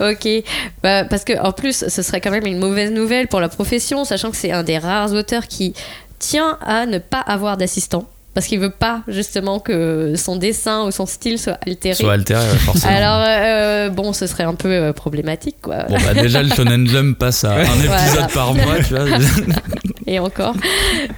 Ok, 0.11 0.28
bah, 0.82 1.05
parce 1.05 1.24
que 1.24 1.38
en 1.40 1.53
plus, 1.53 1.84
ce 1.88 2.03
serait 2.03 2.20
quand 2.20 2.30
même 2.32 2.46
une 2.46 2.59
mauvaise 2.59 2.90
nouvelle 2.90 3.28
pour 3.28 3.40
la 3.40 3.49
profession, 3.49 4.05
sachant 4.05 4.30
que 4.30 4.36
c'est 4.36 4.51
un 4.53 4.62
des 4.64 4.78
rares 4.78 5.12
auteurs 5.12 5.46
qui 5.46 5.74
tient 6.18 6.59
à 6.66 6.84
ne 6.86 6.99
pas 6.99 7.20
avoir 7.20 7.57
d'assistant, 7.57 8.09
parce 8.39 8.47
qu'il 8.47 8.61
veut 8.61 8.70
pas 8.70 9.03
justement 9.09 9.59
que 9.59 10.14
son 10.14 10.36
dessin 10.36 10.84
ou 10.84 10.93
son 10.93 11.07
style 11.07 11.41
soit 11.41 11.59
altéré. 11.66 11.97
Soit 11.97 12.12
altéré, 12.12 12.47
forcément. 12.59 12.95
Alors 12.95 13.24
euh, 13.26 13.89
bon, 13.89 14.12
ce 14.12 14.28
serait 14.28 14.45
un 14.45 14.55
peu 14.55 14.68
euh, 14.68 14.93
problématique, 14.93 15.57
quoi. 15.61 15.78
Bon, 15.89 15.97
bah, 16.07 16.14
déjà, 16.14 16.41
le 16.41 16.49
Shonen 16.49 16.86
Jump 16.86 17.18
passe 17.18 17.43
à 17.43 17.55
un 17.55 17.62
épisode 17.62 17.89
Voilà. 17.89 18.28
par 18.32 18.55
mois, 18.55 18.76
tu 18.86 18.95
vois. 18.95 19.07
Et 20.07 20.20
encore, 20.20 20.55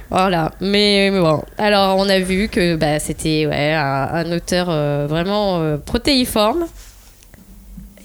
voilà. 0.09 0.51
Mais, 0.61 1.11
mais 1.11 1.19
bon, 1.19 1.43
alors 1.59 1.95
on 1.99 2.09
a 2.09 2.17
vu 2.17 2.47
que 2.47 2.75
bah, 2.75 2.97
c'était 2.97 3.45
ouais, 3.45 3.73
un, 3.73 4.09
un 4.13 4.31
auteur 4.31 4.65
euh, 4.71 5.05
vraiment 5.07 5.77
protéiforme. 5.85 6.65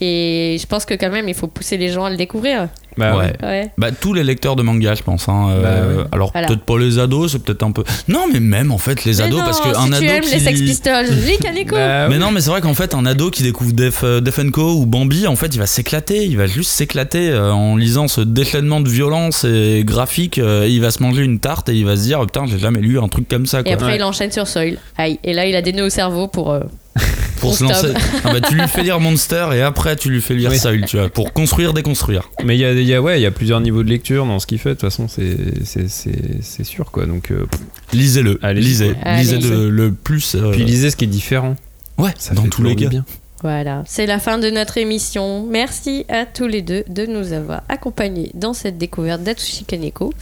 Et 0.00 0.56
je 0.60 0.66
pense 0.66 0.84
que 0.84 0.94
quand 0.94 1.10
même, 1.10 1.28
il 1.28 1.34
faut 1.34 1.46
pousser 1.46 1.76
les 1.76 1.88
gens 1.90 2.04
à 2.04 2.10
le 2.10 2.16
découvrir. 2.16 2.68
Bah, 2.98 3.14
Ouais. 3.16 3.32
Ouais. 3.42 3.70
Bah, 3.76 3.90
tous 3.92 4.14
les 4.14 4.24
lecteurs 4.24 4.56
de 4.56 4.62
manga, 4.62 4.94
je 4.94 5.02
pense. 5.02 5.28
hein, 5.28 5.48
euh, 5.50 5.62
Bah, 5.62 5.98
ouais. 6.02 6.08
Alors, 6.12 6.32
Voilà. 6.32 6.48
peut-être 6.48 6.62
pas 6.62 6.78
les 6.78 6.98
ados, 6.98 7.32
c'est 7.32 7.42
peut-être 7.42 7.62
un 7.62 7.70
peu. 7.72 7.84
Non, 8.08 8.24
mais 8.32 8.40
même 8.40 8.72
en 8.72 8.78
fait, 8.78 9.04
les 9.04 9.16
Mais 9.16 9.20
ados, 9.22 9.38
non, 9.38 9.44
parce 9.44 9.58
si 9.58 9.62
qu'un 9.64 9.92
ado. 9.92 9.98
tu 10.00 10.06
aimes 10.06 10.22
qui 10.22 10.30
les 10.32 10.38
Sex 10.40 10.60
Pistols, 10.62 11.06
lis 11.26 11.36
Kaneko. 11.38 11.74
Bah, 11.76 12.08
Mais 12.08 12.14
oui. 12.14 12.20
non, 12.20 12.30
mais 12.30 12.40
c'est 12.40 12.48
vrai 12.50 12.62
qu'en 12.62 12.72
fait, 12.74 12.94
un 12.94 13.04
ado 13.04 13.30
qui 13.30 13.42
découvre 13.42 13.72
Def, 13.72 14.00
euh, 14.02 14.20
Def 14.20 14.40
Co 14.50 14.72
ou 14.76 14.86
Bambi, 14.86 15.26
en 15.26 15.36
fait, 15.36 15.48
il 15.54 15.58
va 15.58 15.66
s'éclater. 15.66 16.24
Il 16.24 16.36
va 16.38 16.46
juste 16.46 16.70
s'éclater 16.70 17.30
euh, 17.30 17.52
en 17.52 17.76
lisant 17.76 18.08
ce 18.08 18.22
déchaînement 18.22 18.80
de 18.80 18.88
violence 18.88 19.44
et 19.44 19.82
graphique. 19.84 20.38
il 20.38 20.78
va 20.80 20.90
se 20.90 21.02
manger 21.02 21.22
une 21.22 21.38
tarte 21.38 21.68
et 21.68 21.74
il 21.74 21.84
va 21.84 21.96
se 21.96 22.02
dire 22.02 22.20
Putain, 22.22 22.46
j'ai 22.46 22.58
jamais 22.58 22.80
lu 22.80 22.98
un 22.98 23.08
truc 23.08 23.28
comme 23.28 23.44
ça. 23.46 23.60
Et 23.66 23.72
après, 23.72 23.86
Ouais. 23.86 23.96
il 23.96 24.02
enchaîne 24.04 24.32
sur 24.32 24.46
Soil. 24.48 24.78
Aïe. 24.96 25.18
Et 25.22 25.32
là, 25.34 25.46
il 25.46 25.54
a 25.54 25.60
des 25.62 25.72
nœuds 25.74 25.86
au 25.86 25.90
cerveau 25.90 26.28
pour. 26.28 26.50
euh, 26.52 26.60
pour 27.40 27.54
se 27.54 27.64
lancer. 27.64 27.92
Ah 28.24 28.32
bah, 28.32 28.40
tu 28.40 28.54
lui 28.54 28.66
fais 28.68 28.82
lire 28.82 28.98
Monster 29.00 29.48
et 29.54 29.62
après, 29.62 29.96
tu 29.96 30.10
lui 30.10 30.20
fais 30.20 30.34
lire 30.34 30.50
Oui. 30.50 30.58
Soul, 30.58 30.84
tu 30.86 30.96
vois, 30.98 31.08
pour 31.08 31.32
construire, 31.32 31.72
déconstruire. 31.72 32.30
Mais 32.44 32.56
il 32.56 32.60
y 32.60 32.64
a, 32.64 32.72
y 32.72 32.94
a- 32.94 33.02
ouais, 33.02 33.18
il 33.18 33.22
y 33.22 33.26
a 33.26 33.30
plusieurs 33.30 33.60
niveaux 33.60 33.82
de 33.82 33.88
lecture 33.88 34.24
dans 34.26 34.38
ce 34.38 34.46
qu'il 34.46 34.58
fait. 34.58 34.70
De 34.70 34.74
toute 34.74 34.82
façon, 34.82 35.08
c'est 35.08 35.36
c'est- 35.64 35.88
c'est- 35.88 36.42
c'est 36.42 36.64
sûr, 36.64 36.90
quoi. 36.90 37.06
Donc, 37.06 37.30
euh. 37.30 37.46
Lisez-le. 37.92 38.38
Allez, 38.42 38.60
lisez. 38.60 38.94
Allez. 39.02 39.20
Lisez 39.22 39.38
de- 39.38 39.68
le 39.68 39.92
plus. 39.92 40.34
euh, 40.34 40.50
puis 40.52 40.64
lisez 40.64 40.90
ce 40.90 40.96
qui 40.96 41.04
est 41.04 41.08
différent. 41.08 41.56
ouais, 41.98 42.10
Ça 42.18 42.34
dans 42.34 42.42
fait 42.42 42.48
tous 42.48 42.62
les 42.62 42.74
cas. 42.76 42.88
bien. 42.88 43.04
Voilà. 43.42 43.82
C'est 43.86 44.06
la 44.06 44.18
fin 44.18 44.38
de 44.38 44.48
notre 44.50 44.78
émission. 44.78 45.46
Merci 45.48 46.06
à 46.08 46.24
tous 46.24 46.46
les 46.46 46.62
deux 46.62 46.84
de 46.88 47.04
nous 47.04 47.32
avoir 47.32 47.62
accompagnés 47.68 48.30
dans 48.34 48.54
cette 48.54 48.78
découverte 48.78 49.22
d'Atsushi 49.22 49.64
Kaneko. 49.64 50.12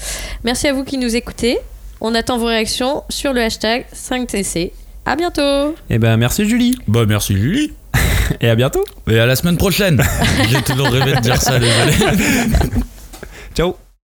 Merci 0.43 0.66
à 0.66 0.72
vous 0.72 0.83
qui 0.85 0.99
nous 0.99 1.14
écoutez. 1.14 1.59
On 2.01 2.14
attend 2.14 2.39
vos 2.39 2.47
réactions 2.47 3.05
sur 3.09 3.33
le 3.33 3.41
hashtag 3.41 3.87
5TC. 3.95 4.72
À 5.07 5.16
bientôt 5.16 5.74
Et 5.90 5.98
ben, 5.98 6.16
merci 6.16 6.48
Julie. 6.48 6.78
Bah, 6.88 7.05
merci 7.07 7.36
Julie. 7.36 7.72
Et 8.40 8.48
à 8.48 8.55
bientôt. 8.55 8.84
Et 9.09 9.18
à 9.18 9.26
la 9.26 9.36
semaine 9.36 9.59
prochaine. 9.59 10.02
J'ai 10.48 10.62
toujours 10.62 10.88
rêvé 10.88 11.14
de 11.14 11.20
dire 11.20 11.40
ça, 11.40 11.59
désolé. 11.59 11.92
Ciao. 13.55 13.76